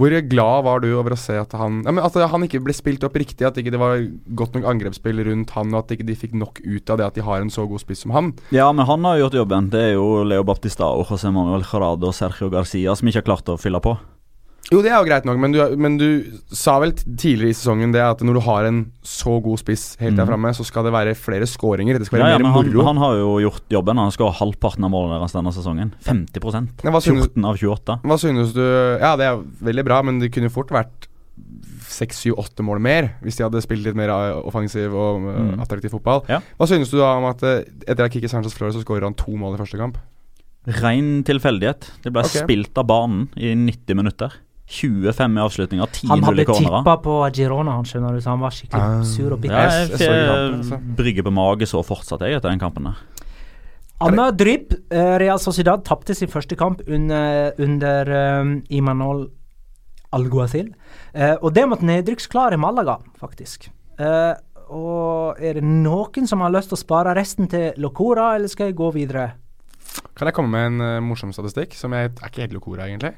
Hvor 0.00 0.14
glad 0.24 0.64
var 0.64 0.80
du 0.80 0.88
over 0.96 1.12
å 1.12 1.20
se 1.20 1.34
at 1.36 1.52
han 1.58 1.82
ja, 1.84 1.92
At 2.00 2.14
han 2.32 2.46
ikke 2.46 2.62
ble 2.64 2.72
spilt 2.76 3.04
opp 3.04 3.16
riktig, 3.20 3.44
at 3.44 3.58
ikke 3.60 3.74
det 3.74 3.80
var 3.80 4.00
godt 4.38 4.56
nok 4.56 4.68
angrepsspill 4.70 5.20
rundt 5.26 5.52
han, 5.56 5.74
og 5.74 5.82
at 5.82 5.92
ikke 5.96 6.06
de 6.08 6.16
fikk 6.16 6.36
nok 6.38 6.62
ut 6.64 6.92
av 6.92 7.00
det 7.00 7.08
at 7.10 7.18
de 7.18 7.26
har 7.26 7.44
en 7.44 7.52
så 7.52 7.66
god 7.68 7.82
spiss 7.84 8.06
som 8.06 8.14
han. 8.16 8.32
Ja, 8.54 8.70
men 8.72 8.88
han 8.88 9.04
har 9.04 9.20
gjort 9.20 9.36
jobben. 9.42 9.68
Det 9.72 9.84
er 9.90 9.92
jo 9.98 10.22
Leo 10.24 10.46
Baptistao, 10.48 11.04
José 11.08 11.32
Manuel 11.34 11.66
Jarado 11.66 12.08
og 12.08 12.16
Sergio 12.16 12.48
Garcia 12.52 12.96
som 12.96 13.08
ikke 13.10 13.20
har 13.20 13.30
klart 13.34 13.52
å 13.52 13.60
fylle 13.60 13.82
på. 13.84 13.96
Jo, 14.72 14.80
det 14.80 14.88
er 14.90 14.96
jo 15.02 15.04
greit 15.04 15.26
nok, 15.28 15.36
men 15.42 15.52
du, 15.52 15.58
men 15.76 15.98
du 16.00 16.06
sa 16.56 16.78
vel 16.80 16.94
tidligere 16.96 17.52
i 17.52 17.56
sesongen 17.58 17.92
det 17.92 18.00
at 18.00 18.22
når 18.24 18.38
du 18.38 18.40
har 18.46 18.64
en 18.70 18.78
så 19.04 19.34
god 19.44 19.60
spiss 19.60 19.98
helt 20.00 20.16
der 20.16 20.24
Mhm. 20.24 20.30
framme, 20.32 20.52
så 20.56 20.64
skal 20.64 20.84
det 20.88 20.92
være 20.94 21.12
flere 21.18 21.44
skåringer. 21.46 21.98
Det 22.00 22.06
skal 22.08 22.18
være 22.22 22.30
ja, 22.32 22.38
mer 22.38 22.46
men 22.48 22.52
han, 22.56 22.70
moro. 22.72 22.84
han 22.88 22.96
har 23.02 23.14
jo 23.20 23.30
gjort 23.44 23.68
jobben. 23.76 23.98
Han 24.00 24.10
skåret 24.14 24.38
halvparten 24.40 24.84
av 24.88 24.90
målene 24.94 25.18
deres 25.20 25.36
denne 25.36 25.52
sesongen. 25.52 25.92
50 26.02 26.72
ja, 26.82 26.90
synes- 27.00 27.28
14 27.28 27.44
av 27.44 27.56
28. 27.60 28.00
Hva 28.02 28.18
synes 28.18 28.52
du 28.56 28.62
Ja, 29.00 29.14
det 29.16 29.26
er 29.28 29.42
veldig 29.62 29.84
bra, 29.84 30.02
men 30.02 30.18
det 30.18 30.32
kunne 30.32 30.48
fort 30.50 30.68
vært 30.72 31.08
seks, 31.92 32.22
syv, 32.24 32.38
åtte 32.40 32.64
mål 32.64 32.80
mer 32.80 33.10
hvis 33.22 33.36
de 33.36 33.44
hadde 33.44 33.60
spilt 33.60 33.84
litt 33.84 33.94
mer 33.98 34.08
offensiv 34.46 34.94
og 34.94 35.20
Mm. 35.20 35.60
attraktiv 35.60 35.90
fotball. 35.92 36.22
Ja. 36.28 36.40
Hva 36.58 36.66
synes 36.66 36.88
du 36.90 36.96
da 36.96 37.16
om 37.18 37.24
at 37.28 37.42
eh, 37.42 37.64
etter 37.86 38.04
at 38.04 38.10
Kikki 38.12 38.28
Sanchez 38.30 38.54
Flores 38.54 38.74
så 38.74 38.82
skårer 38.84 39.02
han 39.04 39.14
to 39.14 39.32
mål 39.36 39.54
i 39.54 39.58
første 39.60 39.76
kamp? 39.76 39.98
Rein 40.66 41.24
tilfeldighet. 41.24 41.90
Det 42.04 42.12
ble 42.12 42.22
okay. 42.22 42.44
spilt 42.46 42.78
av 42.78 42.86
banen 42.86 43.28
i 43.36 43.52
90 43.54 43.94
minutter. 43.98 44.32
25 44.72 45.36
i 45.36 45.42
avslutninga, 45.44 45.86
10 45.92 46.08
Han 46.08 46.20
0 46.22 46.26
hadde 46.30 46.42
i 46.42 46.48
cornera. 46.48 46.80
tippa 46.82 46.94
på 47.04 47.16
Girona, 47.36 47.72
han 47.76 47.84
skjønner 47.88 48.16
du, 48.16 48.20
så 48.24 48.30
han 48.32 48.40
var 48.40 48.50
skikkelig 48.56 49.00
Ah. 49.00 49.02
sur 49.04 49.32
og 49.36 49.40
bitter. 49.42 49.56
Ja, 49.56 49.68
Jeg- 49.68 49.90
jeg, 49.90 50.08
jeg 50.08 50.54
altså. 50.58 50.78
brygger 50.96 51.22
på 51.28 51.32
mage 51.32 51.66
så 51.68 51.82
fortsatt 51.84 52.20
jeg 52.24 52.36
etter 52.40 52.48
den 52.50 52.58
kampen 52.62 52.84
der. 52.84 52.96
Anna 54.02 54.30
Drypp, 54.32 54.72
eh, 54.90 55.18
Real 55.18 55.38
Sociedad 55.38 55.84
tapte 55.84 56.14
sin 56.16 56.26
første 56.28 56.56
kamp 56.58 56.80
under, 56.88 57.52
under 57.58 58.40
um, 58.40 58.62
Imanol 58.68 59.28
Alguacil. 60.12 60.72
Uh, 61.14 61.36
og 61.40 61.54
det 61.54 61.68
mot 61.68 61.80
nedrykksklare 61.80 62.58
Malaga, 62.58 62.98
faktisk. 63.20 63.68
Uh, 64.00 64.34
og 64.72 65.38
er 65.40 65.54
det 65.54 65.62
noen 65.64 66.26
som 66.26 66.40
har 66.40 66.50
lyst 66.50 66.68
til 66.72 66.76
å 66.76 66.82
spare 66.82 67.14
resten 67.14 67.48
til 67.48 67.72
Locora, 67.78 68.34
eller 68.34 68.48
skal 68.48 68.66
jeg 68.72 68.76
gå 68.76 68.90
videre? 68.92 69.32
Kan 70.16 70.26
jeg 70.28 70.34
komme 70.34 70.50
med 70.50 70.66
en 70.72 70.80
uh, 70.80 71.00
morsom 71.04 71.32
statistikk, 71.32 71.72
som 71.78 71.92
jeg 71.92 72.10
er 72.10 72.28
ikke 72.28 72.40
helt 72.46 72.52
lokora, 72.58 72.88
egentlig? 72.88 73.14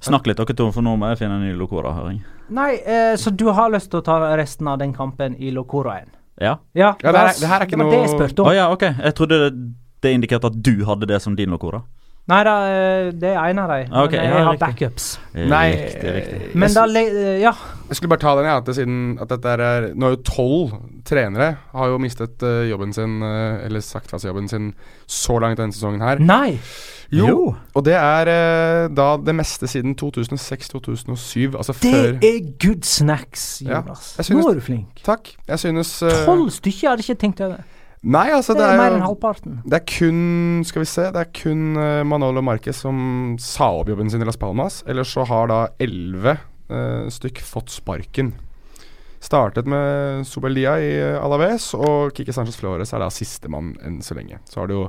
Snakk 0.00 0.26
litt, 0.26 0.36
dere 0.36 0.54
to, 0.56 0.70
for 0.72 0.82
nå 0.82 0.96
må 0.98 1.08
jeg 1.12 1.18
finne 1.18 1.34
en 1.38 1.46
ny 1.48 1.54
lokora, 1.56 1.94
høring. 1.94 2.22
Nei, 2.50 2.74
eh, 2.84 3.14
så 3.16 3.30
du 3.34 3.46
har 3.52 3.70
lyst 3.70 3.90
til 3.90 4.00
å 4.00 4.04
ta 4.04 4.36
resten 4.36 4.68
av 4.68 4.78
den 4.78 4.92
kampen 4.92 5.34
i 5.40 5.50
Locoraen? 5.50 6.08
Ja? 6.40 6.56
Ja, 6.74 6.94
Ja, 7.02 7.12
det 7.12 7.14
er- 7.20 7.40
det 7.40 7.48
her 7.48 7.60
er 7.60 7.66
ikke 7.66 7.78
var 7.78 7.90
det 7.90 7.92
jeg 7.92 8.10
noe- 8.10 8.40
om. 8.40 8.46
Å 8.46 8.54
ja, 8.54 8.70
ok. 8.72 8.80
Jeg 8.82 9.14
trodde 9.14 9.28
det, 9.50 9.74
det 10.02 10.14
indikerte 10.14 10.44
at 10.46 10.62
du 10.62 10.84
hadde 10.84 11.06
det 11.06 11.22
som 11.22 11.34
din 11.36 11.48
lokora. 11.48 11.82
Nei 12.26 12.38
da, 12.46 12.52
eh, 12.72 13.10
det 13.20 13.34
er 13.36 13.50
en 13.50 13.58
av 13.60 13.68
dem. 13.68 13.90
Okay, 13.92 14.16
jeg 14.16 14.30
ja, 14.32 14.44
har 14.46 14.52
riktig. 14.54 14.60
backups. 14.64 15.08
Nei, 15.34 15.66
Riktig, 15.76 16.12
riktig. 16.14 16.54
Men 16.54 16.68
jeg, 16.70 16.74
da 16.74 16.84
le- 16.86 17.02
eh, 17.34 17.40
Ja. 17.42 17.52
jeg 17.90 17.96
skulle 17.98 18.08
bare 18.14 18.22
ta 18.22 18.34
den, 18.38 18.46
jeg, 18.48 18.56
at, 18.56 18.74
siden, 18.78 19.18
at 19.20 19.28
dette 19.28 19.44
er 19.52 19.94
Nå 19.94 20.06
er 20.06 20.14
jo 20.16 20.22
tolv 20.24 20.72
trenere 21.04 21.50
har 21.74 21.86
jo 21.92 21.98
mistet 22.00 22.40
uh, 22.42 22.64
jobben 22.64 22.94
sin, 22.96 23.18
uh, 23.22 23.60
eller 23.66 23.80
sagt 23.84 24.08
fra 24.08 24.16
seg 24.18 24.30
jobben 24.32 24.48
sin, 24.48 24.70
så 25.06 25.36
langt 25.38 25.58
denne 25.60 25.72
sesongen 25.76 26.00
her. 26.00 26.16
Nei! 26.18 26.58
Jo, 27.12 27.54
og 27.76 27.84
det 27.84 27.92
er 27.92 28.30
uh, 28.32 28.88
da 28.88 29.10
det 29.20 29.34
meste 29.36 29.68
siden 29.68 29.92
2006-2007, 29.94 31.56
altså 31.56 31.72
Det 31.76 31.92
før 31.92 32.18
er 32.24 32.40
good 32.64 32.82
snacks, 32.88 33.62
Jonas. 33.62 34.14
Ja. 34.16 34.22
synes- 34.22 34.44
Nå 34.44 34.48
er 34.50 34.54
du 34.54 34.60
flink. 34.60 35.02
Takk. 35.04 35.34
Jeg 35.46 35.58
synes 35.58 36.02
eh, 36.02 36.24
Tolv 36.24 36.48
stykker 36.50 36.80
jeg 36.82 36.90
hadde 36.90 37.02
ikke 37.04 37.20
tenkt 37.20 37.40
over. 37.44 37.60
Nei, 38.04 38.26
altså, 38.36 38.52
Det 38.52 38.60
det 38.60 38.68
er 38.68 38.78
mer 38.78 38.90
er 38.90 38.98
enn 38.98 39.06
halvparten. 39.06 39.60
Det 39.64 39.78
er 39.78 39.84
kun 39.88 40.64
Skal 40.68 40.84
vi 40.84 40.88
se 40.90 41.06
Det 41.14 41.22
er 41.22 41.30
kun 41.32 41.78
eh, 41.80 42.02
Manolo 42.04 42.42
Marquez 42.44 42.82
som 42.84 42.98
sa 43.40 43.70
opp 43.80 43.88
jobben 43.88 44.10
sin 44.12 44.20
i 44.20 44.28
Las 44.28 44.40
Palmas. 44.40 44.82
Ellers 44.86 45.14
så 45.14 45.24
har 45.28 45.48
da 45.48 45.60
elleve 45.80 46.36
uh, 46.68 47.08
stykk 47.12 47.40
fått 47.44 47.72
sparken. 47.72 48.34
Startet 49.24 49.68
med 49.70 50.26
Sobeldia 50.28 50.76
i 50.84 50.90
eh, 51.00 51.16
Alaves, 51.16 51.70
og 51.78 52.12
Kike 52.16 52.34
Sanchez 52.36 52.58
Flores 52.60 52.92
er 52.92 53.00
da 53.00 53.08
sistemann 53.12 53.72
enn 53.80 54.02
så 54.04 54.16
lenge. 54.18 54.42
Så 54.50 54.60
har 54.60 54.68
du 54.68 54.74
jo 54.76 54.84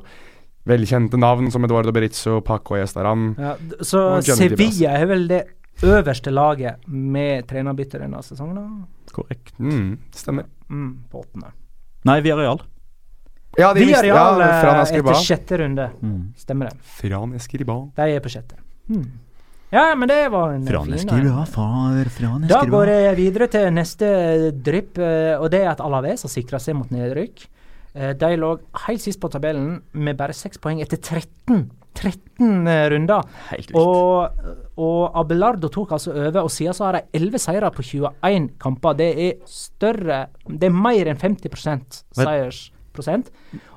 velkjente 0.68 1.16
navn 1.16 1.48
som 1.54 1.64
Eduardo 1.64 1.94
Berizzo, 1.94 2.42
Paco 2.44 2.76
Estaran. 2.76 3.30
Ja, 3.40 3.54
så 3.80 4.20
Sevilla 4.26 4.98
er 4.98 5.08
vel 5.08 5.24
det 5.30 5.42
øverste 5.86 6.32
laget 6.34 6.84
med 6.88 7.46
trenerbytte 7.48 8.00
denne 8.02 8.20
sesongen? 8.26 8.60
da? 8.60 9.12
Korrekt. 9.16 9.54
Mm, 9.56 9.96
stemmer. 10.12 10.50
Mm, 10.68 10.90
på 11.08 11.24
åttende. 11.24 11.54
Nei, 12.04 12.20
Villarreal. 12.20 12.60
Ja, 13.56 13.72
de 13.74 13.84
Villarreal 13.84 14.40
ja, 14.42 14.48
Fran 14.60 14.80
eh, 14.82 14.98
etter 15.00 15.20
sjette 15.24 15.60
runde. 15.62 15.90
Mm. 16.02 16.18
Stemmer 16.36 16.70
det. 16.70 16.90
Fran 16.98 17.32
Escribá. 17.38 17.78
De 17.96 18.10
er 18.16 18.20
på 18.24 18.32
sjette. 18.32 18.58
Mm. 18.92 19.06
Ja, 19.70 19.94
men 19.98 20.08
det 20.08 20.28
var 20.30 20.52
en 20.54 20.66
Fra 20.66 20.84
fin 20.84 21.08
far 21.50 22.10
Fran 22.14 22.44
fra 22.46 22.48
Da 22.48 22.60
går 22.70 22.90
jeg 22.92 23.16
videre 23.18 23.48
til 23.50 23.72
neste 23.74 24.08
drypp, 24.52 25.00
eh, 25.02 25.34
og 25.40 25.50
det 25.50 25.64
er 25.64 25.72
at 25.72 25.82
Alaves 25.82 26.22
har 26.22 26.32
sikra 26.32 26.60
seg 26.62 26.78
mot 26.78 26.92
nedrykk. 26.94 27.48
Eh, 27.96 28.12
De 28.14 28.36
lå 28.38 28.52
helt 28.86 29.02
sist 29.02 29.20
på 29.20 29.30
tabellen 29.32 29.80
med 29.92 30.16
bare 30.16 30.36
seks 30.36 30.60
poeng 30.62 30.80
etter 30.84 31.00
13, 31.02 31.66
13 31.96 32.68
eh, 32.68 32.84
runder. 32.92 33.26
Helt 33.50 33.72
vilt. 33.72 33.80
Og, 33.80 34.54
og 34.78 35.18
Abelardo 35.18 35.72
tok 35.72 35.96
altså 35.96 36.14
over, 36.14 36.42
og 36.44 36.52
siden 36.52 36.76
så 36.76 36.86
har 36.86 37.00
de 37.00 37.04
11 37.18 37.42
seire 37.48 37.72
på 37.74 37.82
21 37.82 38.48
kamper. 38.62 38.96
Det 39.00 39.10
er 39.26 39.36
større 39.50 40.26
Det 40.46 40.70
er 40.70 40.80
mer 40.86 41.10
enn 41.10 41.18
50% 41.18 42.02
seiersprosent. 42.14 42.72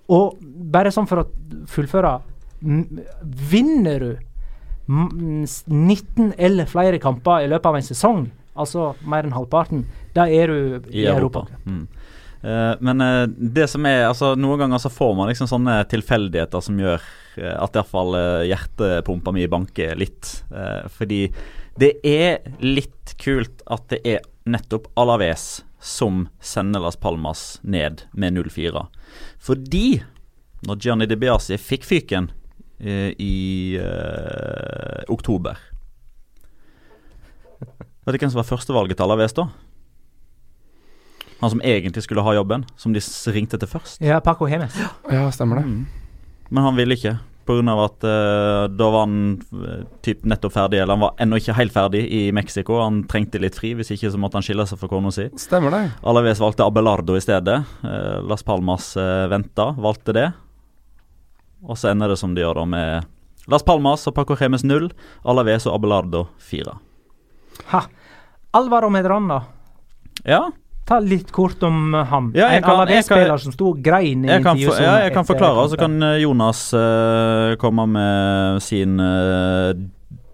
Og 0.09 0.39
bare 0.41 0.91
sånn 0.93 1.09
for 1.09 1.23
å 1.23 1.29
fullføre 1.69 2.19
Vinner 2.59 4.03
du 4.03 4.09
19 4.89 6.33
eller 6.35 6.67
flere 6.67 6.99
kamper 6.99 7.45
i 7.45 7.47
løpet 7.47 7.69
av 7.69 7.77
en 7.77 7.85
sesong, 7.85 8.23
altså 8.59 8.89
mer 9.07 9.23
enn 9.23 9.35
halvparten, 9.35 9.85
da 10.15 10.25
er 10.27 10.51
du 10.51 10.57
i, 10.57 11.03
i 11.03 11.05
Europa. 11.07 11.45
Europa. 11.45 11.61
Mm. 11.69 11.85
Eh, 12.41 12.73
men 12.79 13.01
uh, 13.03 13.27
det 13.27 13.67
som 13.67 13.83
er 13.87 14.05
altså 14.07 14.31
Noen 14.39 14.61
ganger 14.61 14.79
så 14.79 14.91
får 14.93 15.15
man 15.17 15.27
liksom 15.27 15.49
sånne 15.51 15.81
tilfeldigheter 15.91 16.63
som 16.63 16.77
gjør 16.79 17.01
uh, 17.03 17.55
at 17.65 17.75
iallfall 17.75 18.15
uh, 18.15 18.43
hjertepumpa 18.47 19.33
mi 19.35 19.47
banker 19.51 19.97
litt. 19.99 20.37
Fordi 20.95 21.25
det 21.79 21.93
er 22.07 22.39
litt 22.63 23.15
kult 23.19 23.63
at 23.71 23.87
det 23.91 23.99
er 24.07 24.23
nettopp 24.49 24.89
Alaves 24.99 25.61
som 25.79 26.27
sender 26.39 26.79
Las 26.83 26.95
Palmas 26.95 27.59
ned 27.63 28.03
med 28.11 28.33
0-4. 28.37 28.85
Fordi 29.39 30.01
når 30.67 30.75
Gianni 30.83 31.07
De 31.07 31.15
Biasi 31.19 31.57
fikk 31.57 31.87
fyken 31.87 32.31
eh, 32.79 33.15
i 33.15 33.77
eh, 33.79 35.03
oktober 35.07 35.57
Vet 37.59 38.15
du 38.15 38.23
hvem 38.23 38.31
som 38.31 38.39
var 38.39 38.47
førstevalget 38.47 38.97
til 38.97 39.05
Alaves 39.05 39.35
da? 39.37 39.45
Han 41.39 41.51
som 41.53 41.61
egentlig 41.63 42.03
skulle 42.03 42.23
ha 42.25 42.33
jobben, 42.35 42.65
som 42.75 42.91
de 42.95 42.99
ringte 43.31 43.59
til 43.59 43.69
først. 43.69 44.01
Ja, 44.03 44.17
Paco 44.19 44.47
Hemes. 44.49 44.75
Ja, 45.11 45.27
stemmer 45.31 45.61
det. 45.61 45.67
Mm. 45.69 45.85
Men 46.49 46.65
han 46.65 46.75
ville 46.75 46.97
ikke, 46.97 47.13
pga. 47.49 47.75
at 47.83 48.05
uh, 48.05 48.67
da 48.69 48.89
var 48.93 49.05
han 49.07 49.15
eh, 49.65 49.81
typ 50.05 50.23
nettopp 50.29 50.53
ferdig, 50.53 50.79
eller 50.79 50.95
han 50.95 51.03
var 51.03 51.23
ennå 51.25 51.39
ikke 51.41 51.55
helt 51.57 51.73
ferdig 51.73 52.03
i 52.13 52.21
Mexico. 52.35 52.77
Han 52.83 53.01
trengte 53.09 53.41
litt 53.41 53.57
fri, 53.57 53.73
hvis 53.77 53.91
ikke 53.95 54.11
så 54.13 54.21
måtte 54.21 54.39
han 54.39 54.45
skille 54.45 54.65
seg 54.69 54.79
fra 54.81 54.89
kona 54.91 55.11
si. 55.13 55.27
Stemmer 55.41 55.73
det. 55.73 55.81
Alaves 56.07 56.41
valgte 56.43 56.67
Abelardo 56.67 57.17
i 57.17 57.23
stedet. 57.23 57.57
Uh, 57.83 58.19
Las 58.29 58.45
Palmas 58.45 58.91
uh, 58.99 59.25
venta, 59.31 59.71
valgte 59.81 60.15
det. 60.15 60.27
Og 61.65 61.79
så 61.79 61.91
ender 61.91 62.13
det 62.13 62.19
som 62.21 62.35
de 62.35 62.45
gjør 62.45 62.61
da, 62.61 62.69
med 62.69 63.49
Las 63.49 63.65
Palmas 63.65 64.05
og 64.07 64.15
Paco 64.15 64.37
Remes 64.37 64.63
0, 64.63 64.91
Alaves 65.27 65.65
og 65.67 65.79
Abelardo 65.79 66.27
4. 66.51 66.77
Ha. 67.73 67.85
Alvaro 68.55 68.89
Medran, 68.93 69.27
da. 69.29 69.43
Ja, 70.27 70.43
Ta 70.89 70.97
litt 71.03 71.29
kort 71.35 71.61
om 71.67 71.93
uh, 71.93 72.01
ham. 72.09 72.31
Ja, 72.33 72.49
jeg 72.49 72.63
en 72.63 72.71
Alaves-spiller 72.73 73.41
som 73.43 73.53
sto 73.53 73.69
og 73.75 73.83
grein 73.85 74.25
i 74.25 74.31
intervjuet. 74.33 74.81
ja, 74.81 74.95
jeg 75.05 75.13
kan 75.13 75.27
forklare, 75.27 75.61
og 75.61 75.69
så 75.69 75.77
kan 75.77 76.01
eh, 76.01 76.17
Jonas 76.23 76.63
uh, 76.73 77.53
komme 77.61 77.85
med 77.93 78.63
sin 78.65 78.97
eh, 79.03 79.77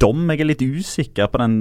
dom. 0.05 0.23
Jeg 0.31 0.43
er 0.43 0.49
litt 0.53 0.63
usikker 0.63 1.29
på 1.33 1.41
den 1.41 1.57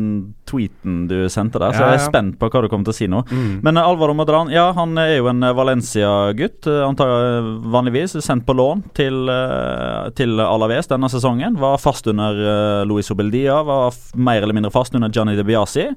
tweeten 0.49 1.05
du 1.11 1.17
sendte 1.33 1.63
der, 1.63 1.75
så 1.75 1.89
jeg 1.89 1.99
er 1.99 2.05
spent 2.05 2.39
på 2.41 2.51
hva 2.53 2.63
du 2.65 2.69
kommer 2.71 2.89
til 2.89 2.95
å 2.95 2.99
si 2.99 3.09
nå. 3.11 3.25
Mm. 3.31 3.59
Men 3.65 3.81
uh, 3.81 3.89
Alvaro 3.89 4.15
Madran, 4.17 4.53
ja, 4.53 4.69
han 4.77 4.95
er 5.01 5.17
jo 5.17 5.29
en 5.33 5.43
eh, 5.43 5.57
Valencia-gutt. 5.57 6.69
Antagelig 6.85 7.59
vanligvis 7.75 8.19
sendt 8.25 8.47
på 8.47 8.57
lån 8.57 8.85
til, 8.97 9.25
eh, 9.33 10.13
til 10.19 10.39
Alaves 10.45 10.91
denne 10.93 11.11
sesongen. 11.13 11.59
Var 11.61 11.83
fast 11.83 12.07
under 12.11 12.85
Luis 12.89 13.11
Obeldia, 13.15 13.63
var 13.67 13.97
mer 14.15 14.43
eller 14.43 14.57
mindre 14.57 14.73
fast 14.75 14.95
under 14.95 15.13
Gianni 15.13 15.37
De 15.39 15.47
Biasi. 15.47 15.89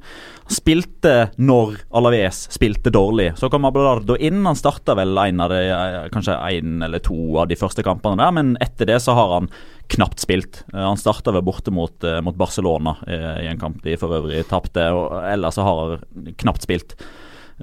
Spilte 0.48 1.16
når 1.38 1.76
Alaves 1.98 2.46
spilte 2.54 2.92
dårlig. 2.94 3.34
Så 3.38 3.50
kom 3.52 3.68
Abelardo 3.68 4.16
inn. 4.16 4.46
Han 4.46 4.56
starta 4.56 4.96
vel 4.98 5.18
en 5.18 5.42
av 5.44 5.50
de, 5.50 5.62
eh, 5.70 6.10
kanskje 6.14 6.38
én 6.38 6.84
eller 6.84 7.00
to 7.00 7.38
av 7.38 7.48
de 7.48 7.56
første 7.56 7.84
kampene 7.84 8.18
der, 8.18 8.32
men 8.32 8.58
etter 8.62 8.86
det 8.86 9.02
så 9.02 9.14
har 9.14 9.34
han 9.34 9.50
knapt 9.88 10.20
spilt. 10.20 10.64
Eh, 10.74 10.80
han 10.80 11.00
starta 11.00 11.32
vel 11.32 11.46
borte 11.46 11.72
mot, 11.72 12.04
eh, 12.04 12.20
mot 12.22 12.36
Barcelona 12.36 12.98
eh, 13.08 13.46
i 13.46 13.48
en 13.52 13.60
kamp 13.60 13.82
de 13.84 13.98
for 14.00 14.16
øvrig 14.20 14.44
tapte, 14.50 14.84
ellers 15.32 15.60
har 15.62 16.00
knapt 16.44 16.68
spilt. 16.68 16.98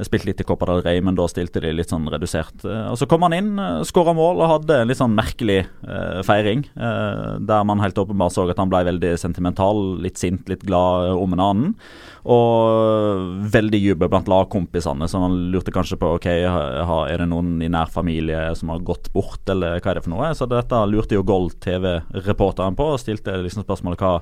Spilte 0.02 0.26
litt 0.26 0.40
i 0.42 0.44
Copa 0.46 0.66
del 0.66 0.80
Rey, 0.82 0.98
men 1.06 1.14
da 1.14 1.22
stilte 1.30 1.60
de 1.62 1.70
litt 1.70 1.92
sånn 1.92 2.08
redusert. 2.10 2.64
Eh, 2.66 2.90
Og 2.90 2.96
Så 2.98 3.06
kom 3.06 3.22
han 3.22 3.32
inn, 3.36 3.52
skåra 3.86 4.10
mål 4.16 4.40
og 4.42 4.48
hadde 4.50 4.80
en 4.80 4.88
litt 4.90 4.98
sånn 4.98 5.14
merkelig 5.14 5.60
eh, 5.86 6.22
feiring. 6.26 6.64
Eh, 6.74 7.38
der 7.38 7.62
man 7.64 7.78
helt 7.78 7.94
åpenbart 7.94 8.34
så 8.34 8.48
at 8.50 8.58
han 8.58 8.72
ble 8.72 8.80
veldig 8.88 9.12
sentimental, 9.22 10.00
litt 10.02 10.18
sint, 10.18 10.48
litt 10.50 10.64
glad 10.66 11.10
eh, 11.12 11.14
om 11.14 11.32
en 11.36 11.44
annen. 11.44 11.74
Og 12.26 13.50
veldig 13.54 13.78
jubel 13.84 14.08
blant 14.10 14.26
lagkompisene, 14.32 15.06
så 15.06 15.20
han 15.22 15.36
lurte 15.52 15.70
kanskje 15.74 15.98
på 16.00 16.14
ok, 16.16 16.26
er 16.26 17.20
det 17.20 17.28
noen 17.30 17.60
i 17.62 17.68
nær 17.70 17.92
familie 17.92 18.48
som 18.58 18.72
har 18.74 18.82
gått 18.82 19.12
bort, 19.14 19.44
eller 19.52 19.78
hva 19.78 19.92
er 19.92 20.00
det 20.00 20.06
for 20.08 20.14
noe? 20.16 20.32
Så 20.34 20.48
dette 20.50 20.80
lurte 20.90 21.14
jo 21.14 21.22
Gold 21.22 21.60
TV-reporteren 21.62 22.74
på, 22.74 22.88
og 22.96 22.98
stilte 23.02 23.36
liksom 23.44 23.62
spørsmålet 23.62 24.02
hva 24.02 24.16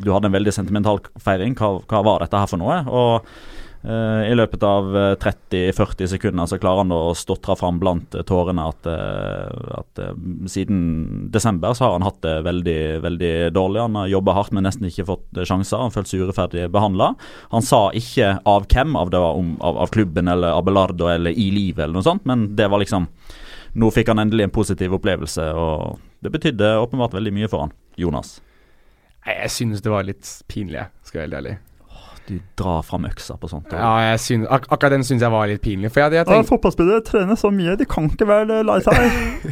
Du 0.00 0.08
hadde 0.10 0.26
en 0.26 0.34
veldig 0.34 0.50
sentimental 0.54 0.98
feiring, 1.22 1.52
hva, 1.54 1.76
hva 1.86 2.00
var 2.02 2.24
dette 2.24 2.40
her 2.40 2.48
for 2.50 2.58
noe? 2.58 2.80
Og 2.88 3.28
Eh, 3.73 3.73
I 3.84 4.32
løpet 4.32 4.62
av 4.64 4.86
eh, 4.96 5.14
30-40 5.20 6.08
sekunder 6.14 6.46
så 6.48 6.56
klarer 6.56 6.80
han 6.80 6.92
å 6.94 7.12
stotre 7.18 7.52
fram 7.60 7.76
blant 7.82 8.14
eh, 8.16 8.22
tårene 8.24 8.64
at, 8.70 8.86
eh, 8.88 9.74
at 9.76 10.00
eh, 10.00 10.14
siden 10.48 10.78
desember 11.34 11.74
så 11.76 11.84
har 11.84 11.98
han 11.98 12.06
hatt 12.06 12.22
det 12.24 12.38
veldig 12.46 12.78
veldig 13.04 13.32
dårlig. 13.52 13.82
Han 13.82 13.98
har 14.00 14.08
jobba 14.08 14.36
hardt, 14.38 14.54
men 14.56 14.64
nesten 14.64 14.88
ikke 14.88 15.04
fått 15.10 15.36
eh, 15.36 15.44
sjanser. 15.44 15.82
Han 15.82 15.92
føltes 15.92 16.14
seg 16.14 16.24
urettferdig 16.24 16.70
behandla. 16.72 17.10
Han 17.52 17.66
sa 17.66 17.82
ikke 17.92 18.38
av 18.48 18.64
hvem, 18.72 18.96
av, 18.96 19.12
om, 19.20 19.52
av, 19.60 19.82
av 19.84 19.92
klubben 19.92 20.32
eller 20.32 20.56
Abelardo 20.56 21.12
eller 21.12 21.36
i 21.36 21.50
livet 21.52 21.84
eller 21.84 21.98
noe 21.98 22.08
sånt, 22.08 22.24
men 22.30 22.54
det 22.56 22.70
var 22.72 22.80
liksom 22.84 23.10
Nå 23.74 23.88
fikk 23.90 24.12
han 24.12 24.22
endelig 24.22 24.44
en 24.46 24.52
positiv 24.54 24.92
opplevelse, 24.94 25.48
og 25.58 25.98
det 26.22 26.30
betydde 26.30 26.76
åpenbart 26.78 27.16
veldig 27.16 27.32
mye 27.34 27.48
for 27.50 27.64
han. 27.64 27.72
Jonas. 27.98 28.36
Jeg 29.26 29.50
synes 29.50 29.82
det 29.82 29.90
var 29.90 30.06
litt 30.06 30.30
pinlig, 30.46 30.84
skal 31.02 31.24
jeg 31.24 31.24
være 31.24 31.32
helt 31.32 31.40
ærlig. 31.40 31.56
Du 32.26 32.38
drar 32.56 32.80
fram 32.82 33.04
øksa 33.04 33.34
på 33.36 33.48
sånt. 33.50 33.68
Ja, 33.76 33.90
jeg 34.12 34.20
synes, 34.24 34.46
ak 34.48 34.64
akkurat 34.72 34.94
den 34.94 35.02
syns 35.04 35.20
jeg 35.20 35.30
var 35.34 35.44
litt 35.50 35.60
pinlig. 35.60 35.90
For 35.92 36.00
jeg, 36.00 36.14
jeg 36.16 36.24
tenkte, 36.26 36.48
Fotballspillere 36.48 37.02
trener 37.04 37.36
så 37.36 37.50
mye, 37.52 37.74
de 37.76 37.84
kan 37.84 38.06
ikke 38.08 38.24
være 38.30 38.62
lei 38.64 38.78
seg. 38.80 38.96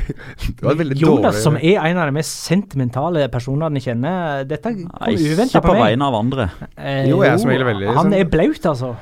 det 0.56 0.64
var 0.64 0.78
veldig 0.80 0.96
Jonas, 0.96 1.22
dårlig 1.36 1.42
som 1.44 1.58
er 1.60 1.80
en 1.90 2.00
av 2.00 2.08
de 2.08 2.14
mest 2.16 2.46
sentimentale 2.48 3.26
personene 3.32 3.76
jeg 3.76 3.90
kjenner 3.90 4.46
Dette 4.48 4.72
kom 4.72 4.86
uventa 4.88 5.60
på 5.60 5.68
på 5.68 5.74
meg. 5.76 5.82
vegne 5.90 6.08
av 6.08 6.16
andre. 6.22 6.48
Eh, 6.76 7.02
Jo, 7.10 7.20
jeg 7.26 7.34
er 7.34 7.42
som 7.44 7.50
veldig 7.52 7.88
Han 7.92 8.06
sånn- 8.06 8.16
er 8.20 8.24
blaut, 8.32 8.66
altså. 8.72 8.94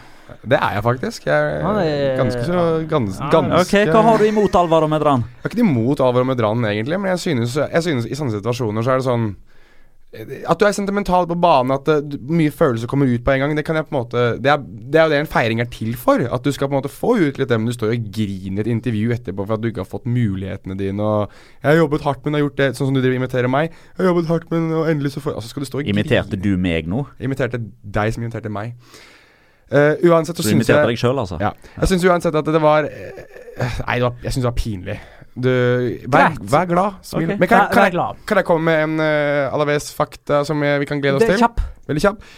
Det 0.47 0.57
er 0.59 0.75
jeg 0.79 0.83
faktisk. 0.87 1.25
Jeg 1.27 1.35
er 1.61 1.79
er- 1.85 2.17
ganske 2.19 2.43
så 2.47 2.89
gans, 2.89 3.19
Ja, 3.21 3.31
ganske 3.31 3.61
Ok, 3.61 3.93
Hva 3.93 4.03
har 4.03 4.19
du 4.19 4.25
imot 4.25 4.55
Alvaro 4.55 4.87
Medran? 4.89 5.23
Jeg 5.23 5.43
har 5.43 5.51
ikke 5.51 5.65
imot 5.67 6.01
Alvaro 6.01 6.25
Medran, 6.25 6.63
egentlig, 6.65 6.99
men 7.01 7.11
jeg 7.17 7.19
synes, 7.19 7.55
jeg 7.71 7.83
synes 7.83 8.07
i 8.07 8.15
sånne 8.19 8.35
situasjoner 8.41 8.83
så 8.83 8.91
er 8.95 8.99
det 9.03 9.07
sånn 9.07 9.37
At 10.11 10.59
du 10.59 10.65
er 10.67 10.73
sentimental 10.75 11.29
på 11.31 11.37
banen, 11.39 11.71
at 11.77 11.87
det, 11.87 12.19
mye 12.27 12.51
følelser 12.51 12.91
kommer 12.91 13.07
ut 13.07 13.23
på 13.23 13.31
en 13.31 13.45
gang, 13.45 13.53
det 13.55 13.63
kan 13.63 13.77
jeg 13.79 13.87
på 13.87 13.95
en 13.95 13.99
måte 14.01 14.23
Det 14.43 14.51
er, 14.51 14.65
det 14.65 14.99
er 14.99 15.05
jo 15.07 15.13
det 15.13 15.21
en 15.23 15.31
feiring 15.31 15.63
er 15.63 15.69
til 15.71 15.93
for. 15.95 16.25
At 16.27 16.43
du 16.43 16.51
skal 16.51 16.67
på 16.67 16.75
en 16.75 16.81
måte 16.81 16.91
få 16.91 17.13
ut 17.21 17.39
litt 17.39 17.51
det, 17.53 17.59
men 17.61 17.71
du 17.71 17.77
står 17.77 17.93
og 17.95 18.09
griner 18.17 18.65
i 18.65 18.65
et 18.65 18.73
intervju 18.75 19.15
etterpå 19.15 19.47
for 19.47 19.55
at 19.55 19.63
du 19.63 19.69
ikke 19.71 19.85
har 19.85 19.91
fått 19.93 20.11
mulighetene 20.11 20.75
dine, 20.79 20.99
og 20.99 21.31
'Jeg 21.63 21.71
har 21.71 21.79
jobbet 21.79 22.03
hardt, 22.03 22.25
men 22.25 22.35
har 22.35 22.43
gjort 22.43 22.59
det', 22.59 22.75
sånn 22.75 22.91
som 22.91 22.95
du 22.95 23.01
driver 23.01 23.17
og 23.17 23.23
imiterer 23.23 23.49
meg. 23.49 23.71
'Jeg 23.71 24.03
har 24.03 24.11
jobbet 24.11 24.27
hardt, 24.27 24.51
men 24.51 24.73
og 24.73 24.91
endelig 24.91 25.13
så 25.15 25.21
får 25.23 25.35
Altså 25.39 25.49
skal 25.49 25.63
du 25.63 25.67
stå 25.67 25.79
og 25.79 25.87
Imiterte 25.87 26.37
grine. 26.37 26.43
du 26.43 26.57
meg 26.59 26.89
nå? 26.89 27.07
Imiterte 27.21 27.63
deg 27.87 28.13
som 28.13 28.23
imiterte 28.23 28.51
meg. 28.51 28.75
Uh, 29.71 29.95
uansett 30.11 30.35
så 30.37 30.43
Du 30.43 30.51
imiterte 30.51 30.89
deg 30.89 30.99
sjøl, 30.99 31.15
altså? 31.19 31.39
ja. 31.39 31.53
Jeg 31.79 31.89
syns 31.89 32.05
uansett 32.05 32.35
at 32.35 32.45
det 32.45 32.61
var 32.61 32.83
eh, 32.83 33.79
Nei, 33.87 34.01
det 34.01 34.03
var, 34.03 34.15
jeg 34.25 34.33
syns 34.33 34.43
det 34.43 34.51
var 34.51 34.59
pinlig. 34.59 34.99
Du, 35.41 35.51
vær, 36.13 36.39
vær 36.53 36.71
glad. 36.71 37.01
Smil. 37.07 37.27
Okay. 37.29 37.41
Men 37.41 37.51
kan, 37.51 37.67
kan, 37.73 37.89
jeg, 37.89 38.23
kan 38.29 38.41
jeg 38.41 38.49
komme 38.49 38.71
med 38.71 38.87
en 38.87 39.03
uh, 39.03 39.57
Alaves-fakta 39.57 40.45
som 40.49 40.63
jeg, 40.67 40.83
vi 40.83 40.89
kan 40.91 41.03
glede 41.03 41.21
oss 41.21 41.27
til? 41.27 41.41
kjapp. 41.41 41.63
Veldig 41.91 42.05
kjapp. 42.07 42.31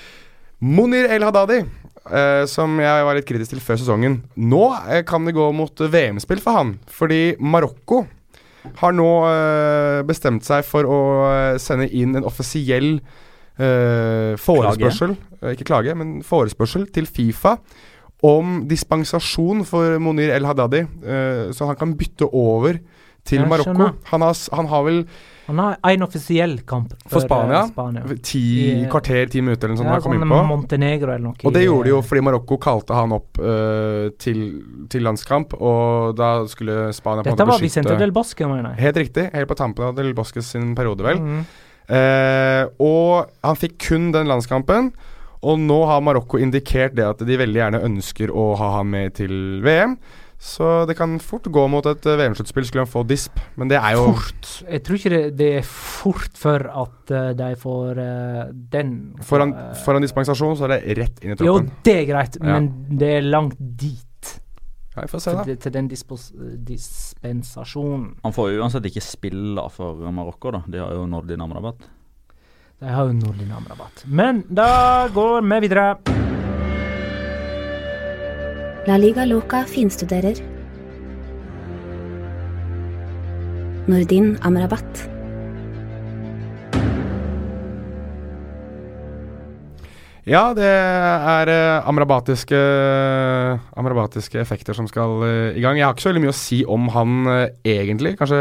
Monir 0.63 1.11
El 1.11 1.27
Hadadi, 1.27 1.61
uh, 2.07 2.45
som 2.51 2.81
jeg 2.83 3.07
var 3.09 3.19
litt 3.19 3.29
kritisk 3.29 3.57
til 3.57 3.63
før 3.65 3.83
sesongen. 3.83 4.21
Nå 4.39 4.65
uh, 4.73 4.99
kan 5.09 5.27
det 5.27 5.37
gå 5.37 5.51
mot 5.57 5.83
eh, 5.83 5.93
VM-spill 5.93 6.43
for 6.45 6.61
han, 6.61 6.77
fordi 6.91 7.23
Marokko 7.43 8.05
har 8.79 8.95
nå 8.95 9.11
eh, 9.27 10.01
bestemt 10.07 10.47
seg 10.47 10.65
for 10.67 10.87
å 10.87 11.01
eh, 11.29 11.59
sende 11.63 11.89
inn 11.91 12.17
en 12.19 12.27
offisiell 12.29 12.95
eh, 13.59 14.35
forespørsel 14.41 15.17
eh, 15.17 15.55
Ikke 15.55 15.67
klage, 15.69 15.97
men 15.99 16.21
forespørsel 16.27 16.87
til 16.95 17.09
Fifa 17.11 17.57
om 18.23 18.63
dispensasjon 18.71 19.65
for 19.67 19.99
Monir 19.99 20.31
El 20.31 20.47
Hadadi, 20.47 20.85
eh, 21.03 21.51
så 21.53 21.67
han 21.67 21.77
kan 21.77 21.95
bytte 21.99 22.29
over 22.31 22.79
til 23.27 23.45
Marokko. 23.47 23.93
Han 24.11 24.21
har, 24.25 24.35
han 24.53 24.67
har 24.67 24.83
vel 24.83 25.05
Han 25.47 25.59
har 25.59 25.77
en 25.91 26.03
offisiell 26.03 26.57
kamp 26.67 26.93
For 27.05 27.17
for 27.21 27.25
Spania? 27.27 27.61
Spania. 27.69 28.03
ti 28.23 28.41
I- 28.83 28.89
kvarter, 28.91 29.29
ti 29.31 29.41
minutter 29.43 29.69
eller 29.69 29.75
noe 29.75 29.83
sånt 29.83 29.91
Ja, 29.91 29.93
han 29.93 30.03
kom 30.03 30.13
sånn 30.17 30.33
på. 30.33 30.41
Montenegro 30.49 31.11
eller 31.13 31.25
noe. 31.29 31.35
Og 31.45 31.53
det 31.55 31.65
gjorde 31.65 31.85
de 31.85 31.91
jo 31.91 32.01
fordi 32.03 32.23
Marokko 32.23 32.59
kalte 32.63 32.95
han 32.95 33.13
opp 33.13 33.39
uh, 33.43 34.11
til, 34.23 34.41
til 34.91 35.03
landskamp, 35.07 35.55
og 35.61 36.17
da 36.19 36.33
skulle 36.51 36.93
Spania 36.95 37.23
Dette 37.27 37.47
var 37.47 37.63
Vicente 37.63 37.99
del 37.99 38.15
Bosque, 38.15 38.47
mener 38.47 38.75
jeg. 38.75 38.83
Helt 38.87 38.97
riktig. 39.05 39.29
Helt 39.35 39.51
på 39.51 39.59
tampen 39.59 39.91
av 39.91 39.95
Del 39.99 40.15
Bosques 40.15 40.47
sin 40.55 40.75
periode, 40.79 41.03
vel. 41.07 41.19
Mm. 41.23 41.45
Uh, 41.91 42.65
og 42.83 43.31
han 43.43 43.59
fikk 43.59 43.79
kun 43.91 44.11
den 44.15 44.31
landskampen. 44.31 44.93
Og 45.43 45.59
nå 45.59 45.79
har 45.91 46.03
Marokko 46.07 46.39
indikert 46.39 46.95
det 46.95 47.05
at 47.09 47.23
de 47.27 47.37
veldig 47.41 47.59
gjerne 47.59 47.81
ønsker 47.89 48.31
å 48.31 48.53
ha 48.61 48.77
ham 48.79 48.93
med 48.95 49.17
til 49.19 49.33
VM. 49.65 49.97
Så 50.43 50.67
det 50.91 50.97
kan 50.99 51.21
fort 51.23 51.45
gå 51.55 51.65
mot 51.71 51.87
et 51.87 52.07
eh, 52.11 52.17
VM-sluttspill, 52.19 52.65
skulle 52.67 52.83
han 52.83 52.91
få 52.91 53.05
disp. 53.07 53.39
Men 53.59 53.71
det 53.71 53.77
er 53.79 53.95
jo 53.95 54.09
Fort. 54.11 54.49
Jeg 54.67 54.83
tror 54.83 54.99
ikke 54.99 55.13
det, 55.13 55.21
det 55.39 55.51
er 55.61 55.69
fort 55.69 56.39
for 56.39 56.65
at 56.83 57.13
eh, 57.15 57.29
de 57.39 57.51
får 57.63 58.01
uh, 58.03 58.41
den 58.75 58.91
Foran, 59.23 59.53
foran 59.85 60.03
dispensasjon 60.03 60.59
så 60.59 60.67
er 60.67 60.75
det 60.75 60.97
rett 60.99 61.23
inn 61.23 61.37
i 61.37 61.47
Jo, 61.47 61.61
det 61.87 61.95
er 62.01 62.09
greit, 62.11 62.39
Ja. 62.43 62.57
men 62.57 62.73
det 62.99 63.13
er 63.21 63.29
langt 63.31 63.55
dit. 63.59 64.09
Ja, 64.97 65.05
vi 65.07 65.13
får 65.15 65.23
se, 65.23 65.31
Til, 65.31 65.39
da. 65.39 65.45
det- 65.47 65.61
til 65.63 65.73
den 65.79 65.87
dispos, 65.89 66.27
dispensasjonen. 66.73 68.17
Han 68.27 68.35
får 68.35 68.51
jo 68.53 68.63
uansett 68.65 68.91
ikke 68.91 69.01
spille 69.05 69.69
for 69.71 70.03
Marokko, 70.11 70.51
da. 70.59 70.63
De 70.67 70.83
har 70.83 70.91
jo 70.99 71.07
Nordin 71.07 71.41
Amrabat. 71.41 71.87
De 72.83 72.91
har 72.91 73.07
jo 73.07 73.13
Nordlinam-rabatt. 73.15 74.03
Men 74.07 74.43
da 74.51 75.07
går 75.15 75.45
vi 75.47 75.61
videre. 75.63 75.85
La 78.89 78.97
Liga 78.99 79.25
Loca 79.25 79.63
finstuderer. 79.71 80.43
Nordin 83.87 84.35
Amrabat. 84.43 85.12
Ja, 90.23 90.53
det 90.55 90.69
er 90.69 91.51
eh, 91.51 91.89
amrabatiske, 91.91 92.59
amrabatiske 93.75 94.39
effekter 94.39 94.77
som 94.79 94.87
skal 94.87 95.17
eh, 95.27 95.57
i 95.59 95.65
gang. 95.65 95.81
Jeg 95.81 95.89
har 95.89 95.97
ikke 95.97 96.05
så 96.05 96.13
veldig 96.13 96.23
mye 96.23 96.35
å 96.35 96.39
si 96.39 96.61
om 96.63 96.87
han 96.95 97.33
eh, 97.33 97.57
egentlig. 97.73 98.15
Kanskje 98.21 98.39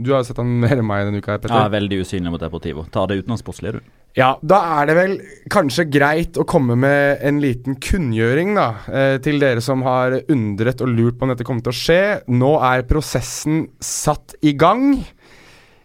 du 0.00 0.14
har 0.14 0.24
sett 0.24 0.40
han 0.40 0.54
mer 0.62 0.78
enn 0.78 0.88
meg 0.88 1.04
denne 1.10 1.20
uka, 1.20 1.36
Petter. 1.36 1.52
Ja, 1.52 1.68
veldig 1.72 2.00
usynlig 2.00 2.32
mot 2.32 2.40
Deportivo. 2.40 2.86
Ta 2.94 3.04
det 3.10 3.20
uten 3.20 3.36
å 3.36 3.40
sportslige, 3.40 3.76
du. 3.76 3.92
Ja, 4.16 4.30
da 4.40 4.62
er 4.78 4.88
det 4.88 4.96
vel 4.96 5.14
kanskje 5.52 5.84
greit 5.92 6.38
å 6.40 6.46
komme 6.48 6.78
med 6.80 7.20
en 7.28 7.42
liten 7.44 7.76
kunngjøring, 7.76 8.56
da. 8.56 8.70
Eh, 8.88 9.18
til 9.20 9.36
dere 9.42 9.60
som 9.60 9.84
har 9.84 10.16
undret 10.32 10.80
og 10.80 10.94
lurt 10.96 11.20
på 11.20 11.28
om 11.28 11.34
dette 11.34 11.44
kommer 11.44 11.66
til 11.66 11.74
å 11.74 11.80
skje. 11.82 12.02
Nå 12.32 12.54
er 12.64 12.88
prosessen 12.88 13.66
satt 13.84 14.38
i 14.40 14.56
gang. 14.56 15.02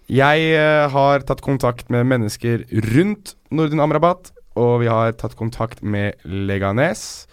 Jeg 0.07 0.53
eh, 0.55 0.85
har 0.91 1.27
tatt 1.27 1.43
kontakt 1.43 1.91
med 1.91 2.07
mennesker 2.07 2.63
rundt 2.95 3.35
Nordin 3.51 3.83
Amrabat, 3.83 4.31
og 4.59 4.81
vi 4.83 4.89
har 4.91 5.13
tatt 5.19 5.37
kontakt 5.39 5.83
med 5.83 6.19
Leganes 6.25 7.25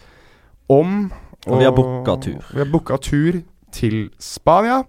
om 0.70 1.08
Og 1.48 1.58
vi 1.58 1.64
har 1.64 1.74
booka 1.74 2.18
tur. 2.20 2.42
Vi 2.52 2.60
har 2.60 2.68
booka 2.70 2.98
tur 3.00 3.40
til 3.72 4.08
Spania. 4.20 4.82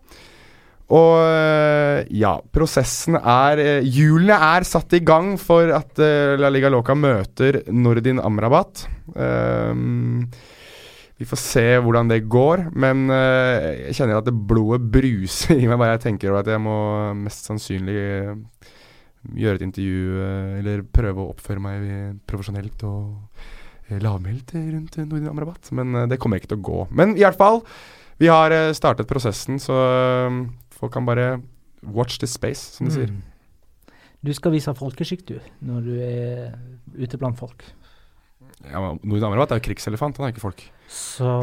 Og 0.90 1.20
eh, 1.22 2.08
ja, 2.18 2.34
prosessen 2.54 3.18
er 3.20 3.62
eh, 3.62 3.86
Hjulene 3.86 4.38
er 4.56 4.66
satt 4.66 4.96
i 4.98 5.04
gang 5.06 5.36
for 5.42 5.70
at 5.76 6.02
eh, 6.02 6.34
La 6.40 6.50
Liga 6.50 6.72
Loca 6.74 6.96
møter 6.98 7.62
Nordin 7.70 8.22
Amrabat. 8.22 8.88
Um, 9.14 10.26
vi 11.20 11.28
får 11.30 11.42
se 11.44 11.66
hvordan 11.84 12.10
det 12.10 12.24
går, 12.32 12.70
men 12.80 13.10
jeg 13.12 13.96
kjenner 13.98 14.22
at 14.22 14.28
det 14.30 14.38
blodet 14.48 14.86
bruser 14.88 15.60
i 15.60 15.68
meg 15.68 15.76
bare 15.82 15.98
jeg 15.98 16.06
tenker 16.06 16.32
over 16.32 16.46
at 16.46 16.52
jeg 16.54 16.62
må 16.64 16.78
mest 17.26 17.50
sannsynlig 17.50 17.98
gjøre 19.38 19.60
et 19.60 19.66
intervju 19.68 20.20
eh, 20.24 20.58
eller 20.60 20.84
prøve 20.96 21.24
å 21.24 21.32
oppføre 21.34 21.64
meg 21.64 22.20
profesjonelt 22.30 22.84
og 22.88 23.14
eh, 23.90 24.00
lavmælt 24.02 24.54
rundt 24.58 25.00
eh, 25.00 25.08
Nordin 25.08 25.32
Amrabat. 25.32 25.72
Men 25.78 26.06
det 26.12 26.20
kommer 26.22 26.40
ikke 26.40 26.54
til 26.54 26.62
å 26.62 26.68
gå. 26.70 26.84
Men 26.96 27.16
i 27.18 27.24
hvert 27.26 27.40
fall, 27.40 27.62
vi 28.22 28.30
har 28.32 28.54
startet 28.76 29.10
prosessen, 29.10 29.60
så 29.64 29.76
folk 30.76 30.94
kan 30.96 31.08
bare 31.08 31.40
watch 31.82 32.20
this 32.20 32.36
space, 32.36 32.76
som 32.76 32.90
de 32.90 32.96
sier. 32.96 33.14
Mm. 33.14 33.96
Du 34.28 34.34
skal 34.36 34.52
vise 34.52 34.74
folkeskikk, 34.76 35.24
du, 35.30 35.38
når 35.64 35.86
du 35.86 35.94
er 36.04 36.58
ute 37.00 37.20
blant 37.22 37.40
folk. 37.40 37.64
Ja, 38.68 38.82
men 38.84 39.00
Nordin 39.08 39.30
Amrabat 39.30 39.56
er 39.56 39.62
jo 39.62 39.68
krigselefant, 39.70 40.20
han 40.20 40.28
er 40.28 40.34
ikke 40.34 40.44
folk. 40.44 40.66
Så 40.92 41.38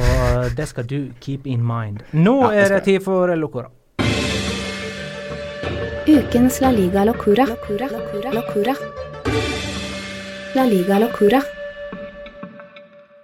det 0.58 0.68
skal 0.68 0.84
du 0.84 0.98
keep 1.24 1.48
in 1.48 1.64
mind. 1.64 2.04
Nå 2.12 2.42
Ja, 2.44 2.52
er 2.66 2.76
det 2.76 2.84
tid 2.90 3.00
for 3.06 3.32
Locora. 3.38 3.70
Ukens 6.06 6.60
La 6.60 6.70
Liga 6.70 7.04
Locura. 7.04 7.44
Locura. 7.46 7.88
Locura. 7.90 8.30
Locura. 8.32 8.74
La 10.54 10.64
Liga 10.64 10.98
Locura. 11.02 11.40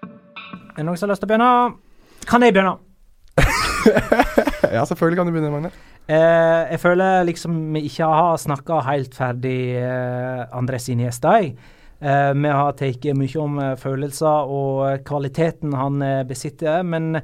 Er 0.03 0.80
det 0.80 0.87
noen 0.89 0.99
som 0.99 1.07
har 1.07 1.12
lyst 1.12 1.22
til 1.22 1.28
å 1.28 1.30
begynne? 1.30 1.51
Kan 2.26 2.43
jeg 2.43 2.57
begynne? 2.57 2.74
ja, 4.74 4.83
selvfølgelig 4.83 5.20
kan 5.20 5.30
du 5.30 5.35
begynne, 5.37 5.53
Magne. 5.55 5.70
Eh, 6.11 6.72
jeg 6.74 6.83
føler 6.83 7.22
liksom 7.28 7.61
vi 7.76 7.85
ikke 7.87 8.09
har 8.11 8.43
snakka 8.43 8.80
helt 8.89 9.14
ferdig 9.14 9.78
eh, 9.78 10.43
Andres 10.51 10.91
Iniesta. 10.91 11.37
Eh, 11.39 12.33
vi 12.35 12.51
har 12.51 12.74
tatt 12.83 13.07
mye 13.14 13.45
om 13.46 13.63
eh, 13.63 13.76
følelser 13.79 14.50
og 14.59 15.07
kvaliteten 15.07 15.79
han 15.79 16.03
eh, 16.03 16.25
besitter, 16.26 16.83
men 16.83 17.14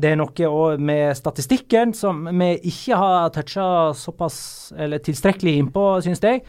det 0.00 0.12
er 0.12 0.16
noe 0.16 0.48
òg 0.48 0.80
med 0.80 1.12
statistikken 1.18 1.92
som 1.96 2.24
vi 2.24 2.54
ikke 2.70 2.96
har 2.96 3.32
toucha 3.34 3.66
såpass 3.96 4.36
eller 4.78 5.02
tilstrekkelig 5.04 5.58
innpå, 5.60 5.86
syns 6.04 6.22
jeg. 6.24 6.44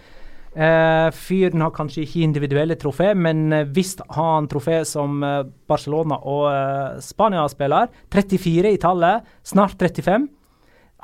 Eh, 0.54 1.08
fyren 1.18 1.64
har 1.66 1.74
kanskje 1.74 2.04
ikke 2.06 2.22
individuelle 2.24 2.78
trofé, 2.78 3.10
men 3.18 3.48
eh, 3.52 3.66
visst 3.74 4.04
har 4.14 4.36
han 4.36 4.48
trofé 4.48 4.84
som 4.86 5.24
eh, 5.26 5.42
Barcelona 5.68 6.20
og 6.30 6.46
eh, 6.52 7.00
Spania-spiller. 7.02 7.90
34 8.14 8.76
i 8.76 8.80
tallet, 8.82 9.26
snart 9.44 9.76
35. 9.82 10.30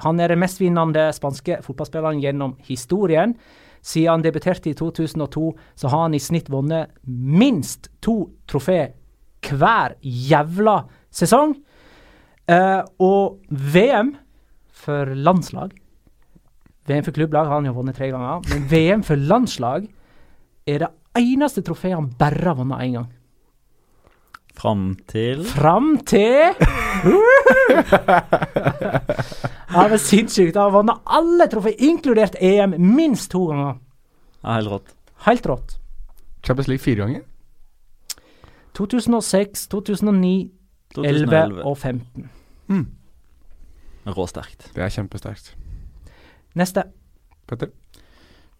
Han 0.05 0.21
er 0.21 0.31
den 0.31 0.39
mestvinnende 0.39 1.09
spanske 1.17 1.59
fotballspilleren 1.65 2.21
gjennom 2.23 2.55
historien. 2.69 3.33
Siden 3.81 4.13
han 4.13 4.23
debuterte 4.23 4.69
i 4.71 4.77
2002, 4.77 5.49
så 5.75 5.91
har 5.91 6.05
han 6.05 6.15
i 6.15 6.21
snitt 6.21 6.51
vunnet 6.51 6.93
minst 7.03 7.89
to 8.05 8.29
trofé 8.47 8.93
hver 9.49 9.97
jævla 10.03 10.83
sesong. 11.15 11.57
Eh, 12.49 12.81
og 13.05 13.39
VM 13.51 14.15
for 14.73 15.11
landslag 15.13 15.75
VM 16.89 17.05
for 17.05 17.13
klubblag 17.13 17.45
har 17.45 17.59
han 17.59 17.67
jo 17.69 17.75
vunnet 17.75 17.97
tre 17.99 18.09
ganger, 18.09 18.41
men 18.49 18.65
VM 18.71 19.03
for 19.05 19.15
landslag 19.29 19.85
er 20.69 20.79
det 20.81 20.89
eneste 21.19 21.61
trofeet 21.65 21.93
han 21.93 22.09
bare 22.17 22.47
har 22.47 22.57
vunnet 22.57 22.81
én 22.81 22.95
gang. 22.97 23.09
Fram 24.59 24.97
til 25.07 25.43
Fram 25.47 25.91
til 26.09 26.49
Ja, 29.69 29.83
det 29.85 29.99
er 29.99 30.01
sinnssykt. 30.01 30.57
Han 30.57 30.65
har 30.65 30.73
vunnet 30.73 30.97
alle 31.05 31.45
trofeer, 31.51 31.77
inkludert 31.85 32.35
EM, 32.41 32.73
minst 32.81 33.29
to 33.31 33.45
ganger. 33.51 33.77
Ja, 34.41 34.55
helt 34.57 34.71
rått. 34.73 34.95
Helt 35.27 35.45
rått. 35.47 35.77
Champions 36.43 36.67
League 36.71 36.83
fire 36.83 37.05
ganger. 37.05 37.21
2006, 38.73 39.67
2009, 39.69 40.33
2011 40.97 41.63
og 41.63 41.77
15. 41.77 42.29
Råsterkt. 44.09 44.69
Det 44.75 44.83
er 44.85 44.93
kjempesterkt. 44.93 45.53
Neste. 46.57 46.85
Petter? 47.49 47.71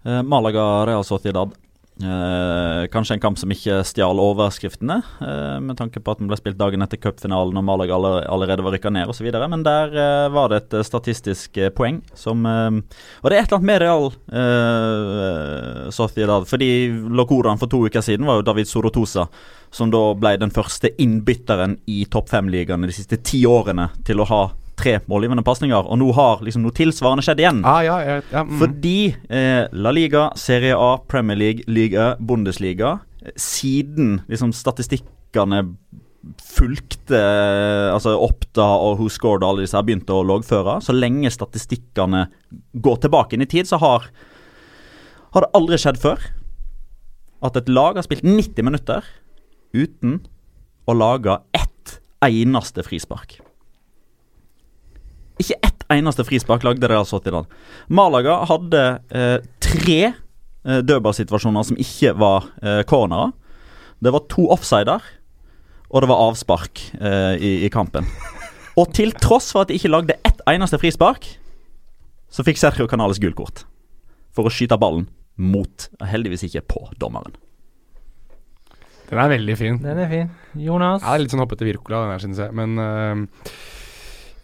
Eh, 0.04 0.22
Malaga 0.24 0.86
Real 0.90 1.04
Sociedad. 1.06 1.54
Eh, 2.00 2.88
kanskje 2.88 3.18
en 3.18 3.20
kamp 3.20 3.40
som 3.40 3.52
ikke 3.52 3.82
stjal 3.84 4.22
overskriftene, 4.24 5.02
eh, 5.20 5.58
med 5.60 5.76
tanke 5.76 6.00
på 6.00 6.14
at 6.14 6.22
den 6.22 6.30
ble 6.32 6.38
spilt 6.40 6.56
dagen 6.56 6.80
etter 6.86 6.96
cupfinalen 6.96 7.60
og 7.60 7.66
Malaga 7.68 7.98
allerede 8.24 8.64
var 8.64 8.72
rykka 8.72 8.92
ned 8.96 9.12
osv. 9.12 9.28
Men 9.36 9.66
der 9.68 9.92
eh, 9.92 10.30
var 10.32 10.48
det 10.48 10.62
et 10.62 10.78
eh, 10.80 10.86
statistisk 10.88 11.58
eh, 11.60 11.74
poeng 11.76 12.00
som 12.16 12.46
eh, 12.48 12.70
Og 13.20 13.28
det 13.28 13.36
er 13.36 13.44
et 13.44 13.52
eller 13.52 13.60
annet 13.60 13.68
med 13.68 13.82
Real 13.84 14.08
eh, 14.32 15.92
Sociedad. 15.92 16.48
Fordi 16.48 16.72
Locoraen 16.88 17.60
for 17.60 17.68
to 17.68 17.84
uker 17.90 18.06
siden 18.06 18.26
var 18.30 18.40
jo 18.40 18.48
David 18.48 18.72
Sorotosa, 18.72 19.28
som 19.70 19.92
da 19.92 20.14
ble 20.16 20.38
den 20.40 20.56
første 20.56 20.94
innbytteren 21.04 21.82
i 21.92 22.06
topp 22.08 22.32
fem-ligaene 22.32 22.88
de 22.88 22.96
siste 22.96 23.20
ti 23.20 23.44
årene 23.44 23.90
til 24.08 24.24
å 24.24 24.30
ha 24.32 24.44
tre 24.80 24.98
målgivende 25.12 25.44
pasninger. 25.46 25.86
Og 25.86 26.00
nå 26.02 26.10
har 26.18 26.44
liksom 26.46 26.64
noe 26.66 26.76
tilsvarende 26.76 27.26
skjedd 27.26 27.44
igjen. 27.44 27.62
Ah, 27.68 27.82
ja, 27.86 28.00
ja, 28.06 28.18
ja, 28.32 28.44
mm. 28.48 28.58
Fordi 28.62 28.98
eh, 29.30 29.64
La 29.76 29.94
Liga, 29.96 30.30
Serie 30.40 30.78
A, 30.78 30.96
Premier 31.12 31.40
League, 31.40 31.68
Liga, 31.68 32.14
Bundesliga 32.20 32.98
eh, 33.24 33.34
Siden 33.40 34.22
liksom 34.32 34.54
statistikkene 34.56 35.64
fulgte 36.44 37.16
eh, 37.16 37.90
Altså 37.94 38.16
Oppda 38.20 38.66
og 38.84 39.00
Who 39.00 39.10
Scored 39.12 39.44
og 39.44 39.54
alle 39.54 39.66
disse 39.66 39.78
her 39.78 39.86
begynte 39.88 40.16
å 40.16 40.26
loggføre, 40.28 40.80
så 40.84 40.96
lenge 40.96 41.32
statistikkene 41.32 42.26
går 42.84 43.00
tilbake 43.06 43.38
inn 43.38 43.46
i 43.46 43.50
tid, 43.50 43.70
så 43.70 43.80
har 43.82 44.10
Har 45.36 45.46
det 45.46 45.54
aldri 45.58 45.80
skjedd 45.80 46.02
før 46.02 46.32
at 47.46 47.56
et 47.56 47.70
lag 47.72 47.96
har 47.96 48.04
spilt 48.04 48.26
90 48.28 48.66
minutter 48.68 49.06
uten 49.72 50.18
å 50.90 50.96
lage 50.98 51.38
ett 51.56 52.00
eneste 52.26 52.84
frispark. 52.84 53.38
Ikke 55.40 55.58
ett 55.64 55.86
eneste 55.94 56.26
frispark 56.28 56.66
lagde 56.68 56.90
Real 56.92 57.08
Sociedad. 57.08 57.48
Malaga 57.88 58.42
hadde 58.50 58.84
eh, 59.16 59.38
tre 59.64 60.00
eh, 60.12 60.82
dødballsituasjoner 60.84 61.70
som 61.70 61.80
ikke 61.80 62.14
var 62.20 62.50
eh, 62.62 62.82
cornerer. 62.90 63.32
Det 64.00 64.14
var 64.16 64.28
to 64.32 64.48
offsider, 64.52 65.04
og 65.90 66.04
det 66.04 66.10
var 66.12 66.26
avspark 66.30 66.84
eh, 67.00 67.36
i, 67.40 67.54
i 67.66 67.72
kampen. 67.74 68.08
Og 68.80 68.94
til 68.96 69.12
tross 69.20 69.50
for 69.52 69.66
at 69.66 69.72
de 69.72 69.80
ikke 69.80 69.92
lagde 69.92 70.16
ett 70.28 70.44
eneste 70.48 70.80
frispark, 70.80 71.26
så 72.30 72.46
fikk 72.46 72.60
Sergio 72.62 72.88
Canales 72.88 73.20
gullkort. 73.20 73.66
for 74.36 74.46
å 74.46 74.52
skyte 74.54 74.78
ballen 74.80 75.08
mot, 75.36 75.88
heldigvis 76.06 76.46
ikke 76.48 76.62
på, 76.70 76.82
dommeren. 77.02 77.34
Den 79.10 79.20
er 79.24 79.32
veldig 79.32 79.56
fin. 79.58 79.80
Den 79.82 79.98
er 79.98 80.10
fin. 80.12 80.30
Jonas? 80.54 81.02
Jeg 81.02 81.10
det 81.10 81.16
er 81.16 81.24
litt 81.24 81.34
sånn 81.34 81.42
hoppete 81.42 81.66
Wirkola, 81.66 82.04
den 82.06 82.14
her, 82.14 82.22
synes 82.22 82.42
jeg. 82.44 82.54
Men 82.56 82.78
uh, 82.78 83.50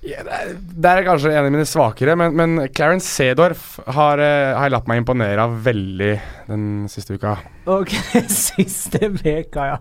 ja, 0.06 0.22
det, 0.26 0.90
er, 0.90 1.02
kanskje 1.08 1.32
en 1.34 1.48
av 1.48 1.52
mine 1.54 1.66
svakere. 1.68 2.16
Men, 2.20 2.36
men 2.38 2.68
Clarence 2.76 3.10
Sedorf 3.10 3.80
har, 3.86 4.22
uh, 4.22 4.54
har 4.58 4.68
jeg 4.68 4.76
latt 4.76 4.90
meg 4.92 5.02
imponere 5.02 5.46
av 5.46 5.56
veldig 5.66 6.12
den 6.50 6.66
siste 6.92 7.18
uka. 7.18 7.36
Ok, 7.72 7.96
siste 8.30 9.10
veka, 9.18 9.70
ja. 9.74 9.78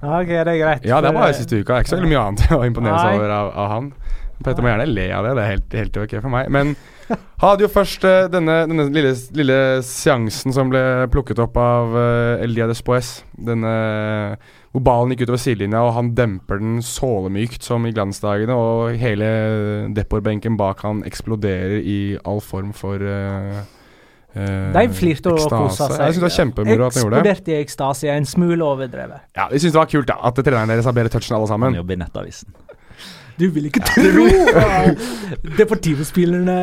Ok, 0.00 0.32
det 0.32 0.42
er 0.42 0.60
greit. 0.60 0.88
Ja, 0.88 1.00
det 1.00 1.12
er 1.12 1.16
bare 1.16 1.36
siste 1.38 1.62
uka. 1.62 1.72
Det 1.72 1.78
er 1.78 1.86
ikke 1.86 1.94
så 1.96 2.02
mye 2.04 2.26
annet 2.26 2.46
å 2.58 2.64
imponere 2.68 2.98
seg 3.00 3.20
over 3.20 3.36
av, 3.38 3.52
av 3.64 3.72
han. 3.76 3.92
Petter 4.42 4.64
må 4.64 4.72
gjerne 4.72 4.90
le 4.90 5.06
av 5.14 5.26
det, 5.26 5.36
det 5.38 5.44
er 5.44 5.54
helt, 5.54 5.78
helt 5.80 6.02
ok 6.04 6.16
for 6.18 6.32
meg. 6.34 6.50
Men 6.52 6.74
han 7.10 7.44
hadde 7.44 7.66
jo 7.66 7.72
først 7.72 8.04
uh, 8.06 8.30
denne, 8.32 8.62
denne 8.70 8.88
lille, 8.94 9.12
lille 9.36 9.60
seansen 9.86 10.54
som 10.54 10.72
ble 10.72 10.82
plukket 11.12 11.42
opp 11.42 11.56
av 11.60 11.94
uh, 11.96 12.44
Elia 12.44 12.68
Despoes. 12.70 13.20
Denne 13.36 13.76
hvor 14.72 14.80
ballen 14.86 15.12
gikk 15.12 15.26
utover 15.26 15.40
sidelinja, 15.40 15.82
og 15.84 15.92
han 15.98 16.14
demper 16.16 16.60
den 16.62 16.80
sålemykt 16.86 17.64
som 17.66 17.84
i 17.84 17.92
glansdagene. 17.92 18.56
Og 18.56 18.96
hele 19.00 19.28
Depor-benken 19.92 20.56
bak 20.60 20.80
han 20.86 21.02
eksploderer 21.08 21.76
i 21.84 22.16
all 22.24 22.40
form 22.40 22.72
for 22.76 22.96
uh, 22.96 23.60
uh, 24.32 24.72
De 24.72 24.86
flirte 24.96 25.28
og 25.28 25.44
kosa 25.44 25.90
seg. 25.92 25.98
Jeg 26.06 26.16
synes 26.16 26.22
det 26.22 26.28
var 26.28 26.36
kjempemoro 26.38 26.86
at 26.88 26.96
han 26.96 27.04
gjorde 27.04 27.18
det. 27.18 27.34
Eksploderte 27.34 27.52
i 27.52 27.58
ekstase, 27.60 28.12
en 28.16 28.28
smule 28.28 28.64
overdrevet. 28.64 29.28
Ja, 29.36 29.50
De 29.52 29.60
syns 29.60 29.76
det 29.76 29.82
var 29.82 29.92
kult 29.92 30.08
da 30.08 30.16
at 30.24 30.40
treneren 30.40 30.72
deres 30.72 30.88
har 30.88 30.96
bedre 30.96 31.12
touch 31.12 31.28
enn 31.28 31.36
alle 31.36 31.60
Han 31.66 31.82
jobber 31.82 31.98
i 31.98 32.04
Nettavisen. 32.06 32.56
Du 33.38 33.46
vil 33.54 33.66
ikke 33.70 33.80
tro 33.86 34.24
Deportivo-spillerne 35.58 36.56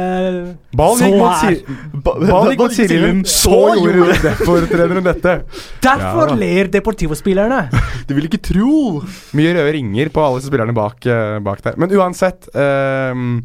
Ball 0.78 1.00
gikk 1.02 1.16
mot, 1.20 1.38
Så 1.40 2.76
si 2.76 2.88
gikk 2.88 3.06
mot 3.20 3.32
så 3.32 3.62
gjorde 3.80 4.20
Depor-treneren 4.24 5.08
dette. 5.08 5.34
Derfor 5.84 6.34
Ja. 6.34 6.36
ler 6.40 6.70
Deportivo-spillerne! 6.74 7.62
Du 8.10 8.14
vil 8.18 8.28
ikke 8.30 8.42
tro! 8.52 9.02
Mye 9.38 9.56
røde 9.58 9.74
ringer 9.76 10.12
på 10.14 10.24
alle 10.26 10.44
spillerne 10.46 10.76
bak, 10.78 11.06
eh, 11.06 11.40
bak 11.46 11.64
der. 11.66 11.78
Men 11.82 11.92
uansett 11.98 12.50
um, 12.54 13.42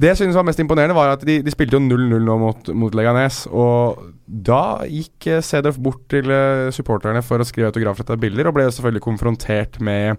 Det 0.00 0.08
jeg 0.08 0.16
synes 0.22 0.34
var 0.38 0.46
mest 0.48 0.58
imponerende, 0.62 0.94
var 0.96 1.12
at 1.14 1.24
de, 1.26 1.40
de 1.44 1.52
spilte 1.52 1.76
jo 1.76 1.82
0-0 1.84 2.22
nå 2.24 2.38
mot, 2.40 2.72
mot 2.74 2.94
Leganes. 2.96 3.44
Og 3.52 4.00
da 4.26 4.62
gikk 4.88 5.28
eh, 5.28 5.42
Sedorf 5.44 5.76
bort 5.78 6.06
til 6.10 6.30
eh, 6.32 6.70
supporterne 6.74 7.22
for 7.22 7.38
å 7.42 7.46
skrive 7.46 7.68
autografrettede 7.70 8.18
bilder, 8.22 8.48
og 8.48 8.56
ble 8.56 8.70
selvfølgelig 8.72 9.04
konfrontert 9.04 9.78
med 9.84 10.16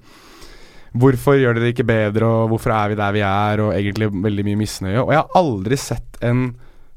Hvorfor 0.94 1.40
gjør 1.40 1.56
dere 1.58 1.66
det 1.66 1.74
ikke 1.74 1.88
bedre, 1.90 2.28
og 2.30 2.52
hvorfor 2.52 2.74
er 2.76 2.92
vi 2.92 2.98
der 3.00 3.16
vi 3.16 3.24
er, 3.26 3.64
og 3.64 3.74
egentlig 3.74 4.12
veldig 4.14 4.46
mye 4.46 4.60
misnøye. 4.60 5.00
Og 5.02 5.14
jeg 5.14 5.22
har 5.24 5.40
aldri 5.40 5.80
sett 5.82 6.20
en 6.22 6.44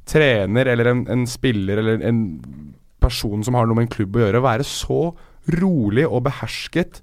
trener 0.06 0.68
eller 0.70 0.90
en, 0.90 1.06
en 1.10 1.24
spiller 1.28 1.80
eller 1.80 2.04
en 2.06 2.20
person 3.02 3.44
som 3.44 3.56
har 3.56 3.66
noe 3.66 3.78
med 3.78 3.86
en 3.86 3.94
klubb 3.96 4.18
å 4.18 4.26
gjøre, 4.26 4.44
være 4.44 4.66
så 4.68 5.00
rolig 5.56 6.04
og 6.06 6.26
behersket. 6.26 7.00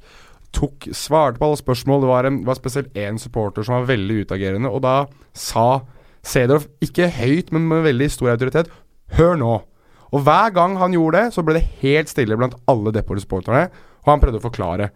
Tok, 0.54 0.90
svarte 0.94 1.42
på 1.42 1.50
alle 1.50 1.60
spørsmål. 1.60 2.04
Det 2.04 2.12
var, 2.12 2.30
en, 2.30 2.40
var 2.46 2.60
spesielt 2.60 2.94
én 3.00 3.18
supporter 3.22 3.66
som 3.66 3.80
var 3.80 3.90
veldig 3.90 4.24
utagerende, 4.28 4.70
og 4.70 4.84
da 4.86 4.98
sa 5.34 5.84
Sedorf, 6.24 6.70
ikke 6.80 7.10
høyt, 7.18 7.50
men 7.52 7.66
med 7.68 7.84
veldig 7.84 8.06
stor 8.14 8.32
autoritet, 8.32 8.70
hør 9.18 9.34
nå. 9.42 9.56
Og 10.14 10.22
hver 10.24 10.54
gang 10.56 10.78
han 10.80 10.94
gjorde 10.96 11.20
det, 11.20 11.34
så 11.36 11.44
ble 11.44 11.58
det 11.58 11.66
helt 11.82 12.12
stille 12.12 12.38
blant 12.40 12.56
alle 12.70 12.94
Depor-supporterne, 12.96 13.66
og 14.06 14.12
han 14.14 14.22
prøvde 14.22 14.40
å 14.40 14.46
forklare. 14.46 14.88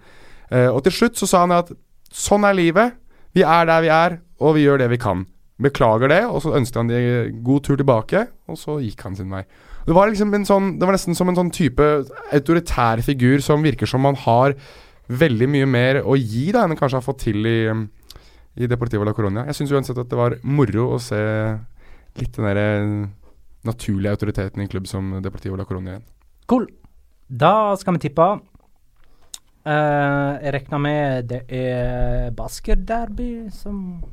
Uh, 0.47 0.69
og 0.69 0.79
til 0.85 0.95
slutt 0.95 1.19
så 1.19 1.27
sa 1.27 1.41
han 1.43 1.55
at 1.57 1.73
sånn 2.13 2.45
er 2.47 2.57
livet, 2.57 2.97
vi 3.35 3.43
er 3.45 3.67
der 3.69 3.83
vi 3.83 3.91
er, 3.93 4.19
og 4.41 4.55
vi 4.57 4.65
gjør 4.65 4.81
det 4.83 4.91
vi 4.93 5.01
kan. 5.01 5.25
Beklager 5.61 6.11
det, 6.11 6.21
og 6.29 6.41
så 6.43 6.53
ønsket 6.57 6.81
han 6.81 6.91
de 6.91 7.01
god 7.45 7.65
tur 7.65 7.79
tilbake, 7.79 8.27
og 8.49 8.59
så 8.59 8.77
gikk 8.83 9.01
han 9.07 9.17
sin 9.17 9.33
vei. 9.33 9.43
Det 9.87 9.95
var 9.95 10.09
liksom 10.11 10.33
sånn 10.45 10.73
Det 10.77 10.85
var 10.85 10.97
nesten 10.97 11.15
som 11.15 11.29
en 11.31 11.37
sånn 11.37 11.53
type 11.55 11.85
autoritær 12.35 12.99
figur 13.05 13.39
som 13.39 13.63
virker 13.63 13.87
som 13.87 14.03
man 14.03 14.17
har 14.19 14.57
veldig 15.07 15.47
mye 15.47 15.67
mer 15.69 16.01
å 16.03 16.17
gi 16.19 16.49
da 16.51 16.65
enn 16.65 16.73
han 16.73 16.79
kanskje 16.79 16.99
har 16.99 17.05
fått 17.05 17.23
til 17.23 17.47
i, 17.47 17.59
i 18.59 18.67
Deportivo 18.67 19.07
la 19.07 19.15
Coronia. 19.15 19.45
Jeg 19.47 19.61
syns 19.61 19.71
uansett 19.71 20.01
at 20.01 20.09
det 20.11 20.19
var 20.19 20.35
moro 20.43 20.89
å 20.97 20.99
se 20.99 21.21
litt 22.19 22.35
den 22.35 22.49
derre 22.49 22.67
naturlige 23.67 24.17
autoriteten 24.17 24.59
i 24.59 24.65
en 24.67 24.71
klubb 24.71 24.89
som 24.91 25.15
Deportivo 25.23 25.55
la 25.55 25.65
Coronia 25.67 25.95
igjen. 25.95 26.05
Cool. 26.51 26.67
Da 27.27 27.75
skal 27.79 27.95
vi 27.95 28.07
tippe. 28.09 28.27
Eh, 29.67 30.33
jeg 30.45 30.53
regner 30.55 30.79
med 30.79 31.23
det 31.27 31.41
er 31.51 32.29
basketderby 32.35 33.49
som 33.51 34.03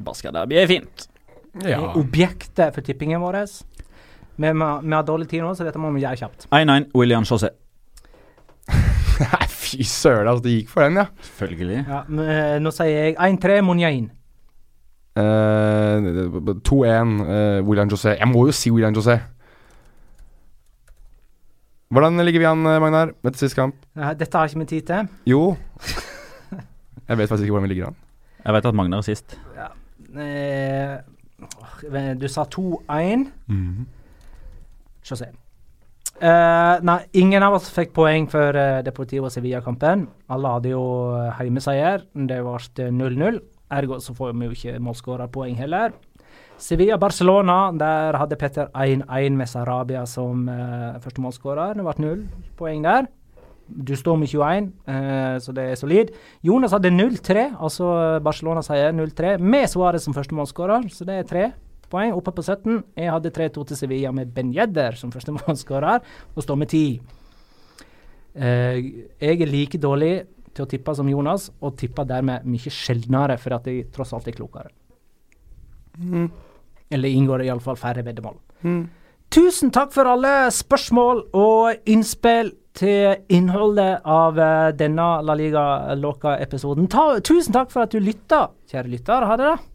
Basketderby 0.00 0.54
er 0.60 0.68
fint. 0.70 1.08
er 1.64 1.96
objektet 1.98 2.74
for 2.74 2.80
tippingen 2.80 3.20
vår. 3.20 3.40
Vi 4.36 4.46
har 4.46 5.02
dårlig 5.02 5.28
tid 5.28 5.42
nå, 5.42 5.50
så 5.54 5.66
dette 5.66 5.82
må 5.82 5.90
vi 5.92 6.04
gjøre 6.04 6.16
kjapt. 6.22 6.46
1-1 6.54 6.94
William 6.94 7.26
Chaussé. 7.26 7.50
Nei, 9.20 9.48
fy 9.50 9.82
søren, 9.82 10.28
altså. 10.30 10.44
Det 10.46 10.54
gikk 10.54 10.70
for 10.70 10.86
den, 10.86 11.02
ja. 11.02 11.06
Selvfølgelig. 11.26 11.82
Ja, 11.88 12.00
men, 12.08 12.30
eh, 12.30 12.56
nå 12.62 12.72
sier 12.72 13.10
jeg 13.10 13.18
1-3 13.18 13.60
Monjain. 13.66 14.08
Uh, 15.18 16.54
2-1 16.64 17.18
uh, 17.26 17.66
William 17.66 17.90
José. 17.90 18.14
Jeg 18.14 18.28
må 18.30 18.46
jo 18.46 18.54
si 18.54 18.70
William 18.70 18.94
José. 18.94 19.18
Hvordan 21.90 22.22
ligger 22.22 22.38
vi 22.38 22.46
an, 22.46 22.62
eh, 22.70 22.78
Magnar, 22.78 23.10
etter 23.26 23.38
sist 23.38 23.56
kamp? 23.58 23.74
Eh, 23.98 24.12
dette 24.14 24.38
har 24.38 24.46
ikke 24.46 24.60
vi 24.60 24.64
tid 24.64 24.82
til. 24.86 25.08
Jo 25.26 25.56
Jeg 27.08 27.18
vet 27.18 27.28
faktisk 27.28 27.42
ikke 27.42 27.56
hvordan 27.56 27.66
vi 27.66 27.74
ligger 27.74 27.86
an. 27.88 27.96
Jeg 28.44 28.52
vet 28.54 28.66
at 28.66 28.74
Magnar 28.78 28.98
er 28.98 29.02
sist. 29.02 29.34
Eh, 30.14 30.98
du 32.14 32.28
sa 32.28 32.44
2-1. 32.46 33.26
Se 35.02 35.16
se. 35.18 35.26
Eh, 36.20 36.76
nei, 36.86 37.00
ingen 37.12 37.42
av 37.42 37.58
oss 37.58 37.72
fikk 37.74 37.90
poeng 37.96 38.28
for 38.30 38.54
uh, 38.54 38.82
Deportivo 38.86 39.26
Sevilla-kampen. 39.32 40.06
Alle 40.30 40.54
hadde 40.54 40.70
jo 40.70 40.84
uh, 41.16 41.32
heimeseier. 41.40 42.06
Det 42.14 42.38
ble 42.44 42.90
0-0. 43.00 43.40
Ergo 43.80 43.98
så 43.98 44.14
får 44.14 44.36
vi 44.36 44.46
jo 44.46 44.54
ikke 44.54 44.78
målskårerpoeng 44.78 45.58
heller. 45.58 45.90
Sevilla-Barcelona, 46.60 47.70
der 47.72 48.18
hadde 48.20 48.36
Petter 48.36 48.68
1-1 48.76 49.36
med 49.36 49.48
Sarabia 49.48 50.04
som 50.06 50.44
uh, 50.48 50.98
førstemålsskårer. 51.00 51.78
Det 51.78 51.86
ble 51.86 52.04
null 52.04 52.20
poeng 52.58 52.84
der. 52.84 53.08
Du 53.70 53.94
står 53.96 54.18
med 54.18 54.28
21, 54.28 54.68
uh, 54.90 55.38
så 55.40 55.54
det 55.56 55.64
er 55.70 55.78
solid. 55.80 56.10
Jonas 56.44 56.74
hadde 56.76 56.92
0-3, 56.92 57.46
altså 57.56 57.92
Barcelona 58.24 58.64
sier 58.66 58.92
0-3, 58.92 59.38
med 59.40 59.70
Suárez 59.72 60.04
som 60.04 60.16
førstemålsskårer, 60.16 60.90
så 60.92 61.06
det 61.08 61.16
er 61.20 61.30
tre 61.30 61.46
poeng 61.90 62.12
oppe 62.14 62.34
på 62.36 62.44
17. 62.44 62.82
Jeg 62.98 63.14
hadde 63.14 63.32
3-2 63.38 63.64
til 63.70 63.80
Sevilla 63.80 64.12
med 64.14 64.34
Ben 64.34 64.52
Jedder 64.54 64.98
som 65.00 65.14
førstemålsskårer, 65.14 66.04
og 66.34 66.44
står 66.44 66.60
med 66.60 66.74
10. 66.74 67.00
Uh, 68.36 68.76
jeg 69.16 69.40
er 69.40 69.54
like 69.54 69.80
dårlig 69.80 70.12
til 70.50 70.66
å 70.66 70.68
tippe 70.68 70.92
som 70.98 71.08
Jonas, 71.08 71.48
og 71.62 71.78
tipper 71.80 72.04
dermed 72.10 72.44
mye 72.44 72.74
sjeldnere, 72.74 73.38
for 73.40 73.56
at 73.56 73.66
de 73.70 73.80
tross 73.94 74.12
alt 74.12 74.28
er 74.28 74.36
klokere. 74.36 74.74
Eller 76.90 77.12
inngår 77.14 77.44
iallfall 77.46 77.78
færre 77.78 78.04
veddemål. 78.06 78.36
Tusen 79.30 79.70
takk 79.70 79.92
for 79.94 80.10
alle 80.10 80.50
spørsmål 80.50 81.20
og 81.38 81.90
innspill 81.90 82.50
til 82.74 83.20
innholdet 83.30 84.02
av 84.06 84.38
eh, 84.38 84.70
denne 84.78 85.06
La 85.26 85.36
Liga 85.38 85.64
Loca-episoden. 85.98 86.88
Tusen 86.90 87.54
takk 87.54 87.70
for 87.70 87.84
at 87.84 87.94
du 87.94 88.02
lytta, 88.02 88.48
kjære 88.70 88.90
lytter. 88.90 89.26
Ha 89.26 89.38
det, 89.38 89.52
da. 89.52 89.69